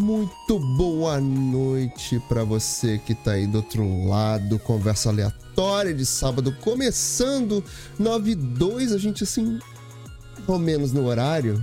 Muito 0.00 0.58
boa 0.58 1.20
noite 1.20 2.18
para 2.26 2.42
você 2.42 2.96
que 2.96 3.14
tá 3.14 3.32
aí 3.32 3.46
do 3.46 3.58
outro 3.58 4.08
lado, 4.08 4.58
conversa 4.58 5.10
aleatória 5.10 5.92
de 5.92 6.06
sábado, 6.06 6.56
começando 6.62 7.62
9 7.98 8.30
e 8.30 8.34
2, 8.34 8.92
a 8.94 8.98
gente 8.98 9.24
assim, 9.24 9.58
mais 10.38 10.48
ou 10.48 10.58
menos 10.58 10.92
no 10.94 11.04
horário, 11.04 11.62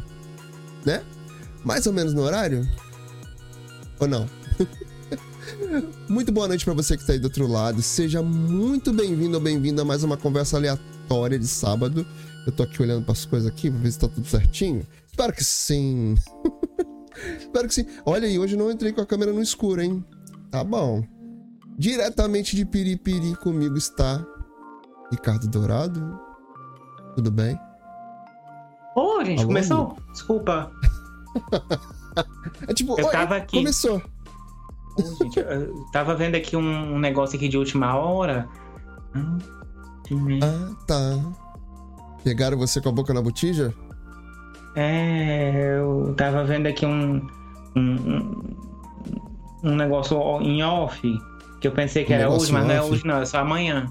né? 0.85 1.03
Mais 1.65 1.87
ou 1.87 1.93
menos 1.93 2.13
no 2.13 2.21
horário? 2.21 2.61
Ou 3.99 4.07
não? 4.07 4.29
muito 6.07 6.31
boa 6.31 6.47
noite 6.47 6.63
para 6.63 6.75
você 6.75 6.95
que 6.95 7.07
tá 7.07 7.13
aí 7.13 7.19
do 7.19 7.25
outro 7.25 7.47
lado, 7.47 7.81
seja 7.81 8.21
muito 8.21 8.93
bem-vindo 8.93 9.37
ou 9.37 9.43
bem-vinda 9.43 9.81
a 9.81 9.85
mais 9.85 10.03
uma 10.03 10.15
conversa 10.15 10.57
aleatória 10.57 11.39
de 11.39 11.47
sábado. 11.47 12.05
Eu 12.45 12.51
tô 12.51 12.61
aqui 12.61 12.83
olhando 12.83 13.03
para 13.03 13.13
as 13.13 13.25
coisas 13.25 13.49
aqui, 13.49 13.71
pra 13.71 13.79
ver 13.79 13.91
se 13.91 13.97
tá 13.97 14.07
tudo 14.07 14.27
certinho. 14.27 14.85
Espero 15.17 15.33
que 15.33 15.43
sim. 15.43 16.15
Espero 17.57 17.67
que 17.67 17.73
sim. 17.73 17.85
Olha 18.05 18.27
aí, 18.27 18.37
hoje 18.37 18.55
não 18.55 18.69
entrei 18.69 18.93
com 18.93 19.01
a 19.01 19.05
câmera 19.05 19.33
no 19.33 19.41
escuro, 19.41 19.81
hein? 19.81 20.05
Tá 20.51 20.63
bom. 20.63 21.03
Diretamente 21.75 22.55
de 22.55 22.63
Piripiri 22.63 23.35
comigo 23.37 23.75
está 23.75 24.23
Ricardo 25.11 25.47
Dourado. 25.47 26.19
Tudo 27.15 27.31
bem? 27.31 27.59
Ô, 28.95 29.17
oh, 29.17 29.25
gente, 29.25 29.39
Alô, 29.39 29.47
começou? 29.47 29.85
Amigo? 29.85 30.11
Desculpa. 30.11 30.71
é 32.67 32.73
tipo, 32.75 32.99
eu 32.99 33.09
tava 33.09 33.37
aqui. 33.37 33.57
Começou. 33.57 34.01
Oh, 34.99 35.23
gente, 35.23 35.39
eu 35.39 35.85
tava 35.91 36.15
vendo 36.15 36.35
aqui 36.35 36.55
um 36.55 36.99
negócio 36.99 37.37
aqui 37.37 37.47
de 37.47 37.57
última 37.57 37.95
hora. 37.95 38.47
Ah, 39.15 40.75
tá. 40.85 41.19
Pegaram 42.23 42.57
você 42.57 42.79
com 42.79 42.89
a 42.89 42.91
boca 42.91 43.15
na 43.15 43.21
botija? 43.21 43.73
É, 44.75 45.79
eu 45.79 46.13
tava 46.15 46.43
vendo 46.43 46.67
aqui 46.67 46.85
um, 46.85 47.25
um, 47.75 48.55
um 49.63 49.75
negócio 49.75 50.17
em 50.41 50.63
off, 50.63 51.01
que 51.59 51.67
eu 51.67 51.71
pensei 51.71 52.03
que 52.03 52.13
um 52.13 52.15
era 52.15 52.29
hoje, 52.29 52.51
mas 52.51 52.63
off. 52.63 52.73
não 52.73 52.75
é 52.75 52.81
hoje 52.81 53.05
não, 53.05 53.17
é 53.17 53.25
só 53.25 53.39
amanhã. 53.39 53.87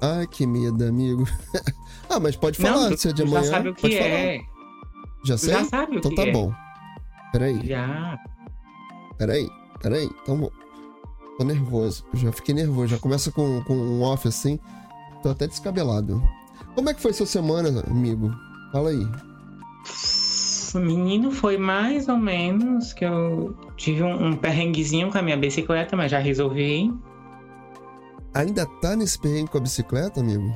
Ai, 0.00 0.26
que 0.26 0.46
medo, 0.46 0.84
amigo. 0.84 1.26
ah, 2.10 2.20
mas 2.20 2.36
pode 2.36 2.58
falar 2.58 2.90
não, 2.90 2.96
se 2.96 3.08
é 3.08 3.12
de 3.12 3.22
amanhã. 3.22 3.42
Já 3.42 3.50
sabe 3.50 3.68
o 3.70 3.74
que 3.74 3.96
é. 3.96 4.38
Falar. 4.38 4.56
Já 5.24 5.38
sei? 5.38 5.54
Já 5.54 5.64
sabe 5.64 5.96
o 5.96 5.98
então 5.98 6.10
que 6.10 6.16
tá 6.16 6.26
é. 6.26 6.32
bom. 6.32 6.52
Peraí. 7.32 7.66
Já. 7.66 8.18
Peraí, 9.16 9.48
peraí. 9.80 10.10
Então, 10.22 10.50
tô 11.38 11.44
nervoso. 11.44 12.04
Já 12.14 12.30
fiquei 12.30 12.54
nervoso. 12.54 12.88
Já 12.88 12.98
começa 12.98 13.32
com, 13.32 13.62
com 13.64 13.74
um 13.74 14.02
off 14.02 14.28
assim. 14.28 14.58
Tô 15.22 15.30
até 15.30 15.46
descabelado. 15.46 16.22
Como 16.74 16.90
é 16.90 16.94
que 16.94 17.00
foi 17.00 17.12
sua 17.12 17.26
semana, 17.26 17.82
amigo? 17.88 18.30
Fala 18.70 18.90
aí 18.90 19.08
menino, 20.80 21.30
foi 21.30 21.56
mais 21.56 22.08
ou 22.08 22.16
menos 22.16 22.92
que 22.92 23.04
eu 23.04 23.56
tive 23.76 24.02
um, 24.02 24.28
um 24.28 24.36
perrenguezinho 24.36 25.10
com 25.10 25.18
a 25.18 25.22
minha 25.22 25.36
bicicleta, 25.36 25.96
mas 25.96 26.10
já 26.10 26.18
resolvi. 26.18 26.92
Ainda 28.34 28.66
tá 28.80 28.94
nesse 28.94 29.18
perrengue 29.18 29.50
com 29.50 29.58
a 29.58 29.60
bicicleta, 29.62 30.20
amigo? 30.20 30.54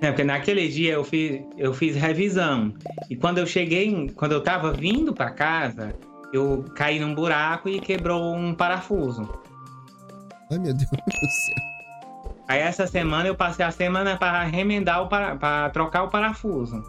É, 0.00 0.08
porque 0.10 0.24
naquele 0.24 0.68
dia 0.68 0.94
eu 0.94 1.04
fiz, 1.04 1.42
eu 1.58 1.74
fiz 1.74 1.94
revisão. 1.94 2.72
E 3.10 3.16
quando 3.16 3.38
eu 3.38 3.46
cheguei, 3.46 4.10
quando 4.16 4.32
eu 4.32 4.42
tava 4.42 4.72
vindo 4.72 5.12
para 5.12 5.30
casa, 5.30 5.94
eu 6.32 6.64
caí 6.74 6.98
num 6.98 7.14
buraco 7.14 7.68
e 7.68 7.80
quebrou 7.80 8.34
um 8.34 8.54
parafuso. 8.54 9.28
Ai, 10.50 10.58
meu 10.58 10.72
Deus 10.72 10.90
do 10.90 10.96
céu. 10.96 11.70
Aí 12.48 12.60
essa 12.60 12.86
semana 12.86 13.28
eu 13.28 13.34
passei 13.34 13.64
a 13.64 13.70
semana 13.70 14.16
para 14.16 14.42
remendar 14.42 15.02
o 15.02 15.08
para 15.08 15.70
trocar 15.70 16.02
o 16.04 16.08
parafuso. 16.08 16.82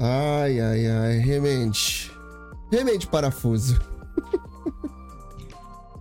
Ai, 0.00 0.58
ai, 0.58 0.86
ai. 0.86 1.18
Remende. 1.18 2.10
Remende 2.72 3.06
parafuso. 3.06 3.78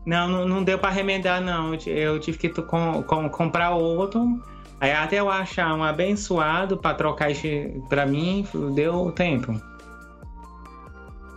não, 0.06 0.28
não, 0.30 0.48
não 0.48 0.64
deu 0.64 0.80
para 0.80 0.90
remendar, 0.90 1.42
não. 1.42 1.74
Eu 1.86 2.18
tive 2.20 2.38
que 2.38 2.50
com, 2.50 3.04
com, 3.04 3.30
comprar 3.30 3.72
outro. 3.72 4.42
Aí 4.80 4.94
até 4.94 5.20
eu 5.20 5.30
achar 5.30 5.74
um 5.76 5.84
abençoado 5.84 6.78
para 6.78 6.96
trocar 6.96 7.30
para 7.90 8.06
mim, 8.06 8.48
deu 8.74 9.12
tempo. 9.12 9.60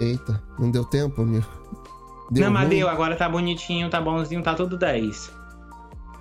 Eita, 0.00 0.40
não 0.58 0.70
deu 0.70 0.84
tempo, 0.84 1.24
meu. 1.24 1.42
Deu 2.30 2.44
não, 2.44 2.52
mas 2.52 2.68
deu, 2.68 2.88
agora 2.88 3.16
tá 3.16 3.28
bonitinho, 3.28 3.90
tá 3.90 4.00
bonzinho, 4.00 4.42
tá 4.42 4.54
tudo 4.54 4.78
10. 4.78 5.32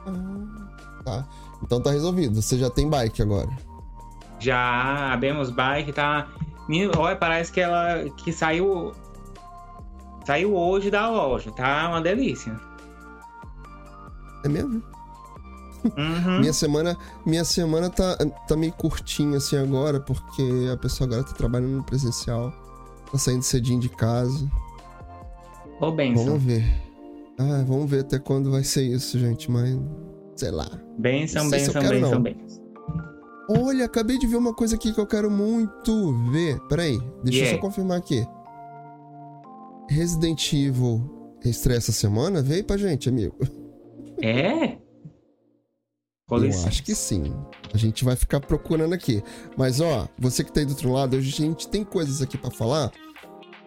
Ah, 0.08 1.04
tá. 1.06 1.28
Então 1.64 1.80
tá 1.80 1.92
resolvido. 1.92 2.42
Você 2.42 2.58
já 2.58 2.72
tem 2.72 2.90
bike 2.90 3.22
agora. 3.22 3.50
Já 4.42 5.14
abemos 5.14 5.52
bike, 5.52 5.94
tá. 5.94 6.28
Olha, 6.98 7.16
parece 7.16 7.52
que 7.52 7.60
ela 7.60 8.10
que 8.18 8.32
saiu 8.32 8.94
saiu 10.26 10.56
hoje 10.56 10.90
da 10.90 11.10
loja, 11.10 11.52
tá 11.52 11.90
uma 11.90 12.02
delícia. 12.02 12.60
É 14.44 14.50
mesmo? 14.50 14.82
Uhum. 15.98 16.40
minha 16.40 16.54
semana, 16.54 16.96
minha 17.26 17.44
semana 17.44 17.90
tá, 17.90 18.16
tá 18.48 18.56
meio 18.56 18.72
curtinha 18.72 19.38
assim 19.38 19.58
agora, 19.58 20.00
porque 20.00 20.44
a 20.72 20.78
pessoa 20.78 21.08
agora 21.08 21.24
tá 21.24 21.34
trabalhando 21.34 21.78
no 21.78 21.84
presencial, 21.84 22.54
tá 23.12 23.18
saindo 23.18 23.42
cedinho 23.42 23.80
de 23.80 23.90
casa. 23.90 24.50
Ô, 25.80 25.92
benção. 25.92 26.26
Vamos 26.26 26.44
ver. 26.44 26.64
Ah, 27.40 27.64
vamos 27.68 27.90
ver 27.90 28.02
até 28.02 28.20
quando 28.20 28.52
vai 28.52 28.64
ser 28.64 28.84
isso, 28.84 29.18
gente, 29.18 29.50
mas 29.50 29.76
sei 30.36 30.52
lá. 30.52 30.70
Benção, 31.00 31.50
benção, 31.50 31.82
benção, 31.82 32.22
benção. 32.22 32.61
Olha, 33.50 33.86
acabei 33.86 34.18
de 34.18 34.28
ver 34.28 34.38
uma 34.38 34.54
coisa 34.54 34.76
aqui 34.76 34.94
que 34.94 35.00
eu 35.00 35.08
quero 35.08 35.30
muito 35.30 36.14
ver. 36.32 36.60
Peraí, 36.68 37.00
deixa 37.24 37.40
yeah. 37.40 37.52
eu 37.52 37.56
só 37.56 37.62
confirmar 37.62 37.98
aqui. 37.98 38.26
Resident 39.90 40.54
Evil 40.54 41.38
estreia 41.44 41.78
essa 41.78 41.92
semana? 41.92 42.42
Veio 42.42 42.64
pra 42.64 42.78
gente, 42.78 43.10
amigo. 43.10 43.36
É? 44.22 44.78
Eu 46.30 46.68
acho 46.68 46.84
que 46.84 46.96
sim. 46.96 47.34
A 47.74 47.78
gente 47.78 48.06
vai 48.06 48.16
ficar 48.16 48.40
procurando 48.40 48.94
aqui. 48.94 49.22
Mas 49.58 49.82
ó, 49.82 50.08
você 50.18 50.44
que 50.44 50.52
tá 50.52 50.62
aí 50.62 50.66
do 50.66 50.70
outro 50.70 50.92
lado, 50.92 51.18
a 51.18 51.22
gente 51.22 51.68
tem 51.68 51.84
coisas 51.84 52.22
aqui 52.22 52.38
para 52.38 52.52
falar. 52.52 52.92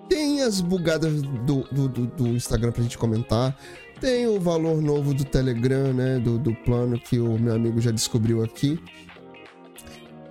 Tem 0.08 0.42
as 0.42 0.60
bugadas 0.60 1.20
do, 1.22 1.62
do, 1.64 1.88
do, 1.88 2.06
do, 2.06 2.28
Instagram 2.28 2.72
pra 2.72 2.82
gente 2.82 2.96
comentar. 2.96 3.58
Tem 4.00 4.26
o 4.26 4.40
valor 4.40 4.80
novo 4.80 5.12
do 5.12 5.24
Telegram, 5.24 5.92
né? 5.92 6.18
Do, 6.18 6.38
do 6.38 6.54
plano 6.54 6.98
que 6.98 7.18
o 7.18 7.38
meu 7.38 7.54
amigo 7.54 7.80
já 7.80 7.90
descobriu 7.90 8.42
aqui 8.42 8.78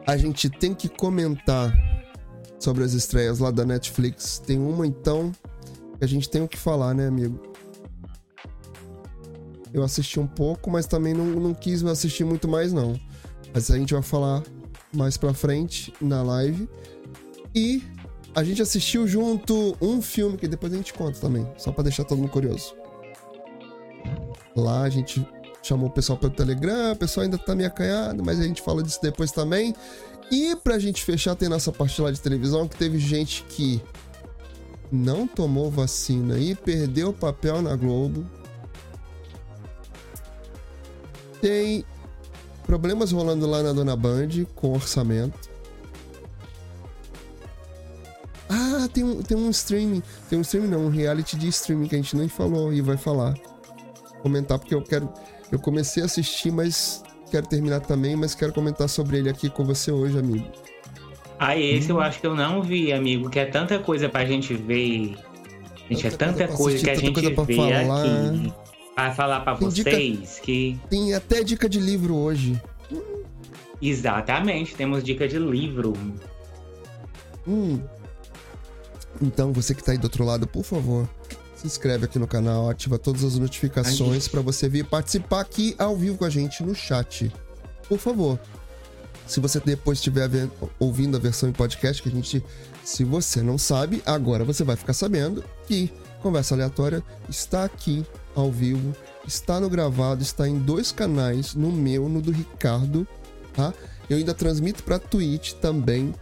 a 0.06 0.18
gente 0.18 0.50
tem 0.50 0.74
que 0.74 0.90
comentar 0.90 1.74
sobre 2.60 2.84
as 2.84 2.94
estreias 2.94 3.40
lá 3.40 3.52
da 3.52 3.66
Netflix. 3.66 4.40
Tem 4.40 4.58
uma 4.58 4.86
então 4.86 5.32
que 5.98 6.04
a 6.04 6.08
gente 6.08 6.30
tem 6.30 6.42
o 6.42 6.48
que 6.48 6.58
falar, 6.58 6.94
né, 6.94 7.08
amigo? 7.08 7.42
Eu 9.74 9.84
assisti 9.84 10.20
um 10.20 10.28
pouco, 10.28 10.70
mas 10.70 10.86
também 10.86 11.14
não, 11.14 11.26
não 11.26 11.54
quis 11.54 11.84
assistir 11.84 12.24
muito 12.24 12.48
mais, 12.48 12.72
não. 12.72 13.00
Mas 13.54 13.72
a 13.72 13.78
gente 13.78 13.94
vai 13.94 14.04
falar 14.04 14.44
mais 14.94 15.18
pra 15.18 15.34
frente 15.34 15.94
na 16.00 16.22
live. 16.22 16.70
E 17.56 17.84
a 18.36 18.44
gente 18.44 18.62
assistiu 18.62 19.08
junto 19.08 19.76
um 19.82 20.02
filme 20.02 20.38
que 20.38 20.48
depois 20.48 20.74
a 20.74 20.78
gente 20.78 20.94
conta 20.94 21.20
também, 21.20 21.48
só 21.58 21.72
para 21.72 21.84
deixar 21.84 22.04
todo 22.04 22.20
mundo 22.20 22.32
curioso. 22.32 22.76
Lá 24.56 24.84
a 24.84 24.90
gente 24.90 25.26
chamou 25.64 25.88
o 25.88 25.92
pessoal 25.92 26.18
pelo 26.18 26.34
Telegram, 26.34 26.92
o 26.92 26.96
pessoal 26.96 27.24
ainda 27.24 27.38
tá 27.38 27.56
meio 27.56 27.70
acanhado, 27.70 28.24
mas 28.24 28.40
a 28.40 28.44
gente 28.44 28.62
fala 28.62 28.84
disso 28.84 29.00
depois 29.02 29.32
também. 29.32 29.74
E 30.30 30.56
pra 30.58 30.78
gente 30.78 31.04
fechar, 31.04 31.36
tem 31.36 31.48
nossa 31.48 31.72
parte 31.72 32.02
lá 32.02 32.12
de 32.12 32.20
televisão 32.20 32.68
que 32.68 32.76
teve 32.76 33.00
gente 33.00 33.44
que 33.50 33.82
não 34.92 35.26
tomou 35.26 35.72
vacina 35.72 36.38
e 36.38 36.54
perdeu 36.54 37.14
papel 37.14 37.62
na 37.62 37.76
Globo. 37.76 38.26
Tem 41.42 41.86
problemas 42.66 43.12
rolando 43.12 43.46
lá 43.48 43.64
na 43.64 43.74
Dona 43.74 43.96
Band 43.96 44.46
com 44.56 44.74
orçamento. 44.74 45.50
Ah, 48.50 48.88
tem 48.94 49.04
um, 49.04 49.22
tem 49.22 49.38
um 49.38 49.50
streaming. 49.50 50.04
Tem 50.30 50.38
um 50.38 50.42
streaming 50.42 50.68
não, 50.68 50.86
um 50.86 50.90
reality 50.90 51.36
de 51.38 51.48
streaming 51.48 51.88
que 51.88 51.96
a 51.96 51.98
gente 51.98 52.16
nem 52.16 52.28
falou 52.28 52.74
e 52.74 52.82
vai 52.82 52.98
falar. 52.98 53.34
Comentar 54.22 54.58
porque 54.60 54.74
eu 54.74 54.82
quero 54.82 55.12
eu 55.54 55.60
comecei 55.60 56.02
a 56.02 56.08
assistir, 56.08 56.52
mas 56.52 57.04
quero 57.30 57.46
terminar 57.46 57.80
também, 57.80 58.16
mas 58.16 58.34
quero 58.34 58.52
comentar 58.52 58.90
sobre 58.90 59.20
ele 59.20 59.30
aqui 59.30 59.52
com 59.52 59.64
você 59.64 59.92
hoje, 59.92 60.18
amigo. 60.18 60.48
Ah, 61.38 61.56
esse 61.56 61.92
hum. 61.92 61.98
eu 61.98 62.02
acho 62.02 62.20
que 62.20 62.26
eu 62.26 62.36
não 62.36 62.64
vi, 62.64 62.92
amigo, 62.92 63.30
que 63.30 63.38
é 63.38 63.46
tanta 63.46 63.78
coisa 63.78 64.10
pra 64.10 64.26
gente 64.26 64.56
ver. 64.56 65.16
Gente, 65.90 66.10
tanta 66.10 66.44
é 66.44 66.48
tanta 66.48 66.48
coisa, 66.48 66.58
coisa 66.58 66.84
que 66.84 66.90
a 66.90 66.96
gente 66.96 67.22
vê 67.46 67.56
falar. 67.56 68.02
aqui. 68.02 68.54
Pra 68.96 69.14
falar 69.14 69.40
pra 69.42 69.56
tem 69.56 69.70
vocês 69.70 69.86
dica, 69.86 70.42
que. 70.42 70.80
Tem 70.90 71.14
até 71.14 71.44
dica 71.44 71.70
de 71.70 71.80
livro 71.80 72.16
hoje. 72.16 72.60
Exatamente, 73.80 74.74
temos 74.74 75.04
dica 75.04 75.28
de 75.28 75.38
livro. 75.38 75.94
Hum. 77.48 77.80
Então, 79.22 79.54
você 79.54 79.76
que 79.76 79.84
tá 79.84 79.92
aí 79.92 80.00
do 80.00 80.06
outro 80.06 80.26
lado, 80.26 80.48
por 80.48 80.64
favor, 80.64 81.08
se 81.64 81.68
inscreve 81.68 82.06
aqui 82.06 82.20
no 82.20 82.28
canal, 82.28 82.70
ativa 82.70 83.00
todas 83.00 83.24
as 83.24 83.38
notificações 83.38 84.28
para 84.28 84.42
você 84.42 84.68
vir 84.68 84.86
participar 84.86 85.40
aqui 85.40 85.74
ao 85.78 85.96
vivo 85.96 86.18
com 86.18 86.26
a 86.26 86.30
gente 86.30 86.62
no 86.62 86.76
chat. 86.76 87.32
Por 87.88 87.98
favor. 87.98 88.38
Se 89.26 89.40
você 89.40 89.62
depois 89.62 90.00
estiver 90.00 90.30
ouvindo 90.78 91.16
a 91.16 91.20
versão 91.20 91.48
em 91.48 91.54
podcast, 91.54 92.04
que 92.04 92.10
a 92.10 92.12
gente. 92.12 92.44
Se 92.84 93.06
você 93.06 93.42
não 93.42 93.58
sabe, 93.58 94.04
agora 94.06 94.44
você 94.44 94.66
vai 94.66 94.76
ficar 94.76 94.92
sabendo 94.92 95.42
que 95.66 95.90
Conversa 96.22 96.54
Aleatória 96.54 97.02
está 97.30 97.64
aqui 97.64 98.06
ao 98.36 98.52
vivo, 98.52 98.94
está 99.26 99.62
no 99.62 99.70
gravado, 99.70 100.22
está 100.22 100.46
em 100.46 100.60
dois 100.60 100.92
canais, 100.92 101.56
no 101.56 101.72
meu, 101.72 102.10
no 102.10 102.22
do 102.22 102.32
Ricardo, 102.32 103.08
tá? 103.54 103.74
Eu 104.10 104.18
ainda 104.18 104.34
transmito 104.34 104.84
para 104.84 105.00
Twitch 105.00 105.54
também. 105.54 106.14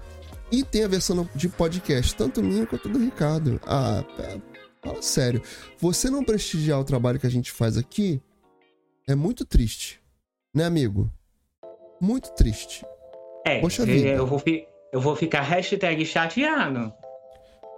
E 0.52 0.64
tem 0.64 0.84
a 0.84 0.88
versão 0.88 1.28
de 1.34 1.48
podcast, 1.48 2.14
tanto 2.14 2.44
minha 2.44 2.68
quanto 2.68 2.90
do 2.90 3.00
Ricardo. 3.00 3.60
Ah, 3.66 4.04
fala 4.84 5.02
sério. 5.02 5.42
Você 5.78 6.10
não 6.10 6.24
prestigiar 6.24 6.80
o 6.80 6.84
trabalho 6.84 7.20
que 7.20 7.28
a 7.28 7.32
gente 7.32 7.52
faz 7.52 7.78
aqui 7.78 8.22
é 9.08 9.16
muito 9.16 9.46
triste. 9.46 10.02
Né, 10.54 10.66
amigo? 10.66 11.10
Muito 12.00 12.32
triste. 12.34 12.86
É, 13.46 13.60
Poxa 13.60 13.86
vida. 13.86 14.10
Eu, 14.10 14.26
vou, 14.26 14.42
eu 14.92 15.00
vou 15.00 15.16
ficar 15.16 15.42
hashtag 15.42 16.06
chateado. 16.06 16.94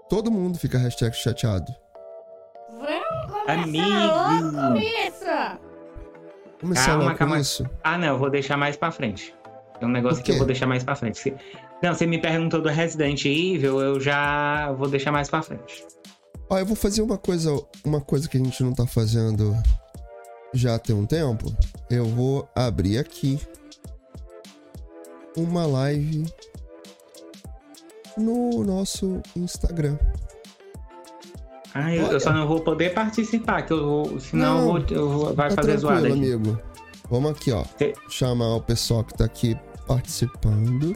Todo 0.09 0.31
mundo 0.31 0.57
fica 0.57 0.77
hashtag 0.77 1.15
chateado. 1.15 1.71
Vamos 2.69 3.31
começar 3.31 3.53
Amigo. 3.63 4.57
logo 4.57 4.77
isso! 4.77 5.59
Começar 6.59 6.85
calma, 6.87 7.03
logo 7.05 7.17
calma. 7.17 7.39
isso? 7.39 7.69
Ah, 7.83 7.97
não, 7.97 8.07
eu 8.09 8.17
vou 8.17 8.29
deixar 8.29 8.57
mais 8.57 8.75
pra 8.75 8.91
frente. 8.91 9.35
É 9.79 9.85
um 9.85 9.89
negócio 9.89 10.23
que 10.23 10.31
eu 10.31 10.37
vou 10.37 10.47
deixar 10.47 10.65
mais 10.65 10.83
pra 10.83 10.95
frente. 10.95 11.33
Não, 11.81 11.93
você 11.93 12.05
me 12.05 12.17
perguntou 12.19 12.61
do 12.61 12.69
Resident 12.69 13.25
Evil, 13.25 13.81
eu 13.81 13.99
já 13.99 14.71
vou 14.73 14.87
deixar 14.87 15.11
mais 15.11 15.29
pra 15.29 15.41
frente. 15.41 15.85
Ó, 16.53 16.59
eu 16.59 16.67
vou 16.67 16.75
fazer 16.75 17.01
uma 17.01 17.17
coisa, 17.17 17.49
uma 17.83 17.99
coisa 17.99 18.29
que 18.29 18.37
a 18.37 18.39
gente 18.39 18.63
não 18.63 18.75
tá 18.75 18.85
fazendo 18.85 19.57
já 20.53 20.77
tem 20.77 20.95
um 20.95 21.03
tempo. 21.03 21.51
Eu 21.89 22.05
vou 22.05 22.47
abrir 22.53 22.99
aqui 22.99 23.39
uma 25.35 25.65
live 25.65 26.31
no 28.15 28.63
nosso 28.63 29.19
Instagram. 29.35 29.97
Ah, 31.73 31.91
eu, 31.91 32.05
eu, 32.11 32.19
só 32.19 32.31
não 32.31 32.47
vou 32.47 32.61
poder 32.61 32.93
participar, 32.93 33.63
que 33.63 33.73
eu 33.73 33.83
vou, 33.83 34.19
senão 34.19 34.53
não, 34.53 34.77
eu 34.77 34.85
vou, 34.85 34.97
eu 34.97 35.09
vou, 35.09 35.33
vai 35.33 35.49
tá 35.49 35.55
fazer 35.55 35.77
zoada 35.77 36.07
aqui. 36.07 36.11
amigo. 36.11 36.59
Vamos 37.09 37.31
aqui, 37.31 37.51
ó. 37.51 37.65
Chamar 38.07 38.57
o 38.57 38.61
pessoal 38.61 39.03
que 39.03 39.15
tá 39.15 39.25
aqui 39.25 39.57
participando. 39.87 40.95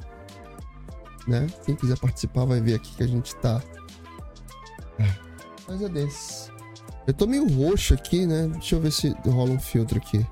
Né? 1.28 1.48
Quem 1.66 1.76
quiser 1.76 1.98
participar 1.98 2.46
vai 2.46 2.62
ver 2.62 2.76
aqui 2.76 2.96
que 2.96 3.02
a 3.02 3.08
gente 3.08 3.36
tá. 3.38 3.60
Mas 5.68 5.82
é 5.82 5.90
desse. 5.90 6.52
Eu 7.06 7.14
tô 7.14 7.26
meio 7.26 7.48
roxo 7.48 7.94
aqui, 7.94 8.26
né? 8.26 8.48
Deixa 8.48 8.76
eu 8.76 8.82
ver 8.82 8.92
se 8.92 9.10
rola 9.26 9.52
um 9.52 9.60
filtro 9.60 9.98
aqui. 9.98 10.26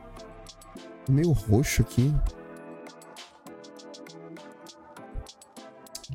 Tô 1.06 1.12
meio 1.12 1.32
roxo 1.32 1.82
aqui. 1.82 2.14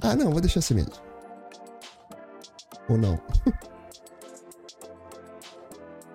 Ah, 0.00 0.16
não, 0.16 0.30
vou 0.30 0.40
deixar 0.40 0.60
assim 0.60 0.74
mesmo. 0.74 0.92
Ou 2.88 2.96
não. 2.96 3.20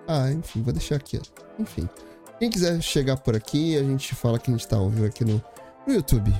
ah, 0.08 0.32
enfim, 0.32 0.62
vou 0.62 0.74
deixar 0.74 0.96
aqui. 0.96 1.22
Enfim. 1.60 1.88
Quem 2.40 2.50
quiser 2.50 2.82
chegar 2.82 3.18
por 3.18 3.36
aqui, 3.36 3.78
a 3.78 3.84
gente 3.84 4.14
fala 4.14 4.38
que 4.38 4.52
a 4.52 4.54
gente 4.54 4.68
tá 4.68 4.76
ao 4.76 4.90
vivo 4.90 5.06
aqui 5.06 5.24
no, 5.24 5.42
no 5.88 5.94
YouTube. 5.94 6.34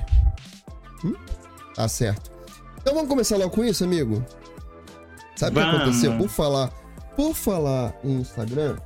Hum? 1.04 1.14
Tá 1.74 1.88
certo. 1.88 2.30
Então 2.78 2.94
vamos 2.94 3.08
começar 3.08 3.36
logo 3.36 3.50
com 3.50 3.64
isso, 3.64 3.84
amigo? 3.84 4.24
Sabe 5.36 5.60
o 5.60 5.62
que 5.62 5.76
aconteceu? 5.76 6.16
Por 6.16 6.28
falar, 6.28 6.68
por 7.14 7.34
falar 7.34 7.94
em 8.02 8.20
Instagram. 8.20 8.76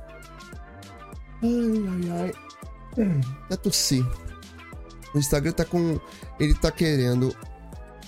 Ai, 1.41 2.11
ai, 2.11 2.31
ai. 2.97 3.21
É 3.49 3.55
tossir. 3.55 4.05
O 5.15 5.17
Instagram 5.17 5.53
tá 5.53 5.65
com. 5.65 5.99
Ele 6.39 6.53
tá 6.53 6.71
querendo 6.71 7.35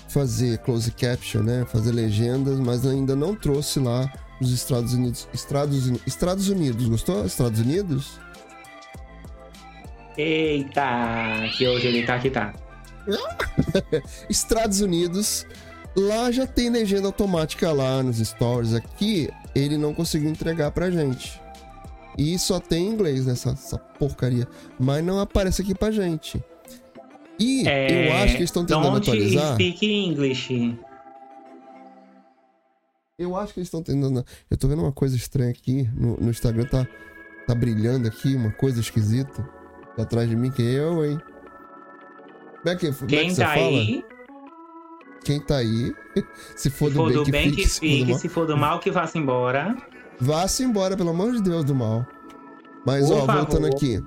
fazer 0.10 0.60
close 0.60 0.92
caption, 0.92 1.42
né? 1.42 1.66
Fazer 1.66 1.92
legendas, 1.92 2.60
mas 2.60 2.86
ainda 2.86 3.16
não 3.16 3.36
trouxe 3.36 3.80
lá 3.80 4.12
os 4.40 4.52
Estados 4.52 4.94
Unidos. 4.94 5.28
Estados, 5.34 5.88
Estados 6.06 6.50
Unidos, 6.50 6.88
gostou? 6.88 7.26
Estados 7.26 7.60
Unidos? 7.60 8.20
Eita, 10.18 11.50
que 11.58 11.68
hoje 11.68 11.88
ele 11.88 12.06
tá 12.06 12.16
aqui, 12.16 12.30
tá. 12.30 12.54
Estados 14.30 14.82
Unidos, 14.82 15.46
lá 15.96 16.32
já 16.32 16.48
tem 16.48 16.70
legenda 16.70 17.08
automática 17.08 17.72
lá 17.72 18.02
nos 18.02 18.18
stories. 18.18 18.74
Aqui 18.74 19.30
ele 19.56 19.78
não 19.78 19.94
conseguiu 19.94 20.30
entregar 20.30 20.72
pra 20.72 20.90
gente. 20.90 21.42
E 22.18 22.38
só 22.38 22.60
tem 22.60 22.88
inglês 22.88 23.26
nessa 23.26 23.56
porcaria. 24.00 24.48
Mas 24.80 25.04
não 25.04 25.20
aparece 25.20 25.62
aqui 25.62 25.74
pra 25.74 25.92
gente. 25.92 26.44
E 27.40 27.68
é... 27.68 28.10
eu 28.10 28.14
acho 28.14 28.34
que 28.34 28.40
eles 28.40 28.50
estão 28.50 28.66
tentando 28.66 28.92
Don't 28.92 29.10
atualizar. 29.10 29.54
Speak 29.56 29.86
English. 29.86 30.78
Eu 33.18 33.36
acho 33.36 33.54
que 33.54 33.60
eles 33.60 33.68
estão 33.68 33.82
tentando. 33.82 34.26
Eu 34.50 34.58
tô 34.58 34.68
vendo 34.68 34.82
uma 34.82 34.92
coisa 34.92 35.16
estranha 35.16 35.52
aqui. 35.52 35.90
No, 35.96 36.18
no 36.18 36.30
Instagram 36.30 36.66
tá, 36.66 36.88
tá 37.48 37.56
brilhando 37.56 38.08
aqui, 38.08 38.36
uma 38.36 38.52
coisa 38.52 38.80
esquisita. 38.80 39.48
Tá 39.96 40.04
atrás 40.04 40.30
de 40.30 40.36
mim, 40.36 40.52
que 40.52 40.62
é 40.62 40.80
eu, 40.80 41.06
hein? 41.06 41.20
Como 42.62 42.70
é 42.70 42.76
que, 42.76 42.92
como 42.94 43.08
Quem 43.08 43.20
é 43.20 43.26
que 43.30 43.36
tá 43.36 43.52
aí? 43.52 44.06
Quem 45.24 45.40
tá 45.40 45.58
aí? 45.58 45.94
se 46.56 46.70
for 46.70 46.90
se 46.90 46.94
do, 46.94 47.00
for 47.00 47.08
bem, 47.08 47.18
do 47.18 47.24
que 47.24 47.32
bem 47.32 47.50
fique, 47.50 47.64
que 47.64 47.70
fique, 47.70 48.16
se 48.16 48.30
for 48.30 48.46
do 48.46 48.58
mal 48.58 48.80
que 48.80 48.92
vá-se 48.92 49.18
embora. 49.18 49.76
Vá-se 50.20 50.64
embora, 50.64 50.96
pelo 50.96 51.10
amor 51.10 51.32
de 51.34 51.42
Deus, 51.42 51.64
do 51.64 51.74
mal. 51.74 52.06
Mas, 52.86 53.08
Por 53.08 53.18
ó, 53.18 53.26
favor. 53.26 53.46
voltando 53.46 53.68
aqui. 53.68 54.04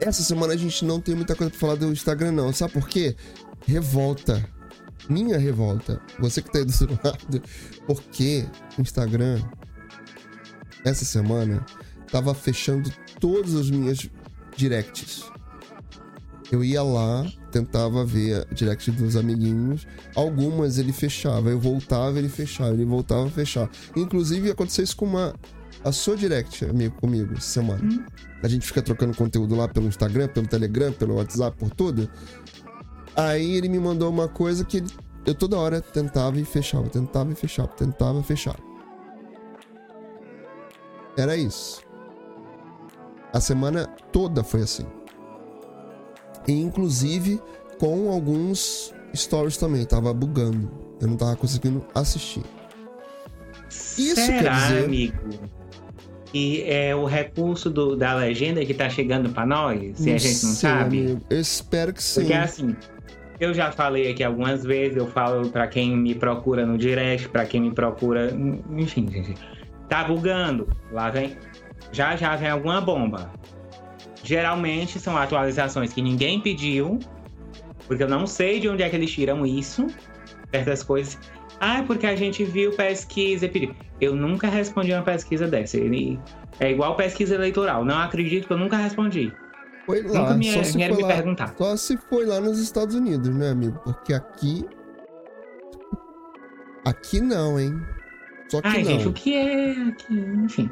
Essa 0.00 0.22
semana 0.22 0.52
a 0.52 0.56
gente 0.56 0.84
não 0.84 1.00
tem 1.00 1.14
muita 1.14 1.34
coisa 1.34 1.50
pra 1.50 1.58
falar 1.58 1.74
do 1.76 1.86
Instagram, 1.90 2.32
não. 2.32 2.52
Sabe 2.52 2.72
por 2.72 2.88
quê? 2.88 3.16
Revolta. 3.66 4.48
Minha 5.08 5.38
revolta. 5.38 6.00
Você 6.18 6.42
que 6.42 6.50
tá 6.50 6.58
aí 6.58 6.64
do 6.64 6.72
seu 6.72 6.88
lado. 7.02 7.42
Porque 7.86 8.46
o 8.78 8.82
Instagram, 8.82 9.40
essa 10.84 11.04
semana, 11.04 11.64
tava 12.10 12.34
fechando 12.34 12.90
todas 13.18 13.54
as 13.54 13.70
minhas 13.70 14.08
directs. 14.56 15.30
Eu 16.50 16.62
ia 16.62 16.82
lá, 16.82 17.26
tentava 17.50 18.04
ver 18.04 18.46
a 18.50 18.54
direct 18.54 18.90
dos 18.92 19.16
amiguinhos. 19.16 19.86
Algumas 20.14 20.78
ele 20.78 20.92
fechava, 20.92 21.50
eu 21.50 21.58
voltava, 21.58 22.18
ele 22.18 22.28
fechava, 22.28 22.72
ele 22.72 22.84
voltava 22.84 23.26
a 23.26 23.30
fechar. 23.30 23.68
Inclusive 23.96 24.50
aconteceu 24.50 24.84
isso 24.84 24.96
com 24.96 25.06
uma 25.06 25.34
a 25.84 25.92
sua 25.92 26.16
direct, 26.16 26.64
amigo, 26.64 26.96
comigo, 27.00 27.34
essa 27.34 27.48
semana. 27.48 27.82
Hum. 27.82 28.04
A 28.42 28.48
gente 28.48 28.66
fica 28.66 28.82
trocando 28.82 29.16
conteúdo 29.16 29.54
lá 29.54 29.68
pelo 29.68 29.86
Instagram, 29.86 30.28
pelo 30.28 30.46
Telegram, 30.46 30.92
pelo 30.92 31.14
WhatsApp, 31.14 31.56
por 31.56 31.70
tudo. 31.70 32.08
Aí 33.14 33.52
ele 33.52 33.68
me 33.68 33.78
mandou 33.78 34.10
uma 34.10 34.28
coisa 34.28 34.64
que 34.64 34.78
ele, 34.78 34.88
eu 35.24 35.34
toda 35.34 35.56
hora 35.56 35.80
tentava 35.80 36.38
e 36.38 36.44
fechava, 36.44 36.88
tentava 36.88 37.32
e 37.32 37.34
fechava, 37.34 37.68
tentava 37.68 38.20
e 38.20 38.22
fechava. 38.22 38.58
Era 41.16 41.36
isso. 41.36 41.82
A 43.32 43.40
semana 43.40 43.86
toda 44.12 44.44
foi 44.44 44.62
assim. 44.62 44.86
E 46.46 46.52
inclusive 46.52 47.40
com 47.78 48.10
alguns 48.10 48.94
stories 49.14 49.56
também, 49.56 49.84
tava 49.84 50.12
bugando. 50.12 50.70
Eu 51.00 51.08
não 51.08 51.16
tava 51.16 51.36
conseguindo 51.36 51.84
assistir. 51.94 52.42
Isso 53.70 54.14
Será, 54.14 54.42
quer 54.42 54.68
dizer... 54.68 54.84
amigo? 54.84 55.56
que 56.32 56.64
é 56.64 56.94
o 56.94 57.04
recurso 57.04 57.70
do, 57.70 57.96
da 57.96 58.14
legenda 58.14 58.64
que 58.64 58.74
tá 58.74 58.90
chegando 58.90 59.30
para 59.30 59.46
nós, 59.46 59.96
se 59.96 60.08
não 60.08 60.16
a 60.16 60.18
gente 60.18 60.44
não 60.44 60.52
sei, 60.52 60.70
sabe? 60.70 60.98
Amigo. 60.98 61.20
Eu 61.30 61.40
espero 61.40 61.94
que 61.94 62.02
sim. 62.02 62.20
Porque 62.20 62.34
assim, 62.34 62.76
eu 63.40 63.54
já 63.54 63.70
falei 63.72 64.10
aqui 64.10 64.22
algumas 64.22 64.64
vezes, 64.64 64.96
eu 64.96 65.06
falo 65.06 65.48
para 65.48 65.66
quem 65.66 65.96
me 65.96 66.14
procura 66.14 66.66
no 66.66 66.76
direct, 66.76 67.28
para 67.28 67.46
quem 67.46 67.60
me 67.60 67.70
procura, 67.70 68.36
enfim, 68.76 69.08
gente. 69.10 69.34
Tá 69.88 70.04
bugando, 70.04 70.68
lá 70.92 71.10
vem, 71.10 71.36
já 71.92 72.16
já 72.16 72.34
vem 72.36 72.50
alguma 72.50 72.80
bomba. 72.80 73.30
Geralmente 74.26 74.98
são 74.98 75.16
atualizações 75.16 75.92
que 75.92 76.02
ninguém 76.02 76.40
pediu, 76.40 76.98
porque 77.86 78.02
eu 78.02 78.08
não 78.08 78.26
sei 78.26 78.58
de 78.58 78.68
onde 78.68 78.82
é 78.82 78.90
que 78.90 78.96
eles 78.96 79.12
tiram 79.12 79.46
isso, 79.46 79.86
certas 80.50 80.82
coisas. 80.82 81.16
Ah, 81.60 81.84
porque 81.86 82.06
a 82.06 82.16
gente 82.16 82.42
viu 82.42 82.72
pesquisa 82.72 83.46
e 83.46 83.48
pediu. 83.48 83.74
Eu 84.00 84.16
nunca 84.16 84.48
respondi 84.48 84.92
uma 84.92 85.02
pesquisa 85.02 85.46
dessa. 85.46 85.76
Ele 85.76 86.18
é 86.58 86.72
igual 86.72 86.96
pesquisa 86.96 87.36
eleitoral. 87.36 87.84
Não 87.84 87.98
acredito 88.00 88.48
que 88.48 88.52
eu 88.52 88.58
nunca 88.58 88.76
respondi. 88.76 89.32
Foi 89.86 90.02
lá, 90.02 90.22
nunca 90.22 90.34
me, 90.34 90.52
só 90.52 90.62
se 90.64 90.72
foi 90.72 90.96
me 90.96 91.02
lá, 91.02 91.08
perguntar. 91.08 91.54
Só 91.56 91.76
se 91.76 91.96
foi 91.96 92.26
lá 92.26 92.40
nos 92.40 92.58
Estados 92.58 92.96
Unidos, 92.96 93.32
né, 93.32 93.50
amigo? 93.50 93.78
Porque 93.84 94.12
aqui. 94.12 94.66
Aqui 96.84 97.20
não, 97.20 97.60
hein? 97.60 97.80
Só 98.48 98.60
que 98.60 98.66
Ai, 98.66 98.82
não. 98.82 98.90
gente, 98.90 99.08
o 99.08 99.12
que 99.12 99.34
é 99.36 99.70
aqui? 99.88 100.14
Enfim. 100.44 100.70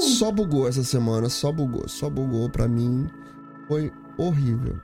Só 0.00 0.30
bugou 0.32 0.68
essa 0.68 0.82
semana, 0.82 1.28
só 1.28 1.52
bugou, 1.52 1.88
só 1.88 2.10
bugou 2.10 2.48
pra 2.50 2.66
mim. 2.68 3.06
Foi 3.68 3.92
horrível. 4.18 4.78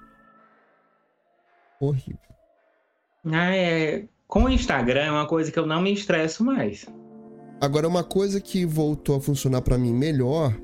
Horrível. 1.81 2.19
Ah, 3.27 3.55
é. 3.55 4.07
Com 4.27 4.45
o 4.45 4.49
Instagram 4.49 5.01
é 5.01 5.11
uma 5.11 5.27
coisa 5.27 5.51
que 5.51 5.59
eu 5.59 5.67
não 5.67 5.81
me 5.81 5.93
estresso 5.93 6.45
mais. 6.45 6.87
Agora, 7.61 7.89
uma 7.89 8.05
coisa 8.05 8.41
que 8.41 8.65
voltou 8.65 9.17
a 9.17 9.21
funcionar 9.21 9.63
para 9.63 9.79
mim 9.79 9.93
melhor 9.93 10.55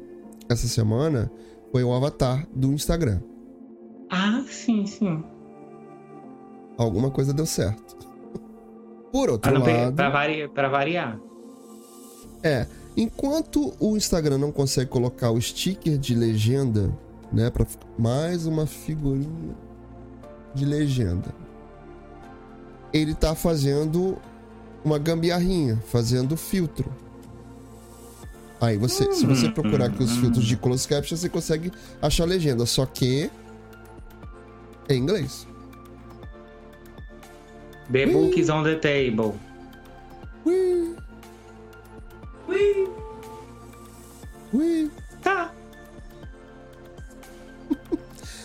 essa 0.48 0.68
semana 0.68 1.30
foi 1.72 1.82
o 1.82 1.92
avatar 1.92 2.46
do 2.54 2.72
Instagram. 2.72 3.20
Ah, 4.10 4.44
sim, 4.48 4.86
sim. 4.86 5.24
Alguma 6.78 7.10
coisa 7.10 7.32
deu 7.32 7.46
certo. 7.46 7.96
Por 9.10 9.30
outro 9.30 9.50
pe- 9.62 9.72
lado, 9.72 9.94
pra, 9.96 10.10
vari- 10.10 10.48
pra 10.48 10.68
variar. 10.68 11.18
é, 12.42 12.66
enquanto 12.96 13.74
o 13.80 13.96
Instagram 13.96 14.38
não 14.38 14.52
consegue 14.52 14.90
colocar 14.90 15.30
o 15.30 15.40
sticker 15.40 15.98
de 15.98 16.14
legenda, 16.14 16.92
né, 17.32 17.50
para 17.50 17.66
mais 17.98 18.46
uma 18.46 18.66
figurinha 18.66 19.54
de 20.54 20.64
legenda. 20.64 21.34
Ele 22.92 23.14
tá 23.14 23.34
fazendo 23.34 24.16
uma 24.84 24.98
gambiarrinha, 24.98 25.82
fazendo 25.86 26.36
filtro. 26.36 26.92
Aí 28.60 28.76
você, 28.76 29.12
se 29.12 29.26
você 29.26 29.50
procurar 29.50 29.86
aqui 29.86 30.02
os 30.02 30.16
filtros 30.16 30.44
de 30.44 30.56
close 30.56 30.86
caption, 30.86 31.16
você 31.16 31.28
consegue 31.28 31.72
achar 32.00 32.24
a 32.24 32.26
legenda, 32.26 32.64
só 32.64 32.86
que 32.86 33.30
em 34.88 34.98
inglês. 34.98 35.46
The 37.92 38.06
book 38.06 38.40
is 38.40 38.48
on 38.48 38.62
the 38.62 38.76
table. 38.76 39.34
Ui, 40.46 40.96
Ui, 42.48 42.88
ui. 44.52 44.90
tá. 45.22 45.52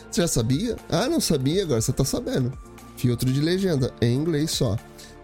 Você 0.09 0.21
já 0.21 0.27
sabia? 0.27 0.75
Ah, 0.89 1.07
não 1.07 1.19
sabia, 1.19 1.63
agora 1.63 1.79
você 1.81 1.93
tá 1.93 2.03
sabendo. 2.03 2.51
Filtro 2.97 3.31
de 3.31 3.39
legenda, 3.39 3.93
em 4.01 4.15
inglês 4.15 4.51
só. 4.51 4.75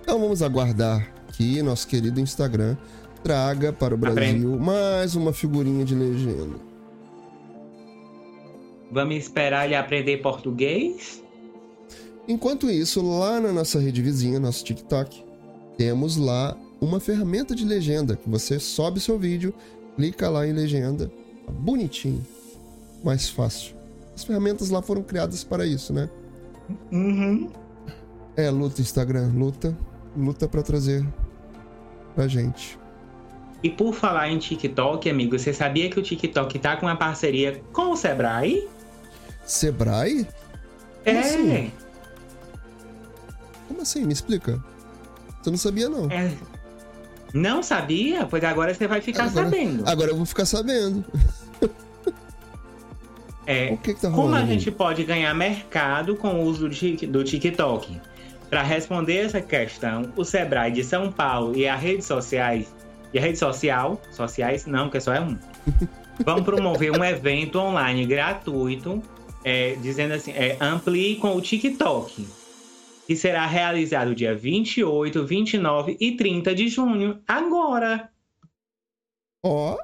Então 0.01 0.19
vamos 0.19 0.41
aguardar 0.43 1.11
que 1.33 1.61
nosso 1.61 1.87
querido 1.87 2.19
Instagram 2.19 2.77
traga 3.23 3.73
para 3.73 3.95
o 3.95 3.97
Brasil 3.97 4.57
mais 4.59 5.15
uma 5.15 5.33
figurinha 5.33 5.83
de 5.83 5.95
legenda. 5.95 6.55
Vamos 8.91 9.15
esperar 9.15 9.65
ele 9.65 9.75
aprender 9.75 10.17
português? 10.17 11.23
Enquanto 12.27 12.69
isso, 12.69 13.01
lá 13.01 13.39
na 13.41 13.51
nossa 13.51 13.79
rede 13.79 14.01
vizinha, 14.01 14.39
nosso 14.39 14.63
TikTok, 14.63 15.23
temos 15.77 16.17
lá 16.17 16.55
uma 16.85 16.99
ferramenta 16.99 17.55
de 17.55 17.65
legenda 17.65 18.15
que 18.15 18.29
você 18.29 18.59
sobe 18.59 18.99
seu 18.99 19.17
vídeo, 19.17 19.53
clica 19.95 20.29
lá 20.29 20.47
em 20.47 20.53
legenda, 20.53 21.11
tá 21.45 21.51
bonitinho, 21.51 22.25
mais 23.03 23.29
fácil. 23.29 23.75
As 24.15 24.23
ferramentas 24.23 24.69
lá 24.69 24.81
foram 24.81 25.03
criadas 25.03 25.43
para 25.43 25.65
isso, 25.65 25.93
né? 25.93 26.09
Uhum. 26.91 27.51
É, 28.35 28.49
luta 28.49 28.81
Instagram, 28.81 29.31
luta, 29.35 29.77
luta 30.15 30.47
pra 30.47 30.61
trazer 30.61 31.05
pra 32.13 32.27
gente. 32.27 32.77
E 33.63 33.69
por 33.69 33.93
falar 33.93 34.29
em 34.29 34.37
TikTok, 34.37 35.09
amigo, 35.09 35.37
você 35.37 35.53
sabia 35.53 35.89
que 35.89 35.99
o 35.99 36.03
TikTok 36.03 36.59
tá 36.59 36.77
com 36.77 36.85
uma 36.85 36.95
parceria 36.95 37.61
com 37.73 37.91
o 37.91 37.97
Sebrae? 37.97 38.67
Sebrae? 39.45 40.27
Como 41.03 41.17
é. 41.17 41.19
assim? 41.19 41.71
Como 43.67 43.81
assim? 43.81 44.05
Me 44.05 44.13
explica. 44.13 44.63
Você 45.41 45.49
não 45.49 45.57
sabia 45.57 45.89
não. 45.89 46.09
é. 46.11 46.31
Não 47.35 47.61
sabia? 47.61 48.25
Pois 48.25 48.41
agora 48.43 48.73
você 48.73 48.87
vai 48.87 49.01
ficar 49.01 49.25
Agora- 49.25 49.45
sabendo. 49.45 49.83
Agora 49.87 50.11
eu 50.11 50.15
vou 50.15 50.25
ficar 50.25 50.45
sabendo. 50.45 51.03
É, 53.47 53.77
que 53.77 53.93
que 53.93 54.01
tá 54.01 54.09
Como 54.09 54.33
a 54.33 54.43
gente 54.43 54.71
pode 54.71 55.03
ganhar 55.03 55.31
mercado 55.35 56.15
com 56.15 56.29
o 56.33 56.43
uso 56.45 56.67
do 56.67 56.73
Tik- 56.73 57.05
do 57.05 57.23
TikTok? 57.23 58.01
Para 58.49 58.63
responder 58.63 59.17
essa 59.17 59.39
questão, 59.39 60.11
o 60.15 60.23
Sebrae 60.23 60.71
de 60.71 60.83
São 60.83 61.11
Paulo 61.11 61.55
e 61.55 61.67
as 61.67 61.79
redes 61.79 62.07
sociais, 62.07 62.73
e 63.13 63.19
a 63.19 63.21
rede 63.21 63.37
social, 63.37 64.01
sociais 64.11 64.65
não, 64.65 64.89
que 64.89 64.99
só 64.99 65.13
é 65.13 65.21
um, 65.21 65.37
vão 66.25 66.43
promover 66.43 66.91
um 66.91 67.03
evento 67.03 67.59
online 67.59 68.03
gratuito, 68.07 68.99
é, 69.43 69.75
dizendo 69.79 70.15
assim, 70.15 70.31
é, 70.31 70.57
amplie 70.59 71.17
com 71.17 71.35
o 71.35 71.41
TikTok, 71.41 72.27
que 73.05 73.15
será 73.15 73.45
realizado 73.45 74.15
dia 74.15 74.35
28, 74.35 75.25
29 75.25 75.97
e 75.99 76.15
30 76.15 76.55
de 76.55 76.67
junho, 76.67 77.21
agora 77.27 78.09
Ó, 79.43 79.77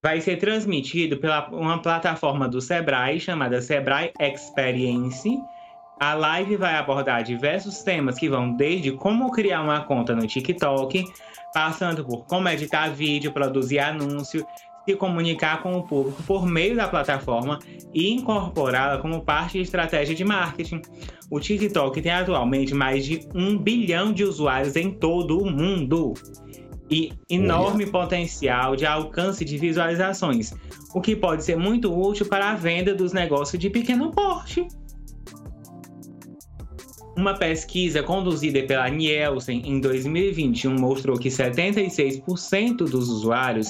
vai 0.00 0.20
ser 0.20 0.36
transmitido 0.36 1.16
pela 1.16 1.48
uma 1.48 1.82
plataforma 1.82 2.48
do 2.48 2.60
Sebrae 2.60 3.18
chamada 3.18 3.60
Sebrae 3.60 4.12
Experience. 4.20 5.28
A 5.98 6.14
live 6.14 6.56
vai 6.56 6.76
abordar 6.76 7.24
diversos 7.24 7.82
temas 7.82 8.16
que 8.16 8.28
vão 8.28 8.54
desde 8.54 8.92
como 8.92 9.32
criar 9.32 9.62
uma 9.62 9.82
conta 9.84 10.14
no 10.14 10.26
TikTok, 10.26 11.04
passando 11.52 12.04
por 12.04 12.26
como 12.26 12.48
editar 12.48 12.90
vídeo, 12.90 13.32
produzir 13.32 13.80
anúncio, 13.80 14.46
se 14.84 14.94
comunicar 14.96 15.62
com 15.62 15.74
o 15.76 15.82
público 15.82 16.22
por 16.24 16.46
meio 16.46 16.76
da 16.76 16.86
plataforma 16.88 17.58
e 17.92 18.10
incorporá-la 18.10 18.98
como 18.98 19.22
parte 19.22 19.54
de 19.54 19.64
estratégia 19.64 20.14
de 20.14 20.24
marketing. 20.24 20.82
O 21.30 21.40
TikTok 21.40 22.00
tem 22.02 22.12
atualmente 22.12 22.74
mais 22.74 23.04
de 23.04 23.26
um 23.34 23.56
bilhão 23.56 24.12
de 24.12 24.24
usuários 24.24 24.76
em 24.76 24.90
todo 24.90 25.40
o 25.40 25.50
mundo 25.50 26.14
e 26.90 27.12
enorme 27.30 27.86
potencial 27.86 28.76
de 28.76 28.84
alcance 28.84 29.44
de 29.44 29.56
visualizações, 29.56 30.52
o 30.94 31.00
que 31.00 31.16
pode 31.16 31.42
ser 31.42 31.56
muito 31.56 31.92
útil 31.92 32.26
para 32.26 32.50
a 32.50 32.54
venda 32.54 32.94
dos 32.94 33.12
negócios 33.12 33.60
de 33.60 33.70
pequeno 33.70 34.10
porte. 34.10 34.66
Uma 37.16 37.34
pesquisa 37.34 38.02
conduzida 38.02 38.60
pela 38.64 38.88
Nielsen 38.88 39.62
em 39.64 39.80
2021 39.80 40.74
mostrou 40.78 41.16
que 41.16 41.28
76% 41.28 42.76
dos 42.76 43.08
usuários 43.08 43.68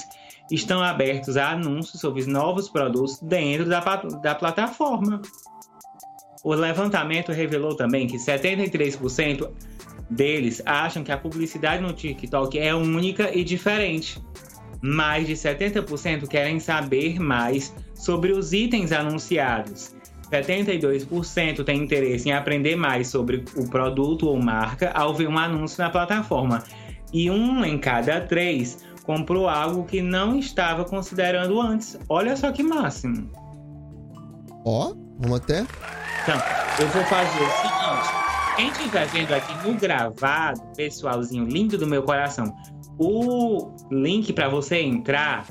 estão 0.51 0.83
abertos 0.83 1.37
a 1.37 1.53
anúncios 1.53 2.01
sobre 2.01 2.25
novos 2.27 2.69
produtos 2.69 3.19
dentro 3.21 3.67
da, 3.67 3.81
da 4.23 4.35
plataforma. 4.35 5.21
O 6.43 6.55
levantamento 6.55 7.33
revelou 7.33 7.75
também 7.75 8.07
que 8.07 8.19
73% 8.19 9.51
deles 10.11 10.63
acham 10.67 11.03
que 11.03 11.11
a 11.11 11.17
publicidade 11.17 11.83
no 11.83 11.93
TikTok 11.93 12.59
é 12.59 12.75
única 12.75 13.35
e 13.37 13.43
diferente. 13.43 14.23
Mais 14.83 15.27
de 15.27 15.33
70% 15.33 16.29
querem 16.29 16.61
saber 16.61 17.19
mais 17.19 17.75
sobre 17.95 18.33
os 18.33 18.53
itens 18.53 18.93
anunciados. 18.93 19.95
72% 20.31 21.65
têm 21.65 21.83
interesse 21.83 22.29
em 22.29 22.33
aprender 22.33 22.77
mais 22.77 23.09
sobre 23.09 23.45
o 23.57 23.69
produto 23.69 24.27
ou 24.27 24.41
marca 24.41 24.91
ao 24.91 25.15
ver 25.15 25.29
um 25.29 25.39
anúncio 25.39 25.83
na 25.83 25.89
plataforma. 25.89 26.63
E 27.13 27.31
um 27.31 27.65
em 27.65 27.79
cada 27.79 28.21
três 28.21 28.85
comprou 29.05 29.49
algo 29.49 29.85
que 29.85 30.03
não 30.03 30.39
estava 30.39 30.85
considerando 30.85 31.61
antes. 31.61 31.99
Olha 32.09 32.37
só 32.37 32.51
que 32.51 32.63
máximo. 32.63 33.31
ó, 34.65 34.93
vamos 35.19 35.41
até. 35.41 35.61
Então, 36.23 36.41
eu 36.81 36.89
vou 36.89 37.05
fazer 37.05 37.43
o 37.43 37.51
seguinte. 37.51 38.25
Quem 38.57 38.69
estiver 38.69 39.07
vendo 39.09 39.33
aqui 39.35 39.67
no 39.67 39.75
gravado, 39.75 40.61
pessoalzinho 40.77 41.45
lindo 41.45 41.77
do 41.77 41.87
meu 41.87 42.03
coração, 42.03 42.55
o 42.99 43.75
link 43.91 44.33
para 44.33 44.49
você 44.49 44.81
entrar 44.81 45.47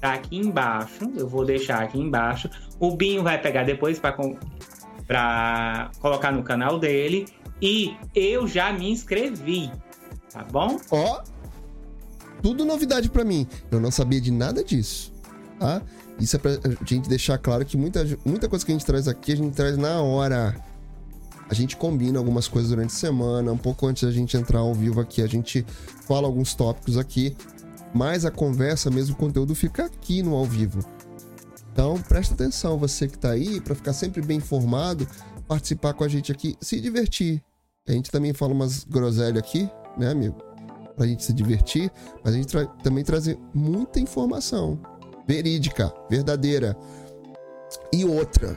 tá 0.00 0.14
aqui 0.14 0.36
embaixo. 0.36 1.10
Eu 1.16 1.28
vou 1.28 1.44
deixar 1.44 1.82
aqui 1.82 1.98
embaixo. 1.98 2.50
O 2.78 2.94
Binho 2.94 3.22
vai 3.22 3.40
pegar 3.40 3.62
depois 3.62 3.98
para 3.98 5.90
colocar 6.00 6.32
no 6.32 6.42
canal 6.42 6.78
dele. 6.78 7.26
E 7.62 7.96
eu 8.14 8.46
já 8.46 8.72
me 8.72 8.90
inscrevi, 8.90 9.70
tá 10.30 10.44
bom? 10.50 10.76
Ó, 10.90 11.22
tudo 12.44 12.62
novidade 12.62 13.08
pra 13.08 13.24
mim. 13.24 13.46
Eu 13.70 13.80
não 13.80 13.90
sabia 13.90 14.20
de 14.20 14.30
nada 14.30 14.62
disso, 14.62 15.10
tá? 15.58 15.80
Isso 16.20 16.36
é 16.36 16.38
pra 16.38 16.50
gente 16.84 17.08
deixar 17.08 17.38
claro 17.38 17.64
que 17.64 17.74
muita, 17.74 18.06
muita 18.22 18.50
coisa 18.50 18.66
que 18.66 18.70
a 18.70 18.74
gente 18.74 18.84
traz 18.84 19.08
aqui, 19.08 19.32
a 19.32 19.36
gente 19.36 19.54
traz 19.54 19.78
na 19.78 20.02
hora. 20.02 20.54
A 21.48 21.54
gente 21.54 21.74
combina 21.74 22.18
algumas 22.18 22.46
coisas 22.46 22.68
durante 22.68 22.90
a 22.90 22.96
semana, 22.98 23.50
um 23.50 23.56
pouco 23.56 23.86
antes 23.86 24.02
da 24.02 24.10
gente 24.10 24.36
entrar 24.36 24.58
ao 24.58 24.74
vivo 24.74 25.00
aqui, 25.00 25.22
a 25.22 25.26
gente 25.26 25.64
fala 26.06 26.26
alguns 26.26 26.54
tópicos 26.54 26.98
aqui, 26.98 27.34
mas 27.94 28.26
a 28.26 28.30
conversa, 28.30 28.90
mesmo 28.90 29.14
o 29.14 29.18
conteúdo, 29.18 29.54
fica 29.54 29.86
aqui 29.86 30.22
no 30.22 30.34
ao 30.34 30.44
vivo. 30.44 30.84
Então, 31.72 31.98
presta 32.02 32.34
atenção, 32.34 32.78
você 32.78 33.08
que 33.08 33.16
tá 33.16 33.30
aí, 33.30 33.58
pra 33.58 33.74
ficar 33.74 33.94
sempre 33.94 34.20
bem 34.20 34.36
informado, 34.36 35.08
participar 35.48 35.94
com 35.94 36.04
a 36.04 36.08
gente 36.08 36.30
aqui, 36.30 36.58
se 36.60 36.78
divertir. 36.78 37.42
A 37.88 37.92
gente 37.92 38.10
também 38.10 38.34
fala 38.34 38.52
umas 38.52 38.84
groselhas 38.84 39.38
aqui, 39.38 39.68
né, 39.96 40.10
amigo? 40.10 40.53
Pra 40.96 41.06
gente 41.06 41.24
se 41.24 41.32
divertir, 41.32 41.90
mas 42.22 42.34
a 42.34 42.36
gente 42.36 42.48
tra- 42.48 42.66
também 42.82 43.02
trazer 43.02 43.38
muita 43.52 43.98
informação 43.98 44.78
verídica, 45.26 45.92
verdadeira. 46.08 46.76
E 47.92 48.04
outra, 48.04 48.56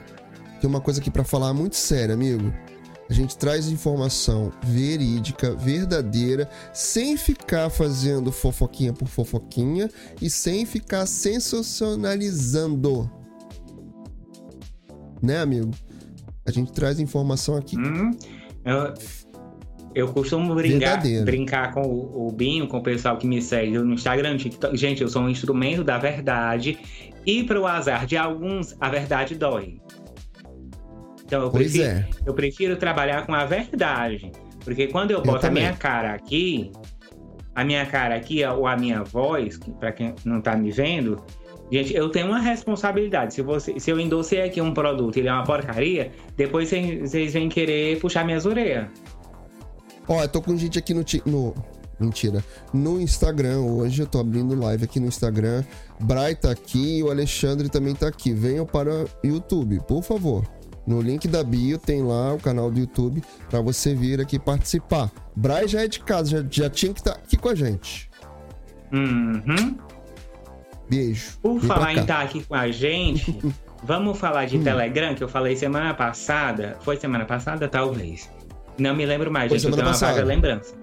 tem 0.60 0.70
uma 0.70 0.80
coisa 0.80 1.00
aqui 1.00 1.10
pra 1.10 1.24
falar 1.24 1.52
muito 1.52 1.74
séria, 1.76 2.14
amigo. 2.14 2.52
A 3.10 3.12
gente 3.12 3.36
traz 3.38 3.68
informação 3.68 4.52
verídica, 4.62 5.54
verdadeira, 5.54 6.48
sem 6.74 7.16
ficar 7.16 7.70
fazendo 7.70 8.30
fofoquinha 8.30 8.92
por 8.92 9.08
fofoquinha 9.08 9.90
e 10.20 10.28
sem 10.28 10.66
ficar 10.66 11.06
sensacionalizando. 11.06 13.10
Né, 15.22 15.40
amigo? 15.40 15.70
A 16.46 16.50
gente 16.50 16.70
traz 16.70 17.00
informação 17.00 17.56
aqui. 17.56 17.78
Hum, 17.78 18.10
eu, 18.64 18.92
eu 19.98 20.06
costumo 20.06 20.54
brincar, 20.54 20.90
Verdadeiro. 20.90 21.24
brincar 21.24 21.74
com 21.74 21.82
o, 21.82 22.28
o 22.28 22.32
Binho, 22.32 22.68
com 22.68 22.78
o 22.78 22.82
pessoal 22.82 23.16
que 23.16 23.26
me 23.26 23.42
segue 23.42 23.76
no 23.76 23.92
Instagram. 23.92 24.36
Gente, 24.74 25.02
eu 25.02 25.08
sou 25.08 25.22
um 25.22 25.28
instrumento 25.28 25.82
da 25.82 25.98
verdade. 25.98 26.78
E 27.26 27.42
para 27.42 27.60
o 27.60 27.66
azar 27.66 28.06
de 28.06 28.16
alguns, 28.16 28.76
a 28.80 28.88
verdade 28.88 29.34
dói. 29.34 29.80
Então 31.24 31.42
eu 31.42 31.50
prefiro, 31.50 31.84
é. 31.84 32.08
eu 32.24 32.32
prefiro 32.32 32.76
trabalhar 32.76 33.26
com 33.26 33.34
a 33.34 33.44
verdade. 33.44 34.30
Porque 34.64 34.86
quando 34.86 35.10
eu, 35.10 35.18
eu 35.18 35.24
boto 35.24 35.40
também. 35.40 35.64
a 35.64 35.66
minha 35.66 35.76
cara 35.76 36.14
aqui, 36.14 36.70
a 37.56 37.64
minha 37.64 37.84
cara 37.84 38.14
aqui, 38.14 38.44
ou 38.44 38.68
a 38.68 38.76
minha 38.76 39.02
voz, 39.02 39.58
para 39.80 39.90
quem 39.90 40.14
não 40.24 40.40
tá 40.40 40.56
me 40.56 40.70
vendo, 40.70 41.20
gente, 41.72 41.92
eu 41.92 42.08
tenho 42.08 42.28
uma 42.28 42.38
responsabilidade. 42.38 43.34
Se, 43.34 43.42
você, 43.42 43.80
se 43.80 43.90
eu 43.90 43.98
endossei 43.98 44.42
aqui 44.42 44.60
um 44.60 44.72
produto 44.72 45.16
e 45.16 45.20
ele 45.20 45.28
é 45.28 45.32
uma 45.32 45.42
porcaria, 45.42 46.12
depois 46.36 46.68
vocês 46.68 47.32
vêm 47.32 47.48
querer 47.48 47.98
puxar 47.98 48.24
minhas 48.24 48.46
orelhas. 48.46 48.86
Ó, 50.08 50.22
eu 50.22 50.28
tô 50.28 50.40
com 50.40 50.56
gente 50.56 50.78
aqui 50.78 50.94
no, 50.94 51.04
no. 51.26 51.54
Mentira. 52.00 52.44
No 52.72 53.00
Instagram, 53.00 53.58
hoje 53.58 54.02
eu 54.02 54.06
tô 54.06 54.20
abrindo 54.20 54.54
live 54.54 54.84
aqui 54.84 55.00
no 55.00 55.06
Instagram. 55.06 55.64
Bray 56.00 56.36
tá 56.36 56.52
aqui 56.52 56.98
e 56.98 57.02
o 57.02 57.10
Alexandre 57.10 57.68
também 57.68 57.94
tá 57.94 58.06
aqui. 58.06 58.32
Venham 58.32 58.64
para 58.64 59.04
o 59.04 59.08
YouTube, 59.24 59.80
por 59.86 60.02
favor. 60.02 60.48
No 60.86 61.02
link 61.02 61.26
da 61.26 61.42
bio 61.42 61.76
tem 61.76 62.02
lá 62.02 62.32
o 62.32 62.38
canal 62.38 62.70
do 62.70 62.78
YouTube 62.78 63.22
para 63.50 63.60
você 63.60 63.94
vir 63.94 64.20
aqui 64.20 64.38
participar. 64.38 65.10
Bray 65.34 65.66
já 65.66 65.82
é 65.82 65.88
de 65.88 66.00
casa, 66.00 66.30
já, 66.30 66.46
já 66.48 66.70
tinha 66.70 66.94
que 66.94 67.00
estar 67.00 67.14
tá 67.14 67.20
aqui 67.22 67.36
com 67.36 67.48
a 67.48 67.54
gente. 67.54 68.08
Uhum. 68.92 69.76
Beijo. 70.88 71.36
Por 71.42 71.58
Vem 71.58 71.68
falar 71.68 71.92
em 71.92 72.00
estar 72.00 72.18
tá 72.18 72.22
aqui 72.22 72.42
com 72.42 72.54
a 72.54 72.70
gente, 72.70 73.38
vamos 73.84 74.18
falar 74.18 74.46
de 74.46 74.56
hum. 74.56 74.64
Telegram, 74.64 75.14
que 75.14 75.22
eu 75.22 75.28
falei 75.28 75.56
semana 75.56 75.92
passada. 75.92 76.78
Foi 76.80 76.96
semana 76.96 77.26
passada, 77.26 77.68
talvez. 77.68 78.30
Não 78.78 78.94
me 78.94 79.04
lembro 79.04 79.30
mais, 79.30 79.48
Foi 79.48 79.58
gente. 79.58 79.70
Eu 79.70 79.76
tenho 79.76 79.86
uma 79.86 79.96
vaga 79.96 80.24
lembrança. 80.24 80.74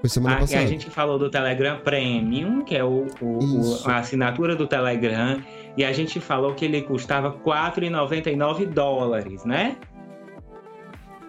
Foi 0.00 0.10
semana 0.10 0.36
a, 0.36 0.40
passada. 0.40 0.62
A 0.62 0.66
gente 0.66 0.90
falou 0.90 1.18
do 1.18 1.30
Telegram 1.30 1.78
Premium, 1.78 2.64
que 2.64 2.74
é 2.74 2.82
o, 2.82 3.06
o, 3.20 3.26
o, 3.26 3.88
a 3.88 3.98
assinatura 3.98 4.56
do 4.56 4.66
Telegram. 4.66 5.40
E 5.76 5.84
a 5.84 5.92
gente 5.92 6.20
falou 6.20 6.54
que 6.54 6.64
ele 6.64 6.82
custava 6.82 7.32
4,99 7.32 8.66
dólares, 8.66 9.44
né? 9.44 9.76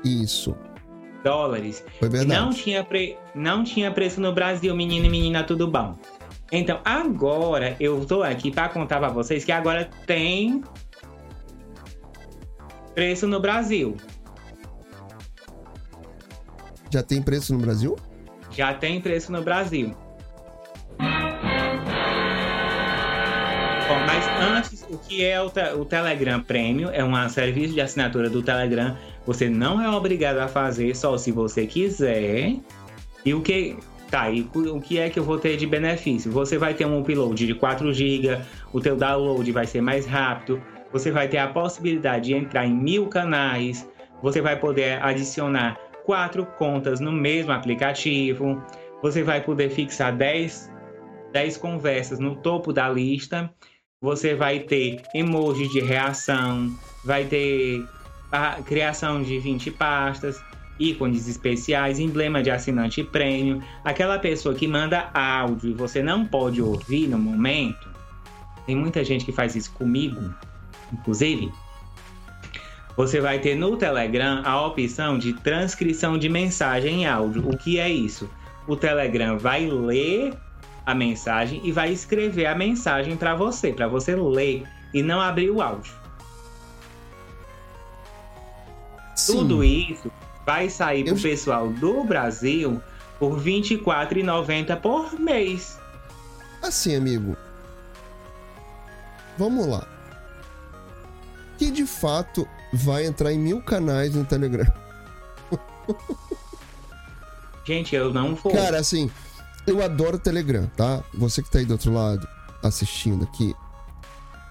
Isso. 0.04 0.58
Dólares. 1.24 1.86
Foi 2.00 2.10
verdade. 2.10 2.42
Não 2.42 2.50
tinha, 2.50 2.84
pre... 2.84 3.16
não 3.34 3.64
tinha 3.64 3.92
preço 3.92 4.20
no 4.20 4.34
Brasil, 4.34 4.76
menino 4.76 5.06
e 5.06 5.10
menina, 5.10 5.44
tudo 5.44 5.68
bom. 5.68 5.96
Então, 6.52 6.80
agora 6.84 7.76
eu 7.80 8.06
tô 8.06 8.24
aqui 8.24 8.52
para 8.52 8.70
contar 8.70 9.00
para 9.00 9.10
vocês 9.10 9.46
que 9.46 9.52
agora 9.52 9.90
tem 10.06 10.64
preço 12.94 13.28
no 13.28 13.40
Brasil. 13.40 13.96
Já 16.94 17.02
tem 17.02 17.24
preço 17.24 17.52
no 17.56 17.60
Brasil? 17.60 17.98
Já 18.52 18.72
tem 18.72 19.02
preço 19.02 19.32
no 19.32 19.42
Brasil. 19.42 19.96
Bom, 23.88 24.00
mas 24.06 24.28
antes, 24.40 24.86
o 24.88 25.00
que 25.00 25.26
é 25.26 25.42
o, 25.42 25.50
te 25.50 25.74
o 25.74 25.86
Telegram 25.86 26.40
Premium? 26.40 26.92
É 26.92 27.04
um 27.04 27.30
serviço 27.30 27.74
de 27.74 27.82
assinatura 27.82 28.30
do 28.30 28.44
Telegram. 28.44 28.96
Você 29.26 29.50
não 29.50 29.82
é 29.82 29.90
obrigado 29.90 30.38
a 30.38 30.48
fazer 30.48 30.96
só 30.96 31.18
se 31.18 31.32
você 31.32 31.66
quiser. 31.66 32.58
E 33.26 33.34
o 33.34 33.42
que. 33.42 33.76
Tá, 34.12 34.30
e 34.30 34.48
o 34.54 34.80
que 34.80 35.00
é 35.00 35.10
que 35.10 35.18
eu 35.18 35.24
vou 35.24 35.40
ter 35.40 35.58
de 35.58 35.66
benefício? 35.66 36.32
Você 36.32 36.60
vai 36.60 36.76
ter 36.76 36.86
um 36.86 37.00
upload 37.00 37.48
de 37.48 37.56
4 37.56 37.92
GB, 37.92 38.40
o 38.72 38.80
teu 38.80 38.96
download 38.96 39.52
vai 39.52 39.66
ser 39.66 39.82
mais 39.82 40.06
rápido, 40.06 40.62
você 40.92 41.10
vai 41.10 41.28
ter 41.28 41.40
a 41.40 41.48
possibilidade 41.48 42.26
de 42.26 42.36
entrar 42.36 42.68
em 42.68 42.76
mil 42.76 43.08
canais, 43.08 43.90
você 44.22 44.40
vai 44.40 44.56
poder 44.56 45.02
adicionar 45.02 45.76
quatro 46.06 46.46
contas 46.46 47.00
no 47.00 47.12
mesmo 47.12 47.52
aplicativo. 47.52 48.62
Você 49.02 49.24
vai 49.24 49.42
poder 49.42 49.70
fixar 49.70 50.16
10, 50.16 50.72
10 51.32 51.58
conversas 51.58 52.20
no 52.20 52.36
topo 52.36 52.72
da 52.72 52.90
lista. 52.90 53.54
Você 54.02 54.36
vai 54.36 54.60
ter 54.60 55.02
emojis 55.14 55.72
de 55.72 55.80
reação, 55.80 56.74
vai 57.04 57.26
ter 57.26 57.86
a 58.32 58.62
criação 58.62 59.22
de 59.22 59.40
20 59.40 59.72
pastas, 59.72 60.42
ícones 60.80 61.28
especiais, 61.28 62.00
emblema 62.00 62.44
de 62.44 62.52
assinante 62.52 63.04
prêmio. 63.04 63.64
Aquela 63.84 64.20
pessoa 64.20 64.56
que 64.56 64.68
manda 64.68 65.10
áudio 65.14 65.72
e 65.72 65.74
você 65.74 66.04
não 66.04 66.26
pode 66.26 66.62
ouvir 66.62 67.08
no 67.08 67.18
momento. 67.18 67.92
Tem 68.66 68.76
muita 68.76 69.04
gente 69.04 69.26
que 69.26 69.32
faz 69.32 69.56
isso 69.56 69.72
comigo, 69.74 70.34
inclusive 70.92 71.52
você 72.96 73.20
vai 73.20 73.40
ter 73.40 73.56
no 73.56 73.76
Telegram 73.76 74.42
a 74.46 74.66
opção 74.66 75.18
de 75.18 75.34
transcrição 75.34 76.18
de 76.18 76.30
mensagem 76.30 77.02
em 77.02 77.06
áudio. 77.08 77.50
O 77.50 77.58
que 77.58 77.80
é 77.80 77.90
isso? 77.90 78.30
O 78.68 78.76
Telegram 78.76 79.38
vai 79.38 79.68
ler 79.68 80.34
a 80.86 80.94
mensagem 80.94 81.62
e 81.64 81.72
vai 81.72 81.92
escrever 81.92 82.46
a 82.46 82.56
mensagem 82.56 83.16
para 83.16 83.36
você, 83.36 83.74
para 83.74 83.88
você 83.88 84.16
ler 84.16 84.64
e 84.94 85.02
não 85.02 85.20
abrir 85.20 85.50
o 85.50 85.62
áudio. 85.62 85.94
Sim. 89.16 89.38
Tudo 89.38 89.64
isso 89.64 90.12
vai 90.46 90.70
sair 90.70 91.06
para 91.06 91.14
o 91.14 91.22
pessoal 91.22 91.70
do 91.70 92.04
Brasil 92.04 92.82
por 93.18 93.40
R$ 93.40 93.62
24,90 93.62 94.82
por 94.82 95.20
mês. 95.20 95.80
Assim, 96.62 96.96
amigo. 96.96 97.36
Vamos 99.38 99.66
lá. 99.68 99.88
Que 101.58 101.72
de 101.72 101.86
fato 101.86 102.48
vai 102.74 103.06
entrar 103.06 103.32
em 103.32 103.40
mil 103.40 103.62
canais 103.62 104.16
no 104.16 104.26
Telegram. 104.26 104.66
Gente, 107.66 107.96
eu 107.96 108.12
não 108.14 108.36
vou. 108.36 108.52
Cara, 108.52 108.80
assim, 108.80 109.10
eu 109.66 109.82
adoro 109.82 110.18
o 110.18 110.20
Telegram, 110.20 110.70
tá? 110.76 111.04
Você 111.14 111.42
que 111.42 111.50
tá 111.50 111.60
aí 111.60 111.66
do 111.66 111.74
outro 111.74 111.94
lado 111.94 112.28
assistindo 112.62 113.24
aqui, 113.24 113.56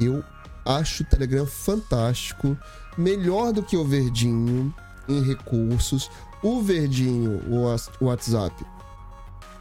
eu 0.00 0.24
acho 0.64 1.02
o 1.02 1.06
Telegram 1.06 1.46
fantástico, 1.46 2.56
melhor 2.96 3.52
do 3.52 3.62
que 3.62 3.76
o 3.76 3.84
Verdinho 3.84 4.72
em 5.08 5.22
recursos. 5.22 6.10
O 6.42 6.62
Verdinho, 6.62 7.40
o 7.50 8.04
WhatsApp, 8.04 8.64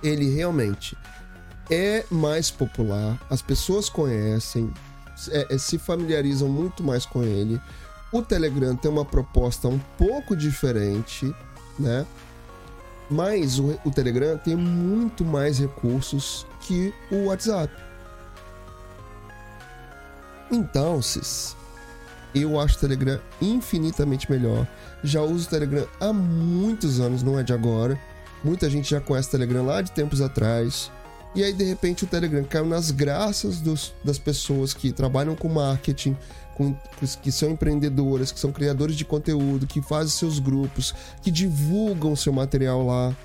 ele 0.02 0.34
realmente 0.34 0.97
é 1.69 2.06
mais 2.10 2.50
popular, 2.50 3.19
as 3.30 3.41
pessoas 3.41 3.89
conhecem, 3.89 4.74
é, 5.30 5.56
é, 5.56 5.58
se 5.58 5.78
familiarizam 5.78 6.50
muito 6.50 6.84
mais 6.84 7.06
com 7.06 7.24
ele. 7.24 7.62
O 8.12 8.21
Telegram 8.21 8.76
tem 8.76 8.91
uma 8.91 9.06
proposta 9.06 9.67
um 9.67 9.80
pouco 9.97 10.36
diferente, 10.36 11.34
né? 11.80 12.06
Mas 13.10 13.60
o, 13.60 13.78
o 13.86 13.91
Telegram 13.91 14.38
tem 14.38 14.56
muito 14.56 15.24
mais 15.24 15.60
recursos 15.60 16.45
que 16.62 16.93
o 17.12 17.26
WhatsApp. 17.26 17.74
Então, 20.52 21.02
Cis, 21.02 21.56
eu 22.36 22.60
acho 22.60 22.78
o 22.78 22.80
Telegram 22.80 23.19
infinitamente 23.41 24.30
melhor. 24.30 24.67
Já 25.04 25.21
uso 25.21 25.47
o 25.47 25.50
Telegram 25.50 25.88
há 26.00 26.12
muitos 26.12 27.00
anos, 27.00 27.24
não 27.24 27.39
é 27.39 27.43
de 27.43 27.54
agora. 27.54 28.00
Muita 28.43 28.69
gente 28.69 28.89
já 28.89 29.00
conhece 29.00 29.30
o 29.30 29.32
Telegram 29.32 29.65
lá 29.65 29.82
de 29.82 29.91
tempos 29.91 30.21
atrás. 30.21 30.91
E 31.34 31.43
aí, 31.43 31.54
de 31.54 31.63
repente, 31.63 32.04
o 32.04 32.08
Telegram 32.08 32.43
caiu 32.43 32.65
nas 32.65 32.91
graças 32.91 33.62
dos, 33.62 33.93
das 34.04 34.19
pessoas 34.19 34.74
que 34.74 34.91
trabalham 34.91 35.36
com 35.36 35.47
marketing, 35.47 36.17
com, 36.62 36.76
que 37.24 37.32
são 37.32 37.50
empreendedoras, 37.50 38.32
que 38.32 38.39
são 38.39 38.52
criadores 38.52 38.95
de 38.95 39.04
conteúdo, 39.04 39.65
que 39.65 39.82
fazem 39.82 40.12
seus 40.12 40.38
grupos, 40.38 40.93
que 41.21 41.32
divulgam 41.32 42.15
seu 42.15 42.32
material 42.32 42.86
lá. 42.86 43.15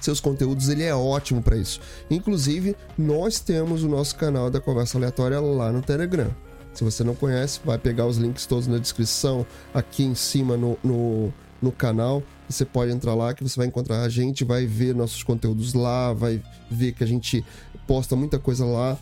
Seus 0.00 0.20
conteúdos, 0.20 0.68
ele 0.68 0.84
é 0.84 0.94
ótimo 0.94 1.42
para 1.42 1.56
isso. 1.56 1.80
Inclusive, 2.10 2.76
nós 2.96 3.40
temos 3.40 3.82
o 3.82 3.88
nosso 3.88 4.14
canal 4.16 4.50
da 4.50 4.60
Conversa 4.60 4.98
Aleatória 4.98 5.40
lá 5.40 5.72
no 5.72 5.82
Telegram. 5.82 6.30
Se 6.72 6.82
você 6.82 7.04
não 7.04 7.14
conhece, 7.14 7.60
vai 7.64 7.78
pegar 7.78 8.06
os 8.06 8.16
links 8.16 8.46
todos 8.46 8.66
na 8.66 8.78
descrição, 8.78 9.44
aqui 9.74 10.04
em 10.04 10.14
cima 10.14 10.56
no, 10.56 10.78
no, 10.82 11.32
no 11.60 11.72
canal. 11.72 12.22
Você 12.48 12.64
pode 12.64 12.92
entrar 12.92 13.14
lá 13.14 13.34
que 13.34 13.42
você 13.42 13.56
vai 13.56 13.66
encontrar 13.66 14.02
a 14.02 14.08
gente, 14.08 14.44
vai 14.44 14.66
ver 14.66 14.94
nossos 14.94 15.22
conteúdos 15.22 15.74
lá, 15.74 16.12
vai 16.12 16.42
ver 16.70 16.92
que 16.92 17.04
a 17.04 17.06
gente 17.06 17.44
posta 17.86 18.16
muita 18.16 18.38
coisa 18.38 18.64
lá. 18.64 18.98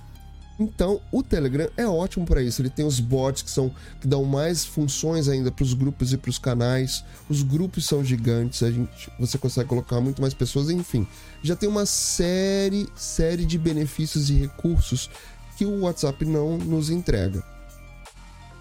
Então, 0.60 1.00
o 1.10 1.22
Telegram 1.22 1.70
é 1.74 1.86
ótimo 1.86 2.26
para 2.26 2.42
isso. 2.42 2.60
Ele 2.60 2.68
tem 2.68 2.84
os 2.84 3.00
bots 3.00 3.40
que 3.40 3.50
são 3.50 3.74
que 3.98 4.06
dão 4.06 4.22
mais 4.24 4.62
funções 4.62 5.26
ainda 5.26 5.50
para 5.50 5.62
os 5.62 5.72
grupos 5.72 6.12
e 6.12 6.18
para 6.18 6.28
os 6.28 6.38
canais. 6.38 7.02
Os 7.30 7.42
grupos 7.42 7.86
são 7.86 8.04
gigantes, 8.04 8.62
a 8.62 8.70
gente, 8.70 9.10
você 9.18 9.38
consegue 9.38 9.70
colocar 9.70 10.02
muito 10.02 10.20
mais 10.20 10.34
pessoas, 10.34 10.68
enfim. 10.68 11.06
Já 11.42 11.56
tem 11.56 11.66
uma 11.66 11.86
série, 11.86 12.86
série 12.94 13.46
de 13.46 13.56
benefícios 13.56 14.28
e 14.28 14.34
recursos 14.34 15.08
que 15.56 15.64
o 15.64 15.80
WhatsApp 15.80 16.26
não 16.26 16.58
nos 16.58 16.90
entrega 16.90 17.42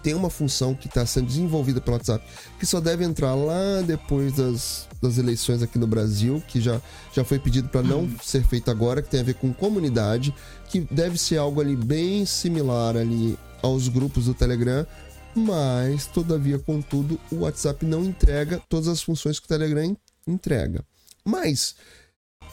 tem 0.02 0.14
uma 0.14 0.30
função 0.30 0.74
que 0.74 0.88
está 0.88 1.04
sendo 1.04 1.26
desenvolvida 1.26 1.80
pelo 1.80 1.96
WhatsApp 1.96 2.24
que 2.58 2.66
só 2.66 2.80
deve 2.80 3.04
entrar 3.04 3.34
lá 3.34 3.82
depois 3.86 4.34
das, 4.34 4.88
das 5.00 5.18
eleições 5.18 5.62
aqui 5.62 5.78
no 5.78 5.86
Brasil, 5.86 6.42
que 6.48 6.60
já, 6.60 6.80
já 7.12 7.24
foi 7.24 7.38
pedido 7.38 7.68
para 7.68 7.82
não 7.82 8.02
hum. 8.02 8.16
ser 8.22 8.42
feito 8.44 8.70
agora, 8.70 9.02
que 9.02 9.08
tem 9.08 9.20
a 9.20 9.24
ver 9.24 9.34
com 9.34 9.52
comunidade, 9.52 10.34
que 10.68 10.80
deve 10.80 11.18
ser 11.18 11.38
algo 11.38 11.60
ali 11.60 11.76
bem 11.76 12.24
similar 12.26 12.96
ali 12.96 13.38
aos 13.62 13.88
grupos 13.88 14.26
do 14.26 14.34
Telegram, 14.34 14.86
mas 15.34 16.06
todavia, 16.06 16.58
contudo, 16.58 17.18
o 17.30 17.40
WhatsApp 17.40 17.84
não 17.84 18.04
entrega 18.04 18.60
todas 18.68 18.88
as 18.88 19.02
funções 19.02 19.38
que 19.38 19.46
o 19.46 19.48
Telegram 19.48 19.96
entrega. 20.26 20.84
Mas, 21.24 21.76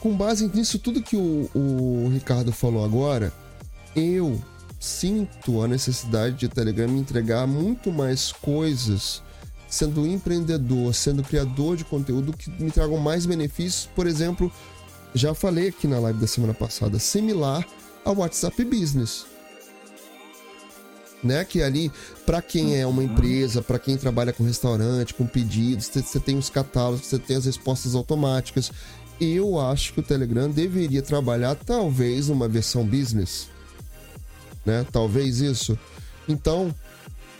com 0.00 0.16
base 0.16 0.46
nisso 0.48 0.78
tudo 0.78 1.02
que 1.02 1.16
o, 1.16 1.50
o 1.54 2.10
Ricardo 2.12 2.52
falou 2.52 2.84
agora, 2.84 3.32
eu 3.96 4.40
sinto 4.78 5.62
a 5.62 5.68
necessidade 5.68 6.36
de 6.36 6.48
Telegram 6.48 6.88
me 6.88 7.00
entregar 7.00 7.46
muito 7.46 7.90
mais 7.90 8.32
coisas 8.32 9.22
sendo 9.68 10.06
empreendedor, 10.06 10.94
sendo 10.94 11.22
criador 11.22 11.76
de 11.76 11.84
conteúdo 11.84 12.32
que 12.32 12.50
me 12.50 12.70
tragam 12.70 12.96
mais 12.96 13.26
benefícios. 13.26 13.88
Por 13.94 14.06
exemplo, 14.06 14.50
já 15.14 15.34
falei 15.34 15.68
aqui 15.68 15.86
na 15.86 15.98
live 15.98 16.18
da 16.18 16.26
semana 16.26 16.54
passada, 16.54 16.98
similar 16.98 17.66
ao 18.04 18.16
WhatsApp 18.16 18.64
Business. 18.64 19.26
Né? 21.22 21.44
Que 21.44 21.62
ali, 21.62 21.92
para 22.24 22.40
quem 22.40 22.76
é 22.76 22.86
uma 22.86 23.02
empresa, 23.02 23.60
para 23.60 23.78
quem 23.78 23.96
trabalha 23.96 24.32
com 24.32 24.44
restaurante, 24.44 25.14
com 25.14 25.26
pedidos, 25.26 25.86
você 25.86 26.20
tem 26.20 26.38
os 26.38 26.48
catálogos, 26.48 27.06
você 27.06 27.18
tem 27.18 27.36
as 27.36 27.44
respostas 27.44 27.94
automáticas. 27.94 28.70
Eu 29.20 29.60
acho 29.60 29.92
que 29.92 30.00
o 30.00 30.02
Telegram 30.02 30.48
deveria 30.48 31.02
trabalhar 31.02 31.56
talvez 31.56 32.28
uma 32.28 32.46
versão 32.46 32.86
business, 32.86 33.48
né? 34.68 34.86
Talvez 34.92 35.40
isso. 35.40 35.78
Então, 36.28 36.74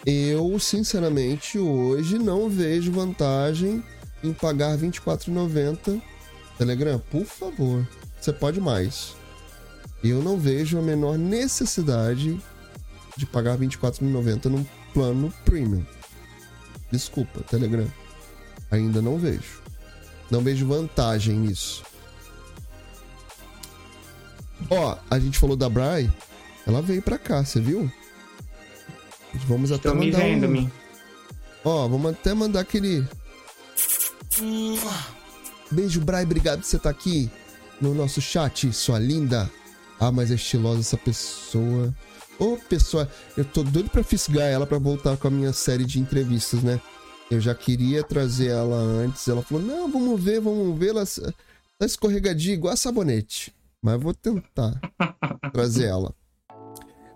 eu 0.07 0.59
sinceramente 0.59 1.59
hoje 1.59 2.19
não 2.19 2.49
vejo 2.49 2.91
vantagem 2.91 3.85
em 4.25 4.33
pagar 4.33 4.77
R$ 4.77 4.88
24,90 4.88 6.01
Telegram, 6.57 6.99
por 7.11 7.25
favor, 7.25 7.87
você 8.21 8.33
pode 8.33 8.61
mais. 8.61 9.14
Eu 10.03 10.23
não 10.23 10.38
vejo 10.38 10.79
a 10.79 10.83
menor 10.83 11.17
necessidade 11.17 12.41
de 13.17 13.27
pagar 13.27 13.59
R$ 13.59 13.67
24,90 13.67 14.47
num 14.47 14.67
plano 14.93 15.33
premium. 15.45 15.85
Desculpa, 16.91 17.41
Telegram. 17.43 17.87
Ainda 18.71 19.01
não 19.01 19.19
vejo. 19.19 19.62
Não 20.31 20.41
vejo 20.41 20.67
vantagem 20.67 21.37
nisso. 21.37 21.85
Ó, 24.71 24.99
a 25.09 25.19
gente 25.19 25.38
falou 25.38 25.57
da 25.57 25.69
Bry. 25.69 26.11
Ela 26.68 26.83
veio 26.83 27.00
pra 27.00 27.16
cá, 27.16 27.42
você 27.42 27.62
viu? 27.62 27.90
Vamos 29.46 29.72
até 29.72 29.88
Estou 29.88 29.94
mandar 29.94 30.18
me 30.18 30.24
vendo, 30.24 30.46
um... 30.46 30.50
me. 30.50 30.72
Ó, 31.64 31.88
vamos 31.88 32.12
até 32.12 32.35
mandar 32.35 32.61
aquele... 32.61 33.09
Beijo, 35.70 36.02
Bry. 36.02 36.24
Obrigado 36.24 36.61
por 36.61 36.66
você 36.66 36.76
estar 36.76 36.90
aqui 36.90 37.31
no 37.81 37.94
nosso 37.94 38.20
chat, 38.20 38.70
sua 38.70 38.98
linda. 38.98 39.50
Ah, 39.98 40.12
mas 40.12 40.31
é 40.31 40.35
estilosa 40.35 40.81
essa 40.81 40.98
pessoa. 40.98 41.92
Ô, 42.38 42.59
pessoa, 42.68 43.11
eu 43.35 43.46
tô 43.46 43.62
doido 43.62 43.88
pra 43.88 44.04
fisgar 44.04 44.46
ela 44.46 44.66
pra 44.66 44.78
voltar 44.78 45.16
com 45.16 45.26
a 45.26 45.31
minha 45.31 45.54
série 45.54 45.87
de 45.87 45.98
entrevistas, 45.98 46.62
né? 46.62 46.78
Eu 47.31 47.40
já 47.40 47.54
queria 47.54 48.02
trazer 48.04 48.48
ela 48.48 48.76
antes. 48.76 49.26
Ela 49.26 49.42
falou: 49.42 49.62
não, 49.64 49.90
vamos 49.90 50.22
ver, 50.22 50.38
vamos 50.40 50.78
ver. 50.78 50.90
Ela 50.90 51.04
tá 51.78 51.87
escorregadia 51.87 52.52
igual 52.52 52.74
a 52.74 52.76
sabonete. 52.76 53.54
Mas 53.83 53.94
eu 53.94 54.00
vou 54.00 54.14
tentar 54.14 54.78
trazer 55.52 55.87
ela. 55.87 56.14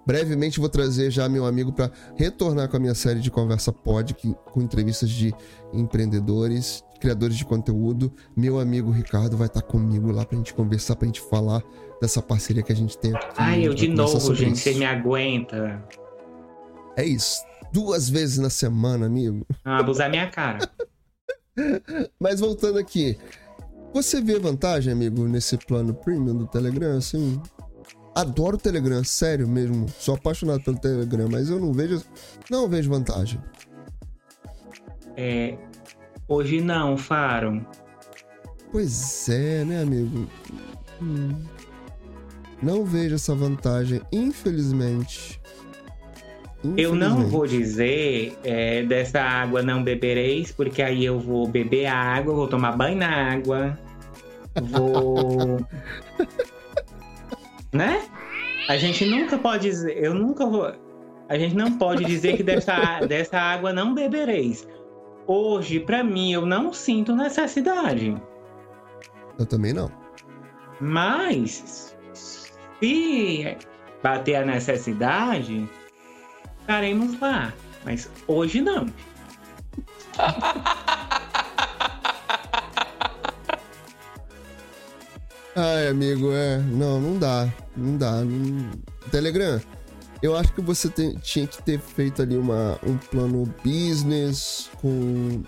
Brevemente 0.06 0.58
vou 0.58 0.68
trazer 0.68 1.10
já 1.10 1.28
meu 1.28 1.46
amigo 1.46 1.72
para 1.72 1.90
retornar 2.16 2.68
com 2.68 2.76
a 2.76 2.80
minha 2.80 2.94
série 2.94 3.20
de 3.20 3.30
conversa 3.30 3.72
pod, 3.72 4.14
que, 4.14 4.34
com 4.52 4.60
entrevistas 4.60 5.08
de 5.08 5.32
empreendedores, 5.72 6.84
criadores 7.00 7.36
de 7.36 7.44
conteúdo. 7.44 8.12
Meu 8.36 8.58
amigo 8.58 8.90
Ricardo 8.90 9.36
vai 9.36 9.46
estar 9.46 9.62
comigo 9.62 10.10
lá 10.10 10.24
pra 10.24 10.36
gente 10.36 10.54
conversar, 10.54 10.96
pra 10.96 11.06
gente 11.06 11.20
falar 11.20 11.62
dessa 12.00 12.20
parceria 12.20 12.62
que 12.62 12.72
a 12.72 12.76
gente 12.76 12.98
tem 12.98 13.14
aqui. 13.14 13.36
Ai, 13.36 13.66
eu 13.66 13.74
de 13.74 13.88
novo, 13.88 14.34
gente. 14.34 14.54
isso. 14.54 14.62
Você 14.62 14.74
me 14.74 14.84
aguenta. 14.84 15.82
É 16.96 17.04
isso. 17.04 17.44
Duas 17.72 18.08
vezes 18.08 18.38
na 18.38 18.50
semana, 18.50 19.06
amigo. 19.06 19.46
Ah, 19.64 19.78
abusar 19.78 20.10
minha 20.10 20.28
cara. 20.28 20.68
Mas 22.18 22.40
voltando 22.40 22.78
aqui, 22.78 23.16
você 23.92 24.20
vê 24.20 24.38
vantagem, 24.38 24.92
amigo, 24.92 25.26
nesse 25.28 25.56
plano 25.58 25.94
premium 25.94 26.36
do 26.36 26.46
Telegram, 26.46 26.96
assim? 26.96 27.40
Adoro 28.14 28.56
o 28.56 28.60
Telegram, 28.60 29.02
sério 29.02 29.48
mesmo. 29.48 29.88
Sou 29.98 30.14
apaixonado 30.14 30.62
pelo 30.62 30.78
Telegram, 30.78 31.28
mas 31.30 31.48
eu 31.48 31.58
não 31.58 31.72
vejo, 31.72 32.02
não 32.50 32.68
vejo 32.68 32.90
vantagem. 32.90 33.40
É, 35.16 35.56
hoje 36.28 36.60
não, 36.60 36.96
Faro. 36.96 37.64
Pois 38.70 39.28
é, 39.28 39.64
né, 39.64 39.82
amigo? 39.82 40.28
Hum. 41.00 41.30
Não 42.62 42.84
vejo 42.84 43.14
essa 43.14 43.34
vantagem, 43.34 44.00
infelizmente. 44.12 45.40
Eu 46.76 46.94
não 46.94 47.08
Infelizmente. 47.08 47.30
vou 47.30 47.46
dizer 47.46 48.38
é, 48.44 48.84
dessa 48.84 49.20
água 49.20 49.62
não 49.62 49.82
bebereis, 49.82 50.52
porque 50.52 50.80
aí 50.80 51.04
eu 51.04 51.18
vou 51.18 51.48
beber 51.48 51.86
a 51.86 51.96
água, 51.96 52.32
vou 52.32 52.46
tomar 52.46 52.76
banho 52.76 52.98
na 52.98 53.32
água, 53.32 53.76
vou. 54.70 55.60
né? 57.72 58.08
A 58.68 58.76
gente 58.76 59.04
nunca 59.04 59.38
pode 59.38 59.68
dizer, 59.68 59.96
eu 60.02 60.14
nunca 60.14 60.46
vou. 60.46 60.72
A 61.28 61.38
gente 61.38 61.56
não 61.56 61.78
pode 61.78 62.04
dizer 62.04 62.36
que 62.36 62.42
dessa, 62.42 63.00
dessa 63.06 63.38
água 63.38 63.72
não 63.72 63.94
bebereis. 63.94 64.66
Hoje, 65.26 65.80
pra 65.80 66.04
mim, 66.04 66.32
eu 66.32 66.44
não 66.44 66.72
sinto 66.72 67.14
necessidade. 67.14 68.20
Eu 69.38 69.46
também 69.46 69.72
não. 69.72 69.90
Mas, 70.80 71.96
se 72.12 73.56
bater 74.02 74.36
a 74.36 74.44
necessidade, 74.44 75.68
estaremos 76.60 77.18
lá. 77.20 77.52
Mas 77.84 78.10
hoje 78.26 78.60
não. 78.60 78.86
Ai, 85.54 85.88
amigo, 85.88 86.32
é. 86.32 86.58
Não, 86.58 87.00
não 87.00 87.18
dá. 87.18 87.52
Não 87.76 87.96
dá. 87.96 88.12
Telegram, 89.10 89.60
eu 90.22 90.34
acho 90.36 90.52
que 90.54 90.60
você 90.62 90.88
tem- 90.88 91.14
tinha 91.16 91.46
que 91.46 91.62
ter 91.62 91.78
feito 91.78 92.22
ali 92.22 92.36
uma, 92.36 92.78
um 92.82 92.96
plano 92.96 93.52
business 93.64 94.70
com. 94.80 95.42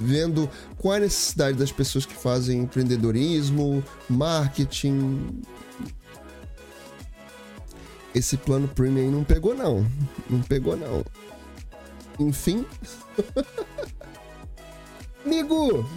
Vendo 0.00 0.50
qual 0.78 0.94
é 0.94 0.96
a 0.96 1.00
necessidade 1.00 1.56
das 1.56 1.70
pessoas 1.70 2.04
que 2.04 2.14
fazem 2.14 2.60
empreendedorismo, 2.62 3.84
marketing. 4.10 5.42
Esse 8.12 8.36
plano 8.36 8.66
premium 8.66 9.12
não 9.12 9.22
pegou, 9.24 9.54
não. 9.54 9.86
Não 10.28 10.42
pegou, 10.42 10.76
não. 10.76 11.04
Enfim. 12.18 12.66
Amigo! 15.24 15.88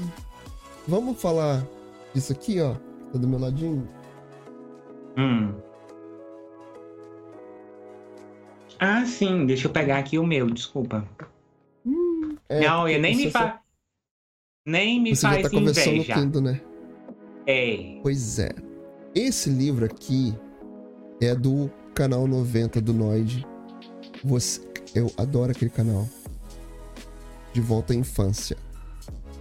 Vamos 0.87 1.19
falar 1.19 1.65
disso 2.13 2.31
aqui, 2.31 2.61
ó. 2.61 2.75
Tá 3.15 3.19
do 3.19 3.29
meu 3.29 3.39
ladinho. 3.39 3.87
Hum. 5.17 5.53
Ah, 8.77 9.05
sim. 9.05 9.45
Deixa 9.45 9.67
eu 9.67 9.71
pegar 9.71 9.99
aqui 9.99 10.19
o 10.19 10.25
meu, 10.27 10.49
desculpa. 10.49 11.07
É, 12.49 12.59
não, 12.67 12.89
eu 12.89 12.99
nem 12.99 13.15
me 13.15 13.31
só- 13.31 13.39
faz. 13.39 13.59
Nem 14.67 15.01
me 15.01 15.15
Você 15.15 15.21
faz 15.21 15.43
tá 15.43 15.49
conversando 15.49 15.85
no 15.91 15.93
inveja. 16.01 16.13
Kindle, 16.13 16.41
né? 16.41 16.61
É. 17.47 17.99
Pois 18.03 18.37
é. 18.37 18.49
Esse 19.13 19.49
livro 19.49 19.85
aqui 19.85 20.33
é 21.21 21.33
do 21.33 21.71
canal 21.93 22.27
90 22.27 22.81
do 22.81 22.93
Noid. 22.93 23.47
Você... 24.25 24.59
Eu 24.93 25.09
adoro 25.17 25.51
aquele 25.51 25.71
canal. 25.71 26.05
De 27.53 27.61
volta 27.61 27.93
à 27.93 27.95
infância. 27.95 28.57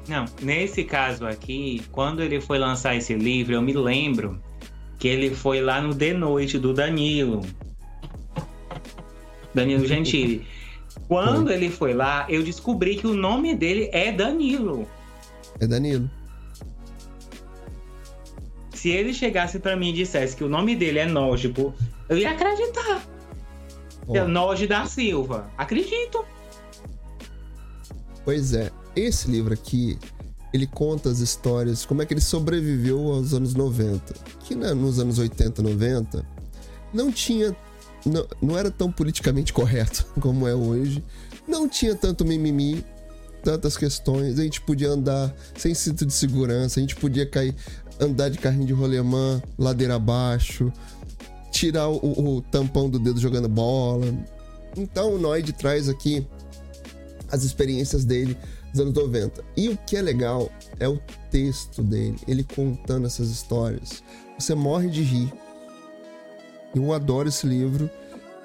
Não, 0.09 0.27
nesse 0.43 0.85
caso 0.85 1.27
aqui, 1.27 1.83
quando 1.91 2.23
ele 2.23 2.41
foi 2.41 2.59
lançar 2.59 2.95
esse 2.95 3.15
livro, 3.15 3.55
eu 3.55 3.63
me 3.63 3.73
lembro 3.73 4.41
que 4.99 5.09
ele 5.09 5.35
foi 5.35 5.61
lá 5.61 5.81
no 5.81 5.95
The 5.95 6.13
Noite 6.13 6.59
do 6.59 6.75
Danilo. 6.75 7.41
Danilo 9.55 9.87
Gentili. 9.87 10.47
Quando 11.09 11.51
ele 11.51 11.69
foi 11.71 11.93
lá, 11.93 12.25
eu 12.29 12.43
descobri 12.43 12.97
que 12.97 13.07
o 13.07 13.15
nome 13.15 13.55
dele 13.55 13.91
é 13.93 14.11
Danilo. 14.11 14.89
É 15.61 15.67
Danilo. 15.67 16.11
Se 18.73 18.91
ele 18.91 19.13
chegasse 19.13 19.59
pra 19.59 19.77
mim 19.77 19.91
e 19.91 19.93
dissesse 19.93 20.37
que 20.37 20.45
o 20.45 20.49
nome 20.49 20.77
dele 20.77 20.99
é 21.01 21.07
Nógibo, 21.07 21.75
eu 22.09 22.17
ia 22.17 22.31
acreditar. 22.31 23.03
Ó, 24.07 24.17
É 24.17 24.25
Noge 24.27 24.67
da 24.67 24.87
Silva. 24.87 25.51
Acredito. 25.57 26.25
Pois 28.25 28.55
é. 28.55 28.71
Esse 28.97 29.31
livro 29.31 29.53
aqui, 29.55 29.99
ele 30.53 30.67
conta 30.67 31.09
as 31.09 31.19
histórias, 31.19 31.85
como 31.85 32.03
é 32.03 32.07
que 32.07 32.15
ele 32.15 32.21
sobreviveu 32.21 33.13
aos 33.13 33.35
anos 33.35 33.55
90. 33.55 34.15
Que 34.41 34.55
né, 34.55 34.73
nos 34.73 34.99
anos 34.99 35.19
80, 35.19 35.63
90, 35.63 36.25
não 36.93 37.11
tinha. 37.11 37.55
Não, 38.07 38.27
não 38.41 38.59
era 38.59 38.71
tão 38.71 38.93
politicamente 38.93 39.53
correto 39.53 40.07
como 40.21 40.47
é 40.47 40.55
hoje. 40.55 41.03
Não 41.49 41.69
tinha 41.69 41.95
tanto 41.95 42.25
mimimi, 42.25 42.85
tantas 43.43 43.77
questões. 43.77 44.39
A 44.39 44.43
gente 44.43 44.61
podia 44.61 44.91
andar 44.91 45.35
sem 45.57 45.75
cinto 45.75 46.05
de 46.07 46.13
segurança, 46.13 46.79
a 46.79 46.83
gente 46.83 46.95
podia 46.97 47.27
cair, 47.27 47.55
andar 47.99 48.29
de 48.29 48.39
carrinho 48.39 48.67
de 48.67 48.73
rolemã, 48.73 49.43
ladeira 49.59 49.97
abaixo, 49.97 50.71
tirar 51.51 51.89
o, 51.89 52.37
o- 52.37 52.43
tampão 52.43 52.89
do 52.89 52.99
dedo 52.99 53.19
jogando 53.21 53.49
bola. 53.49 54.07
Então 54.77 55.15
o 55.15 55.19
Noid 55.19 55.53
traz 55.53 55.89
aqui 55.89 56.27
as 57.31 57.43
experiências 57.43 58.05
dele 58.05 58.37
dos 58.75 58.81
anos 58.81 58.95
90. 58.95 59.45
E 59.57 59.69
o 59.69 59.79
que 59.87 59.97
é 59.97 60.03
legal 60.03 60.51
é 60.81 60.89
o 60.89 60.99
texto 61.31 61.83
dele, 61.83 62.17
ele 62.27 62.45
contando 62.45 63.07
essas 63.07 63.31
histórias. 63.31 64.03
Você 64.39 64.55
morre 64.55 64.91
de 64.91 65.03
rir. 65.03 65.33
Eu 66.75 66.93
adoro 66.93 67.29
esse 67.29 67.47
livro. 67.47 67.89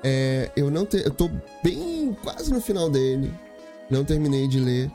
É, 0.03 0.51
eu 0.55 0.69
não 0.69 0.85
te, 0.85 0.97
eu 0.97 1.11
tô 1.11 1.29
bem 1.63 2.15
quase 2.23 2.53
no 2.53 2.61
final 2.61 2.89
dele. 2.89 3.33
Não 3.89 4.05
terminei 4.05 4.47
de 4.47 4.59
ler. 4.59 4.91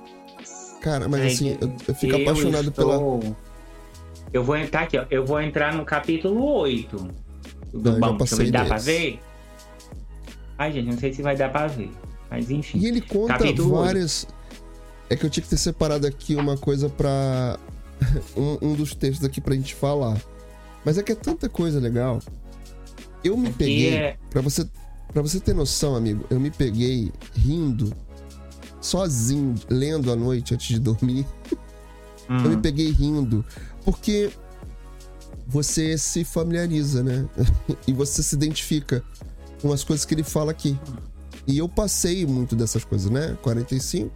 Cara, 0.81 1.09
mas 1.09 1.20
é, 1.20 1.27
assim, 1.27 1.59
eu, 1.61 1.73
eu 1.88 1.94
fico 1.94 2.14
eu 2.14 2.23
apaixonado 2.23 2.68
estou... 2.68 3.20
pela. 3.20 3.37
Eu 4.33 4.44
vou 4.44 4.57
entrar 4.57 4.83
aqui, 4.83 4.99
ó. 4.99 5.05
Eu 5.11 5.25
vou 5.25 5.40
entrar 5.40 5.75
no 5.75 5.85
capítulo 5.85 6.44
8 6.44 7.09
do 7.73 7.92
não, 7.92 8.01
banco. 8.01 8.25
Deixa 8.25 8.53
dá 8.53 8.64
pra 8.64 8.79
ver? 8.79 9.20
Ai, 10.57 10.73
gente, 10.73 10.87
não 10.87 10.99
sei 10.99 11.12
se 11.12 11.23
vai 11.23 11.37
dar 11.37 11.51
pra 11.51 11.66
ver. 11.66 11.90
Mas 12.31 12.51
enfim. 12.51 12.79
E 12.79 12.87
ele 12.87 13.01
conta 13.01 13.38
várias. 13.38 14.25
8 14.25 14.43
é 15.11 15.17
que 15.17 15.25
eu 15.27 15.31
tinha 15.31 15.43
que 15.45 15.51
ter 15.51 15.57
separado 15.59 16.07
aqui 16.07 16.35
uma 16.37 16.57
coisa 16.57 16.88
pra. 16.88 17.59
um, 18.37 18.59
um 18.71 18.75
dos 18.75 18.95
textos 18.95 19.25
aqui 19.27 19.40
pra 19.40 19.55
gente 19.55 19.75
falar. 19.75 20.21
Mas 20.85 20.99
é 20.99 21.03
que 21.03 21.12
é 21.12 21.14
tanta 21.14 21.49
coisa 21.49 21.79
legal. 21.81 22.21
Eu 23.23 23.37
me 23.37 23.49
Aqui 23.49 23.57
peguei. 23.59 23.95
é- 23.95 24.17
Pra 24.31 24.40
você, 24.43 24.67
pra 25.12 25.23
você 25.23 25.40
ter 25.40 25.55
noção, 25.55 25.95
amigo, 25.97 26.27
eu 26.29 26.38
me 26.38 26.51
peguei 26.51 27.11
rindo, 27.35 27.95
sozinho, 28.81 29.55
lendo 29.71 30.12
à 30.12 30.17
noite 30.17 30.55
antes 30.55 30.67
de 30.69 30.79
dormir. 30.79 31.27
Hum. 32.29 32.38
Eu 32.45 32.51
me 32.51 32.57
peguei 32.57 32.90
rindo, 32.90 33.45
porque 33.85 34.31
você 35.47 35.97
se 35.99 36.25
familiariza, 36.25 37.03
né? 37.03 37.29
e 37.87 37.93
você 37.93 38.23
se 38.23 38.35
identifica 38.35 39.03
com 39.61 39.73
as 39.73 39.85
coisas 39.85 40.05
que 40.07 40.14
ele 40.14 40.23
fala 40.23 40.51
aqui. 40.51 40.79
E 41.47 41.59
eu 41.59 41.69
passei 41.69 42.25
muito 42.25 42.57
dessas 42.57 42.83
coisas, 42.85 43.11
né? 43.11 43.37
45. 43.43 44.11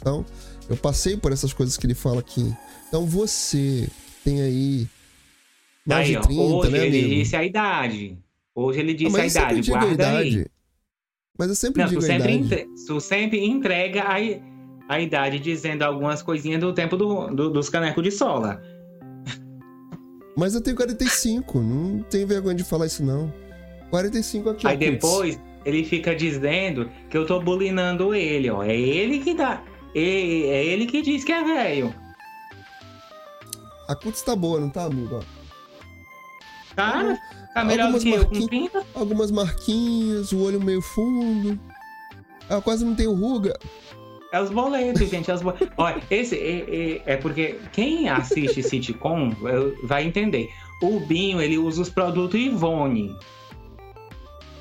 Então, 0.00 0.24
eu 0.68 0.76
passei 0.76 1.16
por 1.16 1.32
essas 1.32 1.52
coisas 1.52 1.76
que 1.76 1.86
ele 1.86 1.94
fala 1.94 2.20
aqui. 2.20 2.54
Então, 2.88 3.04
você 3.06 3.88
tem 4.24 4.40
aí 4.40 4.86
mais 5.86 6.06
Aí, 6.08 6.12
de 6.12 6.16
ó, 6.18 6.20
30, 6.22 6.42
hoje 6.42 6.70
né, 6.72 6.86
ele 6.86 6.98
amigo? 6.98 7.14
disse 7.14 7.36
a 7.36 7.44
idade. 7.44 8.18
Hoje 8.54 8.80
ele 8.80 8.92
Ah, 8.92 8.96
disse 8.96 9.12
mas 9.12 9.36
a 9.36 9.40
idade. 9.42 9.60
digo 9.60 9.76
a 9.76 9.80
Guarda 9.80 10.08
aí. 10.20 10.28
idade. 10.28 10.50
Mas 11.38 11.48
eu 11.48 11.54
sempre 11.54 11.82
Não, 11.82 11.88
digo 11.88 12.00
tu 12.00 12.04
a 12.04 12.06
sempre, 12.06 12.32
idade. 12.34 12.44
entre- 12.62 12.68
tu 12.86 13.00
sempre 13.00 13.44
entrega 13.46 14.02
a, 14.04 14.16
a 14.94 15.00
idade 15.00 15.38
dizendo 15.38 15.82
algumas 15.82 16.22
coisinhas 16.22 16.60
do 16.60 16.72
tempo 16.72 16.96
do, 16.96 17.28
do- 17.28 17.50
dos 17.50 17.68
canecos 17.68 18.02
de 18.02 18.10
sola. 18.10 18.60
Mas 20.36 20.54
eu 20.54 20.60
tenho 20.60 20.76
45, 20.76 21.60
não 21.60 22.02
tenho 22.04 22.26
vergonha 22.26 22.54
de 22.54 22.64
falar 22.64 22.86
isso, 22.86 23.04
não. 23.04 23.32
45 23.90 24.50
aqui, 24.50 24.66
ó, 24.66 24.70
Aí 24.70 24.76
Putz. 24.78 24.90
depois 24.90 25.40
ele 25.64 25.84
fica 25.84 26.14
dizendo 26.14 26.90
que 27.10 27.16
eu 27.16 27.26
tô 27.26 27.40
bulinando 27.40 28.14
ele, 28.14 28.48
ó. 28.50 28.62
É 28.62 28.74
ele 28.78 29.18
que 29.20 29.34
dá. 29.34 29.62
É, 29.94 30.00
é 30.00 30.64
ele 30.66 30.86
que 30.86 31.02
diz 31.02 31.24
que 31.24 31.32
é 31.32 31.42
velho. 31.42 31.94
A 33.88 33.94
Cuts 33.94 34.22
tá 34.22 34.36
boa, 34.36 34.60
não 34.60 34.70
tá, 34.70 34.84
amigo? 34.84 35.24
Tá? 36.76 37.18
Tá 37.52 37.64
melhor 37.64 37.90
do 37.90 37.96
Algumas 37.96 38.02
que 38.04 38.10
eu 38.10 38.24
com 38.24 38.34
marquinhas. 38.34 38.70
30? 38.70 38.86
Algumas 38.94 39.30
marquinhas, 39.30 40.32
o 40.32 40.42
olho 40.42 40.60
meio 40.60 40.80
fundo. 40.80 41.58
Ela 42.48 42.62
quase 42.62 42.84
não 42.84 42.94
tem 42.94 43.06
ruga. 43.06 43.58
É 44.32 44.40
os 44.40 44.50
boletos, 44.50 45.08
gente. 45.08 45.28
É 45.30 45.34
os. 45.34 45.42
Olha, 45.76 46.00
esse 46.08 46.36
é, 46.36 46.60
é- 46.60 47.02
é 47.14 47.16
porque 47.16 47.58
quem 47.72 48.08
assiste 48.08 48.62
sitcom 48.62 49.30
vai 49.82 50.04
entender. 50.04 50.48
O 50.80 51.00
Binho, 51.00 51.40
ele 51.42 51.58
usa 51.58 51.82
os 51.82 51.90
produtos 51.90 52.38
Ivone. 52.38 53.14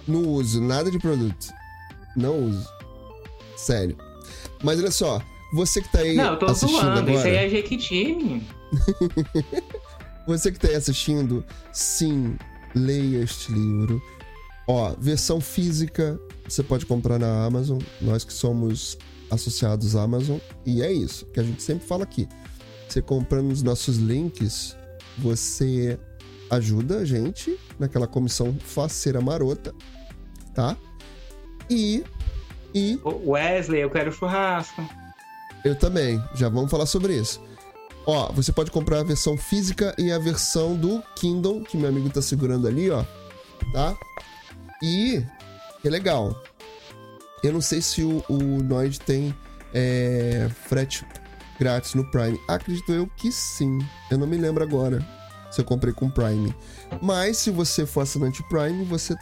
Não 0.07 0.23
uso 0.23 0.59
nada 0.59 0.89
de 0.89 0.97
produto. 0.97 1.53
Não 2.15 2.35
uso. 2.45 2.67
Sério. 3.55 3.95
Mas 4.63 4.79
olha 4.79 4.91
só, 4.91 5.21
você 5.53 5.81
que 5.81 5.91
tá 5.91 5.99
aí 5.99 6.15
Não, 6.15 6.33
eu 6.33 6.39
tô 6.39 6.45
assistindo 6.45 6.81
zoando. 6.81 7.11
Isso 7.11 7.25
aí 7.25 7.37
agora, 7.37 7.45
é 7.45 7.49
Jequiti. 7.49 8.43
você 10.27 10.51
que 10.51 10.59
tá 10.59 10.67
aí 10.67 10.75
assistindo, 10.75 11.43
sim, 11.71 12.35
leia 12.75 13.23
este 13.23 13.51
livro. 13.51 14.01
Ó, 14.67 14.93
versão 14.99 15.41
física, 15.41 16.19
você 16.47 16.61
pode 16.61 16.85
comprar 16.85 17.17
na 17.17 17.45
Amazon. 17.45 17.79
Nós 18.01 18.23
que 18.23 18.33
somos 18.33 18.97
associados 19.31 19.95
à 19.95 20.03
Amazon. 20.03 20.37
E 20.65 20.81
é 20.81 20.91
isso 20.91 21.25
que 21.27 21.39
a 21.39 21.43
gente 21.43 21.61
sempre 21.61 21.87
fala 21.87 22.03
aqui. 22.03 22.27
Você 22.87 23.01
comprando 23.01 23.47
nos 23.47 23.61
nossos 23.61 23.97
links, 23.97 24.75
você 25.17 25.99
ajuda 26.49 26.99
a 26.99 27.05
gente 27.05 27.57
naquela 27.77 28.07
comissão 28.07 28.55
faceira 28.59 29.21
marota, 29.21 29.73
tá? 30.53 30.75
E. 31.69 32.03
E 32.73 32.99
Wesley, 33.03 33.81
eu 33.81 33.89
quero 33.89 34.11
churrasco. 34.11 34.87
eu 35.63 35.75
também. 35.75 36.21
Já 36.35 36.49
vamos 36.49 36.69
falar 36.69 36.85
sobre 36.85 37.15
isso. 37.15 37.41
Ó, 38.05 38.31
você 38.31 38.51
pode 38.51 38.71
comprar 38.71 38.99
a 38.99 39.03
versão 39.03 39.37
física 39.37 39.93
e 39.97 40.11
a 40.11 40.17
versão 40.17 40.75
do 40.75 41.01
Kindle, 41.15 41.61
que 41.61 41.77
meu 41.77 41.89
amigo 41.89 42.09
tá 42.09 42.21
segurando 42.21 42.67
ali, 42.67 42.89
ó. 42.89 43.03
Tá? 43.73 43.95
E. 44.81 45.23
Que 45.81 45.87
é 45.87 45.91
legal. 45.91 46.35
Eu 47.43 47.53
não 47.53 47.61
sei 47.61 47.81
se 47.81 48.03
o, 48.03 48.23
o 48.27 48.37
Noid 48.37 48.99
tem 48.99 49.33
é, 49.73 50.49
frete 50.67 51.05
grátis 51.59 51.93
no 51.93 52.09
Prime. 52.09 52.39
Acredito 52.47 52.91
eu 52.91 53.07
que 53.17 53.31
sim. 53.31 53.79
Eu 54.09 54.17
não 54.17 54.27
me 54.27 54.37
lembro 54.37 54.63
agora 54.63 55.05
se 55.51 55.61
eu 55.61 55.65
comprei 55.65 55.93
com 55.93 56.09
Prime. 56.09 56.53
Mas 57.01 57.37
se 57.37 57.51
você 57.51 57.85
for 57.85 58.01
assinante 58.01 58.43
Prime, 58.49 58.83
você 58.85 59.15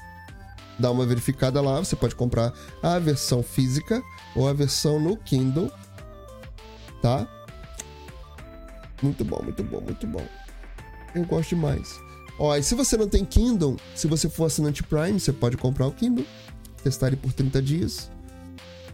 dá 0.79 0.91
uma 0.91 1.05
verificada 1.05 1.61
lá. 1.61 1.79
Você 1.79 1.95
pode 1.95 2.15
comprar 2.15 2.53
a 2.81 2.99
versão 2.99 3.41
física 3.41 4.01
ou 4.35 4.47
a 4.47 4.53
versão 4.53 4.99
no 4.99 5.17
Kindle. 5.17 5.71
Tá? 7.01 7.27
Muito 9.01 9.23
bom, 9.23 9.41
muito 9.43 9.63
bom, 9.63 9.81
muito 9.81 10.07
bom. 10.07 10.25
Eu 11.13 11.23
gosto 11.25 11.49
demais. 11.49 11.99
Ó, 12.39 12.55
e 12.55 12.61
se 12.61 12.75
você 12.75 12.97
não 12.97 13.07
tem 13.07 13.25
Kindle, 13.25 13.77
se 13.95 14.07
você 14.07 14.29
for 14.29 14.45
assinante 14.45 14.83
Prime, 14.83 15.19
você 15.19 15.33
pode 15.33 15.57
comprar 15.57 15.87
o 15.87 15.91
Kindle, 15.91 16.25
testar 16.83 17.07
ele 17.07 17.15
por 17.15 17.33
30 17.33 17.61
dias. 17.61 18.11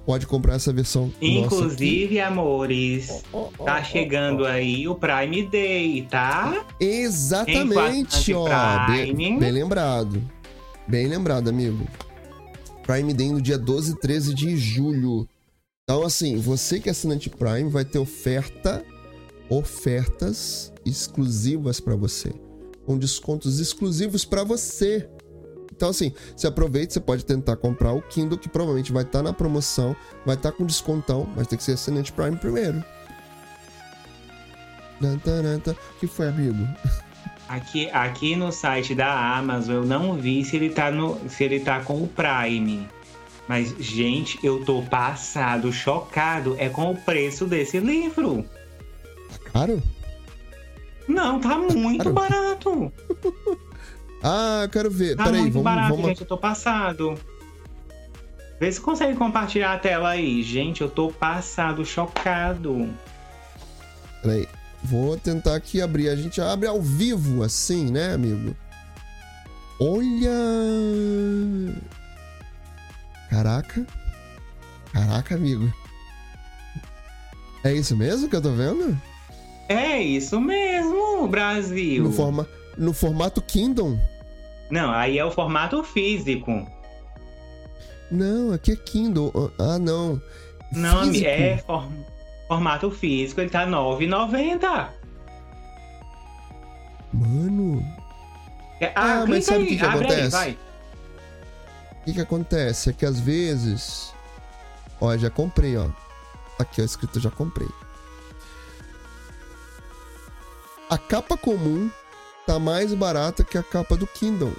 Pode 0.05 0.27
comprar 0.27 0.55
essa 0.55 0.73
versão. 0.73 1.13
Inclusive, 1.21 2.19
amores, 2.19 3.23
Ó, 3.31 3.49
ó, 3.57 3.63
tá 3.63 3.77
ó, 3.79 3.83
chegando 3.83 4.45
aí 4.45 4.85
o 4.85 4.95
Prime 4.95 5.43
Day, 5.47 6.05
tá? 6.09 6.65
Exatamente, 6.77 8.33
ó. 8.33 8.85
Prime. 8.85 9.13
Bem, 9.13 9.39
bem 9.39 9.51
lembrado. 9.51 10.21
Bem 10.87 11.07
lembrado, 11.07 11.49
amigo. 11.49 11.87
Prime 12.85 13.13
Day 13.13 13.31
no 13.31 13.41
dia 13.41 13.57
12 13.57 13.93
e 13.93 13.99
13 13.99 14.33
de 14.33 14.57
julho. 14.57 15.27
Então, 15.83 16.03
assim, 16.03 16.37
você 16.37 16.79
que 16.79 16.89
é 16.89 16.91
assinante 16.91 17.29
Prime 17.29 17.69
vai 17.69 17.85
ter 17.85 17.99
oferta, 17.99 18.83
ofertas 19.49 20.73
exclusivas 20.85 21.79
pra 21.79 21.95
você, 21.95 22.33
com 22.85 22.97
descontos 22.97 23.59
exclusivos 23.59 24.25
pra 24.25 24.43
você. 24.43 25.09
Então, 25.71 25.89
assim, 25.89 26.13
se 26.35 26.45
aproveita, 26.45 26.93
você 26.93 26.99
pode 26.99 27.25
tentar 27.25 27.55
comprar 27.55 27.93
o 27.93 28.01
Kindle, 28.01 28.37
que 28.37 28.49
provavelmente 28.49 28.91
vai 28.91 29.03
estar 29.03 29.23
na 29.23 29.33
promoção, 29.33 29.95
vai 30.25 30.35
estar 30.35 30.51
com 30.51 30.65
descontão, 30.65 31.27
mas 31.35 31.47
tem 31.47 31.57
que 31.57 31.63
ser 31.63 31.73
assinante 31.73 32.11
Prime 32.11 32.37
primeiro. 32.37 32.83
Que 35.99 36.07
foi, 36.07 36.27
amigo? 36.27 36.63
Aqui, 37.53 37.87
aqui 37.91 38.35
no 38.35 38.51
site 38.51 38.95
da 38.95 39.37
Amazon 39.37 39.75
eu 39.75 39.85
não 39.85 40.15
vi 40.15 40.43
se 40.43 40.55
ele 40.55 40.71
tá 40.71 40.89
no, 40.89 41.19
se 41.29 41.43
ele 41.43 41.59
tá 41.59 41.81
com 41.81 42.01
o 42.01 42.07
Prime. 42.07 42.89
Mas, 43.47 43.75
gente, 43.77 44.39
eu 44.43 44.65
tô 44.65 44.81
passado, 44.81 45.71
chocado. 45.71 46.55
É 46.57 46.67
com 46.67 46.89
o 46.89 46.97
preço 46.97 47.45
desse 47.45 47.79
livro. 47.79 48.43
Caro? 49.51 49.83
Não, 51.07 51.39
tá 51.39 51.55
muito 51.59 52.05
Caro? 52.05 52.15
barato. 52.15 52.91
Ah, 54.25 54.61
eu 54.63 54.69
quero 54.69 54.89
ver. 54.89 55.17
Tá 55.17 55.25
Peraí, 55.25 55.41
muito 55.41 55.53
vamos, 55.55 55.65
barato, 55.65 55.89
vamos. 55.89 56.05
gente. 56.05 56.21
Eu 56.21 56.27
tô 56.27 56.37
passado. 56.37 57.19
Vê 58.57 58.71
se 58.71 58.79
consegue 58.79 59.17
compartilhar 59.17 59.73
a 59.73 59.77
tela 59.77 60.11
aí. 60.11 60.41
Gente, 60.41 60.79
eu 60.79 60.89
tô 60.89 61.09
passado, 61.11 61.85
chocado. 61.85 62.89
Peraí. 64.21 64.47
Vou 64.83 65.17
tentar 65.17 65.55
aqui 65.55 65.81
abrir. 65.81 66.09
A 66.09 66.15
gente 66.15 66.41
abre 66.41 66.67
ao 66.67 66.81
vivo, 66.81 67.41
assim, 67.43 67.89
né, 67.91 68.13
amigo? 68.13 68.55
Olha! 69.79 70.31
Caraca. 73.29 73.85
Caraca, 74.91 75.35
amigo. 75.35 75.71
É 77.63 77.73
isso 77.73 77.95
mesmo 77.95 78.29
que 78.29 78.35
eu 78.35 78.41
tô 78.41 78.51
vendo? 78.51 78.97
É 79.69 80.01
isso 80.01 80.39
mesmo, 80.39 81.27
Brasil. 81.27 82.03
No, 82.03 82.11
forma... 82.11 82.47
no 82.77 82.93
formato 82.93 83.41
Kindle? 83.41 83.97
Não, 84.69 84.91
aí 84.91 85.17
é 85.17 85.25
o 85.25 85.31
formato 85.31 85.81
físico. 85.83 86.67
Não, 88.11 88.51
aqui 88.51 88.73
é 88.73 88.75
Kindle. 88.75 89.31
Ah, 89.57 89.79
não. 89.79 90.21
Não, 90.71 91.05
Físico. 91.05 91.27
é 91.27 91.57
for- 91.57 91.87
formato 92.47 92.91
físico, 92.91 93.41
ele 93.41 93.49
tá 93.49 93.65
R$ 93.65 93.71
9,90. 93.71 94.89
Mano, 97.13 97.83
É- 98.79 98.87
Ah, 98.95 99.21
Ah, 99.21 99.25
mas 99.27 99.45
sabe 99.45 99.59
o 99.59 99.61
aí, 99.61 99.67
que 99.69 99.77
que 99.77 99.85
abre 99.85 99.97
aí, 99.99 100.11
acontece? 100.11 100.29
vai. 100.31 100.51
o 102.01 102.05
que 102.05 102.13
que 102.13 102.21
acontece? 102.21 102.89
É 102.89 102.93
que 102.93 103.05
às 103.05 103.19
vezes... 103.19 104.13
Ó, 104.99 105.15
já 105.17 105.29
comprei, 105.29 105.77
ó. 105.77 105.87
Aqui, 106.59 106.81
ó, 106.81 106.85
escrito 106.85 107.19
já 107.19 107.29
comprei. 107.31 107.67
A 110.89 110.97
capa 110.97 111.37
comum 111.37 111.89
tá 112.45 112.59
mais 112.59 112.93
barata 112.93 113.43
que 113.43 113.57
a 113.57 113.63
capa 113.63 113.95
do 113.95 114.05
Kindle. 114.07 114.53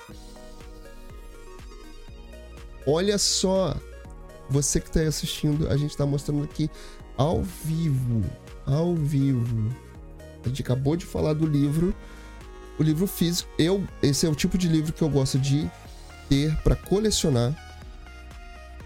Olha 2.87 3.19
só. 3.19 3.75
Você 4.51 4.81
que 4.81 4.91
tá 4.91 5.01
aí 5.01 5.07
assistindo, 5.07 5.69
a 5.71 5.77
gente 5.77 5.97
tá 5.97 6.05
mostrando 6.05 6.45
aqui 6.45 6.71
ao 7.17 7.43
vivo. 7.43 8.25
Ao 8.67 8.95
vivo. 8.95 9.75
A 10.45 10.49
gente 10.49 10.63
acabou 10.63 10.97
de 10.97 11.05
falar 11.05 11.33
do 11.33 11.47
livro. 11.47 11.95
O 12.79 12.83
livro 12.83 13.07
físico. 13.07 13.51
Eu, 13.59 13.87
esse 14.03 14.27
é 14.27 14.29
o 14.29 14.35
tipo 14.35 14.59
de 14.59 14.69
livro 14.69 14.93
que 14.93 15.03
eu 15.03 15.09
gosto 15.09 15.39
de 15.39 15.71
ter 16.29 16.55
para 16.63 16.77
colecionar. 16.77 17.55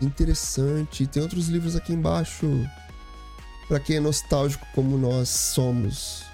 Interessante. 0.01 1.07
Tem 1.07 1.23
outros 1.23 1.49
livros 1.49 1.75
aqui 1.75 1.93
embaixo. 1.93 2.47
Para 3.67 3.81
quem 3.81 3.97
é 3.97 4.01
nostálgico 4.01 4.67
como 4.75 4.97
nós 4.97 5.29
somos. 5.29 6.25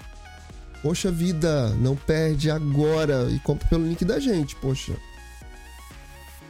Poxa 0.81 1.11
vida, 1.11 1.69
não 1.75 1.95
perde 1.95 2.51
agora 2.51 3.29
e 3.31 3.39
compra 3.39 3.67
pelo 3.67 3.87
link 3.87 4.05
da 4.05 4.19
gente, 4.19 4.55
poxa. 4.57 4.95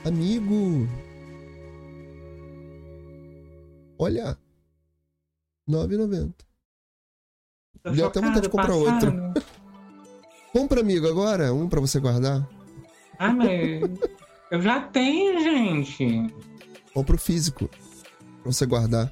Amigo. 0.03 0.87
Olha. 3.97 4.37
9,90. 5.69 6.33
Deu 7.93 8.07
até 8.07 8.19
vontade 8.19 8.41
de 8.41 8.49
comprar 8.49 8.67
passado. 8.67 9.05
outro. 9.05 9.43
Compra, 10.51 10.81
amigo, 10.81 11.07
agora. 11.07 11.53
Um 11.53 11.67
para 11.67 11.81
você 11.81 11.99
guardar. 11.99 12.47
Ah, 13.19 13.33
mas 13.33 13.81
eu 14.51 14.61
já 14.61 14.81
tenho, 14.81 15.39
gente. 15.39 16.33
Compra 16.93 17.15
o 17.15 17.19
físico. 17.19 17.67
Pra 18.41 18.51
você 18.51 18.65
guardar. 18.65 19.11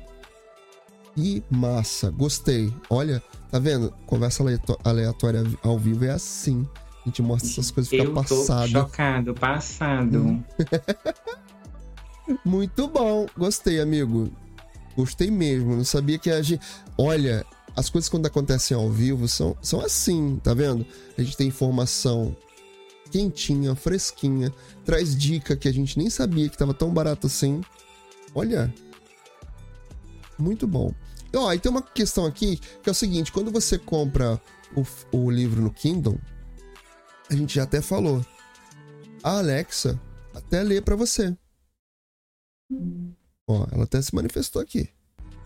Que 1.15 1.43
massa. 1.49 2.09
Gostei. 2.09 2.73
Olha, 2.89 3.21
tá 3.51 3.59
vendo? 3.59 3.91
Conversa 4.05 4.43
aleatória 4.83 5.43
ao 5.61 5.77
vivo 5.77 6.05
é 6.05 6.11
assim. 6.11 6.67
A 7.05 7.09
gente 7.09 7.21
mostra 7.21 7.49
essas 7.49 7.69
coisas 7.69 7.91
e 7.91 7.97
fica 7.97 8.09
eu 8.09 8.13
passado. 8.13 8.69
Chocado, 8.69 9.33
passado. 9.33 10.19
Hum. 10.19 10.43
Muito 12.45 12.87
bom. 12.87 13.27
Gostei, 13.37 13.81
amigo. 13.81 14.31
Gostei 14.95 15.31
mesmo. 15.31 15.75
Não 15.75 15.83
sabia 15.83 16.17
que 16.17 16.29
a 16.29 16.41
gente. 16.41 16.61
Olha, 16.97 17.45
as 17.75 17.89
coisas 17.89 18.09
quando 18.09 18.25
acontecem 18.25 18.75
ao 18.75 18.89
vivo 18.89 19.27
são, 19.27 19.57
são 19.61 19.81
assim, 19.81 20.39
tá 20.43 20.53
vendo? 20.53 20.85
A 21.17 21.21
gente 21.23 21.37
tem 21.37 21.47
informação 21.47 22.35
quentinha, 23.09 23.75
fresquinha, 23.75 24.51
traz 24.83 25.15
dica 25.15 25.55
que 25.55 25.67
a 25.67 25.73
gente 25.73 25.97
nem 25.99 26.09
sabia 26.09 26.49
que 26.49 26.57
tava 26.57 26.73
tão 26.73 26.91
barato 26.91 27.27
assim. 27.27 27.61
Olha. 28.33 28.73
Muito 30.37 30.67
bom. 30.67 30.93
Ó, 31.35 31.47
oh, 31.47 31.53
e 31.53 31.59
tem 31.59 31.71
uma 31.71 31.81
questão 31.81 32.25
aqui 32.25 32.57
que 32.81 32.89
é 32.89 32.91
o 32.91 32.95
seguinte: 32.95 33.31
quando 33.31 33.51
você 33.51 33.77
compra 33.77 34.41
o, 34.75 35.17
o 35.17 35.31
livro 35.31 35.61
no 35.61 35.71
Kindle, 35.71 36.19
a 37.29 37.35
gente 37.35 37.55
já 37.55 37.63
até 37.63 37.81
falou. 37.81 38.25
A 39.23 39.37
Alexa 39.37 39.99
até 40.33 40.61
lê 40.61 40.81
para 40.81 40.95
você. 40.95 41.35
Ó, 43.47 43.67
ela 43.71 43.83
até 43.83 44.01
se 44.01 44.13
manifestou 44.15 44.61
aqui. 44.61 44.89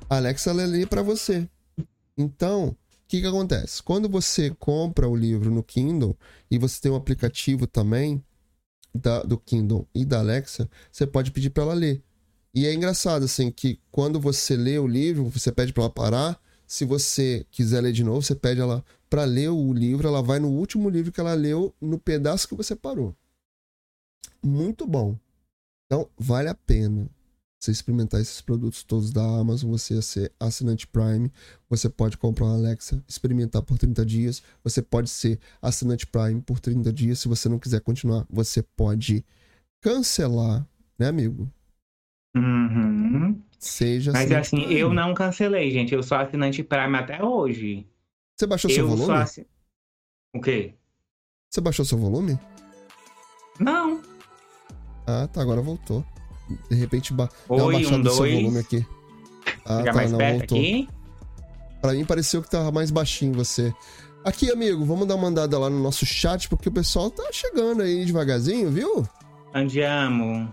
A 0.09 0.17
Alexa 0.17 0.53
lê 0.53 0.85
para 0.85 1.01
você. 1.01 1.49
Então, 2.17 2.69
o 2.69 2.75
que, 3.07 3.21
que 3.21 3.27
acontece? 3.27 3.81
Quando 3.81 4.07
você 4.07 4.49
compra 4.51 5.07
o 5.07 5.15
livro 5.15 5.51
no 5.51 5.63
Kindle 5.63 6.17
e 6.49 6.57
você 6.57 6.79
tem 6.81 6.91
um 6.91 6.95
aplicativo 6.95 7.67
também 7.67 8.23
da, 8.93 9.21
do 9.23 9.37
Kindle 9.37 9.87
e 9.93 10.05
da 10.05 10.19
Alexa, 10.19 10.69
você 10.91 11.05
pode 11.05 11.31
pedir 11.31 11.49
para 11.49 11.63
ela 11.63 11.73
ler. 11.73 12.03
E 12.53 12.65
é 12.65 12.73
engraçado, 12.73 13.25
assim, 13.25 13.51
que 13.51 13.79
quando 13.91 14.19
você 14.19 14.55
lê 14.55 14.79
o 14.79 14.87
livro, 14.87 15.29
você 15.29 15.51
pede 15.51 15.73
para 15.73 15.83
ela 15.83 15.91
parar. 15.91 16.41
Se 16.65 16.85
você 16.85 17.45
quiser 17.51 17.81
ler 17.81 17.93
de 17.93 18.03
novo, 18.03 18.21
você 18.21 18.35
pede 18.35 18.59
ela 18.59 18.83
para 19.09 19.25
ler 19.25 19.49
o 19.49 19.73
livro. 19.73 20.07
Ela 20.07 20.21
vai 20.21 20.39
no 20.39 20.49
último 20.49 20.89
livro 20.89 21.11
que 21.11 21.19
ela 21.19 21.33
leu, 21.33 21.73
no 21.79 21.99
pedaço 21.99 22.47
que 22.47 22.55
você 22.55 22.75
parou. 22.75 23.15
Muito 24.43 24.85
bom. 24.87 25.17
Então, 25.85 26.09
vale 26.17 26.49
a 26.49 26.55
pena 26.55 27.09
você 27.59 27.71
experimentar 27.71 28.21
esses 28.21 28.39
produtos 28.39 28.83
todos 28.83 29.11
da 29.11 29.23
Amazon, 29.23 29.71
você 29.71 30.01
ser 30.01 30.31
assinante 30.39 30.85
Prime, 30.87 31.31
você 31.69 31.89
pode 31.89 32.17
comprar 32.17 32.45
uma 32.45 32.55
Alexa, 32.55 33.03
experimentar 33.07 33.61
por 33.63 33.77
30 33.77 34.05
dias, 34.05 34.43
você 34.63 34.81
pode 34.81 35.09
ser 35.09 35.39
assinante 35.61 36.05
Prime 36.05 36.41
por 36.41 36.59
30 36.59 36.93
dias, 36.93 37.19
se 37.19 37.27
você 37.27 37.49
não 37.49 37.57
quiser 37.59 37.81
continuar, 37.81 38.25
você 38.29 38.61
pode 38.61 39.25
cancelar, 39.81 40.67
né, 40.99 41.07
amigo? 41.07 41.51
Uhum. 42.35 43.41
Seja 43.57 44.11
Mas 44.11 44.31
assim, 44.31 44.57
Prime. 44.57 44.75
eu 44.79 44.93
não 44.93 45.15
cancelei, 45.15 45.71
gente, 45.71 45.93
eu 45.93 46.03
sou 46.03 46.17
assinante 46.17 46.63
Prime 46.63 46.95
até 46.95 47.23
hoje. 47.23 47.87
Você 48.35 48.45
baixou 48.45 48.69
eu 48.69 48.75
seu 48.75 48.87
volume? 48.87 49.13
Assin... 49.13 49.45
O 50.33 50.39
quê? 50.39 50.75
Você 51.49 51.59
baixou 51.59 51.83
seu 51.83 51.97
volume? 51.97 52.37
Não. 53.59 54.03
Ah, 55.07 55.27
tá, 55.27 55.41
agora 55.41 55.61
voltou. 55.61 56.05
De 56.69 56.75
repente, 56.75 57.13
ba 57.13 57.29
Oi, 57.49 57.57
dá 57.57 57.63
uma 57.63 57.73
baixada 57.73 57.95
um, 57.95 58.03
no 58.03 58.11
seu 58.11 58.31
volume 58.31 58.59
aqui. 58.59 58.85
Ah, 59.65 59.77
Fica 59.79 59.91
tá, 59.91 59.93
mais 59.93 60.11
não, 60.11 60.17
perto 60.17 60.37
voltou. 60.39 60.57
aqui? 60.57 60.89
Pra 61.81 61.93
mim 61.93 62.05
pareceu 62.05 62.41
que 62.41 62.49
tava 62.49 62.71
mais 62.71 62.91
baixinho 62.91 63.33
você. 63.33 63.73
Aqui, 64.23 64.51
amigo, 64.51 64.83
vamos 64.83 65.07
dar 65.07 65.15
uma 65.15 65.27
andada 65.27 65.57
lá 65.57 65.69
no 65.69 65.81
nosso 65.81 66.05
chat, 66.05 66.49
porque 66.49 66.69
o 66.69 66.71
pessoal 66.71 67.09
tá 67.09 67.29
chegando 67.31 67.81
aí 67.81 68.03
devagarzinho, 68.03 68.69
viu? 68.69 69.07
Andiamo. 69.53 70.51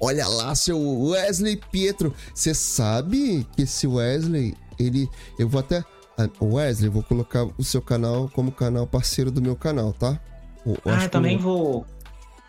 Olha 0.00 0.26
lá, 0.26 0.54
seu 0.54 0.78
Wesley 0.78 1.60
Pietro. 1.70 2.12
Você 2.34 2.52
sabe 2.52 3.46
que 3.54 3.62
esse 3.62 3.86
Wesley, 3.86 4.54
ele. 4.78 5.08
Eu 5.38 5.48
vou 5.48 5.60
até. 5.60 5.84
Ah, 6.18 6.28
Wesley, 6.42 6.88
eu 6.88 6.92
vou 6.92 7.02
colocar 7.02 7.44
o 7.56 7.64
seu 7.64 7.80
canal 7.80 8.28
como 8.34 8.52
canal 8.52 8.86
parceiro 8.86 9.30
do 9.30 9.40
meu 9.40 9.56
canal, 9.56 9.92
tá? 9.92 10.20
Eu 10.66 10.76
ah, 10.84 11.08
também 11.08 11.38
vou. 11.38 11.86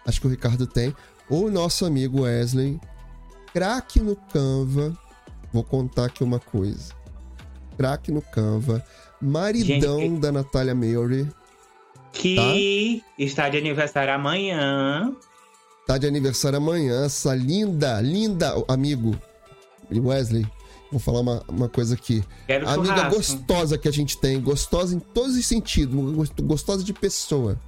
Acho 0.05 0.19
que 0.19 0.27
o 0.27 0.29
Ricardo 0.29 0.67
tem 0.67 0.93
o 1.29 1.49
nosso 1.49 1.85
amigo 1.85 2.21
Wesley, 2.21 2.79
craque 3.53 3.99
no 3.99 4.15
Canva. 4.15 4.97
Vou 5.51 5.63
contar 5.63 6.05
aqui 6.05 6.23
uma 6.23 6.39
coisa. 6.39 6.93
Craque 7.77 8.11
no 8.11 8.21
Canva, 8.21 8.83
maridão 9.21 9.99
Gente, 9.99 10.19
da 10.19 10.31
Natália 10.31 10.75
Mary. 10.75 11.27
Que 12.11 12.35
tá? 12.35 13.23
está 13.23 13.49
de 13.49 13.57
aniversário 13.57 14.13
amanhã. 14.13 15.15
Tá 15.87 15.97
de 15.97 16.07
aniversário 16.07 16.57
amanhã, 16.57 17.05
essa 17.05 17.35
linda, 17.35 17.99
linda 17.99 18.53
amigo 18.67 19.19
Wesley. 19.91 20.45
Vou 20.91 20.99
falar 20.99 21.21
uma, 21.21 21.43
uma 21.47 21.67
coisa 21.67 21.95
aqui. 21.95 22.23
Quero 22.45 22.69
a 22.69 22.73
amiga 22.73 23.09
gostosa 23.09 23.77
que 23.77 23.87
a 23.87 23.91
gente 23.91 24.17
tem, 24.17 24.39
gostosa 24.39 24.95
em 24.95 24.99
todos 24.99 25.35
os 25.35 25.45
sentidos, 25.45 26.29
gostosa 26.41 26.83
de 26.83 26.93
pessoa. 26.93 27.59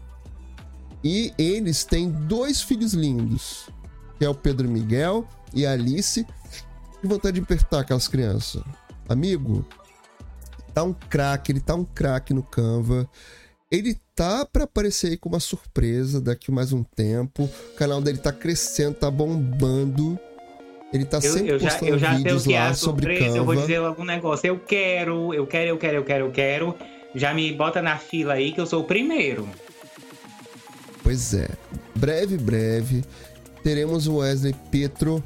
E 1.06 1.32
eles 1.38 1.84
têm 1.84 2.10
dois 2.10 2.64
filhos 2.64 2.96
lindos, 2.96 3.70
que 4.18 4.26
é 4.26 4.30
o 4.30 4.34
Pedro 4.34 4.68
Miguel 4.68 5.24
e 5.54 5.64
a 5.64 5.74
Alice. 5.74 6.26
Que 7.00 7.08
vontade 7.08 7.36
de 7.36 7.44
apertar 7.44 7.82
aquelas 7.82 8.08
crianças. 8.08 8.64
Amigo, 9.08 9.64
tá 10.74 10.82
um 10.82 10.94
craque, 10.94 11.52
ele 11.52 11.60
tá 11.60 11.76
um 11.76 11.86
craque 11.86 12.34
no 12.34 12.42
Canva. 12.42 13.08
Ele 13.72 13.96
tá 14.16 14.48
para 14.48 14.64
aparecer 14.64 15.12
aí 15.12 15.18
com 15.18 15.30
uma 15.30 15.40
surpresa 15.40 16.20
daqui 16.20 16.52
mais 16.52 16.74
um 16.74 16.82
tempo. 16.82 17.44
O 17.44 17.76
canal 17.76 18.02
dele 18.02 18.18
tá 18.18 18.32
crescendo, 18.32 18.96
tá 18.96 19.12
bombando. 19.12 20.18
Ele 20.92 21.06
tá 21.06 21.22
sempre 21.22 21.50
eu, 21.50 21.58
eu 21.58 21.60
postando 21.60 21.86
já, 21.86 21.92
eu 21.92 22.00
já 22.00 22.14
vídeos 22.16 22.46
lá 22.48 22.70
é 22.70 22.74
sobre 22.74 23.20
Canva. 23.20 23.38
Eu 23.38 23.46
vou 23.46 23.56
dizer 23.56 23.76
algum 23.76 24.04
negócio. 24.04 24.48
Eu 24.48 24.58
quero, 24.58 25.36
eu 25.36 25.46
quero, 25.46 25.70
eu 25.70 25.78
quero, 25.78 25.98
eu 25.98 26.04
quero, 26.04 26.26
eu 26.26 26.32
quero. 26.32 26.76
Já 27.14 27.32
me 27.32 27.52
bota 27.54 27.80
na 27.80 28.00
fila 28.00 28.34
aí 28.34 28.52
que 28.52 28.60
eu 28.60 28.66
sou 28.66 28.82
o 28.82 28.86
primeiro. 28.86 29.48
Pois 31.06 31.34
é. 31.36 31.48
Breve, 31.96 32.36
breve, 32.36 33.06
teremos 33.64 34.08
o 34.08 34.16
Wesley 34.16 34.56
Petro, 34.72 35.24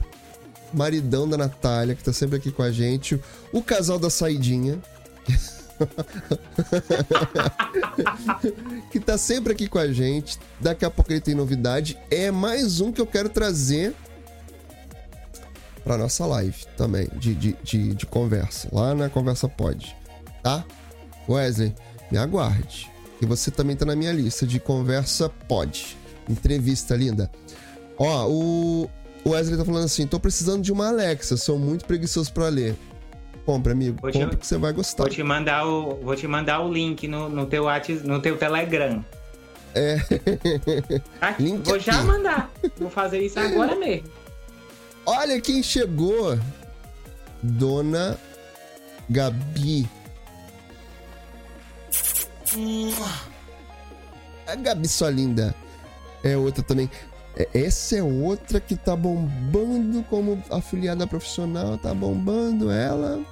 maridão 0.73 1.27
da 1.27 1.37
Natália, 1.37 1.95
que 1.95 2.03
tá 2.03 2.11
sempre 2.11 2.35
aqui 2.35 2.51
com 2.51 2.61
a 2.61 2.69
gente. 2.69 3.17
O 3.53 3.63
casal 3.63 3.97
da 3.97 4.09
saidinha. 4.09 4.77
que 8.91 8.99
tá 8.99 9.17
sempre 9.17 9.53
aqui 9.53 9.69
com 9.69 9.79
a 9.79 9.89
gente. 9.89 10.37
Daqui 10.59 10.83
a 10.83 10.89
pouco 10.89 11.13
ele 11.13 11.21
tem 11.21 11.33
novidade. 11.33 11.97
É 12.11 12.29
mais 12.29 12.81
um 12.81 12.91
que 12.91 12.99
eu 12.99 13.07
quero 13.07 13.29
trazer 13.29 13.95
para 15.85 15.97
nossa 15.97 16.25
live 16.25 16.65
também, 16.75 17.07
de, 17.15 17.33
de, 17.33 17.55
de, 17.63 17.95
de, 17.95 18.05
conversa. 18.05 18.67
Lá 18.69 18.93
na 18.93 19.09
Conversa 19.09 19.47
Pode. 19.47 19.95
Tá? 20.43 20.65
Wesley, 21.29 21.73
me 22.11 22.17
aguarde. 22.17 22.91
E 23.21 23.25
você 23.25 23.51
também 23.51 23.75
tá 23.75 23.85
na 23.85 23.95
minha 23.95 24.11
lista 24.11 24.45
de 24.47 24.59
conversa 24.59 25.29
pode. 25.47 25.97
Entrevista 26.27 26.95
linda. 26.95 27.29
Ó, 27.97 28.27
o 28.29 28.89
Wesley 29.25 29.57
tá 29.57 29.65
falando 29.65 29.85
assim: 29.85 30.07
tô 30.07 30.19
precisando 30.19 30.63
de 30.63 30.71
uma 30.71 30.87
Alexa, 30.87 31.35
sou 31.35 31.59
muito 31.59 31.85
preguiçoso 31.85 32.31
para 32.31 32.47
ler. 32.47 32.75
Compre, 33.45 33.73
amigo. 33.73 33.97
Vou 34.01 34.11
Compre 34.11 34.29
te, 34.29 34.37
que 34.37 34.47
você 34.47 34.57
vai 34.57 34.71
gostar. 34.71 35.03
Vou 35.03 35.11
te 35.11 35.23
mandar 35.23 35.65
o, 35.67 35.95
vou 35.95 36.15
te 36.15 36.27
mandar 36.27 36.61
o 36.61 36.71
link 36.71 37.07
no, 37.07 37.27
no, 37.29 37.45
teu, 37.45 37.63
WhatsApp, 37.63 38.07
no 38.07 38.21
teu 38.21 38.37
Telegram. 38.37 39.03
É. 39.73 39.97
Aqui, 41.19 41.43
link 41.43 41.65
vou 41.65 41.75
aqui. 41.75 41.85
já 41.85 42.03
mandar. 42.03 42.51
Vou 42.77 42.89
fazer 42.89 43.19
isso 43.19 43.39
agora 43.39 43.75
mesmo. 43.77 44.07
Olha 45.05 45.41
quem 45.41 45.63
chegou. 45.63 46.37
Dona 47.41 48.17
Gabi. 49.09 49.87
A 54.47 54.55
Gabi, 54.55 54.87
sua 54.87 55.09
linda. 55.09 55.55
É 56.23 56.35
outra 56.35 56.63
também. 56.63 56.89
É, 57.35 57.47
essa 57.53 57.97
é 57.97 58.03
outra 58.03 58.59
que 58.59 58.75
tá 58.75 58.95
bombando 58.95 60.03
como 60.03 60.43
afiliada 60.49 61.05
profissional, 61.05 61.77
tá 61.77 61.93
bombando 61.93 62.71
ela. 62.71 63.23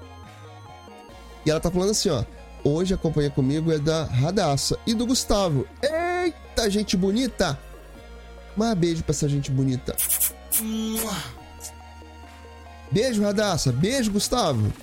E 1.46 1.50
ela 1.50 1.60
tá 1.60 1.72
falando 1.72 1.92
assim, 1.92 2.10
ó. 2.10 2.24
Hoje 2.64 2.94
a 2.94 2.98
companhia 2.98 3.30
comigo 3.30 3.72
é 3.72 3.80
da 3.80 4.04
Radassa 4.04 4.78
e 4.86 4.94
do 4.94 5.06
Gustavo. 5.06 5.66
Eita, 5.82 6.70
gente 6.70 6.98
bonita! 6.98 7.58
Mas 8.56 8.74
beijo 8.74 9.04
pra 9.04 9.12
essa 9.12 9.30
gente 9.30 9.52
bonita. 9.52 9.96
Beijo, 12.92 13.22
Radassa. 13.22 13.72
Beijo, 13.72 14.12
Gustavo. 14.12 14.74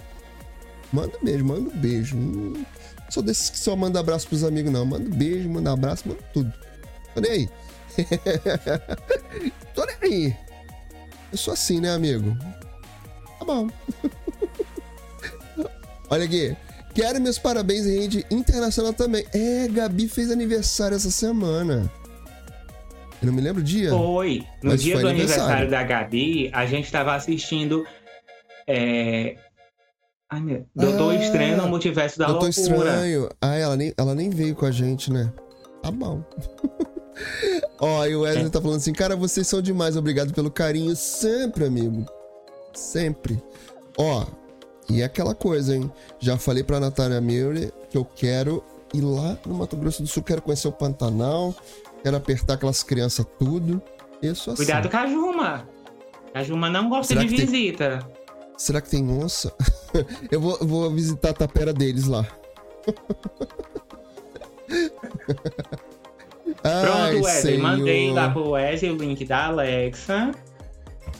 Manda 0.92 1.18
beijo, 1.22 1.44
manda 1.44 1.68
um 1.68 1.76
beijo. 1.76 2.16
Hum, 2.16 2.64
sou 3.14 3.22
desses 3.22 3.48
que 3.48 3.58
só 3.58 3.76
manda 3.76 4.00
abraço 4.00 4.26
pros 4.26 4.42
amigos, 4.42 4.72
não. 4.72 4.84
Manda 4.84 5.08
beijo, 5.08 5.48
manda 5.48 5.72
abraço, 5.72 6.08
manda 6.08 6.20
tudo. 6.32 6.52
Tô 7.14 7.20
nem 7.20 7.30
aí. 7.30 7.48
Tô 9.72 9.86
nem 9.86 9.96
aí. 10.02 10.36
Eu 11.30 11.38
sou 11.38 11.54
assim, 11.54 11.80
né, 11.80 11.90
amigo? 11.90 12.36
Tá 13.38 13.44
bom. 13.44 13.70
Olha 16.10 16.24
aqui. 16.24 16.56
Quero 16.92 17.20
meus 17.20 17.38
parabéns 17.38 17.86
em 17.86 18.00
rede 18.00 18.26
internacional 18.30 18.92
também. 18.92 19.24
É, 19.32 19.68
Gabi 19.68 20.08
fez 20.08 20.30
aniversário 20.30 20.96
essa 20.96 21.10
semana. 21.10 21.90
Eu 23.22 23.26
não 23.26 23.32
me 23.32 23.40
lembro 23.40 23.62
o 23.62 23.64
dia. 23.64 23.90
Foi. 23.90 24.44
No 24.62 24.76
dia 24.76 24.94
foi 24.94 25.02
do 25.02 25.08
aniversário. 25.08 25.44
aniversário 25.44 25.70
da 25.70 25.82
Gabi, 25.82 26.50
a 26.52 26.66
gente 26.66 26.84
estava 26.84 27.14
assistindo. 27.14 27.86
É... 28.66 29.36
Ai, 30.30 30.40
meu... 30.40 30.66
Doutor 30.74 31.12
ah, 31.12 31.14
Estranho 31.16 31.56
no 31.56 31.68
Multiverso 31.68 32.18
da 32.18 32.26
Doutor 32.26 32.46
Loucura. 32.46 32.66
Doutor 32.66 32.88
Estranho. 32.88 33.28
Ah, 33.40 33.54
ela 33.54 33.76
nem, 33.76 33.94
ela 33.96 34.14
nem 34.14 34.30
veio 34.30 34.54
com 34.54 34.66
a 34.66 34.70
gente, 34.70 35.12
né? 35.12 35.32
Tá 35.82 35.90
bom. 35.90 36.24
Ó, 37.78 38.06
e 38.06 38.16
o 38.16 38.22
Wesley 38.22 38.46
é. 38.46 38.48
tá 38.48 38.60
falando 38.60 38.78
assim, 38.78 38.92
cara, 38.92 39.14
vocês 39.14 39.46
são 39.46 39.60
demais, 39.62 39.96
obrigado 39.96 40.32
pelo 40.32 40.50
carinho 40.50 40.96
sempre, 40.96 41.64
amigo. 41.64 42.04
Sempre. 42.72 43.42
Ó, 43.96 44.26
e 44.90 45.02
é 45.02 45.04
aquela 45.04 45.34
coisa, 45.34 45.76
hein? 45.76 45.90
Já 46.18 46.36
falei 46.36 46.64
pra 46.64 46.80
Natália 46.80 47.20
Miller 47.20 47.72
que 47.90 47.96
eu 47.96 48.04
quero 48.04 48.64
ir 48.92 49.00
lá 49.00 49.36
no 49.46 49.54
Mato 49.54 49.76
Grosso 49.76 50.02
do 50.02 50.08
Sul, 50.08 50.22
quero 50.22 50.42
conhecer 50.42 50.68
o 50.68 50.72
Pantanal, 50.72 51.54
quero 52.02 52.16
apertar 52.16 52.54
aquelas 52.54 52.82
crianças 52.82 53.26
tudo. 53.38 53.80
Isso 54.22 54.50
assim. 54.50 54.56
Cuidado 54.56 54.88
com 54.88 54.96
a 54.96 55.06
Juma. 55.06 55.68
A 56.32 56.42
Juma 56.42 56.68
não 56.68 56.88
gosta 56.88 57.14
Será 57.14 57.22
de 57.22 57.28
visita. 57.28 57.98
Tem... 57.98 58.23
Será 58.56 58.80
que 58.80 58.88
tem 58.88 59.08
onça? 59.10 59.52
eu 60.30 60.40
vou, 60.40 60.58
vou 60.60 60.90
visitar 60.90 61.30
a 61.30 61.34
tapera 61.34 61.72
deles 61.72 62.06
lá. 62.06 62.26
Pronto, 66.62 67.24
Wesley. 67.24 67.58
Mandei 67.58 68.10
lá 68.12 68.30
pro 68.30 68.50
Wesley 68.50 68.90
o 68.90 68.96
link 68.96 69.24
da 69.24 69.46
Alexa. 69.46 70.32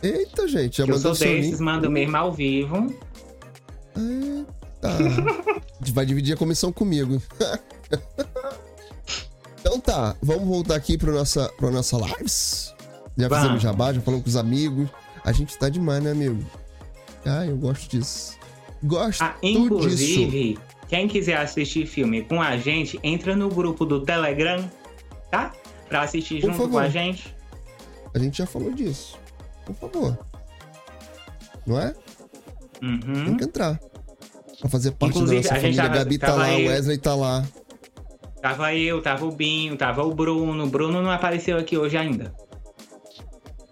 Eita, 0.03 0.47
gente, 0.49 0.79
já 0.79 0.87
mandou 0.87 1.11
Eu 1.11 1.15
sou 1.15 1.27
desses, 1.27 1.61
mando 1.61 1.91
mesmo 1.91 2.17
ao 2.17 2.33
vivo. 2.33 2.95
Eita. 3.97 4.91
Vai 5.93 6.07
dividir 6.07 6.35
a 6.35 6.37
comissão 6.37 6.73
comigo. 6.73 7.23
então 9.61 9.79
tá, 9.81 10.17
vamos 10.23 10.49
voltar 10.49 10.77
aqui 10.77 10.97
para 10.97 11.13
nossa, 11.13 11.49
pra 11.57 11.71
nossa 11.71 11.97
lives. 11.97 12.75
Já 13.17 13.29
vamos. 13.29 13.43
fizemos 13.43 13.63
jabá, 13.63 13.93
já 13.93 14.01
falamos 14.01 14.25
com 14.25 14.31
os 14.31 14.37
amigos. 14.37 14.89
A 15.25 15.33
gente 15.33 15.57
tá 15.59 15.69
demais, 15.69 16.03
né, 16.03 16.11
amigo? 16.11 16.45
Ah, 17.25 17.47
eu 17.47 17.57
gosto 17.57 17.91
disso. 17.91 18.39
Gosto 18.83 19.23
ah, 19.23 19.37
inclusive, 19.43 20.55
disso. 20.55 20.61
quem 20.89 21.09
quiser 21.09 21.39
assistir 21.39 21.87
filme 21.87 22.23
com 22.23 22.41
a 22.41 22.57
gente, 22.57 22.99
entra 23.03 23.35
no 23.35 23.49
grupo 23.49 23.87
do 23.87 24.01
Telegram, 24.03 24.71
tá? 25.31 25.53
Pra 25.89 26.03
assistir 26.03 26.41
Por 26.41 26.49
junto 26.49 26.59
favor. 26.59 26.71
com 26.73 26.79
a 26.79 26.89
gente. 26.89 27.35
A 28.15 28.19
gente 28.19 28.39
já 28.39 28.47
falou 28.47 28.73
disso. 28.73 29.19
Por 29.65 29.75
favor. 29.75 30.19
Não 31.67 31.81
é? 31.81 31.95
Uhum. 32.83 33.25
Tem 33.25 33.37
que 33.37 33.45
entrar. 33.45 33.81
Pra 34.61 34.69
fazer 34.69 34.93
parte 34.93 35.17
Inclusive, 35.17 35.43
da 35.43 35.49
nossa 35.49 35.61
família. 35.61 35.83
Tava, 35.83 35.95
Gabi 35.95 36.19
tá 36.19 36.35
lá, 36.35 36.49
o 36.49 36.67
Wesley 36.67 36.99
tá 36.99 37.15
lá. 37.15 37.45
Tava 38.43 38.75
eu, 38.75 39.01
tava 39.01 39.25
o 39.25 39.33
Binho, 39.33 39.77
tava 39.77 40.05
o 40.05 40.15
Bruno. 40.15 40.65
O 40.65 40.67
Bruno 40.67 41.01
não 41.01 41.11
apareceu 41.11 41.57
aqui 41.57 41.79
hoje 41.79 41.97
ainda. 41.97 42.35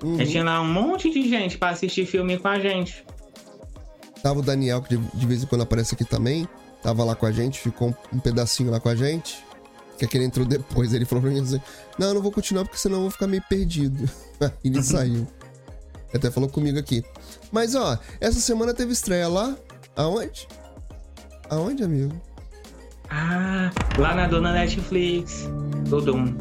Uhum. 0.02 0.14
A 0.14 0.18
gente 0.18 0.30
tinha 0.30 0.44
lá 0.44 0.60
um 0.60 0.72
monte 0.72 1.10
de 1.10 1.28
gente 1.28 1.58
pra 1.58 1.70
assistir 1.70 2.06
filme 2.06 2.38
com 2.38 2.48
a 2.48 2.58
gente. 2.58 3.04
Tava 4.22 4.38
o 4.38 4.42
Daniel, 4.42 4.80
que 4.80 4.96
de, 4.96 5.04
de 5.14 5.26
vez 5.26 5.42
em 5.42 5.46
quando 5.46 5.62
aparece 5.62 5.94
aqui 5.94 6.04
também. 6.04 6.48
Tava 6.82 7.04
lá 7.04 7.14
com 7.14 7.26
a 7.26 7.32
gente, 7.32 7.60
ficou 7.60 7.88
um, 7.88 8.16
um 8.16 8.18
pedacinho 8.18 8.70
lá 8.70 8.80
com 8.80 8.88
a 8.88 8.94
gente. 8.94 9.44
Que 9.98 10.04
é 10.04 10.08
que 10.08 10.16
ele 10.16 10.24
entrou 10.24 10.46
depois. 10.46 10.92
Ele 10.92 11.04
falou 11.04 11.22
pra 11.22 11.30
mim 11.30 11.40
assim: 11.40 11.60
Não, 11.98 12.08
eu 12.08 12.14
não 12.14 12.22
vou 12.22 12.32
continuar 12.32 12.64
porque 12.64 12.78
senão 12.78 12.96
eu 12.96 13.02
vou 13.02 13.10
ficar 13.10 13.26
meio 13.26 13.42
perdido. 13.48 14.08
e 14.62 14.68
ele 14.68 14.82
saiu. 14.82 15.26
Até 16.14 16.30
falou 16.30 16.48
comigo 16.48 16.78
aqui. 16.78 17.04
Mas 17.50 17.74
ó, 17.74 17.98
essa 18.20 18.40
semana 18.40 18.74
teve 18.74 18.92
estreia 18.92 19.28
lá. 19.28 19.56
Aonde? 19.96 20.46
Aonde, 21.48 21.84
amigo? 21.84 22.20
Ah, 23.10 23.70
lá 23.98 24.14
na 24.14 24.26
dona 24.26 24.52
Netflix. 24.52 25.48
Do 25.88 26.00
Doom. 26.00 26.34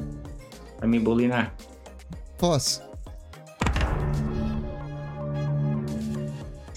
Pra 0.77 0.87
me 0.87 0.99
bolinar. 0.99 1.53
Posso? 2.37 2.81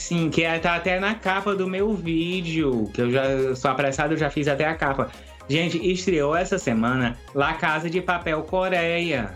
Sim, 0.05 0.29
que 0.29 0.45
é, 0.45 0.59
tá 0.59 0.75
até 0.75 1.01
na 1.01 1.15
capa 1.15 1.55
do 1.55 1.67
meu 1.67 1.95
vídeo. 1.95 2.91
Que 2.93 3.01
eu 3.01 3.11
já 3.11 3.57
sou 3.57 3.71
apressado, 3.71 4.13
eu 4.13 4.19
já 4.19 4.29
fiz 4.29 4.47
até 4.47 4.67
a 4.67 4.75
capa. 4.75 5.11
Gente, 5.49 5.79
estreou 5.91 6.37
essa 6.37 6.59
semana 6.59 7.19
La 7.35 7.55
Casa 7.55 7.89
de 7.89 8.03
Papel 8.03 8.43
Coreia. 8.43 9.35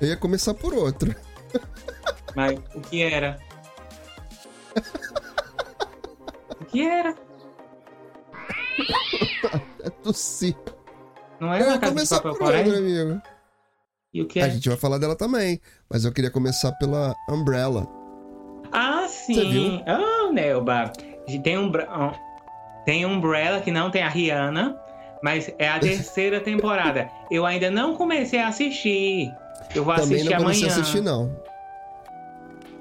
Eu 0.00 0.08
ia 0.08 0.16
começar 0.16 0.54
por 0.54 0.72
outra. 0.72 1.14
Mas 2.34 2.58
o 2.74 2.80
que 2.80 3.02
era? 3.02 3.38
o 6.62 6.64
que 6.64 6.86
era? 6.86 7.14
é 9.82 9.90
tossir. 10.02 10.56
Não 11.38 11.52
é 11.52 11.62
uma 11.62 11.78
casa 11.78 12.02
de 12.02 12.08
papel 12.08 12.34
Coreia? 12.36 12.78
amigo. 12.78 13.22
E 14.14 14.22
o 14.22 14.26
que 14.26 14.40
é? 14.40 14.44
A 14.44 14.48
gente 14.48 14.66
vai 14.66 14.78
falar 14.78 14.96
dela 14.96 15.14
também, 15.14 15.60
mas 15.90 16.06
eu 16.06 16.12
queria 16.12 16.30
começar 16.30 16.72
pela 16.72 17.14
Umbrella. 17.28 17.86
Ah, 18.74 19.06
sim. 19.08 19.80
Ah, 19.86 20.30
Nelba. 20.32 20.92
Tem 21.42 21.56
um 21.56 21.70
tem 22.84 23.06
Umbrella 23.06 23.60
que 23.60 23.70
não 23.70 23.90
tem 23.90 24.02
a 24.02 24.08
Rihanna, 24.08 24.76
mas 25.22 25.50
é 25.58 25.68
a 25.68 25.78
terceira 25.80 26.40
temporada. 26.40 27.08
Eu 27.30 27.46
ainda 27.46 27.70
não 27.70 27.94
comecei 27.94 28.40
a 28.40 28.48
assistir. 28.48 29.32
Eu 29.74 29.84
vou 29.84 29.94
também 29.94 30.16
assistir 30.16 30.30
não 30.30 30.40
amanhã. 30.40 30.66
assistir 30.66 31.00
não. 31.00 31.36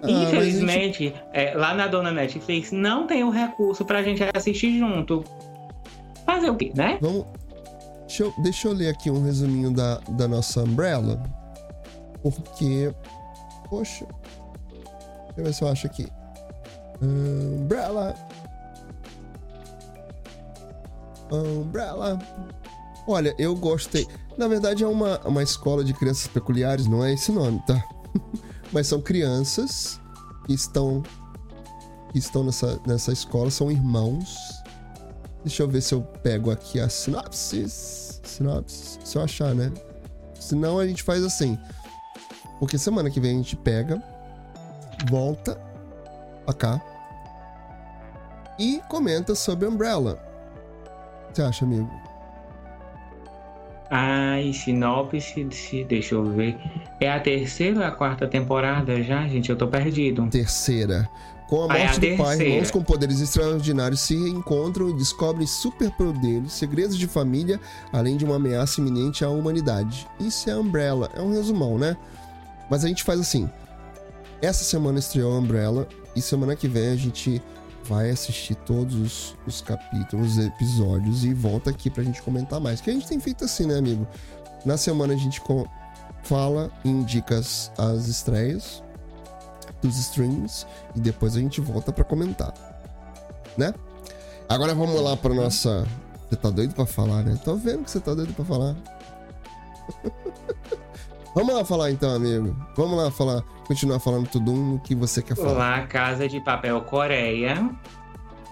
Ah, 0.02 0.12
Infelizmente, 0.12 1.06
gente... 1.06 1.24
é, 1.32 1.54
lá 1.56 1.74
na 1.74 1.88
dona 1.88 2.12
Netflix 2.12 2.72
não 2.72 3.08
tem 3.08 3.24
o 3.24 3.30
recurso 3.30 3.86
pra 3.86 4.04
gente 4.04 4.22
assistir 4.34 4.78
junto. 4.78 5.24
Fazer 6.26 6.50
o 6.50 6.56
quê, 6.56 6.74
né? 6.76 6.98
Vamos. 7.00 7.26
Deixa 8.08 8.24
eu, 8.24 8.34
deixa 8.40 8.68
eu 8.68 8.74
ler 8.74 8.90
aqui 8.90 9.10
um 9.10 9.24
resuminho 9.24 9.72
da, 9.72 10.00
da 10.10 10.28
nossa 10.28 10.62
Umbrella. 10.64 11.24
Porque. 12.22 12.94
Poxa. 13.70 14.06
Deixa 15.36 15.40
eu 15.40 15.44
ver 15.46 15.54
se 15.54 15.64
eu 15.64 15.68
acho 15.68 15.88
aqui. 15.88 16.08
Umbrella. 17.02 18.16
Umbrella. 21.32 22.20
Olha, 23.08 23.36
eu 23.38 23.56
gostei. 23.56 24.08
Na 24.38 24.48
verdade, 24.48 24.84
é 24.84 24.88
uma, 24.88 25.20
uma 25.20 25.44
escola 25.44 25.84
de 25.84 25.94
crianças 25.94 26.28
peculiares, 26.28 26.88
não 26.88 27.04
é 27.04 27.14
esse 27.14 27.32
nome, 27.32 27.62
tá? 27.68 27.84
Mas 28.72 28.88
são 28.88 29.02
crianças 29.02 30.00
que 30.46 30.54
estão, 30.54 31.04
que 32.12 32.18
estão 32.18 32.44
nessa, 32.44 32.80
nessa 32.86 33.12
escola, 33.12 33.52
são 33.52 33.72
irmãos 33.72 34.64
Deixa 35.44 35.62
eu 35.62 35.68
ver 35.68 35.82
se 35.82 35.94
eu 35.94 36.02
pego 36.02 36.52
aqui 36.52 36.80
a 36.80 36.88
sinopse. 36.88 37.66
Sinopse, 37.68 38.98
se 39.04 39.18
eu 39.18 39.22
achar, 39.22 39.54
né? 39.54 39.72
Senão 40.40 40.80
a 40.80 40.88
gente 40.88 41.04
faz 41.04 41.24
assim. 41.24 41.58
Porque 42.60 42.78
semana 42.78 43.10
que 43.10 43.20
vem 43.20 43.32
a 43.32 43.38
gente 43.38 43.58
pega, 43.58 44.02
volta 45.10 45.60
pra 46.46 46.54
cá 46.54 46.82
e 48.60 48.82
comenta 48.88 49.36
sobre 49.36 49.68
Umbrella. 49.68 50.20
O 51.26 51.28
que 51.30 51.36
você 51.36 51.42
acha, 51.42 51.66
amigo? 51.66 51.90
Ai, 53.90 54.52
sinopse, 54.54 55.48
deixa 55.88 56.16
eu 56.16 56.26
ver. 56.26 56.58
É 57.00 57.12
a 57.12 57.20
terceira 57.20 57.80
ou 57.80 57.86
a 57.86 57.92
quarta 57.92 58.28
temporada 58.28 59.02
já, 59.04 59.28
gente? 59.28 59.50
Eu 59.50 59.56
tô 59.56 59.68
perdido. 59.68 60.28
Terceira. 60.30 61.08
Com 61.48 61.64
a 61.64 61.68
morte 61.68 62.00
do 62.00 62.18
pai, 62.18 62.42
irmãos 62.42 62.72
com 62.72 62.82
poderes 62.82 63.22
extraordinários 63.22 64.00
se 64.00 64.16
encontram 64.16 64.90
e 64.90 64.94
descobrem 64.94 65.46
superpoderes, 65.46 66.54
segredos 66.54 66.98
de 66.98 67.06
família, 67.06 67.60
além 67.92 68.18
de 68.18 68.26
uma 68.26 68.38
ameaça 68.38 68.82
iminente 68.82 69.24
à 69.24 69.30
humanidade. 69.30 70.08
Isso 70.20 70.50
é 70.50 70.58
Umbrella. 70.58 71.12
É 71.16 71.22
um 71.22 71.32
resumão, 71.32 71.78
né? 71.78 71.96
Mas 72.70 72.84
a 72.84 72.88
gente 72.88 73.04
faz 73.04 73.20
assim. 73.20 73.48
Essa 74.44 74.66
semana 74.66 75.00
estreou 75.00 75.40
Umbrella 75.40 75.88
e 76.14 76.22
semana 76.22 76.54
que 76.54 76.68
vem 76.68 76.90
a 76.90 76.98
gente 76.98 77.42
vai 77.86 78.10
assistir 78.10 78.56
todos 78.56 78.94
os, 78.94 79.38
os 79.48 79.62
capítulos, 79.62 80.38
os 80.38 80.46
episódios 80.46 81.24
e 81.24 81.34
volta 81.34 81.70
aqui 81.70 81.90
pra 81.90 82.04
gente 82.04 82.22
comentar 82.22 82.60
mais. 82.60 82.82
Que 82.82 82.90
a 82.90 82.94
gente 82.94 83.08
tem 83.08 83.22
feito 83.22 83.46
assim, 83.46 83.66
né, 83.66 83.78
amigo? 83.78 84.06
Na 84.66 84.76
semana 84.76 85.14
a 85.14 85.16
gente 85.16 85.42
fala 86.24 86.70
e 86.84 86.90
indica 86.90 87.38
as, 87.38 87.72
as 87.78 88.10
estreias 88.10 88.84
dos 89.82 89.98
streams 89.98 90.68
e 90.94 91.00
depois 91.00 91.38
a 91.38 91.40
gente 91.40 91.62
volta 91.62 91.94
para 91.94 92.04
comentar, 92.04 92.54
né? 93.58 93.74
Agora 94.50 94.76
vamos 94.76 95.02
lá 95.02 95.16
para 95.16 95.34
nossa. 95.34 95.88
Você 96.30 96.36
tá 96.36 96.50
doido 96.50 96.76
para 96.76 96.86
falar, 96.86 97.24
né? 97.24 97.40
Tô 97.46 97.56
vendo 97.56 97.86
que 97.86 97.92
você 97.92 98.02
tá 98.02 98.14
doido 98.14 98.34
para 98.34 98.44
falar. 98.44 98.76
vamos 101.36 101.54
lá 101.54 101.66
falar 101.66 101.92
então, 101.92 102.14
amigo. 102.16 102.56
Vamos 102.76 102.98
lá 102.98 103.12
falar, 103.12 103.42
continuar 103.68 104.00
falando 104.00 104.28
tudo 104.28 104.52
um 104.52 104.78
que 104.78 104.96
você 104.96 105.22
quer 105.22 105.36
falar. 105.36 105.52
Olá, 105.52 105.88
Casa 105.88 106.28
de 106.28 106.40
Papel 106.40 106.80
Coreia. 106.82 107.70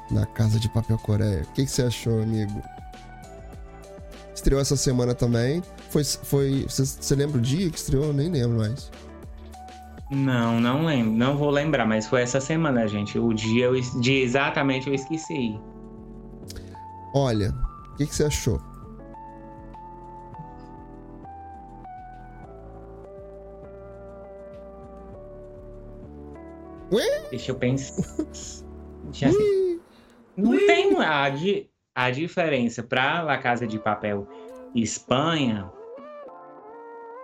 Na 0.09 0.25
Casa 0.25 0.59
de 0.59 0.69
Papel 0.69 0.97
Coreia. 0.97 1.43
O 1.43 1.53
que, 1.53 1.65
que 1.65 1.71
você 1.71 1.83
achou, 1.83 2.21
amigo? 2.21 2.61
Estreou 4.33 4.59
essa 4.59 4.75
semana 4.75 5.13
também. 5.13 5.61
Foi. 5.89 6.03
foi 6.03 6.65
você, 6.67 7.15
lembra 7.15 7.37
o 7.37 7.41
dia 7.41 7.69
que 7.69 7.77
estreou? 7.77 8.05
Eu 8.05 8.13
nem 8.13 8.29
lembro 8.29 8.57
mais. 8.57 8.91
Não, 10.09 10.59
não 10.59 10.85
lembro. 10.85 11.13
Não 11.13 11.37
vou 11.37 11.49
lembrar, 11.49 11.85
mas 11.85 12.07
foi 12.07 12.21
essa 12.21 12.41
semana, 12.41 12.87
gente. 12.87 13.17
O 13.17 13.33
dia, 13.33 13.65
eu, 13.65 13.79
dia 14.01 14.23
exatamente 14.23 14.87
eu 14.87 14.93
esqueci. 14.93 15.57
Olha, 17.13 17.53
o 17.93 17.95
que, 17.95 18.05
que 18.05 18.15
você 18.15 18.25
achou? 18.25 18.70
Ué? 26.91 27.23
Deixa 27.29 27.51
eu 27.51 27.55
pensar. 27.55 28.03
Já 29.11 29.29
Não 30.37 30.57
tem 30.65 30.95
a, 30.97 31.25
a 31.95 32.11
diferença 32.11 32.83
para 32.83 33.21
La 33.21 33.37
Casa 33.37 33.67
de 33.67 33.79
Papel 33.79 34.27
Espanha 34.73 35.71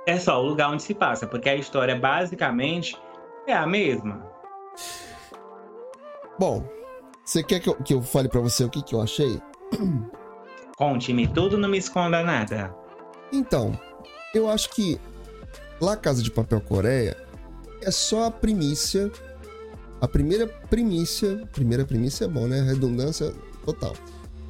é 0.07 0.18
só 0.18 0.41
o 0.41 0.47
lugar 0.47 0.72
onde 0.72 0.84
se 0.84 0.93
passa, 0.93 1.28
porque 1.28 1.49
a 1.49 1.55
história 1.55 1.93
basicamente 1.93 2.97
é 3.45 3.53
a 3.53 3.68
mesma. 3.68 4.26
Bom, 6.39 6.63
você 7.26 7.43
quer 7.43 7.59
que 7.59 7.70
eu, 7.70 7.76
que 7.76 7.93
eu 7.93 8.01
fale 8.01 8.30
para 8.30 8.39
você 8.39 8.63
o 8.63 8.70
que, 8.70 8.82
que 8.82 8.95
eu 8.95 9.01
achei? 9.01 9.41
Conte-me 10.78 11.28
tudo, 11.28 11.57
não 11.57 11.68
me 11.68 11.78
esconda 11.78 12.24
nada. 12.24 12.74
Então, 13.34 13.78
eu 14.34 14.49
acho 14.49 14.70
que 14.70 14.97
La 15.82 15.97
Casa 15.97 16.24
de 16.24 16.32
Papel 16.32 16.61
Coreia 16.61 17.18
é 17.82 17.91
só 17.91 18.26
a 18.26 18.32
primícia. 18.32 19.11
A 20.00 20.08
primeira 20.08 20.48
primícia. 20.48 21.48
Primeira 21.52 21.86
primícia 21.86 22.26
é 22.26 22.28
bom, 22.28 22.48
né? 22.48 22.62
Redundância 22.62 23.34
total. 23.66 23.95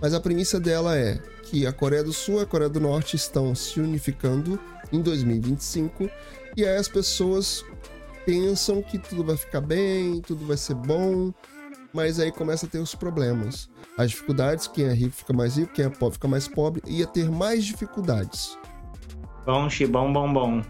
Mas 0.02 0.14
a 0.14 0.20
premissa 0.20 0.60
dela 0.60 0.98
é 0.98 1.20
que 1.43 1.66
a 1.66 1.72
Coreia 1.72 2.04
do 2.04 2.14
Sul 2.14 2.39
e 2.39 2.43
a 2.43 2.45
Coreia 2.45 2.70
do 2.70 2.80
Norte 2.80 3.16
estão 3.16 3.56
se 3.56 3.80
unificando 3.80 4.60
em 4.91 5.02
2025 5.02 6.10
e 6.56 6.66
aí 6.66 6.76
as 6.76 6.88
pessoas 6.88 7.64
pensam 8.26 8.82
que 8.82 8.98
tudo 8.98 9.24
vai 9.24 9.38
ficar 9.38 9.62
bem, 9.62 10.22
tudo 10.22 10.45
vai 10.45 10.58
ser 10.58 10.76
bom, 10.76 11.34
mas 11.93 12.20
aí 12.20 12.32
começa 12.32 12.66
a 12.66 12.70
ter 12.70 12.80
os 12.80 12.93
problemas. 12.93 13.70
As 13.98 14.12
dificuldades, 14.12 14.68
quem 14.68 14.86
é 14.86 14.93
rico 14.93 15.16
fica 15.16 15.34
mais 15.34 15.56
rico, 15.56 15.74
quem 15.74 15.86
é 15.86 15.89
pobre 15.89 16.16
fica 16.16 16.28
mais 16.28 16.48
pobre, 16.48 16.82
ia 16.86 17.08
ter 17.08 17.32
mais 17.32 17.66
dificuldades. 17.66 18.58
Bom, 19.45 19.68
bom, 19.89 20.14
bom, 20.14 20.34
bom. 20.34 20.62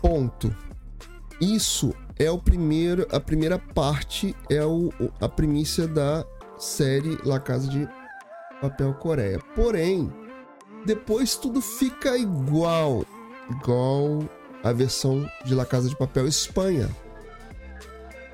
Ponto. 0.00 0.56
Isso 1.40 1.94
é 2.18 2.30
o 2.30 2.38
primeiro, 2.38 3.06
a 3.10 3.18
primeira 3.18 3.58
parte 3.58 4.34
é 4.48 4.64
o, 4.64 4.92
a 5.20 5.28
primícia 5.28 5.86
da 5.88 6.24
série 6.58 7.18
La 7.24 7.40
Casa 7.40 7.68
de 7.68 7.88
Papel 8.60 8.94
Coreia. 8.94 9.40
Porém, 9.54 10.12
depois 10.86 11.36
tudo 11.36 11.60
fica 11.60 12.16
igual, 12.16 13.04
igual 13.50 14.28
a 14.62 14.72
versão 14.72 15.28
de 15.44 15.54
La 15.54 15.66
Casa 15.66 15.88
de 15.88 15.96
Papel 15.96 16.28
Espanha. 16.28 16.88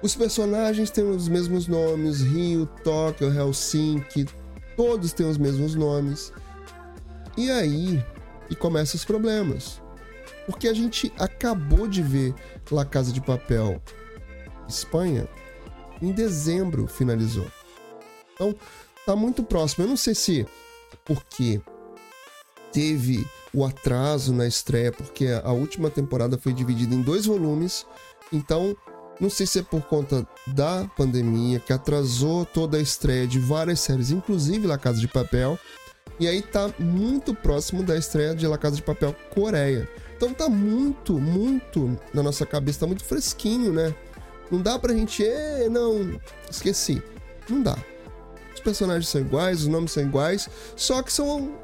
Os 0.03 0.15
personagens 0.15 0.91
têm 0.91 1.05
os 1.05 1.29
mesmos 1.29 1.67
nomes, 1.67 2.23
Rio, 2.23 2.67
Tóquio, 2.83 3.33
Helsinki, 3.33 4.27
todos 4.77 5.13
têm 5.13 5.29
os 5.29 5.37
mesmos 5.37 5.75
nomes. 5.75 6.33
E 7.37 7.51
aí, 7.51 8.05
e 8.49 8.55
começam 8.55 8.97
os 8.97 9.05
problemas. 9.05 9.81
Porque 10.47 10.69
a 10.69 10.75
gente 10.75 11.13
acabou 11.19 11.87
de 11.87 12.03
ver 12.03 12.35
La 12.71 12.85
Casa 12.85 13.13
de 13.13 13.21
Papel 13.21 13.81
Espanha 14.69 15.29
em 16.01 16.13
dezembro 16.13 16.87
finalizou. 16.87 17.47
Então, 18.35 18.55
tá 19.05 19.15
muito 19.15 19.43
próximo. 19.43 19.85
Eu 19.85 19.89
não 19.89 19.97
sei 19.97 20.15
se 20.15 20.47
porque 21.05 21.61
teve 22.73 23.27
o 23.53 23.65
atraso 23.65 24.33
na 24.33 24.47
estreia, 24.47 24.93
porque 24.93 25.27
a 25.43 25.53
última 25.53 25.91
temporada 25.91 26.39
foi 26.39 26.53
dividida 26.53 26.95
em 26.95 27.03
dois 27.03 27.27
volumes. 27.27 27.87
Então, 28.33 28.77
não 29.21 29.29
sei 29.29 29.47
se 29.47 29.59
é 29.59 29.63
por 29.63 29.83
conta 29.83 30.27
da 30.47 30.89
pandemia 30.97 31.61
que 31.61 31.73
atrasou 31.73 32.47
toda 32.47 32.79
a 32.79 32.81
estreia 32.81 33.27
de 33.27 33.39
várias 33.39 33.81
séries, 33.81 34.11
inclusive 34.11 34.67
La 34.67 34.79
Casa 34.79 35.01
de 35.01 35.09
Papel. 35.09 35.59
E 36.19 36.27
aí 36.27 36.43
tá 36.43 36.73
muito 36.79 37.35
próximo 37.35 37.83
da 37.83 37.97
estreia 37.97 38.35
de 38.35 38.47
La 38.47 38.57
Casa 38.57 38.77
de 38.77 38.83
Papel 38.83 39.15
Coreia. 39.35 39.89
Então 40.21 40.35
tá 40.35 40.51
muito, 40.51 41.19
muito 41.19 41.99
na 42.13 42.23
nossa 42.23 42.45
cabeça, 42.45 42.81
tá 42.81 42.87
muito 42.87 43.03
fresquinho, 43.03 43.73
né? 43.73 43.95
Não 44.51 44.61
dá 44.61 44.79
pra 44.79 44.93
gente, 44.93 45.25
é, 45.25 45.67
não, 45.67 46.21
esqueci. 46.51 47.03
Não 47.49 47.63
dá. 47.63 47.75
Os 48.53 48.61
personagens 48.61 49.09
são 49.09 49.23
iguais, 49.23 49.63
os 49.63 49.69
nomes 49.69 49.93
são 49.93 50.03
iguais, 50.03 50.47
só 50.77 51.03
que 51.03 51.11
são 51.11 51.59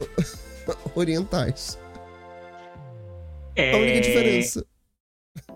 orientais. 0.94 1.78
É... 3.56 3.72
A 3.72 3.76
única 3.78 4.00
diferença. 4.02 4.66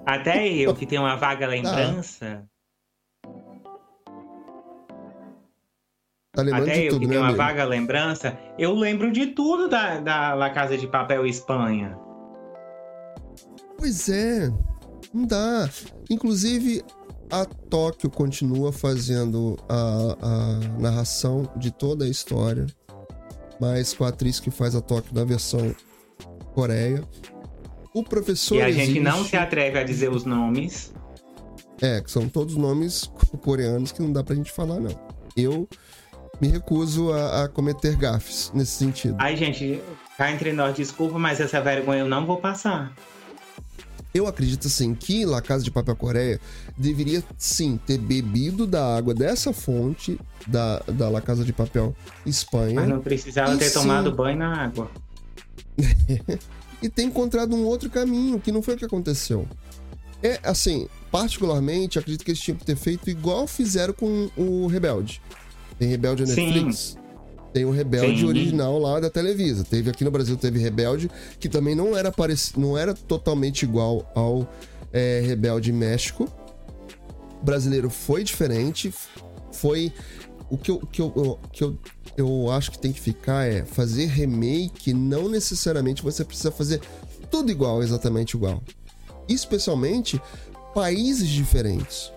Até 0.07 0.49
eu, 0.49 0.73
que 0.75 0.87
tenho 0.87 1.03
uma 1.03 1.17
vaga 1.17 1.47
lembrança. 1.47 2.49
Tá 6.35 6.41
Até 6.51 6.87
eu, 6.87 6.93
tudo, 6.93 7.01
que 7.01 7.07
né, 7.09 7.13
tenho 7.13 7.21
uma 7.21 7.29
amigo? 7.29 7.37
vaga 7.37 7.65
lembrança, 7.67 8.39
eu 8.59 8.73
lembro 8.73 9.13
de 9.13 9.27
tudo 9.27 9.69
da, 9.69 10.01
da 10.01 10.33
La 10.33 10.49
Casa 10.49 10.79
de 10.79 10.87
Papel 10.87 11.27
Espanha. 11.27 12.01
Pois 13.83 14.09
é, 14.09 14.49
não 15.13 15.27
dá. 15.27 15.69
Inclusive, 16.09 16.85
a 17.31 17.45
Tóquio 17.45 18.09
continua 18.09 18.73
fazendo 18.73 19.59
a, 19.69 20.17
a 20.23 20.81
narração 20.81 21.51
de 21.57 21.71
toda 21.71 22.05
a 22.05 22.09
história 22.09 22.67
mas 23.63 23.95
com 23.95 24.05
a 24.05 24.09
atriz 24.09 24.41
que 24.41 24.51
faz 24.51 24.75
a 24.75 24.81
Tóquio 24.81 25.15
na 25.15 25.25
versão 25.25 25.73
Coreia. 26.53 27.05
O 27.95 28.03
professor. 28.03 28.57
E 28.57 28.63
a 28.63 28.69
existe... 28.69 28.87
gente 28.87 29.01
não 29.01 29.25
se 29.25 29.37
atreve 29.37 29.79
a 29.79 29.85
dizer 29.85 30.11
os 30.11 30.25
nomes. 30.25 30.93
É, 31.81 32.01
que 32.01 32.11
são 32.11 32.29
todos 32.29 32.57
nomes 32.57 33.09
coreanos 33.41 33.93
que 33.93 34.03
não 34.03 34.13
dá 34.13 34.25
pra 34.25 34.35
gente 34.35 34.51
falar, 34.51 34.81
não. 34.81 34.91
Eu 35.37 35.69
me 36.41 36.49
recuso 36.49 37.13
a, 37.13 37.45
a 37.45 37.49
cometer 37.49 37.95
gafes 37.95 38.51
nesse 38.53 38.73
sentido. 38.73 39.15
Ai, 39.19 39.37
gente, 39.37 39.81
cá 40.19 40.33
entre 40.33 40.53
nós, 40.53 40.75
desculpa, 40.75 41.17
mas 41.19 41.39
essa 41.39 41.61
vergonha 41.61 42.01
eu 42.01 42.09
não 42.09 42.27
vou 42.27 42.39
passar. 42.39 42.93
Eu 44.15 44.27
acredito 44.27 44.67
assim 44.67 44.95
que 44.95 45.25
La 45.25 45.41
Casa 45.41 45.65
de 45.65 45.71
Papel 45.71 45.97
Coreia 45.97 46.41
deveria 46.77 47.25
sim 47.39 47.79
ter 47.87 47.99
bebido 47.99 48.67
da 48.67 48.97
água 48.97 49.15
dessa 49.15 49.53
fonte 49.53 50.21
da, 50.47 50.81
da 50.81 51.09
La 51.09 51.21
Casa 51.21 51.45
de 51.45 51.53
Papel 51.53 51.95
Espanha. 52.27 52.75
Mas 52.75 52.89
não 52.89 53.01
precisava 53.01 53.57
ter 53.57 53.71
sim... 53.71 53.81
tomado 53.81 54.13
banho 54.13 54.39
na 54.39 54.65
água. 54.65 54.91
e 56.83 56.89
ter 56.89 57.03
encontrado 57.05 57.55
um 57.55 57.65
outro 57.65 57.89
caminho, 57.89 58.39
que 58.39 58.53
não 58.53 58.61
foi 58.61 58.75
o 58.75 58.77
que 58.77 58.85
aconteceu. 58.85 59.49
É 60.23 60.39
assim, 60.43 60.89
particularmente, 61.11 61.99
acredito 61.99 62.25
que 62.25 62.31
eles 62.31 62.41
tinham 62.41 62.57
que 62.57 62.65
ter 62.65 62.77
feito 62.77 63.09
igual 63.09 63.47
fizeram 63.47 63.95
com 63.95 64.31
o 64.37 64.67
Rebelde. 64.67 65.23
Tem 65.79 65.89
Rebelde 65.89 66.23
na 66.23 66.35
Netflix? 66.35 66.97
Tem 67.53 67.65
o 67.65 67.71
Rebelde 67.71 68.21
Sim. 68.21 68.27
original 68.27 68.79
lá 68.79 68.99
da 68.99 69.11
Televisa. 69.11 69.65
Teve 69.65 69.91
aqui 69.91 70.05
no 70.05 70.11
Brasil, 70.11 70.37
teve 70.37 70.59
Rebelde, 70.59 71.11
que 71.39 71.49
também 71.49 71.75
não 71.75 71.97
era, 71.97 72.11
parec... 72.11 72.59
não 72.59 72.79
era 72.79 72.95
totalmente 72.95 73.63
igual 73.63 74.11
ao 74.15 74.49
é, 74.93 75.23
Rebelde 75.25 75.73
México. 75.73 76.29
O 77.41 77.45
brasileiro 77.45 77.91
foi 77.91 78.25
diferente. 78.25 78.93
Foi. 79.53 79.93
O 80.49 80.57
que, 80.57 80.71
eu, 80.71 80.79
que, 80.81 81.01
eu, 81.01 81.39
que 81.51 81.65
eu, 81.65 81.79
eu 82.17 82.51
acho 82.51 82.71
que 82.71 82.79
tem 82.79 82.93
que 82.93 83.01
ficar 83.01 83.47
é 83.47 83.65
fazer 83.65 84.07
remake, 84.07 84.93
não 84.93 85.29
necessariamente 85.29 86.03
você 86.03 86.25
precisa 86.25 86.51
fazer 86.51 86.81
tudo 87.31 87.51
igual, 87.51 87.83
exatamente 87.83 88.37
igual. 88.37 88.63
Especialmente 89.29 90.21
países 90.75 91.29
diferentes. 91.29 92.13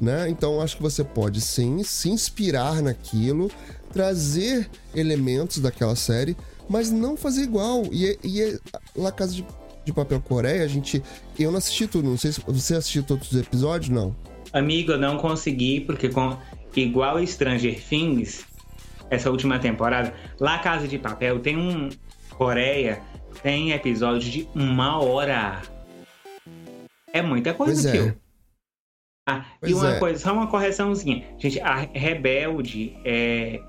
Né? 0.00 0.28
Então 0.28 0.60
acho 0.60 0.76
que 0.76 0.82
você 0.82 1.02
pode 1.02 1.40
sim 1.40 1.82
se 1.82 2.10
inspirar 2.10 2.82
naquilo, 2.82 3.50
trazer 3.96 4.68
elementos 4.94 5.58
daquela 5.58 5.96
série, 5.96 6.36
mas 6.68 6.90
não 6.90 7.16
fazer 7.16 7.44
igual. 7.44 7.82
E, 7.90 8.10
é, 8.10 8.16
e 8.22 8.42
é, 8.42 8.58
La 8.94 9.10
Casa 9.10 9.32
de, 9.32 9.46
de, 9.86 9.92
Papel 9.92 10.20
Coreia, 10.20 10.62
a 10.62 10.68
gente. 10.68 11.02
Eu 11.38 11.50
não 11.50 11.56
assisti 11.56 11.86
tudo, 11.86 12.06
não 12.06 12.18
sei 12.18 12.30
se 12.30 12.42
você 12.46 12.74
assistiu 12.74 13.02
todos 13.02 13.32
os 13.32 13.40
episódios, 13.40 13.88
não. 13.88 14.14
Amigo, 14.52 14.92
eu 14.92 14.98
não 14.98 15.16
consegui, 15.16 15.80
porque 15.80 16.10
com 16.10 16.36
igual 16.76 17.26
Stranger 17.26 17.82
Things, 17.82 18.44
essa 19.08 19.30
última 19.30 19.58
temporada, 19.58 20.12
La 20.38 20.58
Casa 20.58 20.86
de 20.86 20.98
Papel 20.98 21.40
tem 21.40 21.56
um. 21.56 21.88
Coreia 22.28 23.00
tem 23.42 23.70
episódio 23.70 24.30
de 24.30 24.48
uma 24.54 25.02
hora. 25.02 25.62
É 27.10 27.22
muita 27.22 27.54
coisa, 27.54 27.90
pois 27.90 28.08
é. 28.08 28.14
Ah, 29.28 29.44
e 29.66 29.74
uma 29.74 29.96
é. 29.96 29.98
coisa, 29.98 30.20
só 30.20 30.32
uma 30.32 30.46
correçãozinha. 30.46 31.24
Gente, 31.38 31.58
a 31.60 31.74
Rebelde 31.74 32.96
é. 33.04 33.60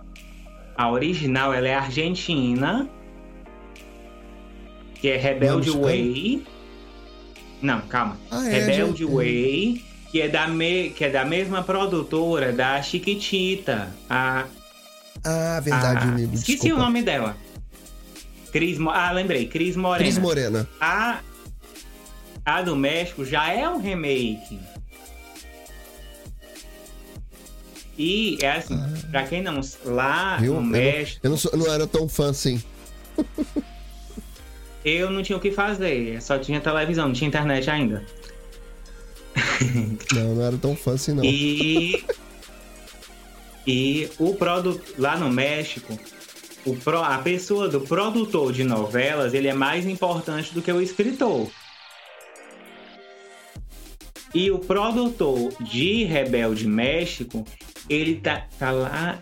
A 0.77 0.91
original 0.91 1.53
ela 1.53 1.67
é 1.67 1.73
argentina. 1.73 2.87
Que 4.95 5.09
é 5.09 5.17
Rebelde 5.17 5.71
Não, 5.71 5.81
Way. 5.81 6.45
Não, 7.61 7.81
calma. 7.81 8.17
Ah, 8.29 8.47
é, 8.47 8.65
Rebelde. 8.65 9.05
Way, 9.05 9.83
que 10.11 10.21
é, 10.21 10.27
da 10.27 10.47
me... 10.47 10.91
que 10.91 11.05
é 11.05 11.09
da 11.09 11.25
mesma 11.25 11.63
produtora 11.63 12.53
da 12.53 12.81
Chiquitita. 12.81 13.91
A... 14.09 14.45
Ah, 15.23 15.59
verdade, 15.59 16.05
a... 16.05 16.09
amigo. 16.09 16.35
Esqueci 16.35 16.59
desculpa. 16.59 16.75
o 16.75 16.85
nome 16.85 17.01
dela. 17.01 17.35
Cris. 18.51 18.77
Ah, 18.91 19.11
lembrei. 19.11 19.47
Cris 19.47 19.75
Morena. 19.75 20.03
Cris 20.03 20.17
Morena. 20.17 20.67
A... 20.79 21.19
a 22.45 22.61
do 22.61 22.75
México 22.75 23.25
já 23.25 23.51
é 23.51 23.67
um 23.67 23.79
remake. 23.79 24.59
E 27.97 28.37
é 28.41 28.51
assim, 28.57 28.77
pra 29.11 29.23
quem 29.23 29.41
não. 29.41 29.59
Lá 29.85 30.35
Ah. 30.35 30.37
Viu? 30.37 30.53
no 30.53 30.59
Eu 30.59 30.61
não- 30.63 30.69
México, 30.69 31.19
Eu 31.23 31.29
não, 31.31 31.37
sou- 31.37 31.57
não 31.57 31.71
era 31.73 31.87
tão 31.87 32.07
fã 32.07 32.29
assim. 32.29 32.61
eu 34.85 35.09
não 35.09 35.23
tinha 35.23 35.37
o 35.37 35.41
que 35.41 35.51
fazer. 35.51 36.21
Só 36.21 36.37
tinha 36.37 36.59
televisão, 36.61 37.07
não 37.07 37.13
tinha 37.13 37.27
internet 37.27 37.69
ainda. 37.69 38.05
Não, 40.13 40.35
não 40.35 40.43
era 40.45 40.57
tão 40.57 40.75
fã 40.75 40.93
assim, 40.93 41.13
não. 41.13 41.23
E. 41.23 42.03
e 43.65 44.09
o 44.19 44.33
produto. 44.35 44.93
Lá 44.97 45.17
no 45.17 45.29
México, 45.29 45.97
o 46.65 46.75
pro, 46.75 47.01
a 47.03 47.17
pessoa 47.19 47.67
do 47.67 47.81
produtor 47.81 48.51
de 48.53 48.63
novelas, 48.63 49.33
ele 49.33 49.47
é 49.47 49.53
mais 49.53 49.85
importante 49.85 50.53
do 50.53 50.61
que 50.61 50.71
o 50.71 50.81
escritor. 50.81 51.49
E 54.33 54.51
o 54.51 54.59
produtor 54.59 55.53
de 55.61 56.03
Rebelde 56.03 56.67
México, 56.67 57.45
ele 57.89 58.15
tá, 58.15 58.45
tá 58.57 58.71
lá. 58.71 59.19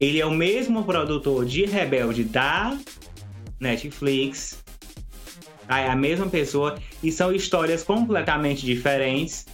Ele 0.00 0.20
é 0.20 0.26
o 0.26 0.30
mesmo 0.30 0.84
produtor 0.84 1.44
de 1.44 1.64
Rebelde 1.64 2.24
da 2.24 2.76
Netflix. 3.58 4.62
Tá? 5.66 5.80
É 5.80 5.88
a 5.88 5.96
mesma 5.96 6.26
pessoa. 6.26 6.78
E 7.02 7.10
são 7.10 7.32
histórias 7.32 7.82
completamente 7.82 8.64
diferentes. 8.64 9.46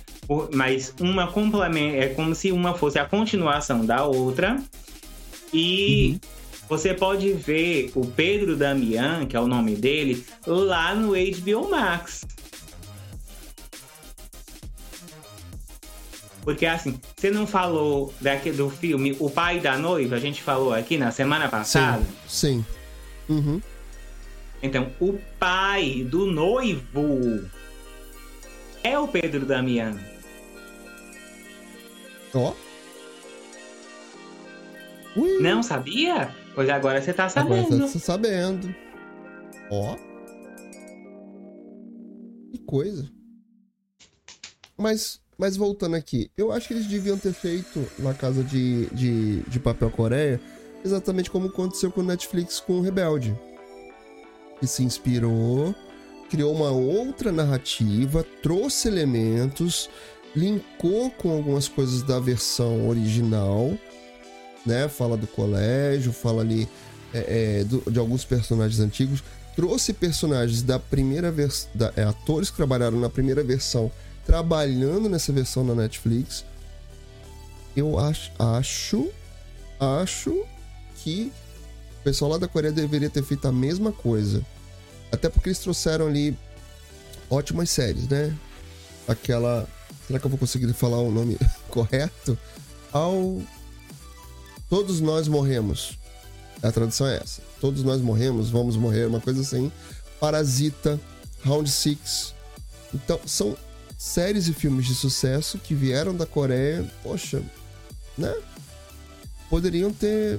Mas 0.52 0.94
uma 1.00 1.26
complementa. 1.30 1.96
É 1.96 2.08
como 2.08 2.34
se 2.34 2.52
uma 2.52 2.74
fosse 2.74 2.98
a 2.98 3.04
continuação 3.04 3.84
da 3.84 4.04
outra. 4.04 4.62
E 5.52 6.18
você 6.68 6.94
pode 6.94 7.32
ver 7.32 7.92
o 7.94 8.06
Pedro 8.06 8.56
Damian, 8.56 9.26
que 9.26 9.36
é 9.36 9.40
o 9.40 9.46
nome 9.46 9.76
dele, 9.76 10.24
lá 10.46 10.94
no 10.94 11.12
HBO 11.12 11.70
Max. 11.70 12.26
Porque 16.44 16.66
assim, 16.66 17.00
você 17.16 17.30
não 17.30 17.46
falou 17.46 18.12
daqui, 18.20 18.52
do 18.52 18.68
filme 18.68 19.16
O 19.18 19.30
Pai 19.30 19.60
da 19.60 19.78
Noiva? 19.78 20.16
A 20.16 20.20
gente 20.20 20.42
falou 20.42 20.72
aqui 20.74 20.98
na 20.98 21.10
semana 21.10 21.48
passada. 21.48 22.02
Sim. 22.28 22.64
Sim. 22.64 22.64
Uhum. 23.28 23.60
Então, 24.62 24.90
o 24.98 25.18
pai 25.38 26.06
do 26.08 26.24
noivo 26.26 27.44
é 28.82 28.98
o 28.98 29.06
Pedro 29.06 29.44
Damian. 29.44 29.98
Ó. 32.34 32.54
Ui, 35.16 35.38
Não 35.40 35.62
sabia? 35.62 36.34
Pois 36.54 36.68
agora 36.68 37.00
você 37.00 37.12
tá 37.12 37.26
agora 37.26 37.62
sabendo. 37.62 37.86
tá 37.86 37.92
tá 37.92 37.98
sabendo. 37.98 38.74
Ó. 39.70 39.96
Que 42.52 42.58
coisa. 42.66 43.10
Mas, 44.76 45.20
mas 45.38 45.56
voltando 45.56 45.96
aqui, 45.96 46.30
eu 46.36 46.52
acho 46.52 46.68
que 46.68 46.74
eles 46.74 46.86
deviam 46.86 47.18
ter 47.18 47.32
feito 47.32 47.84
na 47.98 48.14
casa 48.14 48.42
de, 48.42 48.86
de, 48.86 49.40
de 49.42 49.58
Papel 49.60 49.90
Coreia 49.90 50.40
exatamente 50.84 51.30
como 51.30 51.48
aconteceu 51.48 51.90
com 51.90 52.00
o 52.00 52.04
Netflix 52.04 52.60
com 52.60 52.74
o 52.74 52.82
Rebelde. 52.82 53.34
Que 54.60 54.66
se 54.66 54.82
inspirou, 54.84 55.74
criou 56.30 56.54
uma 56.54 56.70
outra 56.70 57.32
narrativa, 57.32 58.24
trouxe 58.42 58.88
elementos, 58.88 59.88
linkou 60.36 61.10
com 61.10 61.30
algumas 61.32 61.68
coisas 61.68 62.02
da 62.02 62.18
versão 62.20 62.88
original, 62.88 63.72
né? 64.64 64.88
Fala 64.88 65.16
do 65.16 65.26
colégio, 65.26 66.12
fala 66.12 66.42
ali 66.42 66.68
é, 67.12 67.60
é, 67.60 67.64
do- 67.64 67.90
de 67.90 67.98
alguns 67.98 68.24
personagens 68.24 68.80
antigos, 68.80 69.22
trouxe 69.56 69.92
personagens 69.92 70.62
da 70.62 70.78
primeira 70.78 71.30
versão, 71.30 71.70
atores 72.08 72.50
que 72.50 72.56
trabalharam 72.56 72.98
na 72.98 73.08
primeira 73.08 73.42
versão, 73.42 73.90
trabalhando 74.24 75.08
nessa 75.08 75.32
versão 75.32 75.64
na 75.64 75.74
Netflix. 75.74 76.44
Eu 77.76 77.98
acho, 77.98 78.30
acho, 78.38 79.10
acho 79.80 80.44
que 80.96 81.32
o 82.00 82.04
pessoal 82.04 82.32
lá 82.32 82.38
da 82.38 82.48
Coreia 82.48 82.72
deveria 82.72 83.10
ter 83.10 83.22
feito 83.22 83.46
a 83.46 83.52
mesma 83.52 83.92
coisa. 83.92 84.44
Até 85.10 85.28
porque 85.28 85.48
eles 85.48 85.58
trouxeram 85.58 86.06
ali 86.06 86.36
ótimas 87.28 87.70
séries, 87.70 88.08
né? 88.08 88.36
Aquela. 89.06 89.68
Será 90.06 90.18
que 90.18 90.26
eu 90.26 90.30
vou 90.30 90.38
conseguir 90.38 90.72
falar 90.72 90.98
o 90.98 91.10
nome 91.10 91.38
correto? 91.68 92.38
Ao. 92.92 93.40
Todos 94.68 95.00
nós 95.00 95.28
morremos. 95.28 95.98
A 96.62 96.72
tradução 96.72 97.06
é 97.06 97.16
essa. 97.16 97.42
Todos 97.60 97.82
nós 97.82 98.00
morremos, 98.00 98.50
vamos 98.50 98.76
morrer, 98.76 99.06
uma 99.06 99.20
coisa 99.20 99.40
assim. 99.42 99.70
Parasita, 100.18 100.98
Round 101.44 101.70
Six. 101.70 102.34
Então, 102.92 103.20
são 103.26 103.56
séries 104.04 104.48
e 104.48 104.52
filmes 104.52 104.84
de 104.86 104.94
sucesso 104.94 105.58
que 105.58 105.74
vieram 105.74 106.14
da 106.14 106.26
Coreia. 106.26 106.84
Poxa, 107.02 107.42
né? 108.18 108.32
Poderiam 109.48 109.90
ter 109.90 110.38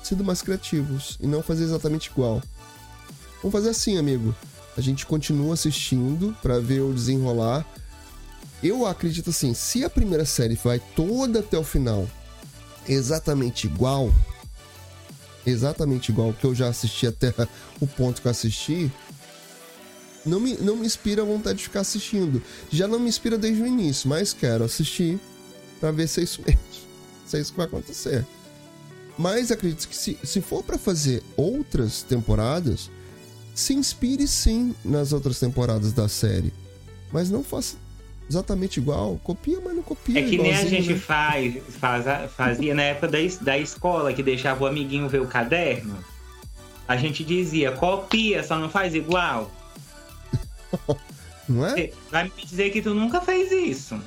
sido 0.00 0.22
mais 0.22 0.40
criativos 0.40 1.18
e 1.20 1.26
não 1.26 1.42
fazer 1.42 1.64
exatamente 1.64 2.06
igual. 2.06 2.40
Vamos 3.42 3.52
fazer 3.52 3.70
assim, 3.70 3.98
amigo. 3.98 4.34
A 4.76 4.80
gente 4.80 5.04
continua 5.04 5.54
assistindo 5.54 6.34
pra 6.40 6.60
ver 6.60 6.80
o 6.80 6.94
desenrolar. 6.94 7.66
Eu 8.62 8.86
acredito 8.86 9.30
assim, 9.30 9.52
se 9.52 9.84
a 9.84 9.90
primeira 9.90 10.24
série 10.24 10.54
vai 10.54 10.78
toda 10.94 11.40
até 11.40 11.58
o 11.58 11.64
final 11.64 12.08
exatamente 12.88 13.66
igual, 13.66 14.14
exatamente 15.44 16.12
igual 16.12 16.32
que 16.32 16.44
eu 16.44 16.54
já 16.54 16.68
assisti 16.68 17.08
até 17.08 17.34
o 17.80 17.86
ponto 17.86 18.22
que 18.22 18.28
eu 18.28 18.30
assisti, 18.30 18.92
não 20.24 20.38
me, 20.40 20.54
não 20.56 20.76
me 20.76 20.86
inspira 20.86 21.22
a 21.22 21.24
vontade 21.24 21.58
de 21.58 21.64
ficar 21.64 21.80
assistindo. 21.80 22.42
Já 22.70 22.86
não 22.86 22.98
me 22.98 23.08
inspira 23.08 23.36
desde 23.38 23.62
o 23.62 23.66
início, 23.66 24.08
mas 24.08 24.32
quero 24.32 24.64
assistir 24.64 25.18
pra 25.78 25.90
ver 25.90 26.06
se 26.08 26.20
é 26.20 26.24
isso 26.24 26.42
mesmo. 26.46 26.60
Se 27.26 27.36
é 27.36 27.40
isso 27.40 27.52
que 27.52 27.58
vai 27.58 27.66
acontecer. 27.66 28.26
Mas 29.16 29.52
acredito 29.52 29.86
que 29.86 29.96
se, 29.96 30.18
se 30.24 30.40
for 30.40 30.64
pra 30.64 30.76
fazer 30.76 31.22
outras 31.36 32.02
temporadas, 32.02 32.90
se 33.54 33.72
inspire 33.72 34.26
sim 34.26 34.74
nas 34.84 35.12
outras 35.12 35.38
temporadas 35.38 35.92
da 35.92 36.08
série. 36.08 36.52
Mas 37.12 37.30
não 37.30 37.44
faça 37.44 37.76
exatamente 38.28 38.78
igual. 38.80 39.20
Copia, 39.22 39.60
mas 39.64 39.76
não 39.76 39.82
copia. 39.82 40.18
É 40.18 40.22
que 40.28 40.36
nem 40.38 40.56
a 40.56 40.64
gente 40.64 40.92
né? 40.94 40.98
faz, 40.98 41.54
faz- 41.78 42.32
fazia 42.32 42.74
na 42.74 42.82
época 42.82 43.06
da, 43.06 43.18
da 43.42 43.56
escola, 43.58 44.12
que 44.12 44.24
deixava 44.24 44.64
o 44.64 44.66
amiguinho 44.66 45.08
ver 45.08 45.20
o 45.20 45.26
caderno. 45.28 45.98
A 46.88 46.96
gente 46.96 47.22
dizia, 47.22 47.70
copia, 47.70 48.42
só 48.42 48.58
não 48.58 48.68
faz 48.68 48.92
igual. 48.94 49.52
Não 51.48 51.66
é? 51.66 51.90
Vai 52.10 52.24
me 52.24 52.30
dizer 52.44 52.70
que 52.70 52.82
tu 52.82 52.94
nunca 52.94 53.20
fez 53.20 53.50
isso. 53.50 54.00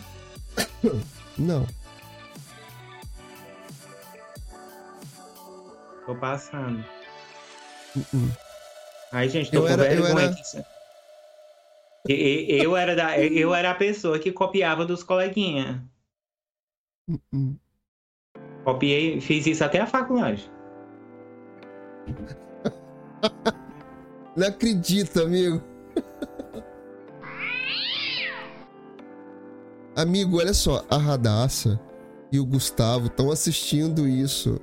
Não. 1.37 1.67
Tô 6.05 6.15
passando. 6.15 6.83
Uh-uh. 7.95 8.31
Ai, 9.11 9.29
gente, 9.29 9.51
tô 9.51 9.57
Eu 9.57 9.61
com 9.63 9.67
era- 9.69 9.93
eu 9.93 10.03
vergonha. 10.03 10.25
era- 10.25 10.33
disso. 10.33 10.63
E- 12.07 12.13
e- 12.13 12.63
Eu 12.63 12.75
era, 12.75 12.95
da, 12.95 13.17
eu 13.19 13.53
era 13.55 13.71
a 13.71 13.75
pessoa 13.75 14.19
que 14.19 14.31
copiava 14.31 14.85
dos 14.85 15.03
coleguinhas. 15.03 15.77
Uh-uh. 17.09 17.55
Copiei, 18.63 19.19
fiz 19.21 19.45
isso 19.47 19.63
até 19.63 19.79
a 19.79 19.87
faculdade. 19.87 20.49
Não 24.35 24.47
acredito, 24.47 25.21
amigo. 25.21 25.61
amigo, 29.95 30.37
olha 30.37 30.53
só. 30.53 30.85
A 30.89 30.97
Radassa 30.97 31.79
e 32.31 32.39
o 32.39 32.45
Gustavo 32.45 33.07
estão 33.07 33.31
assistindo 33.31 34.07
isso 34.07 34.59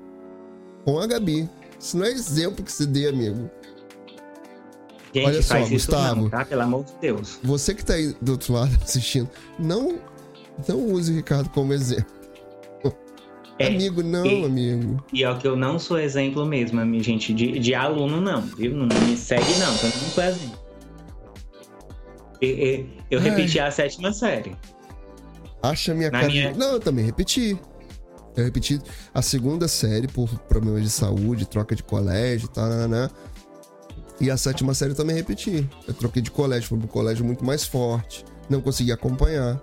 com 0.84 0.98
a 0.98 1.06
Gabi. 1.06 1.48
Isso 1.78 1.96
não 1.96 2.04
é 2.04 2.10
exemplo 2.10 2.64
que 2.64 2.72
se 2.72 2.86
dê, 2.86 3.08
amigo. 3.08 3.48
Gente, 5.14 5.26
Olha 5.26 5.42
só, 5.42 5.58
Gustavo. 5.68 6.22
não, 6.22 6.30
tá? 6.30 6.44
Pelo 6.44 6.62
amor 6.62 6.84
de 6.84 6.92
Deus. 7.00 7.38
Você 7.42 7.74
que 7.74 7.84
tá 7.84 7.94
aí 7.94 8.14
do 8.20 8.32
outro 8.32 8.52
lado 8.52 8.76
assistindo, 8.82 9.28
não, 9.58 9.98
não 10.68 10.78
use 10.92 11.12
o 11.12 11.16
Ricardo 11.16 11.48
como 11.50 11.72
exemplo. 11.72 12.06
É, 13.58 13.66
amigo, 13.66 14.02
não, 14.02 14.24
e- 14.24 14.44
amigo. 14.44 15.04
E 15.12 15.22
é 15.24 15.30
o 15.30 15.36
que 15.36 15.46
eu 15.46 15.54
não 15.56 15.78
sou 15.78 15.98
exemplo 15.98 16.46
mesmo, 16.46 16.82
minha 16.86 17.02
gente, 17.02 17.34
de, 17.34 17.58
de 17.58 17.74
aluno 17.74 18.18
não, 18.20 18.40
viu? 18.40 18.72
Não 18.74 18.86
me 18.86 19.16
segue 19.16 19.52
não, 19.58 19.66
eu 19.66 19.82
não 19.82 19.90
sou 19.90 20.24
exemplo. 20.24 20.58
E- 22.40 22.46
e- 22.46 22.86
Eu 23.10 23.18
Ai. 23.18 23.28
repeti 23.30 23.58
a 23.60 23.70
sétima 23.70 24.12
série. 24.12 24.56
Acha 25.62 25.94
minha 25.94 26.10
Na 26.10 26.20
cara. 26.20 26.32
minha- 26.32 26.52
Não, 26.54 26.72
eu 26.72 26.80
também 26.80 27.04
repeti. 27.04 27.58
Eu 28.36 28.44
repeti 28.44 28.80
a 29.12 29.20
segunda 29.22 29.66
série 29.68 30.06
por 30.06 30.28
problemas 30.40 30.82
de 30.82 30.90
saúde, 30.90 31.46
troca 31.46 31.74
de 31.74 31.82
colégio, 31.82 32.48
tá, 32.48 32.86
né? 32.88 33.10
E 34.20 34.30
a 34.30 34.36
sétima 34.36 34.72
série 34.74 34.92
eu 34.92 34.96
também 34.96 35.16
repeti. 35.16 35.68
Eu 35.88 35.94
troquei 35.94 36.22
de 36.22 36.30
colégio, 36.30 36.68
fui 36.68 36.78
pra 36.78 36.86
um 36.86 36.88
colégio 36.88 37.24
muito 37.24 37.44
mais 37.44 37.64
forte. 37.64 38.24
Não 38.48 38.60
consegui 38.60 38.92
acompanhar. 38.92 39.60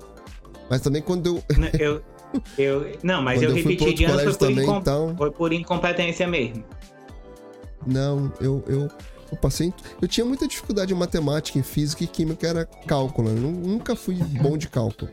Mas 0.70 0.82
também 0.82 1.02
quando 1.02 1.28
eu. 1.28 1.58
Né, 1.58 1.72
Eu, 1.80 2.02
eu, 2.58 2.98
não, 3.04 3.22
mas 3.22 3.42
eu 3.42 3.50
eu 3.50 3.56
repeti 3.56 3.78
pro 3.86 3.94
de 3.94 4.04
ano 4.06 4.16
foi 4.16 4.26
por, 4.34 4.36
também, 4.38 4.64
incom- 4.66 4.78
então. 4.80 5.16
foi 5.18 5.32
por 5.32 5.54
incompetência 5.54 6.28
mesmo. 6.28 6.64
Não, 7.86 8.32
eu, 8.42 8.64
eu, 8.68 8.90
eu 9.32 9.38
passei. 9.38 9.74
Eu 10.02 10.08
tinha 10.08 10.26
muita 10.26 10.48
dificuldade 10.48 10.94
em 10.94 10.98
matemática, 10.98 11.58
em 11.58 11.64
física 11.64 12.04
e 12.04 12.08
química, 12.08 12.46
era 12.48 12.66
cálculo. 12.66 13.30
Eu 13.30 13.36
nu- 13.36 13.52
nunca 13.52 13.96
fui 13.96 14.16
bom 14.16 14.58
de 14.58 14.68
cálculo. 14.68 15.10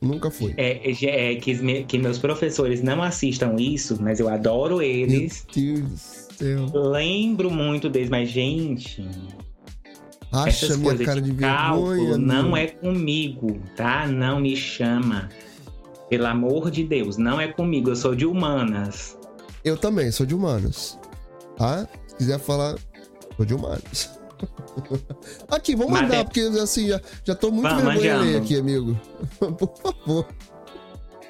Nunca 0.00 0.30
fui. 0.30 0.54
É, 0.56 0.88
é, 0.88 1.32
é 1.32 1.34
que, 1.36 1.84
que 1.84 1.98
meus 1.98 2.18
professores 2.18 2.82
não 2.82 3.02
assistam 3.02 3.56
isso, 3.58 3.98
mas 4.00 4.20
eu 4.20 4.28
adoro 4.28 4.76
Meu 4.76 4.86
eles. 4.86 5.44
Deus 5.52 5.80
do 5.80 5.96
céu. 6.36 6.66
Lembro 6.72 7.50
muito 7.50 7.88
deles, 7.88 8.08
mas, 8.08 8.28
gente, 8.28 9.04
Acha 10.30 10.66
essas 10.66 10.76
minha 10.76 10.90
coisas 10.90 11.06
cara 11.06 11.20
de 11.20 11.30
de 11.32 11.36
cálculo 11.36 11.90
vergonha. 11.90 12.18
não 12.18 12.42
meu. 12.48 12.56
é 12.56 12.66
comigo, 12.66 13.58
tá? 13.74 14.06
Não 14.06 14.38
me 14.40 14.54
chama. 14.54 15.28
Pelo 16.08 16.26
amor 16.26 16.70
de 16.70 16.84
Deus, 16.84 17.16
não 17.16 17.40
é 17.40 17.48
comigo. 17.48 17.90
Eu 17.90 17.96
sou 17.96 18.14
de 18.14 18.24
humanas. 18.24 19.18
Eu 19.64 19.76
também, 19.76 20.10
sou 20.10 20.24
de 20.24 20.34
humanos. 20.34 20.98
Tá? 21.56 21.88
Se 22.06 22.16
quiser 22.16 22.38
falar, 22.38 22.76
sou 23.36 23.44
de 23.44 23.54
humanos. 23.54 24.10
aqui, 25.50 25.74
vamos 25.74 25.92
Mas 25.92 26.02
mandar, 26.02 26.16
é- 26.18 26.24
porque 26.24 26.40
assim, 26.40 26.88
já, 26.88 27.00
já 27.24 27.34
tô 27.34 27.50
muito 27.50 27.68
Vamos, 27.68 27.84
vergonha 27.84 28.16
ler 28.18 28.36
aqui, 28.40 28.58
amigo. 28.58 28.98
Por 29.38 29.76
favor. 29.76 30.24
Tô 30.24 30.32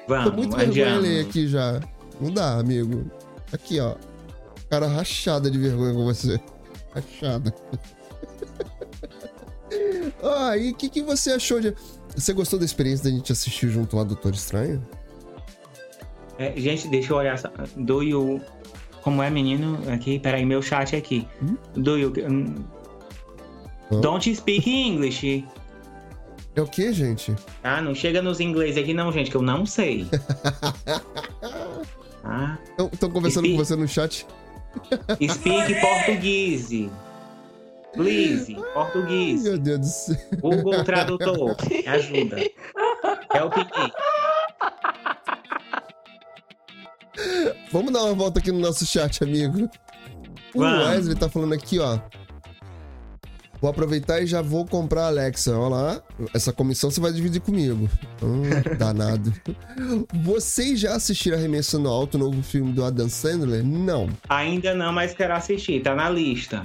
Vamos, 0.07 0.35
muito 0.35 0.55
vergonha 0.55 0.85
adianta. 0.87 0.99
ler 0.99 1.25
aqui 1.25 1.47
já. 1.47 1.79
Não 2.19 2.31
dá, 2.31 2.59
amigo. 2.59 3.09
Aqui, 3.51 3.79
ó. 3.79 3.95
Cara 4.69 4.87
rachada 4.87 5.49
de 5.49 5.57
vergonha 5.57 5.93
com 5.93 6.05
você. 6.05 6.39
Rachada. 6.93 7.53
ah, 10.23 10.57
e 10.57 10.71
o 10.71 10.75
que, 10.75 10.89
que 10.89 11.01
você 11.01 11.31
achou 11.31 11.59
de. 11.59 11.73
Você 12.15 12.33
gostou 12.33 12.59
da 12.59 12.65
experiência 12.65 13.05
da 13.05 13.15
gente 13.15 13.31
assistir 13.31 13.69
junto 13.69 13.95
lá 13.95 14.03
Doutor 14.03 14.33
Estranho? 14.33 14.85
É, 16.37 16.53
gente, 16.59 16.87
deixa 16.87 17.13
eu 17.13 17.17
olhar. 17.17 17.37
só. 17.37 17.49
Do 17.77 18.01
you. 18.03 18.41
Como 19.01 19.23
é, 19.23 19.29
menino? 19.29 19.79
Aqui, 19.91 20.19
peraí, 20.19 20.45
meu 20.45 20.61
chat 20.61 20.95
aqui. 20.95 21.27
Hum? 21.41 21.55
Do 21.75 21.97
you. 21.97 22.13
Hum? 23.91 24.01
Don't 24.01 24.35
speak 24.35 24.69
English. 24.69 25.45
É 26.55 26.61
o 26.61 26.67
que, 26.67 26.91
gente? 26.91 27.35
Tá? 27.61 27.81
Não 27.81 27.95
chega 27.95 28.21
nos 28.21 28.39
inglês 28.39 28.77
aqui, 28.77 28.93
não, 28.93 29.11
gente, 29.11 29.31
que 29.31 29.37
eu 29.37 29.41
não 29.41 29.65
sei. 29.65 30.07
Tá? 32.21 32.59
Estão 32.91 33.09
conversando 33.09 33.45
Speak. 33.45 33.57
com 33.57 33.65
você 33.65 33.75
no 33.75 33.87
chat? 33.87 34.25
Speak 35.31 35.81
português. 35.81 36.69
Please, 37.93 38.55
português. 38.73 39.43
Meu 39.43 39.57
Deus 39.57 39.79
do 39.79 39.85
céu. 39.85 40.17
Google 40.41 40.83
Tradutor, 40.83 41.55
me 41.69 41.87
ajuda. 41.87 42.37
Help 43.33 43.55
me. 43.55 43.93
Vamos 47.71 47.91
dar 47.91 48.03
uma 48.03 48.13
volta 48.13 48.39
aqui 48.39 48.51
no 48.51 48.59
nosso 48.59 48.85
chat, 48.85 49.23
amigo. 49.23 49.69
O. 50.53 50.61
Wesley 50.61 51.15
tá 51.15 51.29
falando 51.29 51.53
aqui, 51.53 51.79
ó. 51.79 51.99
Vou 53.61 53.69
aproveitar 53.69 54.21
e 54.21 54.25
já 54.27 54.41
vou 54.41 54.65
comprar 54.65 55.03
a 55.03 55.07
Alexa. 55.07 55.57
Olha 55.57 55.69
lá. 55.75 56.01
Essa 56.33 56.53
comissão 56.53 56.89
você 56.89 57.01
vai 57.01 57.11
dividir 57.11 57.41
comigo. 57.41 57.89
Hum, 58.23 58.43
danado. 58.79 59.33
Vocês 60.23 60.79
já 60.79 60.95
assistiram 60.95 61.37
Arremessando 61.37 61.89
Alto, 61.89 62.15
o 62.15 62.19
novo 62.19 62.41
filme 62.41 62.71
do 62.71 62.83
Adam 62.85 63.09
Sandler? 63.09 63.63
Não. 63.65 64.09
Ainda 64.29 64.73
não, 64.73 64.93
mas 64.93 65.13
quero 65.13 65.33
assistir, 65.33 65.83
tá 65.83 65.93
na 65.93 66.09
lista. 66.09 66.61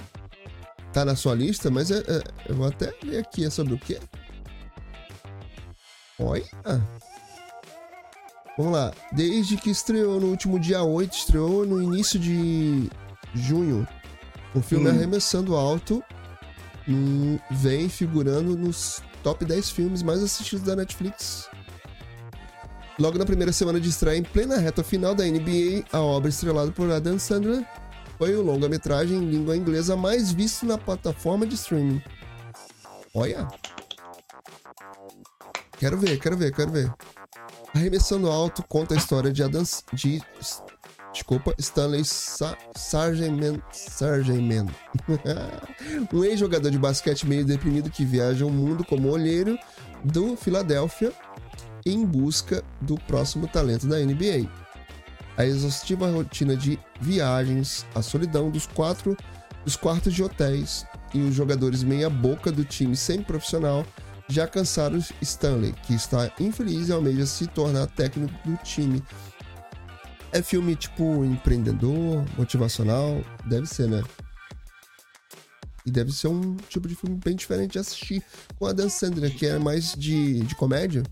Tá 0.93 1.05
na 1.05 1.17
sua 1.17 1.35
lista, 1.35 1.69
mas 1.71 1.91
é- 1.91 1.99
é- 2.07 2.23
eu 2.49 2.55
vou 2.55 2.69
até 2.69 2.95
ver 3.05 3.19
aqui. 3.19 3.45
É 3.45 3.51
sobre 3.51 3.75
o 3.75 3.79
quê? 3.79 3.99
Olha. 6.19 6.45
Vamos 8.57 8.73
lá. 8.73 8.93
Desde 9.11 9.57
que 9.57 9.71
estreou 9.71 10.21
no 10.21 10.29
último 10.29 10.61
dia 10.61 10.83
8, 10.85 11.13
estreou 11.13 11.67
no 11.67 11.83
início 11.83 12.21
de 12.21 12.89
junho. 13.35 13.87
O 14.55 14.61
filme 14.61 14.87
Hum. 14.89 14.91
Arremessando 14.91 15.57
Alto 15.57 16.01
vem 17.51 17.89
figurando 17.89 18.57
nos 18.57 19.03
top 19.23 19.45
10 19.45 19.71
filmes 19.71 20.03
mais 20.03 20.23
assistidos 20.23 20.65
da 20.65 20.77
Netflix. 20.77 21.49
Logo 22.99 23.19
na 23.19 23.25
primeira 23.25 23.53
semana 23.53 23.81
de 23.81 23.89
estreia, 23.89 24.19
em 24.19 24.23
plena 24.23 24.59
reta 24.59 24.85
final 24.85 25.15
da 25.15 25.25
NBA, 25.25 25.85
a 25.93 26.01
obra 26.01 26.29
estrelada 26.29 26.71
por 26.71 26.91
Adam 26.91 27.19
Sandler 27.19 27.67
foi 28.19 28.35
o 28.37 28.43
longa-metragem 28.43 29.19
em 29.19 29.29
língua 29.29 29.57
inglesa 29.57 29.97
mais 29.97 30.31
visto 30.31 30.65
na 30.65 30.79
plataforma 30.79 31.47
de 31.47 31.55
streaming. 31.55 32.01
Olha! 33.13 33.49
Quero 35.79 35.99
ver, 35.99 36.19
quero 36.21 36.37
ver, 36.37 36.55
quero 36.55 36.71
ver. 36.71 36.93
Arremessando 37.75 38.31
Alto 38.31 38.65
conta 38.69 38.95
a 38.95 38.97
história 38.97 39.33
de 39.33 39.43
Adam... 39.43 39.65
De, 39.93 40.23
desculpa, 41.15 41.55
Stanley 41.59 42.05
Sa. 42.05 42.59
Sargentman. 42.77 43.63
um 46.13 46.25
ex-jogador 46.25 46.71
de 46.71 46.79
basquete 46.79 47.27
meio 47.27 47.45
deprimido 47.45 47.89
que 47.89 48.05
viaja 48.05 48.45
o 48.45 48.51
mundo 48.51 48.85
como 48.85 49.09
olheiro 49.09 49.57
do 50.05 50.37
Philadelphia 50.37 51.13
em 51.87 52.05
busca 52.05 52.63
do 52.81 52.97
próximo 53.07 53.47
talento 53.47 53.87
da 53.87 53.99
NBA. 53.99 54.51
A 55.37 55.47
exaustiva 55.47 56.11
rotina 56.11 56.57
de 56.57 56.79
viagens, 57.01 57.87
a 57.95 58.03
solidão 58.03 58.51
dos 58.51 58.67
quatro 58.67 59.17
dos 59.65 59.77
quartos 59.77 60.13
de 60.13 60.23
hotéis 60.23 60.87
e 61.15 61.21
os 61.21 61.35
jogadores 61.35 61.83
meia-boca 61.83 62.53
do 62.53 62.65
time 62.65 62.95
semi-profissional 62.95 63.87
já 64.29 64.47
cansaram 64.47 65.03
Stanley, 65.21 65.75
que 65.87 65.95
está 65.95 66.31
infeliz 66.41 66.89
e 66.89 66.93
almeja 66.93 67.27
se 67.27 67.47
tornar 67.47 67.87
técnico 67.89 68.33
do 68.45 68.57
time. 68.59 69.03
É 70.35 70.43
filme 70.43 70.75
tipo 70.75 71.25
empreendedor, 71.25 72.25
motivacional, 72.37 73.23
deve 73.47 73.67
ser, 73.67 73.89
né? 73.89 74.03
E 75.87 75.91
deve 75.93 76.11
ser 76.11 76.27
um 76.27 76.57
tipo 76.69 76.89
de 76.89 76.97
filme 76.97 77.19
bem 77.25 77.37
diferente 77.37 77.73
de 77.75 77.79
assistir 77.79 78.21
com 78.59 78.67
a 78.67 78.73
Dan 78.73 78.89
Sandler, 78.89 79.33
que 79.33 79.47
é 79.47 79.59
mais 79.61 79.95
de, 79.95 80.41
de 80.41 80.55
comédia. 80.57 81.05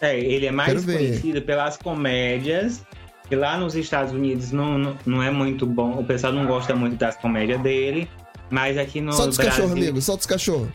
É, 0.00 0.18
ele 0.18 0.46
é 0.46 0.52
mais 0.52 0.84
conhecido 0.84 1.42
pelas 1.42 1.76
comédias. 1.76 2.82
Que 3.28 3.34
lá 3.34 3.58
nos 3.58 3.74
Estados 3.74 4.12
Unidos 4.12 4.52
não, 4.52 4.78
não, 4.78 4.98
não 5.04 5.22
é 5.22 5.30
muito 5.30 5.66
bom. 5.66 5.98
O 5.98 6.04
pessoal 6.04 6.32
não 6.32 6.46
gosta 6.46 6.76
muito 6.76 6.96
das 6.96 7.16
comédias 7.16 7.60
dele. 7.60 8.08
Mas 8.50 8.78
aqui 8.78 9.00
no 9.00 9.12
solta 9.12 9.30
os 9.30 9.36
Brasil. 9.36 9.52
cachorros, 9.52 9.72
amigo, 9.72 10.00
solta 10.00 10.20
os 10.20 10.26
cachorros. 10.26 10.68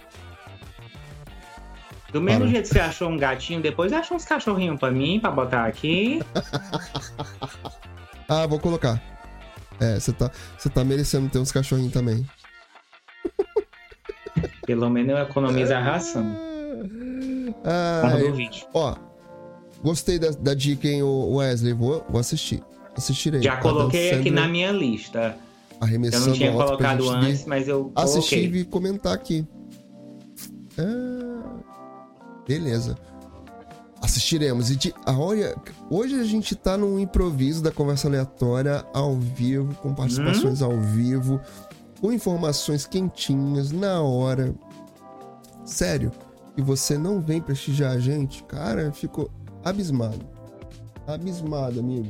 Do 2.12 2.22
mesmo 2.22 2.42
Para. 2.42 2.50
jeito 2.50 2.68
que 2.68 2.74
você 2.74 2.80
achou 2.80 3.10
um 3.10 3.18
gatinho, 3.18 3.62
depois 3.62 3.94
acha 3.94 4.14
uns 4.14 4.26
cachorrinhos 4.26 4.80
pra 4.80 4.92
mim, 4.92 5.20
pra 5.20 5.32
botar 5.32 5.66
aqui. 5.66 6.22
Ah, 8.32 8.46
vou 8.46 8.60
colocar. 8.60 9.02
É, 9.80 10.00
você 10.00 10.14
tá, 10.14 10.30
você 10.56 10.70
tá 10.70 10.84
merecendo 10.84 11.28
ter 11.30 11.40
uns 11.40 11.52
cachorrinhos 11.52 11.92
também. 11.92 12.24
Pelo 14.68 14.88
menos 14.88 15.10
eu 15.10 15.18
economizo 15.18 15.74
a 15.74 15.80
ração. 15.80 16.36
Ah, 17.64 18.18
vídeo. 18.36 18.68
ó, 18.72 18.96
gostei 19.82 20.20
da, 20.20 20.30
da 20.30 20.54
dica, 20.54 20.88
hein, 20.88 21.02
Wesley. 21.02 21.74
Vou, 21.74 22.06
vou 22.08 22.20
assistir. 22.20 22.62
Assistirei. 22.96 23.42
Já 23.42 23.54
Adam 23.54 23.64
coloquei 23.64 24.12
aqui 24.12 24.30
na 24.30 24.48
minha 24.48 24.72
lista. 24.72 25.36
Eu 25.72 25.88
Arremessando 25.88 26.28
não 26.28 26.34
tinha 26.34 26.52
colocado 26.52 27.10
antes, 27.10 27.46
mas 27.46 27.68
eu 27.68 27.92
coloquei. 27.96 28.46
e 28.46 28.66
comentar 28.66 29.14
aqui. 29.14 29.48
Ah, 30.78 31.29
beleza. 32.50 32.98
Assistiremos. 34.02 34.72
E 34.72 34.76
de, 34.76 34.96
ah, 35.06 35.18
olha, 35.18 35.56
hoje 35.90 36.20
a 36.20 36.24
gente 36.24 36.56
tá 36.56 36.76
num 36.76 36.98
improviso 36.98 37.62
da 37.62 37.72
conversa 37.72 38.08
aleatória 38.08 38.84
ao 38.92 39.16
vivo, 39.16 39.76
com 39.76 39.94
participações 39.94 40.62
ao 40.64 40.80
vivo, 40.80 41.40
com 42.02 42.12
informações 42.12 42.88
quentinhas, 42.88 43.72
na 43.72 44.02
hora. 44.02 44.56
Sério. 45.64 46.12
E 46.58 46.62
você 46.62 46.98
não 46.98 47.22
vem 47.22 47.40
prestigiar 47.40 47.92
a 47.92 48.00
gente, 48.00 48.44
cara, 48.44 48.82
eu 48.82 48.94
fico 48.94 49.30
abismado. 49.64 50.26
Abismado, 51.06 51.80
amigo. 51.80 52.10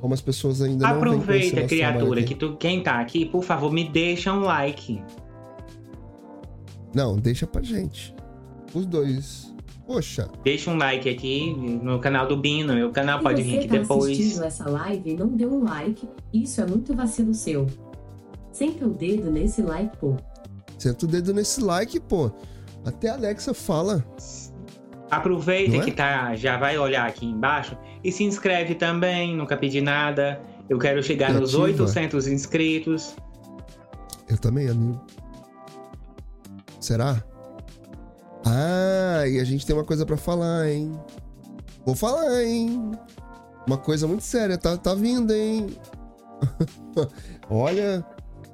Como 0.00 0.12
as 0.12 0.20
pessoas 0.20 0.60
ainda 0.60 0.88
não 0.88 0.96
Aproveita, 0.96 1.64
criatura, 1.66 2.22
que 2.22 2.34
tu, 2.34 2.56
quem 2.56 2.82
tá 2.82 3.00
aqui, 3.00 3.24
por 3.24 3.44
favor, 3.44 3.72
me 3.72 3.88
deixa 3.88 4.32
um 4.32 4.40
like. 4.40 5.02
Não, 6.94 7.16
deixa 7.16 7.46
pra 7.46 7.62
gente. 7.62 8.15
Os 8.74 8.86
dois. 8.86 9.54
Poxa. 9.86 10.28
Deixa 10.42 10.70
um 10.70 10.76
like 10.76 11.08
aqui 11.08 11.54
no 11.54 12.00
canal 12.00 12.26
do 12.26 12.36
Bino. 12.36 12.74
Meu 12.74 12.90
canal 12.90 13.18
Se 13.18 13.24
pode 13.24 13.42
você 13.42 13.48
vir 13.48 13.58
aqui 13.58 13.68
tá 13.68 13.76
depois. 13.78 14.12
assistindo 14.12 14.44
essa 14.44 14.68
live 14.68 15.10
e 15.10 15.14
não 15.14 15.28
deu 15.28 15.52
um 15.52 15.64
like, 15.64 16.08
isso 16.32 16.60
é 16.60 16.66
muito 16.66 16.94
vacilo 16.94 17.32
seu. 17.32 17.66
Senta 18.50 18.86
o 18.86 18.90
dedo 18.90 19.30
nesse 19.30 19.62
like, 19.62 19.96
pô. 19.98 20.16
Senta 20.76 21.06
o 21.06 21.08
dedo 21.08 21.32
nesse 21.32 21.62
like, 21.62 22.00
pô. 22.00 22.30
Até 22.84 23.10
a 23.10 23.14
Alexa 23.14 23.54
fala. 23.54 24.04
Aproveita 25.10 25.76
é? 25.76 25.80
que 25.80 25.92
tá, 25.92 26.34
já 26.34 26.56
vai 26.56 26.76
olhar 26.76 27.06
aqui 27.06 27.24
embaixo 27.26 27.76
e 28.02 28.10
se 28.10 28.24
inscreve 28.24 28.74
também. 28.74 29.36
Nunca 29.36 29.56
pedi 29.56 29.80
nada. 29.80 30.40
Eu 30.68 30.78
quero 30.78 31.00
chegar 31.00 31.30
E 31.30 31.34
nos 31.34 31.50
ativa. 31.54 31.84
800 31.84 32.26
inscritos. 32.26 33.14
Eu 34.28 34.36
também, 34.36 34.68
amigo. 34.68 35.00
Será? 36.80 37.22
Ah, 38.46 39.26
e 39.26 39.40
a 39.40 39.44
gente 39.44 39.66
tem 39.66 39.74
uma 39.74 39.84
coisa 39.84 40.06
pra 40.06 40.16
falar, 40.16 40.68
hein? 40.70 40.92
Vou 41.84 41.94
falar, 41.96 42.44
hein? 42.44 42.92
Uma 43.66 43.76
coisa 43.76 44.06
muito 44.06 44.22
séria, 44.22 44.56
tá, 44.56 44.76
tá 44.76 44.94
vindo, 44.94 45.32
hein? 45.32 45.66
Olha, 47.50 48.04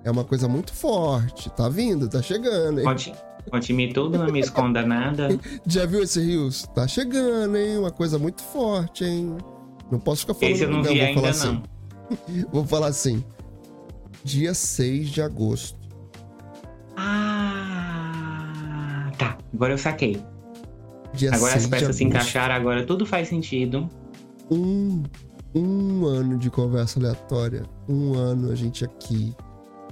é 0.05 0.11
uma 0.11 0.25
coisa 0.25 0.49
muito 0.49 0.73
forte. 0.73 1.51
Tá 1.51 1.69
vindo, 1.69 2.09
tá 2.09 2.23
chegando, 2.23 2.79
hein? 2.81 2.85
Conte- 2.87 3.13
Conte-me 3.51 3.93
tudo, 3.93 4.19
não 4.19 4.29
me 4.33 4.39
esconda 4.41 4.87
nada. 4.87 5.29
Já 5.67 5.85
viu 5.85 6.03
esse 6.03 6.21
Rios? 6.21 6.63
Tá 6.75 6.87
chegando, 6.87 7.57
hein? 7.57 7.77
Uma 7.79 7.91
coisa 7.91 8.19
muito 8.19 8.41
forte, 8.43 9.05
hein? 9.05 9.37
Não 9.91 9.99
posso 9.99 10.21
ficar 10.23 10.35
falando 10.35 10.55
Esse 10.55 10.63
eu 10.65 10.71
não 10.71 10.77
não, 10.79 10.85
vi 10.85 10.99
vou 10.99 11.07
ainda, 11.07 11.21
falar 11.21 11.31
assim. 11.31 11.53
não. 11.53 11.73
Vou 12.53 12.65
falar 12.65 12.87
assim. 12.89 13.25
Dia 14.23 14.55
6 14.55 15.09
de 15.09 15.21
agosto. 15.23 15.79
Agora 19.55 19.73
eu 19.73 19.79
saquei. 19.79 20.23
Dia 21.15 21.35
Agora 21.35 21.53
6 21.53 21.65
as 21.65 21.71
peças 21.71 21.97
se 21.97 22.05
encaixaram, 22.05 22.55
agora 22.55 22.87
tudo 22.87 23.05
faz 23.05 23.29
sentido. 23.29 23.89
um, 24.51 25.03
um 25.55 26.07
ano 26.07 26.39
de 26.39 26.51
conversa 26.51 26.99
aleatória. 26.99 27.65
Um 27.89 28.15
ano 28.15 28.51
a 28.51 28.55
gente 28.55 28.85
aqui. 28.85 29.35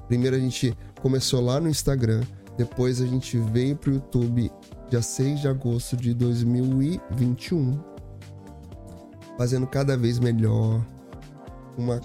Primeiro 0.09 0.37
a 0.37 0.39
gente 0.39 0.75
começou 1.01 1.41
lá 1.41 1.61
no 1.61 1.69
Instagram. 1.69 2.23
Depois 2.57 3.01
a 3.01 3.07
gente 3.07 3.39
veio 3.39 3.77
pro 3.77 3.95
YouTube 3.95 4.51
dia 4.89 5.03
6 5.03 5.41
de 5.41 5.49
agosto 5.49 5.97
de 5.97 6.15
2021. 6.15 7.79
Fazendo 9.37 9.67
cada 9.67 9.97
vez 9.97 10.19
melhor. 10.19 10.85
Uma 11.77 12.01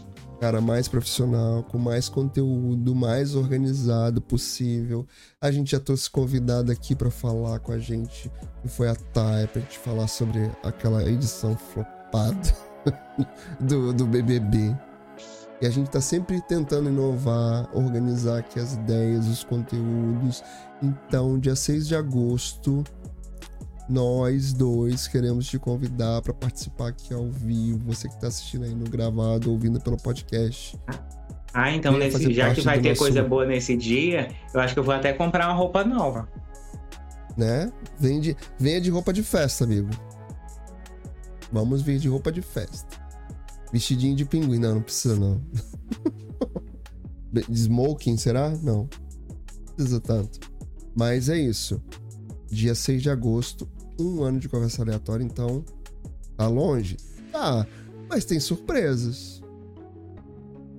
cara 0.45 0.61
mais 0.61 0.87
profissional, 0.87 1.63
com 1.63 1.79
mais 1.79 2.07
conteúdo, 2.07 2.93
mais 2.93 3.33
organizado 3.33 4.21
possível. 4.21 5.07
A 5.41 5.49
gente 5.49 5.71
já 5.71 5.79
trouxe 5.79 6.07
convidado 6.07 6.71
aqui 6.71 6.95
para 6.95 7.09
falar 7.09 7.57
com 7.57 7.71
a 7.71 7.79
gente, 7.79 8.31
que 8.61 8.67
foi 8.67 8.87
a 8.87 8.93
Thay, 8.93 9.47
pra 9.47 9.59
gente 9.59 9.79
falar 9.79 10.07
sobre 10.07 10.51
aquela 10.61 11.03
edição 11.09 11.57
flopada 11.57 12.55
do, 13.59 13.91
do 13.91 14.05
BBB. 14.05 14.77
E 15.59 15.65
a 15.65 15.69
gente 15.71 15.89
tá 15.89 15.99
sempre 15.99 16.39
tentando 16.41 16.89
inovar, 16.89 17.67
organizar 17.75 18.37
aqui 18.37 18.59
as 18.59 18.73
ideias, 18.73 19.25
os 19.25 19.43
conteúdos. 19.43 20.43
Então, 20.79 21.39
dia 21.39 21.55
6 21.55 21.87
de 21.87 21.95
agosto, 21.95 22.83
nós 23.87 24.51
dois 24.53 25.07
queremos 25.07 25.47
te 25.47 25.59
convidar 25.59 26.21
para 26.21 26.33
participar 26.33 26.87
aqui 26.89 27.13
ao 27.13 27.29
vivo. 27.29 27.79
Você 27.93 28.07
que 28.09 28.19
tá 28.19 28.27
assistindo 28.27 28.63
aí 28.65 28.73
no 28.73 28.85
gravado, 28.89 29.51
ouvindo 29.51 29.79
pelo 29.79 29.97
podcast. 29.97 30.79
Ah, 31.53 31.71
então 31.71 31.93
Venha 31.93 32.05
nesse, 32.05 32.33
já 32.33 32.53
que 32.53 32.61
vai 32.61 32.81
ter 32.81 32.89
nosso- 32.89 33.01
coisa 33.01 33.23
boa 33.23 33.45
nesse 33.45 33.77
dia, 33.77 34.29
eu 34.53 34.59
acho 34.59 34.73
que 34.73 34.79
eu 34.79 34.83
vou 34.83 34.93
até 34.93 35.13
comprar 35.13 35.47
uma 35.47 35.53
roupa 35.55 35.83
nova. 35.83 36.27
né? 37.37 37.71
Vem 37.99 38.19
de, 38.19 38.35
venha 38.59 38.81
de 38.81 38.89
roupa 38.89 39.13
de 39.13 39.21
festa, 39.23 39.63
amigo. 39.63 39.89
Vamos 41.51 41.81
vir 41.81 41.99
de 41.99 42.09
roupa 42.09 42.31
de 42.31 42.41
festa. 42.41 42.97
Vestidinho 43.71 44.15
de 44.15 44.25
pinguim. 44.25 44.59
Não, 44.59 44.75
não 44.75 44.81
precisa, 44.81 45.15
não. 45.15 45.41
Smoking, 47.51 48.17
será? 48.17 48.49
Não. 48.49 48.87
Não 49.67 49.75
precisa 49.75 49.99
tanto. 49.99 50.39
Mas 50.97 51.29
é 51.29 51.37
isso. 51.37 51.81
Dia 52.47 52.73
6 52.75 53.01
de 53.03 53.09
agosto, 53.09 53.67
um 53.99 54.21
ano 54.23 54.39
de 54.39 54.49
conversa 54.49 54.81
aleatória, 54.81 55.23
então. 55.23 55.63
Tá 56.37 56.47
longe? 56.47 56.97
Tá. 57.31 57.65
Mas 58.09 58.25
tem 58.25 58.39
surpresas. 58.39 59.41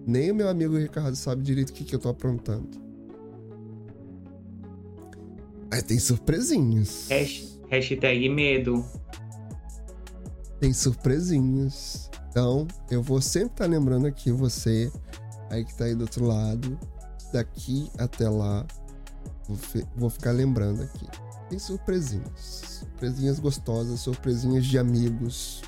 Nem 0.07 0.31
o 0.31 0.35
meu 0.35 0.49
amigo 0.49 0.77
Ricardo 0.79 1.17
sabe 1.17 1.43
direito 1.43 1.71
o 1.71 1.73
que, 1.73 1.85
que 1.85 1.95
eu 1.95 1.99
tô 1.99 2.09
aprontando. 2.09 2.69
Mas 5.71 5.83
tem 5.83 5.99
surpresinhas. 5.99 7.09
Hash- 7.11 7.57
Hashtag 7.69 8.29
medo. 8.29 8.85
Tem 10.61 10.73
surpresinhas. 10.73 12.09
Então, 12.31 12.67
eu 12.91 13.03
vou 13.03 13.21
sempre 13.21 13.53
estar 13.55 13.67
lembrando 13.67 14.07
aqui 14.07 14.31
você, 14.31 14.93
aí 15.51 15.65
que 15.65 15.75
tá 15.75 15.85
aí 15.87 15.95
do 15.95 16.03
outro 16.03 16.27
lado, 16.27 16.79
daqui 17.33 17.91
até 17.99 18.29
lá, 18.29 18.65
vou, 19.49 19.59
vou 19.97 20.11
ficar 20.11 20.33
lembrando 20.33 20.83
aqui. 20.83 21.07
Tem 21.49 21.59
surpresinhas. 21.59 22.81
Surpresinhas 22.81 23.39
gostosas, 23.39 24.01
surpresinhas 24.01 24.67
de 24.67 24.79
amigos. 24.79 25.63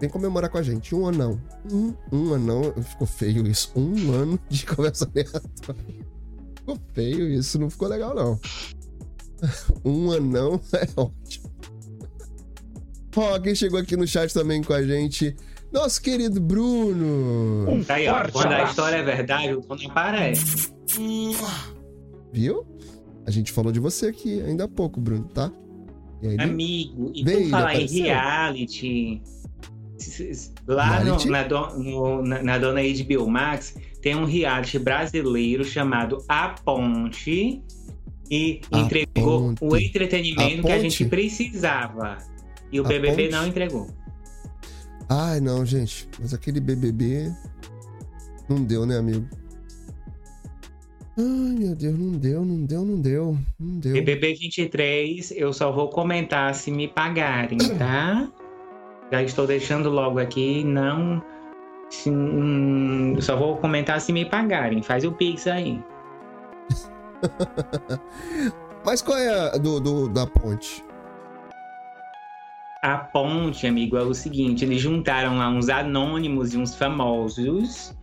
Vem 0.00 0.10
comemorar 0.10 0.50
com 0.50 0.58
a 0.58 0.62
gente. 0.62 0.94
Um 0.94 1.06
anão. 1.06 1.40
Um, 1.70 1.94
um 2.12 2.34
anão. 2.34 2.74
Ficou 2.82 3.06
feio 3.06 3.46
isso. 3.46 3.72
Um 3.74 4.12
ano 4.12 4.38
de 4.48 4.64
conversa 4.66 5.10
aleatória. 5.10 6.06
Ficou 6.56 6.78
feio 6.92 7.28
isso. 7.30 7.58
Não 7.58 7.70
ficou 7.70 7.88
legal, 7.88 8.14
não. 8.14 8.38
Um 9.84 10.12
anão 10.12 10.60
é 10.72 10.88
ótimo. 11.00 11.52
Ó, 13.14 13.38
quem 13.38 13.54
chegou 13.54 13.78
aqui 13.78 13.96
no 13.96 14.06
chat 14.06 14.32
também 14.32 14.62
com 14.62 14.74
a 14.74 14.82
gente, 14.82 15.34
nosso 15.72 16.02
querido 16.02 16.38
Bruno. 16.38 17.82
Tá 17.84 17.94
aí, 17.94 18.08
ó. 18.08 18.28
Quando 18.30 18.52
a 18.52 18.64
história 18.64 18.96
é 18.96 19.02
verdade, 19.02 19.54
o 19.54 19.60
dono 19.60 19.90
aparece. 19.90 20.70
Viu? 22.32 22.66
A 23.26 23.30
gente 23.30 23.50
falou 23.52 23.72
de 23.72 23.80
você 23.80 24.06
aqui 24.06 24.40
ainda 24.42 24.64
há 24.64 24.68
pouco, 24.68 25.00
Bruno, 25.00 25.24
tá? 25.24 25.50
Aí, 26.22 26.36
Amigo, 26.40 27.10
e 27.14 27.22
Veio, 27.24 27.42
por 27.44 27.50
falar 27.50 27.74
em 27.76 27.86
reality, 27.86 29.22
lá 30.66 30.98
no- 31.00 31.04
Reality? 31.04 31.28
na, 31.28 31.42
do- 31.42 31.78
no- 31.78 32.22
na- 32.22 32.42
na 32.42 32.58
dona 32.58 32.80
HBO 32.82 33.28
Max 33.28 33.76
tem 34.00 34.14
um 34.14 34.24
reality 34.24 34.78
brasileiro 34.78 35.64
chamado 35.64 36.24
A 36.28 36.50
Ponte 36.64 37.62
e 38.30 38.60
A 38.70 38.78
entregou 38.80 39.54
Ponte. 39.54 39.58
o 39.64 39.76
entretenimento 39.76 40.60
A 40.60 40.70
que 40.70 40.72
a 40.72 40.78
gente 40.78 41.04
precisava. 41.06 42.18
E 42.72 42.80
o 42.80 42.84
A 42.84 42.88
BBB 42.88 43.24
Ponte? 43.24 43.32
não 43.32 43.46
entregou. 43.46 43.88
Ai, 45.08 45.40
não, 45.40 45.64
gente. 45.64 46.08
Mas 46.20 46.32
aquele 46.34 46.60
BBB 46.60 47.32
não 48.48 48.62
deu, 48.64 48.84
né, 48.86 48.96
amigo? 48.98 49.28
Ai, 51.18 51.24
meu 51.58 51.74
Deus, 51.74 51.98
não 51.98 52.12
deu, 52.18 52.44
não 52.44 52.64
deu, 52.66 52.84
não 52.84 53.00
deu. 53.00 53.38
Não 53.58 53.78
deu. 53.80 53.92
BBB 53.94 54.34
23, 54.34 55.30
eu 55.32 55.52
só 55.52 55.72
vou 55.72 55.88
comentar 55.88 56.54
se 56.54 56.70
me 56.70 56.86
pagarem, 56.88 57.56
tá? 57.78 58.28
Já 59.10 59.22
estou 59.22 59.46
deixando 59.46 59.88
logo 59.88 60.18
aqui, 60.18 60.62
não. 60.64 61.22
se- 61.90 62.10
hum, 62.10 63.16
só 63.20 63.36
vou 63.36 63.56
comentar 63.56 64.00
se 64.00 64.12
me 64.12 64.24
pagarem. 64.26 64.82
Faz 64.82 65.04
o 65.04 65.12
Pix 65.12 65.46
aí. 65.46 65.80
Mas 68.84 69.00
qual 69.02 69.16
é 69.18 69.28
a 69.54 69.56
do, 69.56 69.80
do- 69.80 70.08
da 70.08 70.26
ponte? 70.26 70.84
A 72.82 72.98
ponte, 72.98 73.66
amigo, 73.66 73.96
é 73.96 74.02
o 74.02 74.12
seguinte: 74.14 74.64
eles 74.64 74.80
juntaram 74.80 75.38
lá 75.38 75.48
uns 75.48 75.68
anônimos 75.68 76.52
e 76.52 76.58
uns 76.58 76.74
famosos 76.74 77.94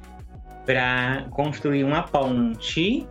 para 0.66 1.28
construir 1.32 1.84
uma 1.84 2.04
ponte. 2.04 3.08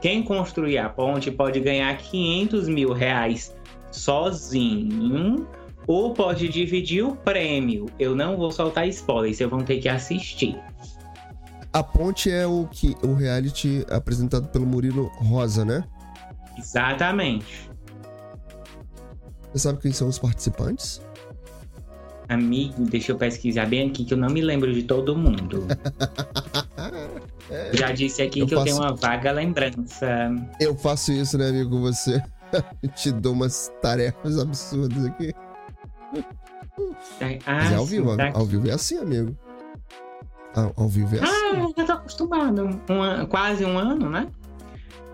Quem 0.00 0.22
construir 0.22 0.78
a 0.78 0.88
ponte 0.88 1.30
pode 1.30 1.60
ganhar 1.60 1.96
500 1.96 2.68
mil 2.68 2.92
reais 2.92 3.56
sozinho 3.90 5.46
ou 5.86 6.12
pode 6.12 6.48
dividir 6.48 7.02
o 7.02 7.16
prêmio. 7.16 7.86
Eu 7.98 8.14
não 8.14 8.36
vou 8.36 8.50
soltar 8.50 8.88
spoiler, 8.88 9.34
vocês 9.34 9.48
vão 9.48 9.60
ter 9.60 9.78
que 9.78 9.88
assistir. 9.88 10.58
A 11.72 11.82
ponte 11.82 12.30
é 12.30 12.46
o 12.46 12.66
que 12.70 12.96
o 13.02 13.14
reality 13.14 13.84
apresentado 13.90 14.48
pelo 14.48 14.66
Murilo 14.66 15.06
Rosa, 15.16 15.64
né? 15.64 15.84
Exatamente. 16.58 17.70
Você 19.52 19.58
sabe 19.58 19.80
quem 19.80 19.92
são 19.92 20.08
os 20.08 20.18
participantes? 20.18 21.00
Amigo, 22.28 22.84
deixa 22.84 23.12
eu 23.12 23.16
pesquisar 23.16 23.66
bem 23.66 23.88
aqui 23.88 24.04
que 24.04 24.12
eu 24.12 24.18
não 24.18 24.28
me 24.28 24.40
lembro 24.40 24.72
de 24.72 24.82
todo 24.82 25.16
mundo. 25.16 25.66
Já 27.72 27.92
disse 27.92 28.22
aqui 28.22 28.40
Eu 28.40 28.46
que 28.46 28.54
eu 28.54 28.58
faço- 28.58 28.70
tenho 28.76 28.82
uma 28.86 28.94
vaga 28.94 29.32
lembrança. 29.32 30.28
Eu 30.60 30.76
faço 30.76 31.12
isso, 31.12 31.36
né, 31.38 31.48
amigo, 31.48 31.70
com 31.70 31.80
você. 31.80 32.22
Te 32.94 33.10
dou 33.12 33.32
umas 33.32 33.72
tarefas 33.82 34.38
absurdas 34.38 35.04
aqui. 35.04 35.34
Ah, 37.46 37.54
Mas 37.54 37.72
é 37.72 37.74
ao 37.76 37.86
vivo, 37.86 38.16
tá 38.16 38.30
ao 38.34 38.44
vivo 38.44 38.68
é 38.68 38.72
assim, 38.72 38.98
amigo. 38.98 39.36
Ao, 40.54 40.72
ao 40.76 40.88
vivo 40.88 41.16
é 41.16 41.20
assim. 41.20 41.32
Ah, 41.32 41.56
eu 41.58 41.74
já 41.76 41.84
tô 41.84 41.92
acostumado. 41.92 42.62
Um 42.90 43.26
quase 43.26 43.64
um 43.64 43.78
ano, 43.78 44.08
né? 44.10 44.28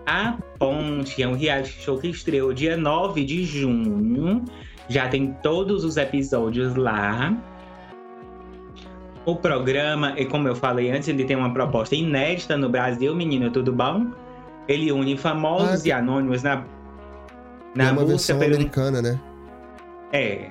A 0.05 0.37
Ponte 0.59 1.23
é 1.23 1.27
um 1.27 1.33
reality 1.35 1.71
show 1.81 1.97
que 1.97 2.07
estreou 2.09 2.53
dia 2.53 2.75
9 2.75 3.23
de 3.23 3.43
junho. 3.45 4.43
Já 4.89 5.07
tem 5.07 5.33
todos 5.41 5.83
os 5.85 5.95
episódios 5.95 6.75
lá. 6.75 7.35
O 9.25 9.35
programa, 9.35 10.13
e 10.17 10.25
como 10.25 10.47
eu 10.47 10.55
falei 10.55 10.91
antes, 10.91 11.07
ele 11.07 11.23
tem 11.23 11.35
uma 11.35 11.53
proposta 11.53 11.95
inédita 11.95 12.57
no 12.57 12.67
Brasil, 12.69 13.15
menino, 13.15 13.49
tudo 13.49 13.71
bom? 13.71 14.07
Ele 14.67 14.91
une 14.91 15.17
famosos 15.17 15.83
Ah, 15.83 15.87
e 15.87 15.91
anônimos 15.91 16.43
na, 16.43 16.53
É 16.53 16.63
na 17.75 17.91
uma 17.91 18.03
busca 18.05 18.35
pelo 18.35 18.55
americana, 18.55 19.01
né? 19.01 19.19
é. 20.11 20.49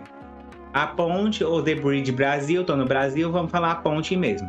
A 0.74 0.86
ponte 0.86 1.44
ou 1.44 1.62
The 1.62 1.74
Bridge 1.74 2.10
Brasil, 2.12 2.64
tô 2.64 2.74
no 2.74 2.86
Brasil, 2.86 3.30
vamos 3.30 3.50
falar 3.50 3.72
a 3.72 3.74
ponte 3.74 4.16
mesmo. 4.16 4.48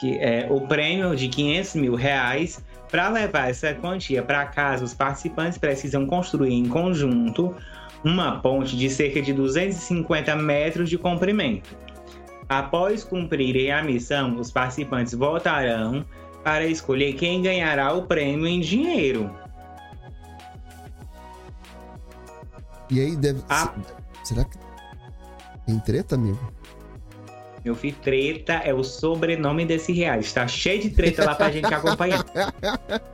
Que 0.00 0.16
é 0.18 0.46
o 0.48 0.62
prêmio 0.62 1.14
de 1.14 1.28
500 1.28 1.74
mil 1.74 1.94
reais. 1.94 2.64
Para 2.90 3.10
levar 3.10 3.50
essa 3.50 3.74
quantia 3.74 4.22
para 4.22 4.46
casa, 4.46 4.82
os 4.82 4.94
participantes 4.94 5.58
precisam 5.58 6.06
construir 6.06 6.54
em 6.54 6.66
conjunto 6.66 7.54
uma 8.02 8.38
ponte 8.40 8.74
de 8.74 8.88
cerca 8.88 9.20
de 9.20 9.34
250 9.34 10.34
metros 10.36 10.88
de 10.88 10.96
comprimento. 10.96 11.76
Após 12.50 13.04
cumprirem 13.04 13.70
a 13.70 13.80
missão, 13.80 14.36
os 14.36 14.50
participantes 14.50 15.14
votarão 15.14 16.04
para 16.42 16.66
escolher 16.66 17.12
quem 17.12 17.40
ganhará 17.42 17.92
o 17.92 18.02
prêmio 18.02 18.44
em 18.44 18.58
dinheiro. 18.58 19.30
E 22.90 22.98
aí 22.98 23.14
deve. 23.14 23.40
Ah. 23.48 23.72
Será 24.24 24.44
que 24.44 24.58
tem 25.64 25.78
treta, 25.78 26.16
amigo? 26.16 26.40
Meu 27.64 27.76
filho, 27.76 27.94
treta 28.02 28.54
é 28.54 28.74
o 28.74 28.82
sobrenome 28.82 29.64
desse 29.64 29.92
reality. 29.92 30.26
Está 30.26 30.48
cheio 30.48 30.82
de 30.82 30.90
treta 30.90 31.24
lá 31.24 31.36
pra 31.36 31.52
gente 31.52 31.72
acompanhar. 31.72 32.24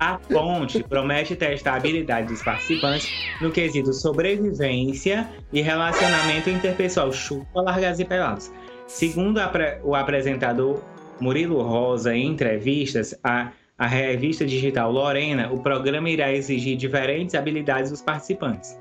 A 0.00 0.18
ponte 0.18 0.82
promete 0.82 1.36
testar 1.36 1.74
a 1.74 1.76
habilidade 1.76 2.28
dos 2.28 2.42
participantes 2.42 3.06
no 3.38 3.52
quesito 3.52 3.92
sobrevivência 3.92 5.28
e 5.52 5.60
relacionamento 5.60 6.48
interpessoal. 6.48 7.12
Chupa, 7.12 7.60
largas 7.60 8.00
e 8.00 8.04
pelados. 8.06 8.50
Segundo 8.90 9.38
a 9.38 9.52
o 9.84 9.94
apresentador 9.94 10.82
Murilo 11.20 11.62
Rosa 11.62 12.12
em 12.12 12.26
entrevistas 12.26 13.14
à, 13.22 13.52
à 13.78 13.86
revista 13.86 14.44
digital 14.44 14.90
Lorena, 14.90 15.48
o 15.52 15.60
programa 15.60 16.10
irá 16.10 16.32
exigir 16.32 16.76
diferentes 16.76 17.36
habilidades 17.36 17.92
dos 17.92 18.02
participantes. 18.02 18.76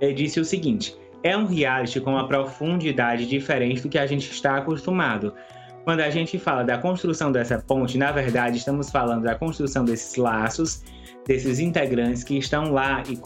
Ele 0.00 0.14
disse 0.14 0.38
o 0.38 0.44
seguinte: 0.44 0.96
é 1.24 1.36
um 1.36 1.46
reality 1.46 2.00
com 2.00 2.12
uma 2.12 2.28
profundidade 2.28 3.26
diferente 3.26 3.82
do 3.82 3.88
que 3.88 3.98
a 3.98 4.06
gente 4.06 4.30
está 4.30 4.56
acostumado. 4.56 5.34
Quando 5.82 5.98
a 5.98 6.10
gente 6.10 6.38
fala 6.38 6.62
da 6.62 6.78
construção 6.78 7.32
dessa 7.32 7.58
ponte, 7.58 7.98
na 7.98 8.12
verdade, 8.12 8.56
estamos 8.56 8.88
falando 8.88 9.24
da 9.24 9.34
construção 9.34 9.84
desses 9.84 10.14
laços, 10.14 10.84
desses 11.26 11.58
integrantes 11.58 12.22
que 12.22 12.38
estão 12.38 12.70
lá 12.70 13.02
e, 13.08 13.18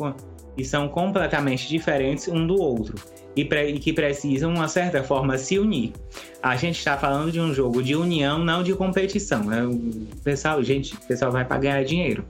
e 0.56 0.64
são 0.64 0.88
completamente 0.88 1.68
diferentes 1.68 2.28
um 2.28 2.46
do 2.46 2.58
outro 2.58 2.94
e, 3.36 3.42
e 3.42 3.78
que 3.78 3.92
precisam, 3.92 4.52
de 4.52 4.58
uma 4.58 4.68
certa 4.68 5.02
forma, 5.02 5.36
se 5.38 5.58
unir. 5.58 5.92
A 6.42 6.56
gente 6.56 6.78
está 6.78 6.96
falando 6.96 7.32
de 7.32 7.40
um 7.40 7.52
jogo 7.54 7.82
de 7.82 7.96
união, 7.96 8.38
não 8.44 8.62
de 8.62 8.74
competição. 8.74 9.52
É, 9.52 9.66
o 9.66 9.78
pessoal, 10.22 10.62
gente, 10.62 10.94
o 10.94 11.00
pessoal 11.06 11.32
vai 11.32 11.44
para 11.44 11.58
ganhar 11.58 11.84
dinheiro. 11.84 12.24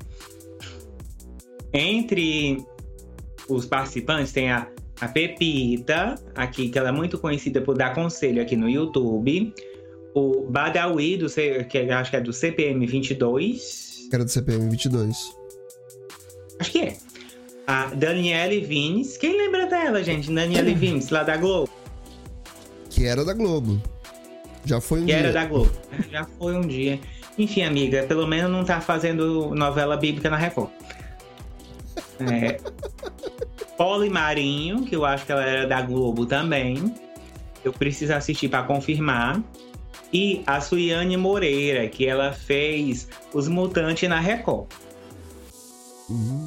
Entre 1.72 2.64
os 3.48 3.66
participantes 3.66 4.32
tem 4.32 4.50
a, 4.50 4.68
a 5.00 5.08
Pepita, 5.08 6.14
aqui, 6.34 6.68
que 6.68 6.78
ela 6.78 6.90
é 6.90 6.92
muito 6.92 7.18
conhecida 7.18 7.60
por 7.60 7.76
dar 7.76 7.94
conselho 7.94 8.40
aqui 8.40 8.56
no 8.56 8.68
YouTube. 8.68 9.52
O 10.14 10.46
Badawi, 10.48 11.16
do, 11.16 11.28
C- 11.28 11.64
que 11.64 11.78
eu 11.78 11.92
acho 11.94 12.10
que 12.10 12.16
é 12.16 12.20
do 12.20 12.32
CPM 12.32 12.86
22. 12.86 14.06
Que 14.08 14.14
era 14.14 14.24
do 14.24 14.30
CPM 14.30 14.70
22. 14.70 15.34
Acho 16.60 16.70
que 16.70 16.78
é. 16.78 16.96
A 17.66 17.86
Daniele 17.86 18.60
Vines. 18.60 19.16
Quem 19.16 19.36
lembra 19.36 19.66
dela, 19.66 20.02
gente? 20.02 20.30
Daniele 20.32 20.74
Vines, 20.74 21.08
lá 21.10 21.22
da 21.22 21.36
Globo. 21.36 21.70
Que 22.90 23.06
era 23.06 23.24
da 23.24 23.32
Globo. 23.32 23.80
Já 24.64 24.80
foi 24.80 24.98
um 25.00 25.06
Que 25.06 25.12
dia. 25.12 25.16
era 25.16 25.32
da 25.32 25.44
Globo. 25.44 25.70
Já 26.10 26.24
foi 26.38 26.54
um 26.54 26.60
dia. 26.62 27.00
Enfim, 27.36 27.62
amiga, 27.62 28.04
pelo 28.04 28.26
menos 28.26 28.50
não 28.50 28.64
tá 28.64 28.80
fazendo 28.80 29.54
novela 29.54 29.96
bíblica 29.96 30.30
na 30.30 30.36
Record. 30.36 30.70
É. 32.20 32.60
Poli 33.76 34.08
Marinho, 34.08 34.84
que 34.84 34.94
eu 34.94 35.04
acho 35.04 35.26
que 35.26 35.32
ela 35.32 35.44
era 35.44 35.66
da 35.66 35.82
Globo 35.82 36.26
também. 36.26 36.94
Eu 37.64 37.72
preciso 37.72 38.12
assistir 38.12 38.48
para 38.48 38.62
confirmar. 38.62 39.42
E 40.12 40.44
a 40.46 40.60
Suiane 40.60 41.16
Moreira, 41.16 41.88
que 41.88 42.06
ela 42.06 42.32
fez 42.32 43.08
Os 43.32 43.48
Mutantes 43.48 44.08
na 44.08 44.20
Record. 44.20 44.66
Hum, 46.08 46.43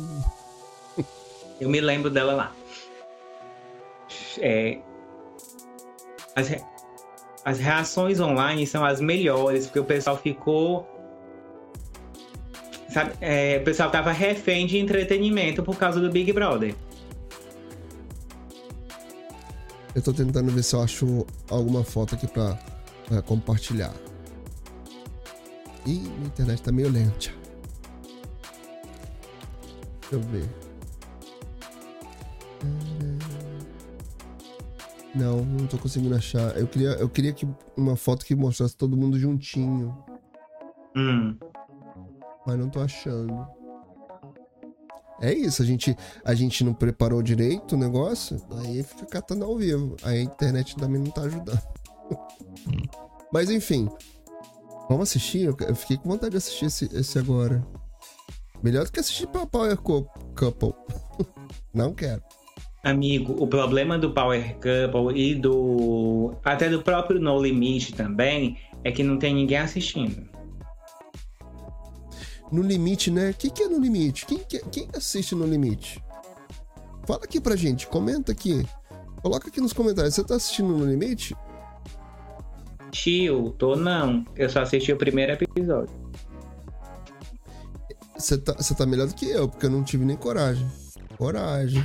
Eu 1.59 1.69
me 1.69 1.81
lembro 1.81 2.09
dela 2.09 2.33
lá. 2.33 2.55
É, 4.39 4.79
as, 6.35 6.47
re- 6.47 6.63
as 7.43 7.59
reações 7.59 8.19
online 8.19 8.65
são 8.67 8.85
as 8.85 9.01
melhores, 9.01 9.65
porque 9.65 9.79
o 9.79 9.85
pessoal 9.85 10.17
ficou. 10.17 10.87
Sabe, 12.93 13.13
é, 13.21 13.57
o 13.59 13.63
pessoal 13.63 13.89
tava 13.91 14.11
refém 14.11 14.65
de 14.65 14.77
entretenimento 14.77 15.61
por 15.63 15.77
causa 15.77 15.99
do 15.99 16.09
Big 16.09 16.31
Brother. 16.31 16.73
eu 19.95 20.01
tô 20.03 20.13
tentando 20.13 20.51
ver 20.51 20.61
se 20.61 20.75
eu 20.75 20.81
acho 20.83 21.25
alguma 21.49 21.83
foto 21.83 22.13
aqui 22.13 22.27
pra, 22.27 22.53
pra 23.07 23.19
compartilhar. 23.23 23.91
Ih, 25.87 26.01
minha 26.01 26.27
internet 26.27 26.61
tá 26.61 26.71
meio 26.71 26.87
lenta. 26.91 27.31
Deixa 30.01 30.11
eu 30.11 30.19
ver. 30.19 30.47
Não, 35.15 35.43
não 35.43 35.65
tô 35.67 35.77
conseguindo 35.77 36.15
achar. 36.15 36.55
Eu 36.57 36.67
queria, 36.67 36.89
eu 36.91 37.09
queria 37.09 37.33
que 37.33 37.47
uma 37.75 37.95
foto 37.95 38.25
que 38.25 38.35
mostrasse 38.35 38.75
todo 38.75 38.95
mundo 38.97 39.17
juntinho, 39.17 39.97
Hum. 40.95 41.37
mas 42.45 42.57
não 42.57 42.69
tô 42.69 42.79
achando. 42.79 43.47
É 45.19 45.33
isso, 45.33 45.63
a 45.63 45.65
gente, 45.65 45.95
a 46.23 46.35
gente 46.35 46.63
não 46.63 46.73
preparou 46.75 47.23
direito 47.23 47.73
o 47.73 47.77
negócio, 47.77 48.39
aí 48.59 48.83
fica 48.83 49.05
catando 49.07 49.45
ao 49.45 49.57
vivo. 49.57 49.95
Aí 50.03 50.19
a 50.19 50.21
internet 50.21 50.75
também 50.75 51.01
não 51.01 51.09
tá 51.09 51.21
ajudando. 51.21 51.59
Mas 53.33 53.49
enfim, 53.49 53.89
vamos 54.87 55.09
assistir? 55.09 55.45
Eu 55.67 55.75
fiquei 55.75 55.97
com 55.97 56.07
vontade 56.09 56.31
de 56.31 56.37
assistir 56.37 56.65
esse, 56.65 56.85
esse 56.95 57.17
agora. 57.17 57.65
Melhor 58.63 58.85
do 58.85 58.91
que 58.91 58.99
assistir 58.99 59.27
Power 59.27 59.75
Cou- 59.77 60.07
Couple. 60.35 60.73
Não 61.73 61.93
quero. 61.93 62.21
Amigo, 62.84 63.36
o 63.41 63.47
problema 63.47 63.97
do 63.97 64.13
Power 64.13 64.55
Couple 64.55 65.19
e 65.19 65.36
do. 65.36 66.34
até 66.43 66.69
do 66.69 66.82
próprio 66.82 67.19
No 67.19 67.41
Limite 67.41 67.93
também 67.93 68.57
é 68.84 68.91
que 68.91 69.03
não 69.03 69.17
tem 69.17 69.34
ninguém 69.34 69.57
assistindo. 69.57 70.28
No 72.51 72.61
limite, 72.61 73.11
né? 73.11 73.32
O 73.32 73.34
que, 73.34 73.49
que 73.49 73.63
é 73.63 73.67
no 73.67 73.78
limite? 73.80 74.25
Quem, 74.25 74.38
que- 74.39 74.63
quem 74.71 74.88
assiste 74.95 75.36
no 75.36 75.45
limite? 75.45 76.01
Fala 77.05 77.21
aqui 77.25 77.41
pra 77.41 77.57
gente, 77.57 77.88
comenta 77.88 78.32
aqui. 78.32 78.65
Coloca 79.21 79.49
aqui 79.49 79.59
nos 79.59 79.73
comentários. 79.73 80.15
Você 80.15 80.23
tá 80.23 80.36
assistindo 80.36 80.69
no 80.69 80.86
limite? 80.86 81.36
Tio, 82.91 83.49
tô 83.57 83.75
não. 83.75 84.23
Eu 84.36 84.49
só 84.49 84.61
assisti 84.61 84.93
o 84.93 84.97
primeiro 84.97 85.34
episódio. 85.34 85.93
Você 88.17 88.38
tá, 88.38 88.53
você 88.53 88.73
tá 88.73 88.86
melhor 88.86 89.07
do 89.07 89.13
que 89.13 89.25
eu, 89.30 89.49
porque 89.49 89.65
eu 89.65 89.69
não 89.69 89.84
tive 89.84 90.05
nem 90.05 90.15
coragem. 90.15 90.65
Coragem. 91.17 91.84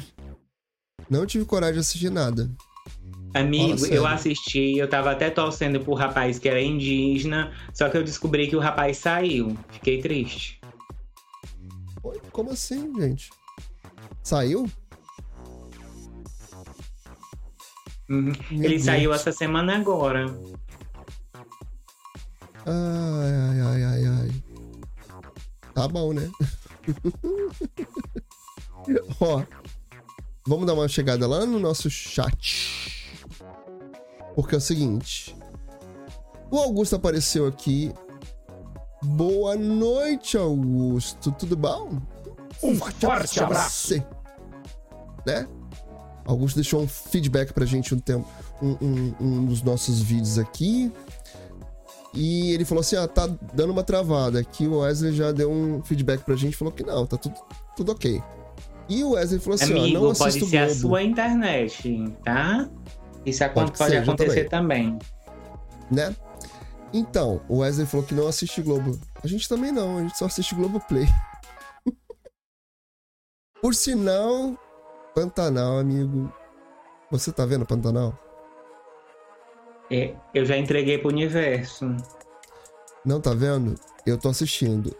Não 1.12 1.26
tive 1.26 1.44
coragem 1.44 1.74
de 1.74 1.80
assistir 1.80 2.10
nada. 2.10 2.50
Amigo, 3.34 3.84
eu 3.84 4.06
assisti, 4.06 4.78
eu 4.78 4.88
tava 4.88 5.10
até 5.10 5.28
torcendo 5.28 5.78
pro 5.78 5.92
rapaz 5.92 6.38
que 6.38 6.48
era 6.48 6.58
indígena, 6.58 7.52
só 7.74 7.90
que 7.90 7.98
eu 7.98 8.02
descobri 8.02 8.48
que 8.48 8.56
o 8.56 8.58
rapaz 8.58 8.96
saiu. 8.96 9.54
Fiquei 9.72 10.00
triste. 10.00 10.58
Como 12.32 12.50
assim, 12.50 12.98
gente? 12.98 13.28
Saiu? 14.22 14.66
Uhum. 18.08 18.32
Ele 18.50 18.68
Deus. 18.68 18.84
saiu 18.84 19.12
essa 19.12 19.32
semana 19.32 19.76
agora. 19.76 20.34
Ai, 22.64 23.34
ai, 23.34 23.60
ai, 23.60 23.84
ai, 23.84 24.06
ai. 24.06 24.30
Tá 25.74 25.86
bom, 25.86 26.14
né? 26.14 26.30
Ó, 29.20 29.42
vamos 30.46 30.66
dar 30.66 30.74
uma 30.74 30.88
chegada 30.88 31.26
lá 31.26 31.44
no 31.46 31.58
nosso 31.58 31.90
chat. 31.90 33.16
Porque 34.34 34.54
é 34.54 34.58
o 34.58 34.60
seguinte. 34.60 35.36
O 36.50 36.58
Augusto 36.58 36.96
apareceu 36.96 37.46
aqui. 37.46 37.92
Boa 39.02 39.56
noite, 39.56 40.36
Augusto. 40.36 41.32
Tudo 41.32 41.56
bom? 41.56 42.00
Um 42.62 42.76
forte 42.76 43.40
abraço. 43.40 43.88
Você. 43.88 44.06
Né? 45.26 45.48
Augusto 46.24 46.56
deixou 46.56 46.82
um 46.82 46.88
feedback 46.88 47.52
pra 47.52 47.66
gente 47.66 47.94
um 47.94 47.98
tempo, 47.98 48.28
um, 48.60 48.76
um, 48.80 49.14
um 49.20 49.44
dos 49.44 49.62
nossos 49.62 50.00
vídeos 50.00 50.38
aqui. 50.38 50.92
E 52.14 52.52
ele 52.52 52.64
falou 52.64 52.80
assim: 52.80 52.96
ah, 52.96 53.08
tá 53.08 53.26
dando 53.52 53.70
uma 53.70 53.82
travada. 53.82 54.38
Aqui 54.38 54.66
o 54.66 54.78
Wesley 54.78 55.14
já 55.14 55.32
deu 55.32 55.50
um 55.50 55.82
feedback 55.82 56.22
pra 56.22 56.36
gente 56.36 56.56
falou 56.56 56.72
que 56.72 56.84
não, 56.84 57.06
tá 57.06 57.16
tudo, 57.16 57.34
tudo 57.76 57.92
ok. 57.92 58.22
E 58.92 59.02
o 59.02 59.12
Wesley 59.12 59.40
falou 59.40 59.54
assim: 59.54 59.72
Amigo, 59.72 59.98
ó, 60.04 60.08
não 60.08 60.14
pode 60.14 60.46
ser 60.46 60.58
a 60.58 60.66
Globo. 60.66 60.80
sua 60.80 61.02
internet, 61.02 62.14
tá? 62.22 62.68
Isso 63.24 63.48
Pode 63.54 63.78
pode, 63.78 63.96
acontecer 63.96 64.48
também. 64.50 64.98
né? 65.90 66.14
Então, 66.92 67.40
o 67.48 67.58
Wesley 67.58 67.86
falou 67.86 68.04
que 68.04 68.14
não 68.14 68.28
assiste 68.28 68.60
Globo. 68.60 69.00
A 69.24 69.26
gente 69.26 69.48
também 69.48 69.72
não, 69.72 69.96
a 69.96 70.02
gente 70.02 70.18
só 70.18 70.26
assiste 70.26 70.54
Globo 70.54 70.78
Play. 70.80 71.06
Por 73.62 73.74
sinal, 73.74 74.58
Pantanal, 75.14 75.78
amigo. 75.78 76.30
Você 77.10 77.32
tá 77.32 77.46
vendo 77.46 77.64
Pantanal? 77.64 78.18
É, 79.90 80.14
Eu 80.34 80.44
já 80.44 80.58
entreguei 80.58 80.98
pro 80.98 81.08
universo. 81.08 81.96
Não 83.06 83.20
tá 83.22 83.32
vendo? 83.32 83.74
Eu 84.04 84.18
tô 84.18 84.28
assistindo. 84.28 84.94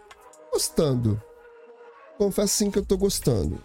Gostando. 0.51 1.21
Confesso 2.17 2.53
sim 2.53 2.71
que 2.71 2.79
eu 2.79 2.85
tô 2.85 2.97
gostando. 2.97 3.61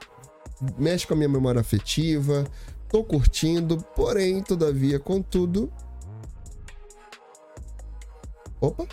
Mexe 0.76 1.06
com 1.06 1.14
a 1.14 1.16
minha 1.16 1.28
memória 1.28 1.60
afetiva. 1.60 2.44
Tô 2.88 3.04
curtindo, 3.04 3.78
porém, 3.94 4.42
todavia, 4.42 4.98
contudo. 4.98 5.70
Opa! 8.60 8.86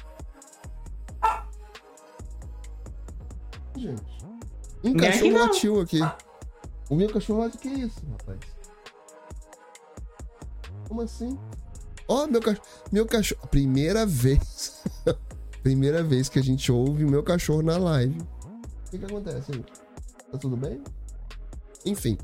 Gente. 3.76 4.03
Um 4.84 4.93
Não 4.93 5.03
é 5.05 5.07
cachorro 5.11 5.32
não. 5.32 5.39
latiu 5.47 5.80
aqui. 5.82 5.99
O 6.89 6.95
meu 6.95 7.09
cachorro 7.09 7.39
latiu. 7.39 7.59
Que 7.59 7.70
isso, 7.70 8.01
rapaz? 8.11 8.39
Como 10.88 11.01
assim? 11.01 11.38
Ó, 12.07 12.28
meu 12.28 12.41
cachorro. 12.41 12.68
Meu 12.91 13.05
cachorro. 13.05 13.47
Primeira 13.47 14.05
vez. 14.05 14.84
Primeira 15.63 16.03
vez 16.03 16.30
que 16.30 16.38
a 16.38 16.43
gente 16.43 16.72
ouve 16.72 17.03
o 17.03 17.09
meu 17.09 17.24
cachorro 17.24 17.63
na 17.63 17.78
live. 17.78 18.20
O 18.22 18.91
que, 18.91 18.99
que 18.99 19.05
acontece 19.05 19.51
aí? 19.51 19.66
Tá 20.32 20.38
tudo 20.38 20.55
bem? 20.55 20.84
Enfim. 21.86 22.18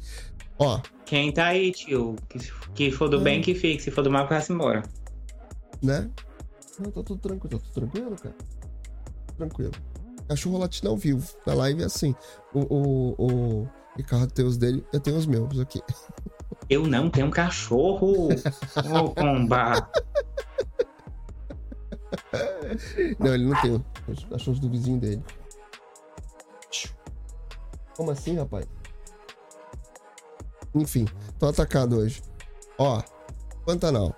Ó, 0.60 0.80
Quem 1.06 1.32
tá 1.32 1.48
aí, 1.48 1.72
tio? 1.72 2.16
Que, 2.30 2.40
que 2.74 2.92
for 2.92 3.10
do 3.10 3.18
Hum. 3.20 3.24
bem, 3.24 3.42
que 3.42 3.54
fique. 3.56 3.82
Se 3.82 3.92
for 3.92 4.02
do 4.04 4.12
mal, 4.12 4.28
que 4.28 4.34
vá-se 4.34 4.52
embora. 4.54 4.84
né? 5.82 6.10
Não, 6.80 6.90
tá 6.92 7.04
tudo 7.04 7.18
tranquilo. 7.18 7.60
Tá 7.60 7.66
tudo 7.66 7.74
tranquilo, 7.74 8.16
cara? 8.16 8.36
Tranquilo. 9.38 9.72
Cachorro 10.28 10.58
latindo 10.60 10.90
ao 10.90 10.98
vivo. 10.98 11.28
Na 11.46 11.54
live 11.54 11.82
é 11.82 11.86
assim. 11.86 12.16
O, 12.54 12.60
o, 12.60 13.16
o 13.64 13.70
Ricardo 13.98 14.32
tem 14.32 14.46
os 14.46 14.58
dele, 14.58 14.86
eu 14.94 15.00
tenho 15.00 15.18
os 15.18 15.26
meus 15.26 15.60
aqui. 15.60 15.82
Eu 16.70 16.88
não 16.88 17.10
tenho 17.10 17.28
um 17.28 17.32
cachorro. 17.32 18.30
Ô, 18.32 19.10
comba. 19.14 19.90
Não, 23.20 23.34
ele 23.34 23.46
não 23.46 23.62
tem 23.62 23.84
os 24.08 24.24
cachorros 24.26 24.60
do 24.60 24.70
vizinho 24.70 25.00
dele. 25.00 25.24
Como 27.96 28.12
assim, 28.12 28.36
rapaz? 28.38 28.66
Enfim, 30.74 31.06
tô 31.38 31.48
atacado 31.48 31.98
hoje. 31.98 32.22
Ó, 32.78 33.02
Pantanal. 33.66 34.16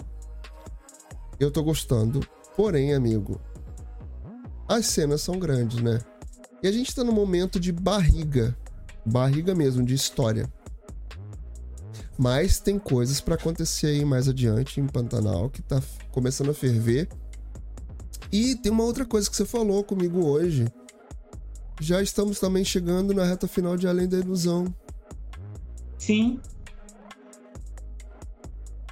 Eu 1.39 1.51
tô 1.51 1.63
gostando. 1.63 2.21
Porém, 2.55 2.93
amigo, 2.93 3.41
as 4.67 4.85
cenas 4.85 5.21
são 5.21 5.39
grandes, 5.39 5.81
né? 5.81 5.99
E 6.61 6.67
a 6.67 6.71
gente 6.71 6.95
tá 6.95 7.03
num 7.03 7.11
momento 7.11 7.59
de 7.59 7.71
barriga. 7.71 8.57
Barriga 9.05 9.53
mesmo, 9.53 9.83
de 9.83 9.93
história. 9.93 10.51
Mas 12.17 12.59
tem 12.59 12.77
coisas 12.77 13.19
pra 13.19 13.35
acontecer 13.35 13.87
aí 13.87 14.05
mais 14.05 14.29
adiante 14.29 14.79
em 14.79 14.87
Pantanal 14.87 15.49
que 15.49 15.61
tá 15.61 15.81
começando 16.11 16.51
a 16.51 16.53
ferver. 16.53 17.09
E 18.31 18.55
tem 18.55 18.71
uma 18.71 18.83
outra 18.83 19.05
coisa 19.05 19.29
que 19.29 19.35
você 19.35 19.45
falou 19.45 19.83
comigo 19.83 20.25
hoje. 20.25 20.67
Já 21.81 22.01
estamos 22.01 22.39
também 22.39 22.63
chegando 22.63 23.13
na 23.13 23.25
reta 23.25 23.47
final 23.47 23.75
de 23.75 23.87
Além 23.87 24.07
da 24.07 24.17
Ilusão. 24.17 24.73
Sim. 26.05 26.37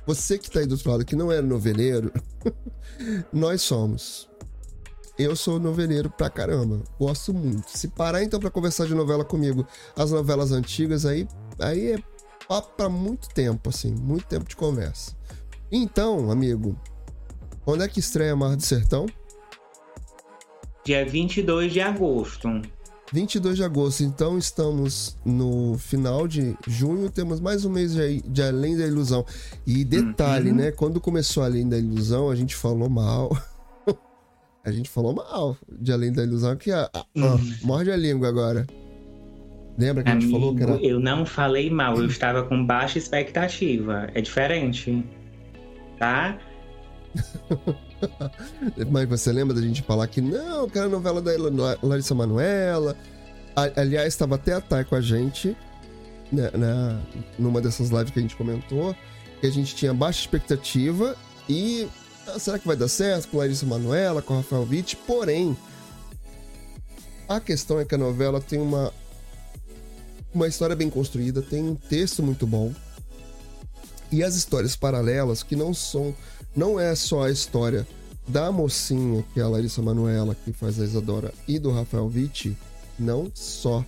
Você 0.06 0.38
que 0.38 0.50
tá 0.50 0.62
aí 0.62 0.66
do 0.66 0.76
outro 0.76 0.92
lado, 0.92 1.04
que 1.04 1.14
não 1.14 1.30
é 1.30 1.42
noveleiro, 1.42 2.10
nós 3.34 3.62
somos. 3.62 4.30
Eu 5.20 5.36
sou 5.36 5.60
noveleiro 5.60 6.10
pra 6.10 6.30
caramba. 6.30 6.82
Gosto 6.98 7.34
muito. 7.34 7.70
Se 7.70 7.90
parar 7.90 8.24
então 8.24 8.40
pra 8.40 8.50
conversar 8.50 8.88
de 8.88 8.96
novela 8.96 9.26
comigo, 9.26 9.68
as 9.94 10.12
novelas 10.12 10.54
antigas, 10.54 11.06
aí, 11.06 11.28
aí 11.60 11.92
é 11.92 12.04
papo 12.48 12.78
pra 12.78 12.88
muito 12.88 13.28
tempo, 13.28 13.70
assim. 13.70 13.94
Muito 13.94 14.26
tempo 14.28 14.48
de 14.48 14.56
conversa. 14.56 15.14
Então, 15.70 16.32
amigo, 16.32 16.80
quando 17.66 17.84
é 17.84 17.90
que 17.90 18.00
estreia 18.00 18.38
Mar 18.38 18.56
do 18.56 18.64
Sertão? 18.64 19.06
Dia 20.86 21.06
22 21.06 21.74
de 21.74 21.82
agosto. 21.82 22.48
22 23.14 23.58
de 23.58 23.64
agosto, 23.64 24.04
então 24.04 24.38
estamos 24.38 25.18
no 25.26 25.78
final 25.78 26.28
de 26.28 26.56
junho, 26.68 27.10
temos 27.10 27.40
mais 27.42 27.66
um 27.66 27.70
mês 27.70 27.94
de, 27.94 28.22
de 28.22 28.42
Além 28.42 28.78
da 28.78 28.86
Ilusão. 28.88 29.26
E 29.68 29.84
detalhe, 29.84 30.50
Uhum. 30.52 30.56
né? 30.56 30.72
Quando 30.72 31.02
começou 31.02 31.44
Além 31.44 31.68
da 31.68 31.78
Ilusão, 31.78 32.30
a 32.30 32.36
gente 32.36 32.56
falou 32.56 32.90
mal. 32.90 33.36
a 34.64 34.72
gente 34.72 34.90
falou 34.90 35.14
mal 35.14 35.58
de 35.70 35.92
Além 35.92 36.14
da 36.14 36.24
Ilusão, 36.24 36.56
que 36.56 36.72
a, 36.72 36.90
a- 36.94 37.06
Uhum. 37.16 37.26
ó, 37.26 37.66
morde 37.68 37.92
a 37.92 37.98
língua 37.98 38.30
agora. 38.30 38.66
Lembra 39.78 40.04
que 40.04 40.10
a 40.10 40.14
gente 40.14 40.24
Amigo, 40.26 40.40
falou 40.40 40.56
que 40.56 40.64
era. 40.64 40.72
eu 40.78 41.00
não 41.00 41.26
falei 41.26 41.70
mal, 41.70 41.98
eu 41.98 42.06
estava 42.06 42.44
com 42.44 42.66
baixa 42.66 42.98
expectativa. 42.98 44.10
É 44.14 44.22
diferente. 44.22 45.04
Tá? 46.00 46.38
Mas 48.90 49.08
você 49.08 49.32
lembra 49.32 49.56
da 49.56 49.62
gente 49.62 49.82
falar 49.82 50.08
que 50.08 50.22
não, 50.22 50.70
era 50.74 50.86
a 50.86 50.90
novela 50.90 51.22
da 51.22 51.32
La- 51.38 51.78
Larissa 51.82 52.16
Manoela. 52.16 52.96
A- 53.56 53.82
aliás, 53.82 54.08
estava 54.08 54.36
até 54.36 54.54
a 54.54 54.62
Thay 54.62 54.86
com 54.86 54.96
a 54.96 55.02
gente, 55.02 55.56
né, 56.32 56.50
né, 56.54 57.02
numa 57.38 57.60
dessas 57.62 57.90
lives 57.90 58.12
que 58.12 58.20
a 58.20 58.22
gente 58.22 58.36
comentou, 58.36 58.96
que 59.40 59.48
a 59.48 59.52
gente 59.52 59.76
tinha 59.76 59.94
baixa 59.94 60.20
expectativa 60.22 61.16
e 61.50 61.88
ah, 62.28 62.40
será 62.40 62.58
que 62.60 62.68
vai 62.68 62.76
dar 62.76 62.88
certo 62.88 63.28
com 63.30 63.38
Larissa 63.38 63.66
Manoela, 63.66 64.22
com 64.22 64.36
Rafael 64.38 64.68
Witt? 64.70 64.96
Porém, 64.96 65.58
a 67.28 67.40
questão 67.40 67.80
é 67.80 67.86
que 67.86 67.96
a 67.96 67.98
novela 67.98 68.40
tem 68.40 68.60
uma 68.60 68.94
uma 70.34 70.48
história 70.48 70.76
bem 70.78 70.90
construída, 70.90 71.42
tem 71.42 71.62
um 71.62 71.76
texto 71.76 72.24
muito 72.24 72.48
bom. 72.48 72.74
E 74.10 74.24
as 74.24 74.36
histórias 74.36 74.78
paralelas 74.78 75.44
que 75.44 75.58
não 75.58 75.74
são 75.74 76.16
não 76.56 76.80
é 76.80 76.96
só 76.96 77.24
a 77.24 77.32
história 77.32 77.88
da 78.28 78.52
mocinha, 78.52 79.24
que 79.34 79.40
é 79.40 79.44
a 79.44 79.48
Larissa 79.48 79.82
Manoela, 79.82 80.36
que 80.36 80.54
faz 80.54 80.80
a 80.80 80.84
Isadora, 80.84 81.34
e 81.48 81.60
do 81.60 81.72
Rafael 81.72 82.06
Witt, 82.06 82.58
não 82.98 83.32
só 83.34 83.84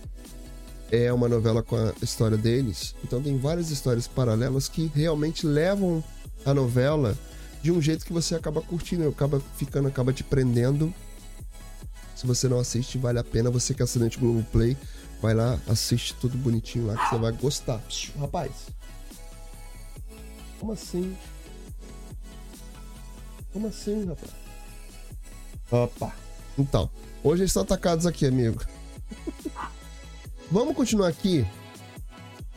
é 0.90 1.12
uma 1.12 1.28
novela 1.28 1.62
com 1.62 1.76
a 1.76 1.92
história 2.02 2.36
deles. 2.36 2.94
Então 3.04 3.22
tem 3.22 3.38
várias 3.38 3.70
histórias 3.70 4.06
paralelas 4.06 4.68
que 4.68 4.90
realmente 4.94 5.46
levam 5.46 6.02
a 6.44 6.52
novela 6.52 7.16
de 7.62 7.72
um 7.72 7.80
jeito 7.80 8.04
que 8.04 8.12
você 8.12 8.34
acaba 8.34 8.60
curtindo, 8.60 9.08
acaba 9.08 9.40
ficando, 9.56 9.88
acaba 9.88 10.12
te 10.12 10.22
prendendo. 10.22 10.92
Se 12.14 12.26
você 12.26 12.48
não 12.48 12.58
assiste, 12.58 12.98
vale 12.98 13.18
a 13.18 13.24
pena. 13.24 13.50
Você 13.50 13.74
que 13.74 13.82
é 13.82 13.84
assinante 13.84 14.18
Globoplay, 14.18 14.76
vai 15.20 15.34
lá, 15.34 15.58
assiste 15.66 16.14
tudo 16.20 16.36
bonitinho 16.36 16.86
lá 16.86 16.96
que 16.96 17.08
você 17.08 17.18
vai 17.18 17.32
gostar. 17.32 17.80
Rapaz, 18.18 18.52
como 20.60 20.72
assim? 20.72 21.16
Como 23.54 23.68
assim, 23.68 24.04
rapaz? 24.04 24.32
Opa. 25.70 26.12
Então, 26.58 26.90
hoje 27.22 27.42
eles 27.42 27.50
estão 27.50 27.62
atacados 27.62 28.04
aqui, 28.04 28.26
amigo. 28.26 28.60
Vamos 30.50 30.74
continuar 30.74 31.06
aqui 31.06 31.46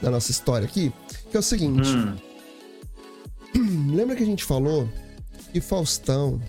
na 0.01 0.09
nossa 0.09 0.31
história 0.31 0.67
aqui, 0.67 0.91
que 1.29 1.37
é 1.37 1.39
o 1.39 1.43
seguinte. 1.43 1.87
Hum. 1.87 2.17
Lembra 3.95 4.15
que 4.15 4.23
a 4.23 4.25
gente 4.25 4.43
falou 4.43 4.89
que 5.53 5.61
Faustão 5.61 6.41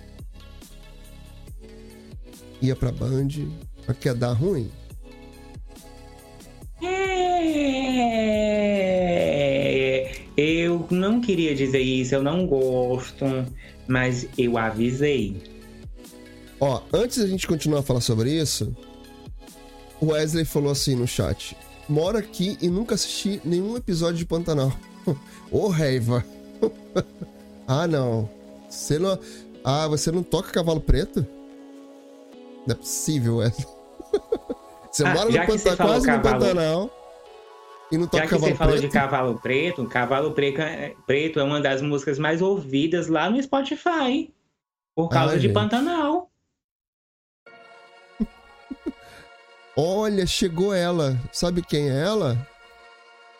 ia 2.63 2.75
pra 2.75 2.91
Band, 2.91 3.29
mas 3.87 3.99
quer 3.99 4.15
dar 4.15 4.33
ruim? 4.33 4.71
É, 6.83 8.09
Eu 10.39 10.87
não 10.91 11.21
queria 11.21 11.55
dizer 11.55 11.81
isso, 11.81 12.15
eu 12.15 12.23
não 12.23 12.47
gosto, 12.47 13.25
mas 13.89 14.27
eu 14.37 14.57
avisei. 14.59 15.43
Ó, 16.61 16.83
antes 16.93 17.19
da 17.19 17.27
gente 17.27 17.47
continuar 17.47 17.81
a 17.81 17.83
falar 17.83 18.01
sobre 18.01 18.31
isso, 18.33 18.77
o 20.01 20.07
Wesley 20.13 20.45
falou 20.45 20.71
assim 20.71 20.95
no 20.95 21.07
chat: 21.07 21.57
Moro 21.89 22.19
aqui 22.19 22.59
e 22.61 22.69
nunca 22.69 22.95
assisti 22.95 23.41
nenhum 23.45 23.77
episódio 23.77 24.17
de 24.19 24.27
Pantanal. 24.27 24.73
Ô, 25.51 25.69
Reiva. 25.69 26.25
ah, 27.67 27.87
não. 27.87 28.29
Você 28.69 28.99
não. 28.99 29.19
Ah, 29.65 29.89
você 29.89 30.11
não 30.13 30.23
toca 30.23 30.51
cavalo 30.51 30.81
preto? 30.81 31.27
Não 32.67 32.73
é 32.73 32.77
possível, 32.77 33.37
Wesley. 33.37 33.67
você 34.93 35.05
Ah, 35.05 35.15
mora 35.15 35.31
no 35.31 35.47
Pantanal, 35.47 35.77
quase 35.77 36.07
no 36.07 36.13
cavalo- 36.23 36.41
Pantanal. 36.41 36.98
E 37.91 37.97
não 37.97 38.07
toca 38.07 38.25
Já 38.25 38.29
que 38.29 38.39
você 38.39 38.55
falou 38.55 38.77
de 38.77 38.89
Cavalo 38.89 39.39
Preto, 39.41 39.87
Cavalo 39.87 40.35
é, 40.39 40.95
Preto 41.07 41.41
é 41.41 41.43
uma 41.43 41.61
das 41.61 41.81
músicas 41.81 42.19
mais 42.19 42.43
ouvidas 42.43 43.09
lá 43.09 43.31
no 43.31 43.43
Spotify. 43.43 44.33
Por 44.95 45.07
ah, 45.07 45.09
causa 45.09 45.33
Ai, 45.33 45.39
de 45.39 45.47
gente. 45.47 45.55
Pantanal. 45.55 46.31
Olha, 49.75 50.27
chegou 50.27 50.75
ela. 50.75 51.19
Sabe 51.33 51.63
quem 51.63 51.89
é 51.89 52.03
ela? 52.03 52.37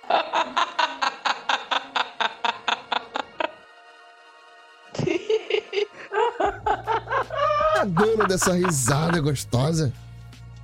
A 7.79 7.85
dona 7.85 8.27
dessa 8.27 8.55
risada 8.55 9.21
gostosa. 9.21 9.93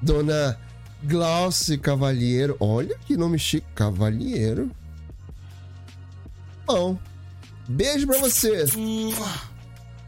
Dona 0.00 0.58
Glauce 1.04 1.76
Cavalheiro. 1.76 2.56
Olha 2.58 2.96
que 3.06 3.16
nome 3.16 3.38
chique. 3.38 3.66
Cavalheiro. 3.74 4.70
Bom. 6.66 6.98
Beijo 7.68 8.06
pra 8.06 8.18
você. 8.18 8.66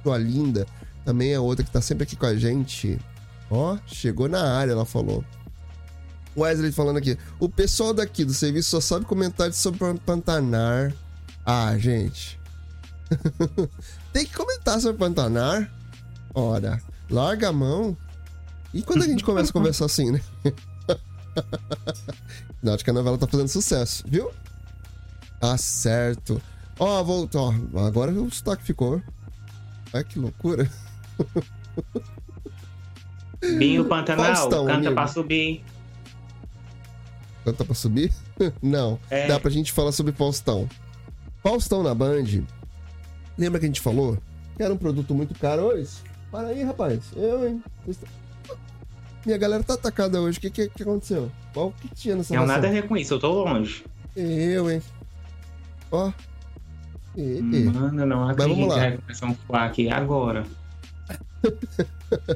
Sua 0.02 0.18
linda. 0.18 0.66
Também 1.05 1.32
é 1.32 1.39
outra 1.39 1.64
que 1.64 1.70
tá 1.70 1.81
sempre 1.81 2.05
aqui 2.05 2.16
com 2.16 2.27
a 2.27 2.35
gente. 2.35 2.98
Ó, 3.51 3.78
chegou 3.86 4.28
na 4.28 4.56
área, 4.56 4.73
ela 4.73 4.85
falou. 4.85 5.24
Wesley 6.36 6.73
falando 6.73 6.97
aqui. 6.97 7.18
O 7.39 7.48
pessoal 7.48 7.94
daqui 7.94 8.24
do 8.24 8.35
serviço 8.35 8.70
só 8.70 8.81
sabe 8.81 9.05
comentários 9.05 9.56
sobre 9.56 9.78
Pantanar. 10.05 10.93
Ah, 11.44 11.77
gente. 11.78 12.39
Tem 14.12 14.27
que 14.27 14.35
comentar 14.35 14.81
sobre 14.81 14.98
Pantanar. 14.98 15.70
Ora, 16.35 16.82
larga 17.10 17.48
a 17.48 17.52
mão. 17.52 17.97
E 18.74 18.82
quando 18.82 19.02
a 19.02 19.06
gente 19.06 19.24
começa 19.24 19.51
a 19.51 19.52
conversar 19.52 19.86
assim, 19.86 20.10
né? 20.10 20.20
Não, 22.63 22.75
acho 22.75 22.85
que 22.85 22.91
a 22.91 22.93
novela 22.93 23.19
tá 23.19 23.27
fazendo 23.27 23.49
sucesso, 23.49 24.05
viu? 24.07 24.31
Ah, 25.41 25.57
certo. 25.57 26.41
Ó, 26.79 27.01
oh, 27.01 27.05
voltou. 27.05 27.55
Agora 27.87 28.13
o 28.13 28.31
sotaque 28.31 28.65
ficou. 28.65 29.01
Ai, 29.93 30.05
que 30.05 30.19
loucura. 30.19 30.71
Binho 33.59 33.85
Pantanal, 33.85 34.35
Faustão, 34.35 34.67
canta 34.67 34.79
amigo. 34.79 34.95
pra 34.95 35.07
subir. 35.07 35.65
Canta 37.45 37.65
pra 37.65 37.75
subir? 37.75 38.13
Não. 38.61 38.99
É. 39.09 39.29
Dá 39.29 39.39
pra 39.39 39.51
gente 39.51 39.73
falar 39.73 39.93
sobre 39.93 40.13
Faustão. 40.13 40.69
Faustão 41.43 41.83
na 41.83 41.95
Band. 41.95 42.43
Lembra 43.39 43.61
que 43.61 43.67
a 43.67 43.69
gente 43.69 43.81
falou? 43.81 44.19
Que 44.57 44.63
era 44.63 44.73
um 44.73 44.79
produto 44.79 45.15
muito 45.15 45.39
caro 45.39 45.63
hoje? 45.63 45.91
Para 46.31 46.49
aí, 46.49 46.63
rapaz. 46.63 47.01
Eu, 47.15 47.47
hein? 47.47 47.63
Minha 49.27 49.39
galera 49.39 49.65
tá 49.65 49.74
atacada 49.74 50.20
hoje. 50.20 50.39
O 50.39 50.40
que, 50.40 50.51
que, 50.51 50.69
que 50.69 50.82
aconteceu? 50.85 51.32
Qual 51.53 51.73
que 51.73 51.89
tinha 51.89 52.15
nessa 52.15 52.32
Não 52.32 52.47
nada 52.47 52.69
a 52.69 52.70
ver 52.70 52.86
com 52.86 52.97
isso, 52.97 53.15
eu 53.15 53.19
tô 53.19 53.43
longe. 53.43 53.85
Eu, 54.15 54.70
hein? 54.70 54.81
Ó. 55.90 56.12
E, 57.16 57.43
Mano, 57.43 58.07
não 58.07 58.28
acredito 58.28 58.69
que 58.69 58.98
começar 58.98 59.27
um 59.27 59.35
falar 59.35 59.65
aqui 59.65 59.90
agora. 59.90 60.47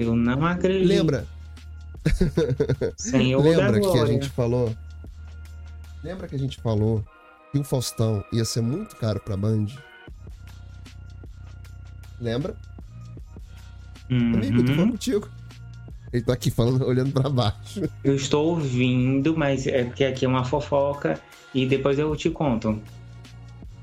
eu 0.01 0.17
não 0.17 0.45
acredito. 0.45 0.89
Lembra? 0.89 1.27
Senhor 2.97 3.41
Lembra 3.41 3.81
que 3.81 3.99
a 3.99 4.07
gente 4.07 4.29
falou? 4.31 4.75
Lembra 6.03 6.27
que 6.27 6.35
a 6.35 6.39
gente 6.39 6.61
falou 6.61 7.05
que 7.53 7.59
o 7.59 7.63
Faustão 7.63 8.25
ia 8.33 8.45
ser 8.45 8.63
muito 8.63 8.97
caro 8.97 9.21
pra 9.21 9.37
Band? 9.37 9.67
Lembra? 12.21 12.57
Uhum. 14.11 14.35
Amigo, 14.35 14.59
eu 14.59 14.65
tô 14.65 14.75
falando 14.75 14.91
contigo. 14.91 15.29
Ele 16.13 16.23
tá 16.23 16.33
aqui 16.33 16.51
falando, 16.51 16.85
olhando 16.85 17.13
para 17.13 17.29
baixo. 17.31 17.89
Eu 18.03 18.17
estou 18.17 18.49
ouvindo, 18.49 19.37
mas 19.37 19.67
é 19.67 19.85
porque 19.85 20.05
aqui 20.05 20.25
é 20.25 20.29
uma 20.29 20.45
fofoca 20.45 21.21
e 21.55 21.67
depois 21.67 21.99
eu 21.99 22.15
te 22.17 22.29
conto. 22.31 22.81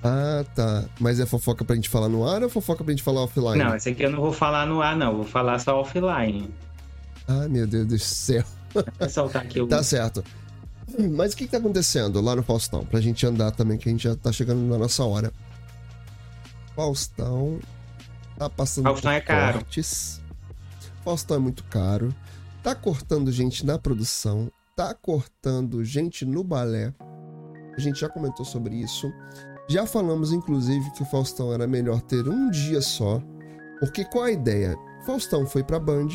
Ah, 0.04 0.46
tá. 0.54 0.86
Mas 1.00 1.20
é 1.20 1.26
fofoca 1.26 1.64
pra 1.64 1.76
gente 1.76 1.90
falar 1.90 2.10
no 2.10 2.28
ar 2.28 2.44
ou 2.44 2.50
fofoca 2.50 2.84
pra 2.84 2.92
gente 2.92 3.04
falar 3.04 3.22
offline? 3.22 3.58
Não, 3.58 3.76
esse 3.76 3.90
aqui 3.90 4.04
eu 4.04 4.12
não 4.12 4.20
vou 4.20 4.34
falar 4.34 4.66
no 4.66 4.82
ar, 4.82 4.96
não. 4.96 5.16
Vou 5.16 5.26
falar 5.26 5.58
só 5.60 5.80
offline. 5.80 6.50
Ah, 7.28 7.48
meu 7.50 7.66
Deus 7.66 7.88
do 7.88 8.00
céu. 8.00 8.44
Vou 8.74 9.10
soltar 9.10 9.44
aqui 9.44 9.62
o... 9.62 9.68
Tá 9.68 9.82
certo. 9.82 10.24
Mas 11.16 11.34
o 11.34 11.38
que, 11.38 11.46
que 11.46 11.52
tá 11.52 11.58
acontecendo 11.58 12.22
lá 12.22 12.36
no 12.36 12.44
Faustão? 12.44 12.86
Pra 12.86 13.02
gente 13.02 13.26
andar 13.26 13.52
também, 13.52 13.78
que 13.78 13.90
a 13.90 13.92
gente 13.92 14.04
já 14.04 14.16
tá 14.16 14.32
chegando 14.32 14.62
na 14.62 14.78
nossa 14.78 15.04
hora. 15.04 15.34
Faustão 16.76 17.60
tá 18.38 18.50
passando 18.50 18.84
Faustão 18.86 19.12
é 19.12 19.20
caro. 19.20 19.60
cortes. 19.60 20.22
Faustão 21.08 21.38
é 21.38 21.40
muito 21.40 21.64
caro. 21.64 22.14
Tá 22.62 22.76
cortando 22.76 23.32
gente 23.32 23.66
na 23.66 23.80
produção. 23.80 24.52
Tá 24.76 24.94
cortando 24.94 25.82
gente 25.82 26.26
no 26.26 26.44
balé. 26.44 26.94
A 27.78 27.80
gente 27.80 28.02
já 28.02 28.10
comentou 28.10 28.46
sobre 28.46 28.76
isso. 28.76 29.10
Já 29.70 29.86
falamos, 29.88 30.34
inclusive, 30.34 30.92
que 30.92 31.04
o 31.04 31.06
Faustão 31.06 31.54
era 31.54 31.66
melhor 31.66 32.02
ter 32.02 32.28
um 32.28 32.50
dia 32.50 32.82
só. 32.82 33.24
Porque 33.80 34.04
qual 34.04 34.26
a 34.26 34.32
ideia? 34.34 34.76
Faustão 35.06 35.48
foi 35.48 35.64
pra 35.64 35.80
Band 35.80 36.10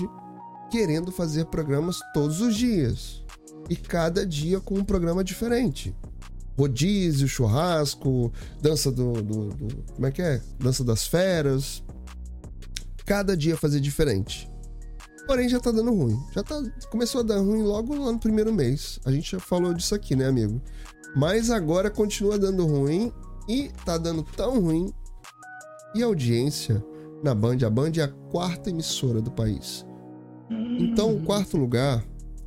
querendo 0.71 1.11
fazer 1.11 1.47
programas 1.47 1.99
todos 2.13 2.43
os 2.43 2.55
dias 2.55 3.25
e 3.71 3.77
cada 3.77 4.27
dia 4.27 4.61
com 4.61 4.75
um 4.75 4.85
programa 4.85 5.25
diferente. 5.25 5.97
Rodízio, 6.55 7.27
churrasco, 7.27 8.31
dança 8.61 8.93
do, 8.93 9.15
do, 9.23 9.49
do, 9.55 9.85
Como 9.95 10.07
é 10.07 10.11
que 10.11 10.21
é? 10.21 10.43
Dança 10.59 10.85
das 10.85 11.07
feras. 11.07 11.83
Cada 13.07 13.35
dia 13.35 13.57
fazer 13.57 13.81
diferente. 13.81 14.52
Porém, 15.27 15.49
já 15.49 15.61
tá 15.61 15.71
dando 15.71 15.95
ruim. 15.95 16.19
Já 16.33 16.43
tá. 16.43 16.63
Começou 16.91 17.21
a 17.21 17.25
dar 17.25 17.39
ruim 17.39 17.63
logo 17.63 17.95
lá 17.95 18.13
no 18.13 18.19
primeiro 18.19 18.53
mês. 18.53 18.99
A 19.05 19.13
gente 19.13 19.33
já 19.33 19.41
falou 19.41 19.73
disso 19.73 19.95
aqui, 19.95 20.17
né, 20.17 20.27
amigo? 20.27 20.61
Mas 21.15 21.51
agora 21.51 21.91
continua 21.91 22.39
dando 22.39 22.67
ruim 22.67 23.13
e 23.49 23.71
tá 23.85 23.99
dando 23.99 24.23
tão 24.23 24.61
ruim. 24.61 24.93
E 25.95 26.03
a 26.03 26.07
audiência 26.07 26.85
na 27.23 27.35
Band, 27.35 27.59
a 27.65 27.71
Band 27.71 27.93
é 27.99 28.03
a 28.03 28.09
quarta 28.09 28.71
emissora 28.71 29.21
do 29.21 29.31
país. 29.31 29.87
Então, 30.79 31.15
o 31.15 31.23
quarto 31.23 31.57
lugar 31.57 32.05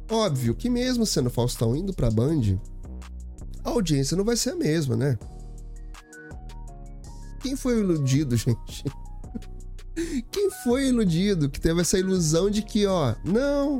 Óbvio 0.09 0.53
que 0.53 0.69
mesmo 0.69 1.05
sendo 1.05 1.29
Faustão 1.29 1.75
indo 1.75 1.93
pra 1.93 2.11
Band, 2.11 2.59
a 3.63 3.69
audiência 3.69 4.15
não 4.15 4.23
vai 4.23 4.35
ser 4.35 4.51
a 4.51 4.55
mesma, 4.55 4.95
né? 4.95 5.17
Quem 7.39 7.55
foi 7.55 7.79
iludido, 7.79 8.37
gente? 8.37 8.83
Quem 10.31 10.49
foi 10.63 10.87
iludido 10.87 11.49
que 11.49 11.59
teve 11.59 11.81
essa 11.81 11.97
ilusão 11.97 12.49
de 12.49 12.61
que, 12.61 12.85
ó, 12.85 13.15
não, 13.23 13.79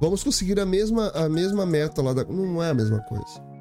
vamos 0.00 0.22
conseguir 0.22 0.60
a 0.60 0.66
mesma, 0.66 1.08
a 1.10 1.28
mesma 1.28 1.64
meta 1.64 2.02
lá 2.02 2.12
da. 2.12 2.24
Não 2.24 2.62
é 2.62 2.70
a 2.70 2.74
mesma 2.74 3.00
coisa. 3.00 3.52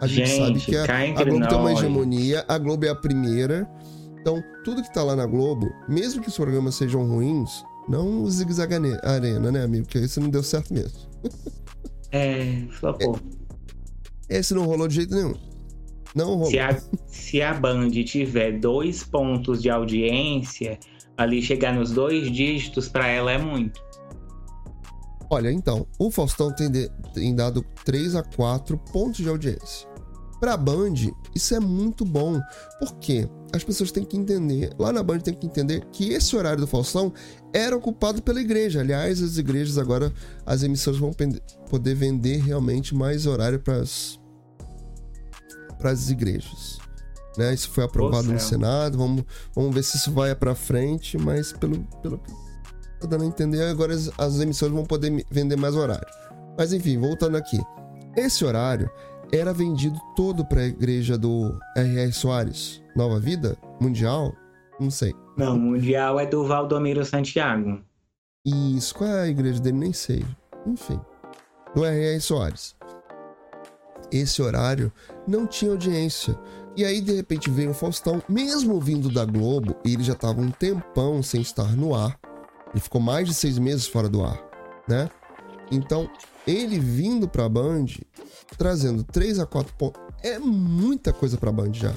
A 0.00 0.06
gente, 0.06 0.28
gente 0.28 0.40
sabe 0.40 0.60
que 0.60 0.76
a, 0.76 0.84
a 0.84 1.24
Globo 1.24 1.38
nós. 1.40 1.48
tem 1.48 1.58
uma 1.58 1.72
hegemonia, 1.72 2.44
a 2.48 2.56
Globo 2.56 2.86
é 2.86 2.88
a 2.88 2.94
primeira. 2.94 3.70
Então, 4.20 4.42
tudo 4.64 4.82
que 4.82 4.92
tá 4.92 5.02
lá 5.02 5.14
na 5.14 5.26
Globo, 5.26 5.70
mesmo 5.88 6.22
que 6.22 6.28
os 6.28 6.36
programas 6.36 6.74
sejam 6.74 7.06
ruins, 7.06 7.62
não 7.88 8.22
o 8.22 8.30
Zig 8.30 8.52
Zag 8.52 8.74
Arena, 9.02 9.50
né, 9.50 9.64
amigo? 9.64 9.84
Porque 9.84 9.98
esse 9.98 10.20
não 10.20 10.30
deu 10.30 10.42
certo 10.42 10.72
mesmo. 10.72 10.98
É, 12.12 12.66
flopou. 12.72 13.18
É, 14.28 14.38
esse 14.38 14.54
não 14.54 14.64
rolou 14.64 14.88
de 14.88 14.96
jeito 14.96 15.14
nenhum. 15.14 15.34
Não 16.14 16.26
rolou. 16.26 16.46
Se 16.46 16.58
a, 16.58 16.80
se 17.06 17.42
a 17.42 17.54
Band 17.54 17.90
tiver 17.90 18.58
dois 18.58 19.04
pontos 19.04 19.62
de 19.62 19.70
audiência, 19.70 20.78
ali 21.16 21.42
chegar 21.42 21.74
nos 21.74 21.92
dois 21.92 22.30
dígitos, 22.30 22.88
para 22.88 23.06
ela 23.06 23.30
é 23.30 23.38
muito. 23.38 23.80
Olha, 25.30 25.52
então, 25.52 25.86
o 25.98 26.10
Faustão 26.10 26.52
tem, 26.52 26.68
de, 26.70 26.90
tem 27.14 27.34
dado 27.34 27.64
3 27.84 28.16
a 28.16 28.22
4 28.22 28.76
pontos 28.92 29.18
de 29.18 29.28
audiência. 29.28 29.88
Pra 30.40 30.56
Band, 30.56 30.94
isso 31.34 31.54
é 31.54 31.60
muito 31.60 32.04
bom. 32.04 32.40
Por 32.80 32.94
quê? 32.96 33.28
As 33.52 33.62
pessoas 33.62 33.92
têm 33.92 34.04
que 34.04 34.16
entender, 34.16 34.72
lá 34.78 34.92
na 34.92 35.02
Band 35.02 35.20
tem 35.20 35.34
que 35.34 35.46
entender 35.46 35.84
que 35.92 36.12
esse 36.12 36.34
horário 36.34 36.60
do 36.60 36.66
Faustão 36.66 37.12
era 37.52 37.76
ocupado 37.76 38.22
pela 38.22 38.40
igreja. 38.40 38.80
Aliás, 38.80 39.22
as 39.22 39.38
igrejas 39.38 39.76
agora, 39.76 40.12
as 40.46 40.62
emissoras 40.62 40.98
vão 40.98 41.12
poder 41.68 41.94
vender 41.94 42.38
realmente 42.38 42.94
mais 42.94 43.26
horário 43.26 43.60
para 43.60 43.76
as 43.76 44.19
igrejas. 46.10 46.78
Né? 47.36 47.54
Isso 47.54 47.70
foi 47.70 47.84
aprovado 47.84 48.32
no 48.32 48.38
Senado. 48.38 48.98
Vamos, 48.98 49.24
vamos 49.54 49.74
ver 49.74 49.82
se 49.82 49.96
isso 49.96 50.12
vai 50.12 50.34
para 50.34 50.54
frente, 50.54 51.16
mas 51.16 51.52
pelo, 51.52 51.78
pelo 52.02 52.18
que 52.18 52.32
tá 53.00 53.06
dando 53.06 53.24
a 53.24 53.26
entender, 53.26 53.62
agora 53.62 53.94
as, 53.94 54.10
as 54.18 54.40
emissoras 54.40 54.74
vão 54.74 54.84
poder 54.84 55.24
vender 55.30 55.56
mais 55.56 55.74
horário. 55.74 56.06
Mas 56.58 56.72
enfim, 56.72 56.98
voltando 56.98 57.36
aqui. 57.36 57.58
Esse 58.16 58.44
horário 58.44 58.90
era 59.32 59.52
vendido 59.52 59.98
todo 60.16 60.44
para 60.44 60.60
a 60.60 60.66
igreja 60.66 61.16
do 61.16 61.56
R.R. 61.76 62.12
Soares, 62.12 62.82
Nova 62.96 63.20
Vida, 63.20 63.56
Mundial, 63.80 64.34
não 64.78 64.90
sei. 64.90 65.14
Não, 65.36 65.56
Mundial 65.58 66.18
é 66.18 66.26
do 66.26 66.44
Valdomiro 66.44 67.04
Santiago. 67.04 67.80
Isso, 68.44 68.94
qual 68.94 69.08
é 69.08 69.22
a 69.22 69.28
igreja 69.28 69.60
dele? 69.60 69.78
Nem 69.78 69.92
sei. 69.92 70.24
Enfim, 70.66 71.00
do 71.74 71.84
R.R. 71.84 72.20
Soares. 72.20 72.76
Esse 74.10 74.42
horário 74.42 74.92
não 75.30 75.46
tinha 75.46 75.70
audiência. 75.70 76.38
E 76.76 76.84
aí, 76.84 77.00
de 77.00 77.12
repente, 77.14 77.50
veio 77.50 77.70
o 77.70 77.74
Faustão, 77.74 78.22
mesmo 78.28 78.78
vindo 78.80 79.08
da 79.08 79.24
Globo, 79.24 79.76
e 79.84 79.92
ele 79.94 80.02
já 80.02 80.12
estava 80.12 80.40
um 80.40 80.50
tempão 80.50 81.22
sem 81.22 81.40
estar 81.40 81.76
no 81.76 81.94
ar. 81.94 82.18
Ele 82.72 82.80
ficou 82.80 83.00
mais 83.00 83.26
de 83.28 83.34
seis 83.34 83.58
meses 83.58 83.86
fora 83.86 84.08
do 84.08 84.22
ar, 84.24 84.40
né? 84.88 85.08
Então, 85.72 86.08
ele 86.46 86.78
vindo 86.78 87.28
pra 87.28 87.48
Band, 87.48 87.86
trazendo 88.56 89.02
3 89.04 89.38
a 89.40 89.46
4 89.46 89.74
pontos, 89.74 90.00
é 90.22 90.38
muita 90.38 91.12
coisa 91.12 91.36
pra 91.36 91.50
Band 91.52 91.72
já. 91.72 91.92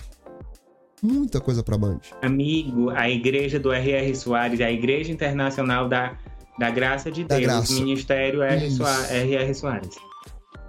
Muita 1.02 1.40
coisa 1.42 1.62
pra 1.64 1.78
Band. 1.78 2.00
Amigo, 2.22 2.90
a 2.90 3.10
igreja 3.10 3.60
do 3.60 3.72
R.R. 3.72 4.16
Soares, 4.16 4.62
a 4.62 4.72
igreja 4.72 5.12
internacional 5.12 5.88
da 5.90 6.18
Da 6.60 6.70
graça 6.70 7.12
de 7.12 7.24
Da 7.24 7.36
Deus. 7.36 7.48
graça. 7.48 7.74
Ministério 7.74 8.42
R.R. 8.42 9.54
Soares. 9.54 9.96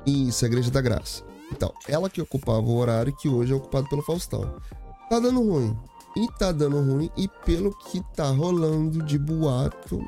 Isso, 0.06 0.44
a 0.44 0.48
Igreja 0.48 0.70
da 0.70 0.80
Graça. 0.80 1.22
Então, 1.54 1.72
ela 1.88 2.10
que 2.10 2.20
ocupava 2.20 2.60
o 2.60 2.76
horário 2.76 3.14
que 3.14 3.28
hoje 3.28 3.52
é 3.52 3.56
ocupado 3.56 3.88
pelo 3.88 4.02
Faustão. 4.02 4.56
Tá 5.08 5.20
dando 5.20 5.40
ruim. 5.40 5.76
E 6.16 6.28
tá 6.38 6.52
dando 6.52 6.80
ruim, 6.80 7.10
e 7.16 7.28
pelo 7.44 7.76
que 7.76 8.00
tá 8.14 8.28
rolando 8.28 9.02
de 9.02 9.18
boato, 9.18 10.00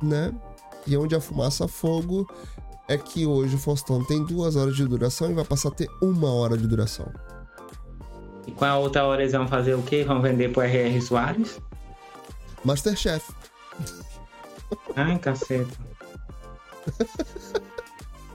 né? 0.00 0.32
E 0.86 0.96
onde 0.96 1.14
a 1.16 1.20
fumaça 1.20 1.66
fogo 1.66 2.28
é 2.86 2.96
que 2.96 3.26
hoje 3.26 3.56
o 3.56 3.58
Faustão 3.58 4.04
tem 4.04 4.24
duas 4.24 4.54
horas 4.54 4.76
de 4.76 4.86
duração 4.86 5.28
e 5.30 5.34
vai 5.34 5.44
passar 5.44 5.70
a 5.70 5.72
ter 5.72 5.88
uma 6.00 6.32
hora 6.32 6.56
de 6.56 6.68
duração. 6.68 7.12
E 8.46 8.52
com 8.52 8.64
a 8.64 8.78
outra 8.78 9.04
hora 9.04 9.22
eles 9.22 9.32
vão 9.32 9.48
fazer 9.48 9.74
o 9.74 9.82
quê? 9.82 10.04
Vão 10.04 10.22
vender 10.22 10.52
pro 10.52 10.62
R.R. 10.62 11.02
Soares? 11.02 11.60
Masterchef. 12.64 13.32
Ai, 14.94 15.18
caceta. 15.18 15.76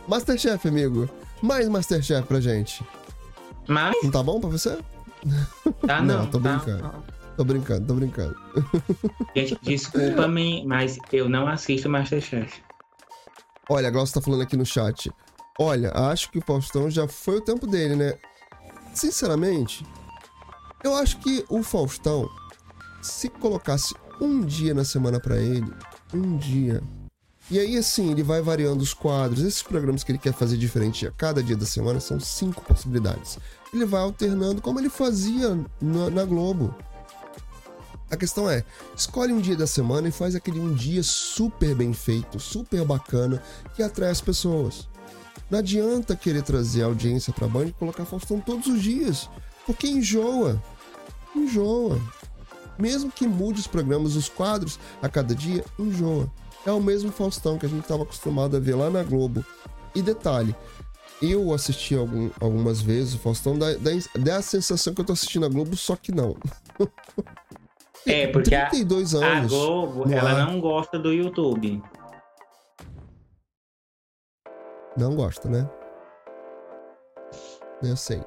Masterchef, 0.06 0.68
amigo. 0.68 1.10
Mais 1.42 1.68
Masterchef 1.68 2.28
pra 2.28 2.40
gente. 2.40 2.84
Mas, 3.68 3.96
Não 4.04 4.12
tá 4.12 4.22
bom 4.24 4.40
pra 4.40 4.50
você? 4.50 4.78
tá 5.88 6.02
Não, 6.02 6.20
não. 6.20 6.28
tô 6.28 6.40
tá. 6.40 6.58
brincando. 6.58 7.04
Tô 7.38 7.44
brincando, 7.46 7.88
tô 7.88 7.94
brincando. 7.94 8.36
Gente, 9.36 9.58
desculpa-me, 9.62 10.66
mas 10.66 10.98
eu 11.12 11.30
não 11.30 11.48
assisto 11.48 11.90
Masterchef. 11.90 12.62
Olha, 13.70 13.88
a 13.88 13.92
Glaucia 13.92 14.16
tá 14.16 14.22
falando 14.22 14.42
aqui 14.42 14.58
no 14.58 14.66
chat. 14.66 15.10
Olha, 15.60 15.92
acho 15.92 16.30
que 16.32 16.40
o 16.40 16.42
Faustão 16.42 16.90
já 16.90 17.08
foi 17.08 17.38
o 17.38 17.42
tempo 17.42 17.66
dele, 17.68 17.96
né? 17.96 18.18
Sinceramente, 18.94 19.86
eu 20.84 20.94
acho 20.96 21.20
que 21.20 21.46
o 21.50 21.64
Faustão, 21.64 22.28
se 23.02 23.30
colocasse 23.30 23.96
um 24.20 24.42
dia 24.42 24.74
na 24.74 24.84
semana 24.84 25.20
pra 25.20 25.38
ele, 25.38 25.72
um 26.14 26.38
dia. 26.38 26.82
E 27.52 27.60
aí, 27.60 27.78
assim, 27.78 28.10
ele 28.10 28.24
vai 28.24 28.42
variando 28.42 28.80
os 28.82 28.94
quadros. 28.94 29.44
Esses 29.44 29.62
programas 29.62 30.06
que 30.06 30.12
ele 30.14 30.18
quer 30.18 30.32
fazer 30.32 30.56
diferente 30.56 31.06
a 31.06 31.12
cada 31.12 31.44
dia 31.44 31.58
da 31.58 31.66
semana 31.66 32.00
são 32.00 32.18
cinco 32.18 32.64
possibilidades. 32.64 33.38
Ele 33.74 33.86
vai 33.86 34.00
alternando 34.00 34.62
como 34.62 34.80
ele 34.80 34.90
fazia 34.90 35.60
na, 35.82 36.10
na 36.10 36.24
Globo. 36.24 36.74
A 38.10 38.16
questão 38.16 38.50
é, 38.50 38.64
escolhe 38.96 39.34
um 39.34 39.42
dia 39.42 39.58
da 39.58 39.68
semana 39.68 40.08
e 40.08 40.12
faz 40.12 40.34
aquele 40.34 40.62
um 40.62 40.74
dia 40.74 41.04
super 41.04 41.76
bem 41.76 41.92
feito, 41.92 42.40
super 42.40 42.86
bacana, 42.86 43.44
que 43.76 43.84
atrai 43.84 44.12
as 44.12 44.22
pessoas. 44.22 44.88
Não 45.50 45.60
adianta 45.60 46.16
querer 46.16 46.44
trazer 46.44 46.84
audiência 46.84 47.34
pra 47.34 47.50
Band 47.50 47.66
e 47.66 47.74
colocar 47.74 48.06
Faustão 48.06 48.40
todos 48.40 48.68
os 48.68 48.82
dias, 48.82 49.30
porque 49.66 49.88
enjoa. 49.88 50.62
Enjoa. 51.36 52.00
Mesmo 52.80 53.12
que 53.12 53.28
mude 53.28 53.60
os 53.60 53.68
programas, 53.68 54.16
os 54.16 54.30
quadros 54.30 54.80
a 55.02 55.10
cada 55.10 55.36
dia, 55.36 55.66
enjoa. 55.78 56.32
É 56.66 56.72
o 56.72 56.80
mesmo 56.80 57.12
Faustão 57.12 57.58
que 57.58 57.66
a 57.66 57.70
gente 57.70 57.82
estava 57.82 58.04
acostumado 58.04 58.56
a 58.56 58.60
ver 58.60 58.76
lá 58.76 58.90
na 58.90 59.04
Globo. 59.04 59.44
E 59.96 60.02
detalhe, 60.02 60.56
eu 61.22 61.54
assisti 61.54 61.96
algum- 61.96 62.30
algumas 62.40 62.82
vezes 62.82 63.16
o 63.16 63.20
Faustão, 63.20 63.58
dá, 63.58 63.74
dá, 63.74 63.92
dá 64.20 64.38
a 64.38 64.42
sensação 64.42 64.94
que 64.94 65.02
eu 65.02 65.06
tô 65.06 65.14
assistindo 65.14 65.46
a 65.46 65.50
Globo, 65.50 65.76
só 65.76 65.96
que 65.96 66.12
não. 66.12 66.36
É, 68.06 68.28
porque 68.28 68.56
a, 68.56 68.68
32 68.70 69.16
a 69.16 69.26
anos. 69.26 69.52
Globo, 69.52 70.12
ela 70.12 70.32
ar. 70.32 70.48
não 70.48 70.60
gosta 70.60 70.98
do 70.98 71.12
YouTube. 71.12 71.82
Não 74.98 75.16
gosta, 75.16 75.50
né? 75.50 75.70
Eu 77.82 77.96
sei. 77.96 78.22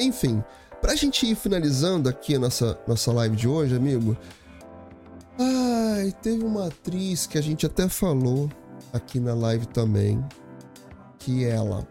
Enfim, 0.00 0.42
pra 0.80 0.94
gente 0.94 1.26
ir 1.26 1.34
finalizando 1.34 2.08
aqui 2.08 2.34
a 2.34 2.38
nossa, 2.38 2.78
nossa 2.86 3.12
live 3.12 3.36
de 3.36 3.46
hoje, 3.48 3.76
amigo. 3.76 4.16
Ai, 5.38 6.12
teve 6.22 6.44
uma 6.44 6.68
atriz 6.68 7.26
que 7.26 7.36
a 7.36 7.42
gente 7.42 7.66
até 7.66 7.88
falou 7.88 8.50
aqui 8.92 9.20
na 9.20 9.34
live 9.34 9.66
também. 9.66 10.24
Que 11.18 11.44
ela 11.44 11.86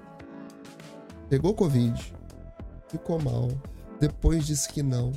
pegou 1.30 1.54
Covid, 1.54 2.14
ficou 2.88 3.22
mal, 3.22 3.50
depois 4.00 4.48
disse 4.48 4.70
que 4.70 4.82
não. 4.82 5.12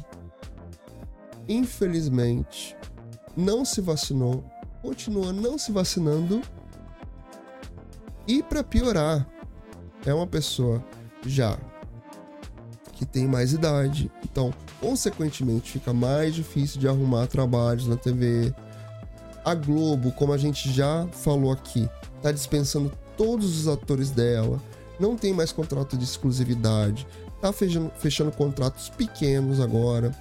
Infelizmente, 1.48 2.76
não 3.36 3.64
se 3.64 3.80
vacinou, 3.80 4.44
continua 4.82 5.32
não 5.32 5.56
se 5.56 5.72
vacinando 5.72 6.42
e 8.26 8.42
pra 8.42 8.62
piorar, 8.62 9.26
é 10.04 10.12
uma 10.12 10.26
pessoa 10.26 10.84
já 11.24 11.58
que 12.98 13.06
tem 13.06 13.28
mais 13.28 13.52
idade, 13.52 14.10
então, 14.24 14.52
consequentemente, 14.80 15.70
fica 15.70 15.92
mais 15.92 16.34
difícil 16.34 16.80
de 16.80 16.88
arrumar 16.88 17.28
trabalhos 17.28 17.86
na 17.86 17.96
TV. 17.96 18.52
A 19.44 19.54
Globo, 19.54 20.10
como 20.10 20.32
a 20.32 20.36
gente 20.36 20.72
já 20.72 21.06
falou 21.12 21.52
aqui, 21.52 21.88
tá 22.20 22.32
dispensando 22.32 22.92
todos 23.16 23.56
os 23.56 23.68
atores 23.68 24.10
dela, 24.10 24.60
não 24.98 25.16
tem 25.16 25.32
mais 25.32 25.52
contrato 25.52 25.96
de 25.96 26.02
exclusividade, 26.02 27.06
tá 27.40 27.52
fechando, 27.52 27.92
fechando 27.98 28.32
contratos 28.32 28.88
pequenos 28.88 29.60
agora, 29.60 30.12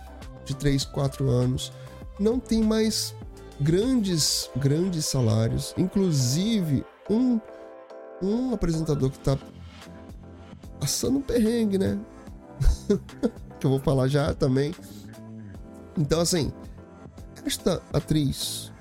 de 0.45 0.55
3, 0.55 0.85
4 0.85 1.27
anos, 1.27 1.73
não 2.19 2.39
tem 2.39 2.61
mais 2.61 3.15
grandes, 3.59 4.51
grandes 4.55 5.05
salários, 5.05 5.73
inclusive 5.77 6.85
um 7.09 7.41
um 8.21 8.51
apresentador 8.53 9.11
que 9.11 9.19
tá 9.19 9.37
passando 10.79 11.19
um 11.19 11.21
perrengue, 11.21 11.77
né? 11.77 11.99
que 13.59 13.65
eu 13.65 13.69
vou 13.69 13.79
falar 13.79 14.07
já 14.07 14.33
também. 14.33 14.73
Então, 15.97 16.19
assim, 16.19 16.51
esta 17.45 17.81
atriz, 17.91 18.71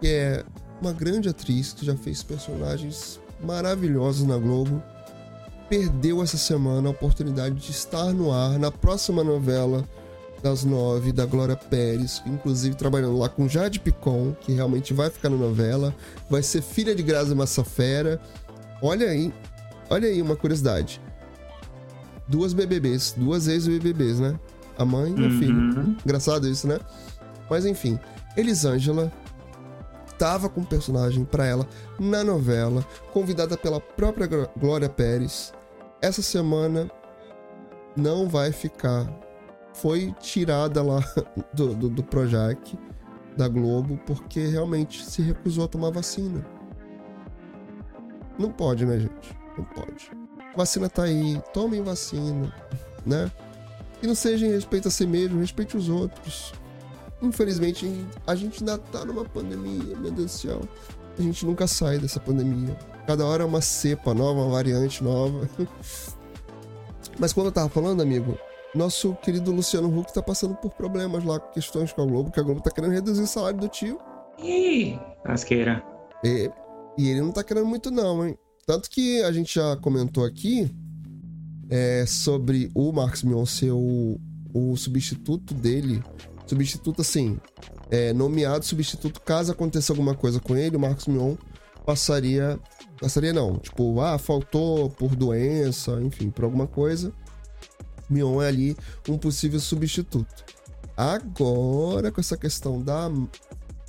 que 0.00 0.08
é 0.08 0.44
uma 0.80 0.92
grande 0.92 1.28
atriz 1.28 1.72
que 1.72 1.84
já 1.84 1.96
fez 1.96 2.22
personagens 2.22 3.20
maravilhosos 3.42 4.26
na 4.26 4.38
Globo, 4.38 4.82
perdeu 5.68 6.22
essa 6.22 6.38
semana 6.38 6.88
a 6.88 6.92
oportunidade 6.92 7.56
de 7.56 7.70
estar 7.70 8.12
no 8.12 8.32
ar 8.32 8.58
na 8.58 8.70
próxima 8.70 9.22
novela 9.22 9.84
das 10.42 10.64
nove 10.64 11.12
da 11.12 11.26
Glória 11.26 11.56
Pérez, 11.56 12.22
inclusive 12.24 12.76
trabalhando 12.76 13.18
lá 13.18 13.28
com 13.28 13.48
Jade 13.48 13.80
Picon, 13.80 14.34
que 14.40 14.52
realmente 14.52 14.94
vai 14.94 15.10
ficar 15.10 15.28
na 15.28 15.36
novela, 15.36 15.94
vai 16.30 16.42
ser 16.42 16.62
filha 16.62 16.94
de 16.94 17.02
Grazi 17.02 17.34
Massafera. 17.34 18.20
Olha 18.80 19.08
aí, 19.08 19.34
olha 19.90 20.08
aí 20.08 20.22
uma 20.22 20.36
curiosidade. 20.36 21.00
Duas 22.28 22.52
BBBs, 22.52 23.14
duas 23.16 23.48
ex-BBBs, 23.48 24.20
né? 24.20 24.38
A 24.76 24.84
mãe 24.84 25.14
e 25.16 25.26
o 25.26 25.30
filho. 25.38 25.56
Uhum. 25.56 25.96
Engraçado 26.04 26.46
isso, 26.46 26.68
né? 26.68 26.78
Mas 27.50 27.64
enfim, 27.64 27.98
Elisângela 28.36 29.10
tava 30.18 30.48
com 30.48 30.60
um 30.60 30.64
personagem 30.64 31.24
pra 31.24 31.46
ela 31.46 31.66
na 31.98 32.22
novela, 32.24 32.84
convidada 33.12 33.56
pela 33.56 33.80
própria 33.80 34.28
Glória 34.58 34.88
Pérez. 34.88 35.54
Essa 36.02 36.22
semana 36.22 36.90
não 37.96 38.28
vai 38.28 38.52
ficar. 38.52 39.08
Foi 39.74 40.12
tirada 40.20 40.82
lá 40.82 41.00
do, 41.54 41.74
do, 41.74 41.88
do 41.88 42.02
Projac, 42.02 42.78
da 43.36 43.48
Globo, 43.48 43.98
porque 44.06 44.46
realmente 44.46 45.04
se 45.04 45.22
recusou 45.22 45.64
a 45.64 45.68
tomar 45.68 45.90
vacina. 45.90 46.44
Não 48.38 48.50
pode, 48.50 48.84
né, 48.84 48.98
gente? 48.98 49.36
Não 49.56 49.64
pode. 49.64 50.10
Vacina 50.58 50.88
tá 50.88 51.04
aí, 51.04 51.40
tomem 51.54 51.84
vacina, 51.84 52.52
né? 53.06 53.30
E 54.02 54.08
não 54.08 54.14
seja 54.16 54.44
em 54.44 54.50
respeito 54.50 54.88
a 54.88 54.90
si 54.90 55.06
mesmo, 55.06 55.38
respeite 55.38 55.76
os 55.76 55.88
outros. 55.88 56.52
Infelizmente, 57.22 57.88
a 58.26 58.34
gente 58.34 58.58
ainda 58.58 58.76
tá 58.76 59.04
numa 59.04 59.24
pandemia, 59.24 59.96
meu 59.96 60.10
Deus 60.10 60.16
do 60.16 60.28
céu. 60.28 60.60
A 61.16 61.22
gente 61.22 61.46
nunca 61.46 61.68
sai 61.68 62.00
dessa 62.00 62.18
pandemia. 62.18 62.76
Cada 63.06 63.24
hora 63.24 63.44
é 63.44 63.46
uma 63.46 63.60
cepa 63.60 64.12
nova, 64.12 64.40
uma 64.40 64.50
variante 64.50 65.04
nova. 65.04 65.48
Mas 67.20 67.32
quando 67.32 67.46
eu 67.46 67.52
tava 67.52 67.68
falando, 67.68 68.02
amigo, 68.02 68.36
nosso 68.74 69.14
querido 69.22 69.52
Luciano 69.52 69.96
Huck 69.96 70.12
tá 70.12 70.20
passando 70.20 70.56
por 70.56 70.72
problemas 70.72 71.22
lá, 71.22 71.38
questões 71.38 71.92
com 71.92 72.02
a 72.02 72.04
Globo, 72.04 72.32
que 72.32 72.40
a 72.40 72.42
Globo 72.42 72.60
tá 72.60 72.72
querendo 72.72 72.94
reduzir 72.94 73.22
o 73.22 73.28
salário 73.28 73.60
do 73.60 73.68
tio. 73.68 74.00
Ih, 74.40 74.98
asqueira. 75.24 75.84
E, 76.24 76.50
e 76.98 77.10
ele 77.10 77.20
não 77.20 77.30
tá 77.30 77.44
querendo 77.44 77.66
muito, 77.66 77.92
não, 77.92 78.26
hein? 78.26 78.36
Tanto 78.68 78.90
que 78.90 79.22
a 79.22 79.32
gente 79.32 79.54
já 79.54 79.78
comentou 79.78 80.26
aqui 80.26 80.70
é, 81.70 82.04
sobre 82.04 82.70
o 82.74 82.92
Marcos 82.92 83.22
Mion 83.22 83.46
ser 83.46 83.70
o, 83.70 84.20
o 84.52 84.76
substituto 84.76 85.54
dele. 85.54 86.04
Substituto, 86.46 87.00
assim, 87.00 87.40
é, 87.90 88.12
nomeado 88.12 88.66
substituto 88.66 89.22
caso 89.22 89.52
aconteça 89.52 89.90
alguma 89.90 90.14
coisa 90.14 90.38
com 90.38 90.54
ele, 90.54 90.76
o 90.76 90.80
Marcos 90.80 91.06
Mion 91.06 91.34
passaria. 91.86 92.60
Passaria 93.00 93.32
não, 93.32 93.56
tipo, 93.56 94.02
ah, 94.02 94.18
faltou 94.18 94.90
por 94.90 95.16
doença, 95.16 95.98
enfim, 96.02 96.28
por 96.28 96.44
alguma 96.44 96.66
coisa. 96.66 97.10
Mion 98.10 98.42
é 98.42 98.48
ali 98.48 98.76
um 99.08 99.16
possível 99.16 99.60
substituto. 99.60 100.44
Agora, 100.94 102.12
com 102.12 102.20
essa 102.20 102.36
questão 102.36 102.82
da 102.82 103.10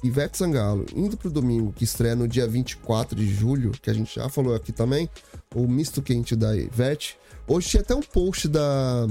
Ivete 0.04 0.38
Sangalo 0.38 0.86
indo 0.96 1.18
pro 1.18 1.30
domingo, 1.30 1.74
que 1.74 1.84
estreia 1.84 2.16
no 2.16 2.28
dia 2.28 2.48
24 2.48 3.16
de 3.16 3.28
julho, 3.28 3.72
que 3.72 3.90
a 3.90 3.94
gente 3.94 4.16
já 4.16 4.30
falou 4.30 4.56
aqui 4.56 4.72
também, 4.72 5.10
o 5.54 5.68
misto 5.68 6.02
quente 6.02 6.36
da 6.36 6.56
Ivete. 6.56 7.18
Hoje 7.48 7.70
tinha 7.70 7.82
até 7.82 7.96
um 7.96 8.02
post 8.02 8.48
da 8.48 9.08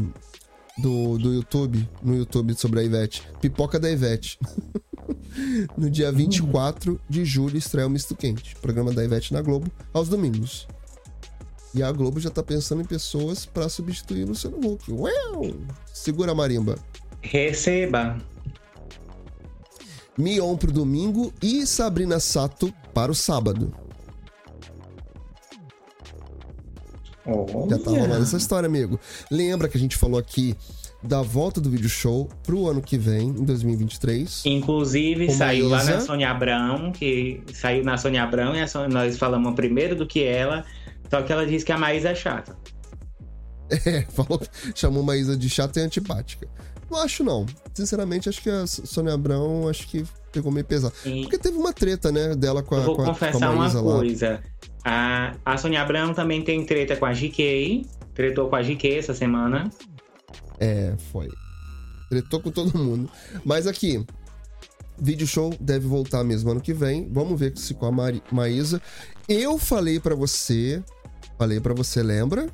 do, 0.78 1.18
do 1.18 1.34
YouTube, 1.34 1.88
no 2.02 2.16
YouTube 2.16 2.54
sobre 2.54 2.80
a 2.80 2.82
Ivete. 2.82 3.22
Pipoca 3.40 3.78
da 3.78 3.90
Ivete. 3.90 4.38
No 5.76 5.88
dia 5.88 6.10
24 6.10 7.00
de 7.08 7.24
julho 7.24 7.56
estreia 7.56 7.86
o 7.86 7.90
Misto 7.90 8.14
Quente, 8.14 8.56
programa 8.56 8.92
da 8.92 9.04
Ivete 9.04 9.32
na 9.32 9.40
Globo, 9.40 9.70
aos 9.92 10.08
domingos. 10.08 10.66
E 11.74 11.82
a 11.82 11.90
Globo 11.92 12.18
já 12.18 12.28
tá 12.28 12.42
pensando 12.42 12.82
em 12.82 12.84
pessoas 12.84 13.46
para 13.46 13.68
substituir 13.68 14.24
o 14.24 14.28
Luciano 14.28 14.58
Huck. 14.58 14.90
Uau! 14.90 15.54
Segura 15.92 16.32
a 16.32 16.34
marimba. 16.34 16.76
Receba. 17.22 18.18
Mion 20.18 20.56
pro 20.56 20.72
domingo 20.72 21.32
e 21.40 21.64
Sabrina 21.66 22.18
Sato 22.18 22.72
para 22.92 23.12
o 23.12 23.14
sábado. 23.14 23.72
Olha. 27.24 27.70
Já 27.70 27.78
tá 27.78 27.90
rolando 27.90 28.22
essa 28.22 28.36
história, 28.36 28.66
amigo. 28.66 28.98
Lembra 29.30 29.68
que 29.68 29.76
a 29.76 29.80
gente 29.80 29.96
falou 29.96 30.18
aqui 30.18 30.56
da 31.02 31.22
volta 31.22 31.60
do 31.60 31.70
vídeo 31.70 31.88
show 31.88 32.28
pro 32.42 32.66
ano 32.66 32.80
que 32.82 32.96
vem, 32.98 33.28
em 33.28 33.44
2023. 33.44 34.42
Inclusive, 34.46 35.30
saiu 35.30 35.68
lá 35.68 35.84
na 35.84 36.00
Sônia 36.00 36.30
Abrão, 36.30 36.90
que 36.90 37.42
saiu 37.52 37.84
na 37.84 37.96
Sônia 37.96 38.22
Abrão 38.22 38.54
e 38.56 38.66
Sônia- 38.66 38.88
nós 38.88 39.16
falamos 39.18 39.54
primeiro 39.54 39.94
do 39.94 40.06
que 40.06 40.22
ela. 40.24 40.64
Só 41.10 41.22
que 41.22 41.32
ela 41.32 41.46
disse 41.46 41.64
que 41.64 41.72
a 41.72 41.78
Maísa 41.78 42.10
é 42.10 42.14
chata. 42.14 42.56
É, 43.84 44.00
falou, 44.08 44.40
chamou 44.74 45.02
Maísa 45.02 45.36
de 45.36 45.50
chata 45.50 45.78
e 45.78 45.82
antipática. 45.82 46.48
Não 46.90 47.00
acho, 47.00 47.22
não. 47.22 47.46
Sinceramente, 47.74 48.28
acho 48.28 48.42
que 48.42 48.50
a 48.50 48.66
Sônia 48.66 49.14
Abrão, 49.14 49.68
acho 49.68 49.86
que 49.88 50.04
pegou 50.32 50.50
meio 50.50 50.64
pesado. 50.64 50.94
E 51.04 51.22
Porque 51.22 51.38
teve 51.38 51.56
uma 51.56 51.72
treta, 51.72 52.10
né, 52.10 52.34
dela 52.34 52.62
com 52.62 52.74
a, 52.74 52.78
eu 52.78 52.84
vou 52.84 52.96
com 52.96 53.02
a, 53.02 53.04
com 53.06 53.12
confessar 53.12 53.50
uma 53.50 53.60
Maísa 53.60 53.80
lá. 53.80 53.96
coisa. 53.98 54.42
A, 54.84 55.34
a 55.44 55.56
Sônia 55.58 55.82
Abrão 55.82 56.14
também 56.14 56.42
tem 56.42 56.64
treta 56.64 56.96
com 56.96 57.06
a 57.06 57.12
GK. 57.12 57.86
Tretou 58.14 58.48
com 58.48 58.56
a 58.56 58.62
GK 58.62 58.96
essa 58.98 59.14
semana. 59.14 59.70
É, 60.58 60.94
foi. 61.12 61.28
Tretou 62.08 62.40
com 62.40 62.50
todo 62.50 62.76
mundo. 62.78 63.10
Mas 63.44 63.66
aqui, 63.66 64.04
vídeo 64.98 65.26
show 65.26 65.54
deve 65.60 65.86
voltar 65.86 66.24
mesmo 66.24 66.50
ano 66.50 66.60
que 66.60 66.72
vem. 66.72 67.08
Vamos 67.12 67.38
ver 67.38 67.56
se 67.56 67.74
com 67.74 67.86
a 67.86 67.92
Mari, 67.92 68.22
Maísa. 68.32 68.80
Eu 69.28 69.58
falei 69.58 70.00
pra 70.00 70.14
você, 70.14 70.82
falei 71.38 71.60
pra 71.60 71.74
você, 71.74 72.02
lembra? 72.02 72.48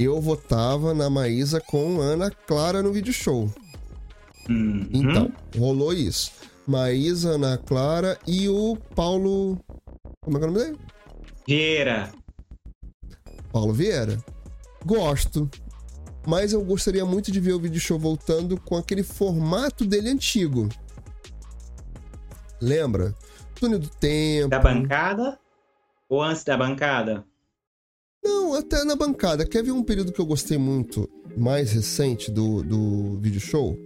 Eu 0.00 0.18
votava 0.18 0.94
na 0.94 1.10
Maísa 1.10 1.60
com 1.60 2.00
Ana 2.00 2.30
Clara 2.30 2.82
no 2.82 2.90
vídeo 2.90 3.12
show. 3.12 3.52
Uhum. 4.48 4.88
Então, 4.90 5.30
rolou 5.58 5.92
isso. 5.92 6.32
Maísa, 6.66 7.32
Ana 7.32 7.58
Clara 7.58 8.18
e 8.26 8.48
o 8.48 8.78
Paulo. 8.96 9.60
Como 10.22 10.38
é 10.38 10.40
que 10.40 10.46
é 10.46 10.48
o 10.48 10.52
nome 10.52 10.64
dele? 10.64 10.78
Vieira. 11.46 12.10
Paulo 13.52 13.74
Vieira. 13.74 14.18
Gosto. 14.86 15.50
Mas 16.26 16.54
eu 16.54 16.64
gostaria 16.64 17.04
muito 17.04 17.30
de 17.30 17.38
ver 17.38 17.52
o 17.52 17.60
vídeo 17.60 17.78
show 17.78 17.98
voltando 17.98 18.58
com 18.58 18.78
aquele 18.78 19.02
formato 19.02 19.84
dele 19.84 20.08
antigo. 20.08 20.66
Lembra? 22.58 23.14
Túnel 23.54 23.80
do 23.80 23.90
Tempo. 23.90 24.48
Da 24.48 24.60
bancada? 24.60 25.38
Ou 26.08 26.22
antes 26.22 26.42
da 26.42 26.56
bancada? 26.56 27.22
Não, 28.24 28.54
até 28.54 28.84
na 28.84 28.94
bancada. 28.94 29.46
Quer 29.46 29.62
ver 29.62 29.72
um 29.72 29.82
período 29.82 30.12
que 30.12 30.20
eu 30.20 30.26
gostei 30.26 30.58
muito, 30.58 31.08
mais 31.36 31.72
recente 31.72 32.30
do, 32.30 32.62
do 32.62 33.18
vídeo 33.18 33.40
show? 33.40 33.76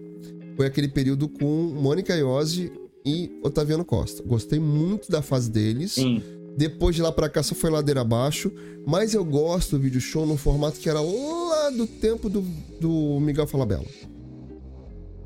Foi 0.56 0.66
aquele 0.66 0.88
período 0.88 1.28
com 1.28 1.46
Mônica 1.46 2.14
Iose 2.14 2.72
e 3.04 3.30
Otaviano 3.42 3.84
Costa. 3.84 4.22
Gostei 4.22 4.58
muito 4.58 5.10
da 5.10 5.22
fase 5.22 5.50
deles. 5.50 5.92
Sim. 5.92 6.22
Depois 6.56 6.94
de 6.94 7.02
lá 7.02 7.10
pra 7.10 7.28
cá 7.28 7.42
só 7.42 7.54
foi 7.54 7.70
ladeira 7.70 8.00
abaixo. 8.00 8.50
Mas 8.86 9.14
eu 9.14 9.24
gosto 9.24 9.76
do 9.76 9.82
vídeo 9.82 10.00
show 10.00 10.26
no 10.26 10.36
formato 10.36 10.78
que 10.78 10.88
era 10.88 11.00
lá 11.00 11.70
do 11.70 11.86
tempo 11.86 12.28
do, 12.28 12.42
do 12.80 13.18
Miguel 13.20 13.46
Falabella. 13.46 13.86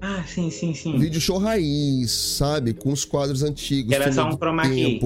Ah, 0.00 0.22
sim, 0.26 0.50
sim, 0.50 0.74
sim. 0.74 0.96
Vídeo 0.96 1.20
show 1.20 1.38
raiz, 1.38 2.10
sabe? 2.10 2.72
Com 2.72 2.92
os 2.92 3.04
quadros 3.04 3.42
antigos. 3.42 3.88
Que 3.88 3.94
era 3.94 4.12
só 4.12 4.28
um 4.28 4.36
chroma 4.36 4.62
key. 4.62 5.00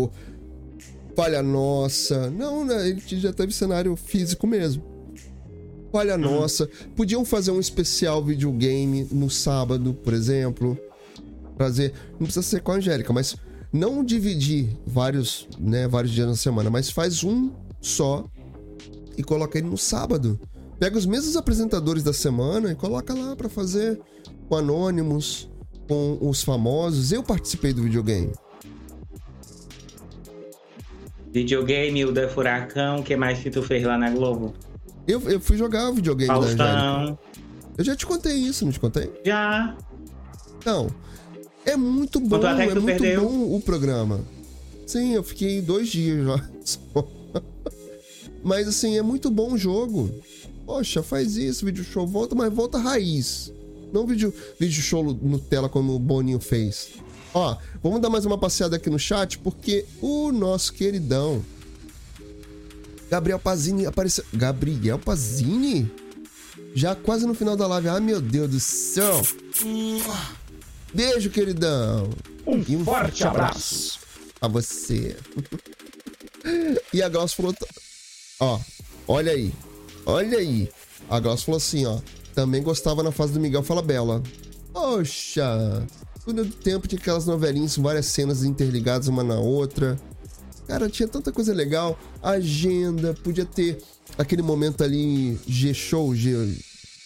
Falha 1.17 1.43
Nossa. 1.43 2.31
Não, 2.31 2.65
né? 2.65 2.89
Ele 2.89 3.01
já 3.07 3.33
teve 3.33 3.53
cenário 3.53 3.95
físico 3.97 4.47
mesmo. 4.47 4.83
Falha 5.91 6.17
Nossa. 6.17 6.69
Podiam 6.97 7.25
fazer 7.25 7.51
um 7.51 7.61
especial 7.61 8.25
videogame 8.25 9.07
no 9.11 9.29
sábado, 9.29 9.95
por 9.95 10.15
exemplo. 10.15 10.79
Trazer. 11.57 11.93
Não 12.13 12.27
precisa 12.27 12.43
ser 12.43 12.63
com 12.63 12.73
a 12.73 12.77
Angélica, 12.77 13.13
mas 13.13 13.37
não 13.73 14.05
dividir 14.05 14.69
vários, 14.87 15.49
né, 15.59 15.89
vários 15.89 16.13
dias 16.13 16.27
na 16.27 16.37
semana, 16.37 16.69
mas 16.71 16.91
faz 16.91 17.25
um 17.25 17.51
só 17.81 18.25
e 19.17 19.23
coloca 19.23 19.59
ele 19.59 19.69
no 19.69 19.79
sábado. 19.79 20.39
Pega 20.79 20.99
os 20.99 21.07
mesmos 21.07 21.37
apresentadores 21.37 22.03
da 22.03 22.13
semana 22.13 22.73
e 22.73 22.75
coloca 22.75 23.15
lá 23.15 23.37
pra 23.37 23.49
fazer 23.49 24.01
com 24.49 24.57
anônimos, 24.57 25.49
com 25.89 26.19
os 26.21 26.43
famosos. 26.43 27.13
Eu 27.13 27.23
participei 27.23 27.73
do 27.73 27.83
videogame. 27.83 28.33
Videogame, 31.33 32.05
o 32.05 32.13
da 32.13 32.29
Furacão, 32.29 33.01
o 33.01 33.03
que 33.03 33.17
mais 33.17 33.39
que 33.39 33.51
tu 33.51 33.63
fez 33.63 33.83
lá 33.83 33.97
na 33.97 34.11
Globo? 34.11 34.53
Eu, 35.09 35.21
eu 35.31 35.41
fui 35.41 35.57
jogar 35.57 35.91
o 35.91 35.95
videogame 35.95 36.29
da 36.29 36.37
Angélica. 36.37 36.65
Faustão. 36.65 37.19
Eu 37.79 37.85
já 37.85 37.97
te 37.97 38.05
contei 38.07 38.35
isso, 38.35 38.65
não 38.65 38.73
te 38.73 38.79
contei? 38.79 39.11
Já. 39.25 39.75
Não. 40.65 40.89
É 41.65 41.77
muito 41.77 42.21
bom, 42.21 42.37
Contou 42.37 42.51
até 42.51 42.67
que 42.67 42.73
é 42.73 42.75
muito 42.75 42.85
perdeu. 43.01 43.23
bom 43.23 43.57
o 43.57 43.61
programa. 43.61 44.21
Sim, 44.87 45.15
eu 45.15 45.23
fiquei 45.23 45.63
dois 45.63 45.89
dias 45.89 46.19
só. 46.65 47.09
Mas 48.45 48.69
assim, 48.69 48.99
é 48.99 49.03
muito 49.03 49.31
bom 49.31 49.53
o 49.55 49.59
jogo. 49.59 50.11
Poxa, 50.67 51.03
faz 51.03 51.37
isso, 51.37 51.65
vídeo 51.65 51.83
show, 51.83 52.07
volta, 52.07 52.35
mas 52.35 52.53
volta 52.53 52.77
raiz. 52.79 53.53
Não 53.93 54.07
vídeo, 54.07 54.33
vídeo 54.59 54.83
show 54.83 55.03
Nutella 55.03 55.69
como 55.69 55.95
o 55.95 55.99
Boninho 55.99 56.41
fez. 56.41 56.91
Ó, 57.35 57.57
vamos 57.83 58.01
dar 58.01 58.11
mais 58.11 58.25
uma 58.27 58.37
passeada 58.37 58.77
aqui 58.77 58.91
no 58.91 58.99
chat, 58.99 59.39
porque 59.39 59.87
o 60.01 60.31
nosso 60.33 60.73
queridão 60.75 61.43
Gabriel 63.11 63.39
Pazini 63.39 63.87
apareceu. 63.87 64.25
Gabriel 64.33 64.99
Pazini? 64.99 65.91
Já 66.75 66.95
quase 66.95 67.27
no 67.27 67.35
final 67.35 67.57
da 67.57 67.67
live. 67.67 67.89
Ah, 67.89 68.01
meu 68.01 68.21
Deus 68.21 68.51
do 68.51 68.61
céu. 68.61 69.21
Beijo, 70.95 71.29
queridão. 71.31 72.09
Um 72.47 72.65
E 72.67 72.77
um 72.77 72.85
forte 72.85 73.25
abraço. 73.25 73.99
a 74.41 74.49
você. 74.49 75.17
E 76.93 77.01
a 77.01 77.09
Glaucia 77.09 77.37
falou. 77.37 77.55
Ó, 78.41 78.59
olha 79.07 79.31
aí. 79.31 79.55
Olha 80.05 80.39
aí. 80.39 80.69
A 81.09 81.21
Glaucia 81.21 81.45
falou 81.47 81.59
assim, 81.59 81.87
ó. 81.87 82.01
Também 82.35 82.61
gostava 82.63 83.01
na 83.01 83.13
fase 83.13 83.33
do 83.35 83.39
Miguel 83.39 83.63
Falabella. 83.63 84.21
Poxa. 84.73 85.87
Túnel 86.25 86.45
do 86.45 86.53
tempo 86.55 86.87
tinha 86.87 87.01
aquelas 87.01 87.27
novelinhas, 87.27 87.77
várias 87.77 88.07
cenas 88.07 88.45
interligadas 88.45 89.09
uma 89.09 89.25
na 89.25 89.39
outra. 89.41 89.99
Cara, 90.69 90.89
tinha 90.89 91.09
tanta 91.09 91.33
coisa 91.33 91.53
legal. 91.53 91.99
Agenda, 92.23 93.13
podia 93.25 93.45
ter 93.45 93.83
aquele 94.17 94.43
momento 94.43 94.85
ali, 94.85 95.37
G-Show, 95.47 96.15
G, 96.15 96.57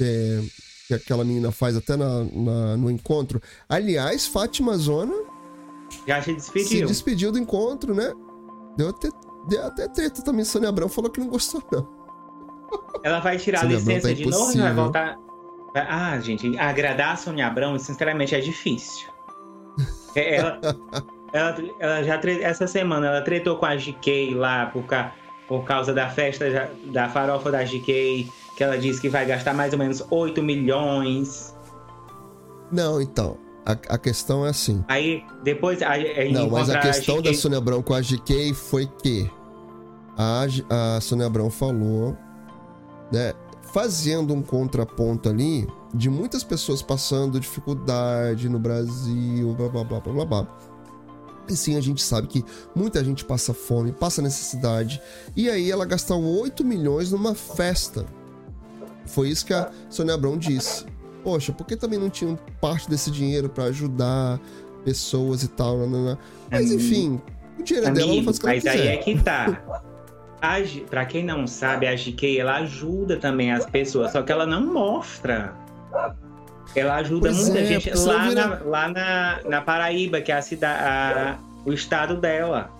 é, 0.00 0.42
que 0.86 0.94
aquela 0.94 1.24
menina 1.24 1.50
faz 1.50 1.76
até 1.76 1.96
na, 1.96 2.24
na- 2.24 2.76
no 2.76 2.90
encontro. 2.90 3.40
Aliás, 3.68 4.26
Fátima 4.26 4.76
Zona 4.76 5.14
Já 6.06 6.20
se 6.22 6.26
se 6.26 6.34
despediu. 6.52 6.86
despediu 6.86 7.32
do 7.32 7.38
encontro, 7.38 7.94
né? 7.94 8.12
Deu 8.76 8.90
até, 8.90 9.08
deu 9.48 9.64
até 9.64 9.88
treta 9.88 10.22
também. 10.22 10.44
Sônia 10.44 10.68
Abrão 10.68 10.88
falou 10.90 11.10
que 11.10 11.18
não 11.20 11.28
gostou, 11.28 11.62
não. 11.72 11.88
Ela 13.02 13.20
vai 13.20 13.38
tirar 13.38 13.60
a 13.62 13.64
licença 13.64 14.08
tá 14.08 14.14
de 14.14 14.26
novo 14.26 14.52
e 14.52 14.58
vai 14.60 14.74
voltar. 14.74 15.16
Ah, 15.88 16.18
gente, 16.20 16.56
agradar 16.58 17.12
a 17.12 17.16
Sônia 17.16 17.46
Abrão, 17.46 17.78
sinceramente, 17.78 18.34
é 18.34 18.40
difícil. 18.40 19.08
É, 20.14 20.36
Ela, 20.36 20.60
ela, 21.32 21.56
ela 21.78 22.02
já 22.02 22.20
essa 22.40 22.66
semana 22.66 23.06
ela 23.08 23.20
tretou 23.20 23.56
com 23.56 23.66
a 23.66 23.76
GK 23.76 24.34
lá 24.34 24.66
por, 24.66 24.84
ca- 24.84 25.12
por 25.46 25.64
causa 25.64 25.92
da 25.92 26.08
festa 26.08 26.50
da- 26.50 26.68
da 26.86 27.08
farofa 27.08 27.50
da 27.50 27.62
GK, 27.64 28.26
que 28.56 28.64
ela 28.64 28.78
disse 28.78 29.00
que 29.00 29.08
vai 29.10 29.26
gastar 29.26 29.52
mais 29.52 29.72
ou 29.74 29.78
menos 29.78 30.02
8 30.10 30.42
milhões. 30.42 31.54
Não, 32.72 33.00
então. 33.00 33.36
A, 33.66 33.72
a 33.72 33.98
questão 33.98 34.46
é 34.46 34.50
assim. 34.50 34.84
Aí 34.88 35.24
depois 35.42 35.82
a, 35.82 35.92
a 35.94 35.98
Não, 36.32 36.48
mas 36.48 36.70
a 36.70 36.78
questão 36.78 37.16
da 37.20 37.30
GK 37.30 37.34
Sônia 37.36 37.58
Abrão 37.58 37.82
com 37.82 37.92
a 37.94 38.00
GK 38.00 38.54
foi 38.54 38.86
que 39.02 39.28
a, 40.16 40.46
a 40.96 41.00
Sônia 41.00 41.26
Abrão 41.26 41.50
falou, 41.50 42.16
né? 43.12 43.34
Fazendo 43.72 44.32
um 44.32 44.42
contraponto 44.42 45.28
ali 45.28 45.66
de 45.92 46.08
muitas 46.08 46.42
pessoas 46.44 46.80
passando 46.82 47.38
dificuldade 47.40 48.48
no 48.48 48.58
Brasil, 48.58 49.54
blá 49.54 49.68
blá 49.68 49.84
blá 49.84 50.00
blá 50.00 50.12
blá 50.12 50.24
blá. 50.24 50.46
E 51.48 51.54
sim, 51.56 51.76
a 51.76 51.80
gente 51.80 52.02
sabe 52.02 52.26
que 52.26 52.44
muita 52.74 53.04
gente 53.04 53.24
passa 53.24 53.54
fome, 53.54 53.92
passa 53.92 54.20
necessidade. 54.20 55.00
E 55.36 55.48
aí 55.48 55.70
ela 55.70 55.84
gastou 55.84 56.22
8 56.40 56.64
milhões 56.64 57.12
numa 57.12 57.34
festa. 57.34 58.04
Foi 59.06 59.28
isso 59.28 59.46
que 59.46 59.54
a 59.54 59.70
Sônia 59.88 60.14
Abrão 60.14 60.36
disse. 60.36 60.84
Poxa, 61.22 61.52
por 61.52 61.64
que 61.66 61.76
também 61.76 61.98
não 61.98 62.10
tinham 62.10 62.36
parte 62.60 62.88
desse 62.90 63.10
dinheiro 63.10 63.48
pra 63.48 63.64
ajudar 63.64 64.40
pessoas 64.84 65.42
e 65.42 65.48
tal? 65.48 65.78
nananã? 65.78 66.18
Mas 66.50 66.62
Amigo. 66.70 66.74
enfim, 66.82 67.20
o 67.58 67.62
dinheiro 67.62 67.88
é 67.88 67.92
dela, 67.92 68.06
ela 68.06 68.12
Amigo, 68.12 68.24
faz 68.24 68.36
o 68.36 68.40
que 68.40 68.46
ela 68.46 68.54
mas 68.56 68.66
aí 68.66 68.78
quiser. 68.78 68.92
é 68.94 68.96
que 68.98 69.22
tá. 69.22 69.82
A, 70.40 70.62
G- 70.62 70.80
pra 70.88 71.04
quem 71.06 71.24
não 71.24 71.46
sabe, 71.46 71.86
a 71.86 71.94
GK 71.94 72.38
ela 72.38 72.56
ajuda 72.56 73.16
também 73.16 73.52
as 73.52 73.64
pessoas, 73.66 74.12
só 74.12 74.22
que 74.22 74.30
ela 74.30 74.46
não 74.46 74.66
mostra. 74.72 75.54
Ela 76.74 76.96
ajuda 76.96 77.30
pois 77.30 77.44
muita 77.44 77.58
é, 77.60 77.64
gente. 77.66 77.90
Lá, 77.98 78.28
vira... 78.28 78.46
na, 78.46 78.64
lá 78.64 78.88
na, 78.88 79.40
na 79.48 79.60
Paraíba, 79.62 80.20
que 80.20 80.30
é 80.30 80.36
a 80.36 80.42
cidade, 80.42 81.38
o 81.64 81.72
estado 81.72 82.16
dela. 82.16 82.70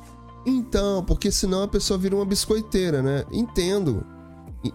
Então, 0.44 1.02
porque 1.04 1.32
senão 1.32 1.62
a 1.62 1.68
pessoa 1.68 1.98
vira 1.98 2.14
uma 2.14 2.24
biscoiteira, 2.24 3.02
né? 3.02 3.24
Entendo. 3.32 4.04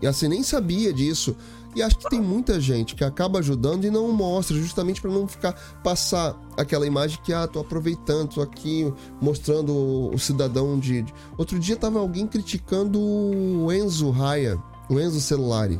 E 0.02 0.08
assim, 0.08 0.28
nem 0.28 0.44
sabia 0.44 0.92
disso. 0.92 1.36
E 1.76 1.82
acho 1.82 1.98
que 1.98 2.10
tem 2.10 2.20
muita 2.20 2.60
gente 2.60 2.96
que 2.96 3.04
acaba 3.04 3.40
ajudando 3.40 3.86
e 3.86 3.90
não 3.90 4.12
mostra, 4.12 4.56
justamente 4.58 5.02
para 5.02 5.10
não 5.10 5.28
ficar 5.28 5.54
passar 5.82 6.38
aquela 6.58 6.86
imagem 6.86 7.18
que, 7.24 7.34
ah, 7.34 7.48
tô 7.48 7.60
aproveitando, 7.60 8.28
tô 8.30 8.42
aqui 8.42 8.92
mostrando 9.22 9.74
o, 10.14 10.20
cidadão 10.20 10.78
de. 10.78 11.06
Outro 11.38 11.58
dia 11.58 11.78
tava 11.78 12.00
alguém 12.00 12.28
criticando 12.28 13.00
o 13.00 13.72
Enzo 13.72 14.10
Raya, 14.10 14.58
o 14.90 15.00
Enzo 15.00 15.22
Celulari. 15.22 15.80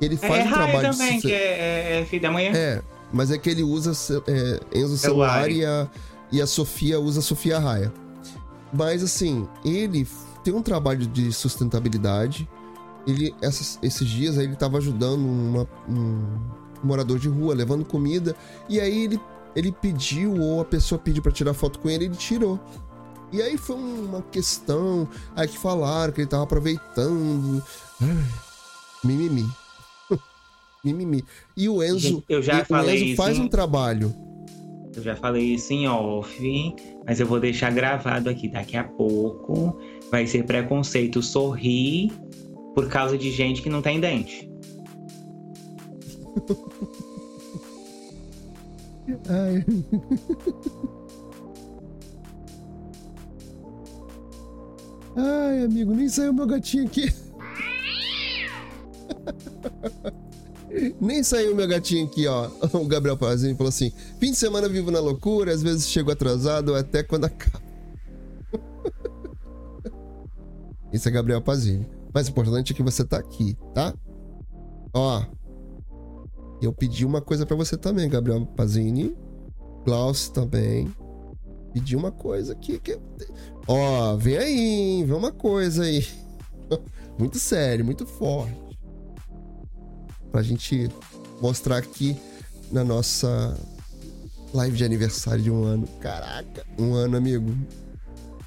Ele 0.00 0.16
faz 0.16 0.44
é, 0.44 0.48
um 0.48 0.52
trabalho. 0.52 0.90
também, 0.90 1.16
de... 1.16 1.22
que 1.22 1.32
é, 1.32 1.36
é, 1.36 2.00
é 2.00 2.04
filho 2.04 2.22
da 2.22 2.30
manhã. 2.32 2.50
É, 2.52 2.82
mas 3.12 3.30
é 3.30 3.38
que 3.38 3.48
ele 3.48 3.62
usa 3.62 3.92
é, 4.26 4.78
Enzo 4.78 4.98
Celulari 4.98 5.58
e 5.58 5.64
a, 5.64 5.88
e 6.32 6.42
a 6.42 6.46
Sofia 6.46 6.98
usa 6.98 7.20
Sofia 7.20 7.60
Raya. 7.60 7.92
Mas 8.72 9.04
assim, 9.04 9.48
ele 9.64 10.04
tem 10.42 10.52
um 10.52 10.62
trabalho 10.62 11.06
de 11.06 11.32
sustentabilidade 11.32 12.48
ele 13.06 13.34
essas, 13.42 13.78
esses 13.82 14.08
dias 14.08 14.38
aí 14.38 14.44
ele 14.44 14.54
estava 14.54 14.78
ajudando 14.78 15.20
uma, 15.20 15.68
um 15.88 16.24
morador 16.82 17.18
de 17.18 17.28
rua, 17.28 17.54
levando 17.54 17.84
comida, 17.84 18.36
e 18.68 18.80
aí 18.80 19.04
ele, 19.04 19.20
ele 19.56 19.72
pediu, 19.72 20.38
ou 20.38 20.60
a 20.60 20.64
pessoa 20.64 20.98
pediu 20.98 21.22
para 21.22 21.32
tirar 21.32 21.54
foto 21.54 21.78
com 21.78 21.88
ele, 21.88 22.06
ele 22.06 22.16
tirou. 22.16 22.60
E 23.32 23.42
aí 23.42 23.56
foi 23.56 23.76
uma 23.76 24.22
questão, 24.22 25.08
aí 25.34 25.48
que 25.48 25.58
falaram 25.58 26.12
que 26.12 26.20
ele 26.20 26.28
tava 26.28 26.44
aproveitando. 26.44 27.62
Mimimi. 29.02 29.48
mimimi. 30.84 31.24
E 31.56 31.68
o 31.68 31.82
Enzo, 31.82 32.22
eu 32.28 32.42
já 32.42 32.64
falei 32.64 33.02
o 33.02 33.04
Enzo 33.06 33.16
faz 33.16 33.38
um 33.38 33.48
trabalho. 33.48 34.14
Eu 34.94 35.02
já 35.02 35.16
falei 35.16 35.42
isso 35.42 35.72
em 35.72 35.88
off, 35.88 36.76
mas 37.04 37.18
eu 37.18 37.26
vou 37.26 37.40
deixar 37.40 37.72
gravado 37.72 38.30
aqui 38.30 38.48
daqui 38.48 38.76
a 38.76 38.84
pouco. 38.84 39.76
Vai 40.08 40.24
ser 40.28 40.44
preconceito 40.44 41.20
sorrir 41.20 42.12
por 42.74 42.88
causa 42.88 43.16
de 43.16 43.30
gente 43.30 43.62
que 43.62 43.70
não 43.70 43.80
tem 43.80 44.00
dente. 44.00 44.50
Ai. 49.28 49.64
Ai, 55.16 55.64
amigo, 55.64 55.94
nem 55.94 56.08
saiu 56.08 56.32
meu 56.32 56.46
gatinho 56.46 56.86
aqui. 56.86 57.14
Nem 61.00 61.22
saiu 61.22 61.54
meu 61.54 61.68
gatinho 61.68 62.06
aqui, 62.06 62.26
ó. 62.26 62.50
O 62.72 62.86
Gabriel 62.86 63.16
Pazinho 63.16 63.56
falou 63.56 63.68
assim: 63.68 63.92
fim 64.18 64.32
de 64.32 64.36
semana 64.36 64.68
vivo 64.68 64.90
na 64.90 64.98
loucura, 64.98 65.52
às 65.52 65.62
vezes 65.62 65.88
chego 65.88 66.10
atrasado 66.10 66.74
até 66.74 67.04
quando 67.04 67.26
acaba. 67.26 67.62
Isso 70.92 71.08
é 71.08 71.12
Gabriel 71.12 71.40
Pazinho. 71.40 71.86
Mas 72.14 72.28
o 72.28 72.30
importante 72.30 72.72
é 72.72 72.76
que 72.76 72.82
você 72.82 73.04
tá 73.04 73.18
aqui, 73.18 73.56
tá? 73.74 73.92
Ó. 74.94 75.24
Eu 76.62 76.72
pedi 76.72 77.04
uma 77.04 77.20
coisa 77.20 77.44
para 77.44 77.56
você 77.56 77.76
também, 77.76 78.08
Gabriel 78.08 78.46
Pazini. 78.46 79.16
Klaus 79.84 80.28
também. 80.28 80.94
Pedi 81.72 81.96
uma 81.96 82.12
coisa 82.12 82.52
aqui. 82.52 82.78
Que... 82.78 82.98
Ó, 83.66 84.16
vem 84.16 84.36
aí, 84.38 84.58
hein? 84.58 85.04
Vem 85.04 85.16
uma 85.16 85.32
coisa 85.32 85.82
aí. 85.82 86.06
muito 87.18 87.38
sério, 87.40 87.84
muito 87.84 88.06
forte. 88.06 88.78
Pra 90.30 90.40
gente 90.40 90.88
mostrar 91.40 91.78
aqui 91.78 92.16
na 92.70 92.84
nossa 92.84 93.58
live 94.54 94.76
de 94.76 94.84
aniversário 94.84 95.42
de 95.42 95.50
um 95.50 95.64
ano. 95.64 95.86
Caraca, 96.00 96.64
um 96.78 96.94
ano, 96.94 97.16
amigo. 97.16 97.52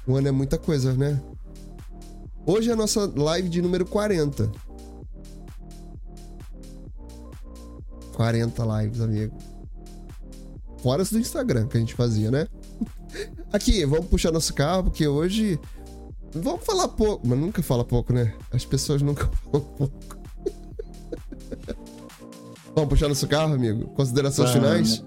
Um 0.06 0.16
ano 0.16 0.28
é 0.28 0.32
muita 0.32 0.56
coisa, 0.56 0.94
né? 0.94 1.20
Hoje 2.48 2.70
é 2.70 2.72
a 2.72 2.76
nossa 2.76 3.12
live 3.14 3.46
de 3.46 3.60
número 3.60 3.84
40. 3.84 4.50
40 8.14 8.80
lives, 8.80 9.02
amigo. 9.02 9.36
Fora 10.78 11.02
as 11.02 11.10
do 11.10 11.18
Instagram 11.18 11.66
que 11.66 11.76
a 11.76 11.80
gente 11.80 11.94
fazia, 11.94 12.30
né? 12.30 12.48
Aqui, 13.52 13.84
vamos 13.84 14.06
puxar 14.06 14.32
nosso 14.32 14.54
carro, 14.54 14.84
porque 14.84 15.06
hoje. 15.06 15.60
Vamos 16.32 16.64
falar 16.64 16.88
pouco, 16.88 17.28
mas 17.28 17.38
nunca 17.38 17.62
fala 17.62 17.84
pouco, 17.84 18.14
né? 18.14 18.34
As 18.50 18.64
pessoas 18.64 19.02
nunca 19.02 19.26
falam 19.44 19.66
pouco. 19.76 20.18
vamos 22.74 22.88
puxar 22.88 23.08
nosso 23.08 23.28
carro, 23.28 23.52
amigo? 23.52 23.88
Considerações 23.88 24.54
vamos. 24.54 24.96
finais? 24.96 25.04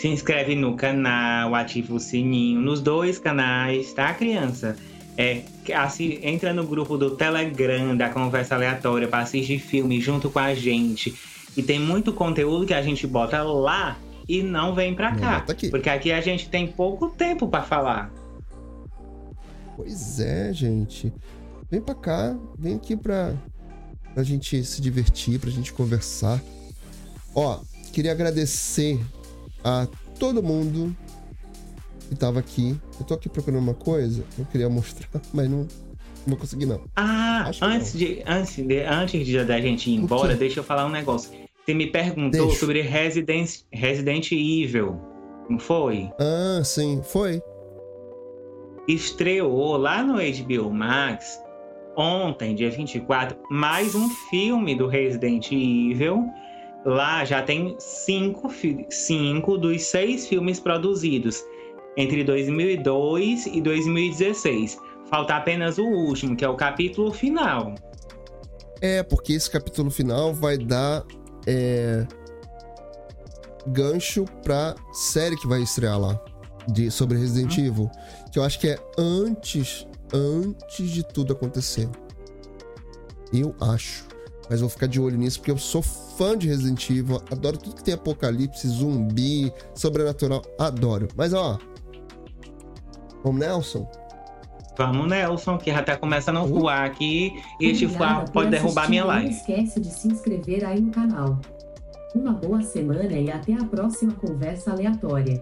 Se 0.00 0.08
inscreve 0.08 0.54
no 0.54 0.76
canal, 0.76 1.54
ativa 1.54 1.92
o 1.92 2.00
sininho 2.00 2.62
nos 2.62 2.80
dois 2.80 3.18
canais, 3.18 3.92
tá, 3.92 4.14
criança? 4.14 4.78
É, 5.16 5.42
assim, 5.74 6.18
entra 6.22 6.52
no 6.52 6.66
grupo 6.66 6.98
do 6.98 7.12
Telegram 7.12 7.96
da 7.96 8.10
Conversa 8.10 8.54
Aleatória 8.54 9.08
para 9.08 9.20
assistir 9.20 9.58
filme 9.58 10.00
junto 10.00 10.30
com 10.30 10.38
a 10.38 10.54
gente. 10.54 11.14
E 11.56 11.62
tem 11.62 11.80
muito 11.80 12.12
conteúdo 12.12 12.66
que 12.66 12.74
a 12.74 12.82
gente 12.82 13.06
bota 13.06 13.42
lá 13.42 13.96
e 14.28 14.42
não 14.42 14.74
vem 14.74 14.94
para 14.94 15.14
cá. 15.14 15.36
Aqui. 15.48 15.70
Porque 15.70 15.88
aqui 15.88 16.12
a 16.12 16.20
gente 16.20 16.48
tem 16.48 16.66
pouco 16.66 17.08
tempo 17.08 17.48
para 17.48 17.62
falar. 17.62 18.12
Pois 19.74 20.20
é, 20.20 20.52
gente. 20.52 21.12
Vem 21.70 21.80
para 21.80 21.94
cá, 21.94 22.36
vem 22.58 22.76
aqui 22.76 22.94
pra, 22.94 23.34
pra 24.14 24.22
gente 24.22 24.62
se 24.64 24.80
divertir, 24.80 25.40
pra 25.40 25.50
gente 25.50 25.72
conversar. 25.72 26.42
Ó, 27.34 27.60
queria 27.92 28.12
agradecer 28.12 29.00
a 29.64 29.88
todo 30.18 30.42
mundo 30.42 30.94
que 32.06 32.14
tava 32.14 32.38
aqui. 32.38 32.76
Eu 32.98 33.06
tô 33.06 33.14
aqui 33.14 33.28
procurando 33.28 33.62
uma 33.62 33.74
coisa, 33.74 34.24
eu 34.38 34.44
queria 34.46 34.68
mostrar, 34.68 35.08
mas 35.32 35.48
não, 35.48 35.58
não 35.58 35.68
vou 36.26 36.36
conseguir 36.36 36.66
não. 36.66 36.80
Ah, 36.96 37.50
antes 37.62 37.92
não. 37.92 38.00
de, 38.00 38.22
antes 38.26 38.56
de 38.56 38.80
antes 38.80 39.26
de 39.26 39.44
da 39.44 39.60
gente 39.60 39.90
ir 39.90 39.94
embora, 39.94 40.34
deixa 40.34 40.60
eu 40.60 40.64
falar 40.64 40.86
um 40.86 40.90
negócio. 40.90 41.30
Você 41.64 41.74
me 41.74 41.88
perguntou 41.88 42.50
sobre 42.52 42.80
Resident, 42.80 43.62
Resident 43.72 44.30
Evil, 44.30 45.00
não 45.50 45.58
foi? 45.58 46.08
Ah, 46.20 46.62
sim, 46.62 47.00
foi. 47.02 47.42
Estreou 48.86 49.76
lá 49.76 50.00
no 50.00 50.14
HBO 50.14 50.70
Max 50.70 51.40
ontem, 51.96 52.54
dia 52.54 52.70
24, 52.70 53.36
mais 53.50 53.96
um 53.96 54.08
filme 54.30 54.76
do 54.76 54.86
Resident 54.86 55.50
Evil. 55.50 56.24
Lá 56.84 57.24
já 57.24 57.42
tem 57.42 57.74
cinco, 57.80 58.48
cinco 58.88 59.58
dos 59.58 59.82
seis 59.82 60.28
filmes 60.28 60.60
produzidos 60.60 61.42
entre 61.96 62.24
2002 62.24 63.46
e 63.46 63.60
2016. 63.60 64.78
Falta 65.10 65.36
apenas 65.36 65.78
o 65.78 65.84
último, 65.84 66.36
que 66.36 66.44
é 66.44 66.48
o 66.48 66.56
capítulo 66.56 67.12
final. 67.12 67.74
É, 68.80 69.02
porque 69.02 69.32
esse 69.32 69.50
capítulo 69.50 69.90
final 69.90 70.34
vai 70.34 70.58
dar 70.58 71.04
é, 71.46 72.06
gancho 73.68 74.24
pra 74.42 74.74
série 74.92 75.36
que 75.36 75.46
vai 75.46 75.62
estrear 75.62 75.98
lá 75.98 76.20
de, 76.68 76.90
sobre 76.90 77.18
Resident 77.18 77.56
hum. 77.58 77.64
Evil. 77.66 77.90
Que 78.32 78.38
eu 78.38 78.44
acho 78.44 78.58
que 78.58 78.68
é 78.68 78.78
antes, 78.98 79.86
antes 80.12 80.90
de 80.90 81.02
tudo 81.02 81.32
acontecer. 81.32 81.88
Eu 83.32 83.54
acho. 83.60 84.06
Mas 84.48 84.60
vou 84.60 84.68
ficar 84.68 84.86
de 84.86 85.00
olho 85.00 85.16
nisso 85.16 85.38
porque 85.40 85.50
eu 85.50 85.58
sou 85.58 85.82
fã 85.82 86.36
de 86.36 86.48
Resident 86.48 86.88
Evil. 86.90 87.20
Adoro 87.30 87.58
tudo 87.58 87.76
que 87.76 87.82
tem 87.84 87.94
apocalipse, 87.94 88.68
zumbi, 88.68 89.52
sobrenatural. 89.74 90.42
Adoro. 90.58 91.08
Mas 91.16 91.32
ó, 91.32 91.58
Vamos, 93.26 93.40
Nelson? 93.40 93.88
Vamos, 94.78 95.08
Nelson, 95.08 95.58
que 95.58 95.72
já 95.72 95.82
tá 95.82 95.96
começando 95.96 96.36
a 96.36 96.42
voar 96.42 96.84
aqui 96.84 97.42
e 97.60 97.66
este 97.66 97.84
voar 97.84 98.30
pode 98.30 98.50
derrubar 98.50 98.88
minha 98.88 99.04
live. 99.04 99.24
Não 99.24 99.32
esquece 99.32 99.80
de 99.80 99.90
se 99.90 100.06
inscrever 100.06 100.64
aí 100.64 100.80
no 100.80 100.92
canal. 100.92 101.40
Uma 102.14 102.32
boa 102.32 102.62
semana 102.62 103.12
e 103.12 103.28
até 103.28 103.54
a 103.54 103.64
próxima 103.64 104.12
conversa 104.12 104.70
aleatória. 104.70 105.40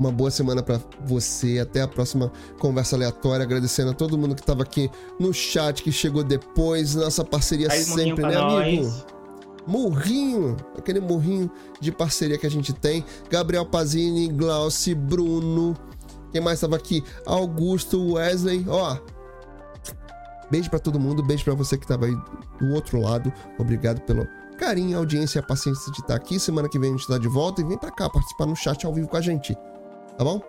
Uma 0.00 0.10
boa 0.10 0.32
semana 0.32 0.60
para 0.60 0.80
você, 1.04 1.60
até 1.60 1.82
a 1.82 1.86
próxima 1.86 2.32
conversa 2.58 2.96
aleatória. 2.96 3.44
Agradecendo 3.44 3.92
a 3.92 3.94
todo 3.94 4.18
mundo 4.18 4.34
que 4.34 4.40
estava 4.40 4.64
aqui 4.64 4.90
no 5.20 5.32
chat, 5.32 5.80
que 5.80 5.92
chegou 5.92 6.24
depois. 6.24 6.96
Nossa 6.96 7.24
parceria 7.24 7.70
Aí, 7.70 7.84
sempre, 7.84 8.26
né, 8.26 8.34
amigo? 8.34 8.82
Nós. 8.82 9.06
Murrinho, 9.64 10.56
aquele 10.76 10.98
murrinho 10.98 11.50
de 11.78 11.92
parceria 11.92 12.38
que 12.38 12.46
a 12.46 12.50
gente 12.50 12.72
tem. 12.72 13.04
Gabriel 13.30 13.66
Pazini, 13.66 14.26
Glauci, 14.28 14.94
Bruno, 14.94 15.76
quem 16.32 16.40
mais 16.40 16.58
estava 16.58 16.76
aqui? 16.76 17.02
Augusto, 17.26 18.14
Wesley, 18.14 18.64
ó. 18.68 18.98
Beijo 20.50 20.70
para 20.70 20.78
todo 20.78 20.98
mundo, 20.98 21.22
beijo 21.22 21.44
para 21.44 21.54
você 21.54 21.76
que 21.76 21.84
estava 21.84 22.06
aí 22.06 22.16
do 22.58 22.74
outro 22.74 23.00
lado. 23.00 23.32
Obrigado 23.58 24.00
pelo 24.02 24.26
carinho, 24.58 24.96
audiência 24.96 25.38
e 25.38 25.40
a 25.40 25.42
paciência 25.42 25.92
de 25.92 26.00
estar 26.00 26.14
aqui. 26.14 26.40
Semana 26.40 26.68
que 26.68 26.78
vem 26.78 26.90
a 26.90 26.92
gente 26.92 27.02
está 27.02 27.18
de 27.18 27.28
volta 27.28 27.60
e 27.60 27.64
vem 27.64 27.78
para 27.78 27.90
cá 27.90 28.08
participar 28.08 28.46
no 28.46 28.56
chat 28.56 28.84
ao 28.86 28.92
vivo 28.92 29.08
com 29.08 29.16
a 29.16 29.20
gente. 29.20 29.54
Tá 30.16 30.24
bom? 30.24 30.40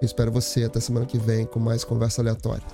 Eu 0.00 0.06
espero 0.06 0.30
você 0.30 0.64
até 0.64 0.80
semana 0.80 1.06
que 1.06 1.18
vem 1.18 1.46
com 1.46 1.58
mais 1.58 1.84
conversa 1.84 2.20
aleatória. 2.20 2.64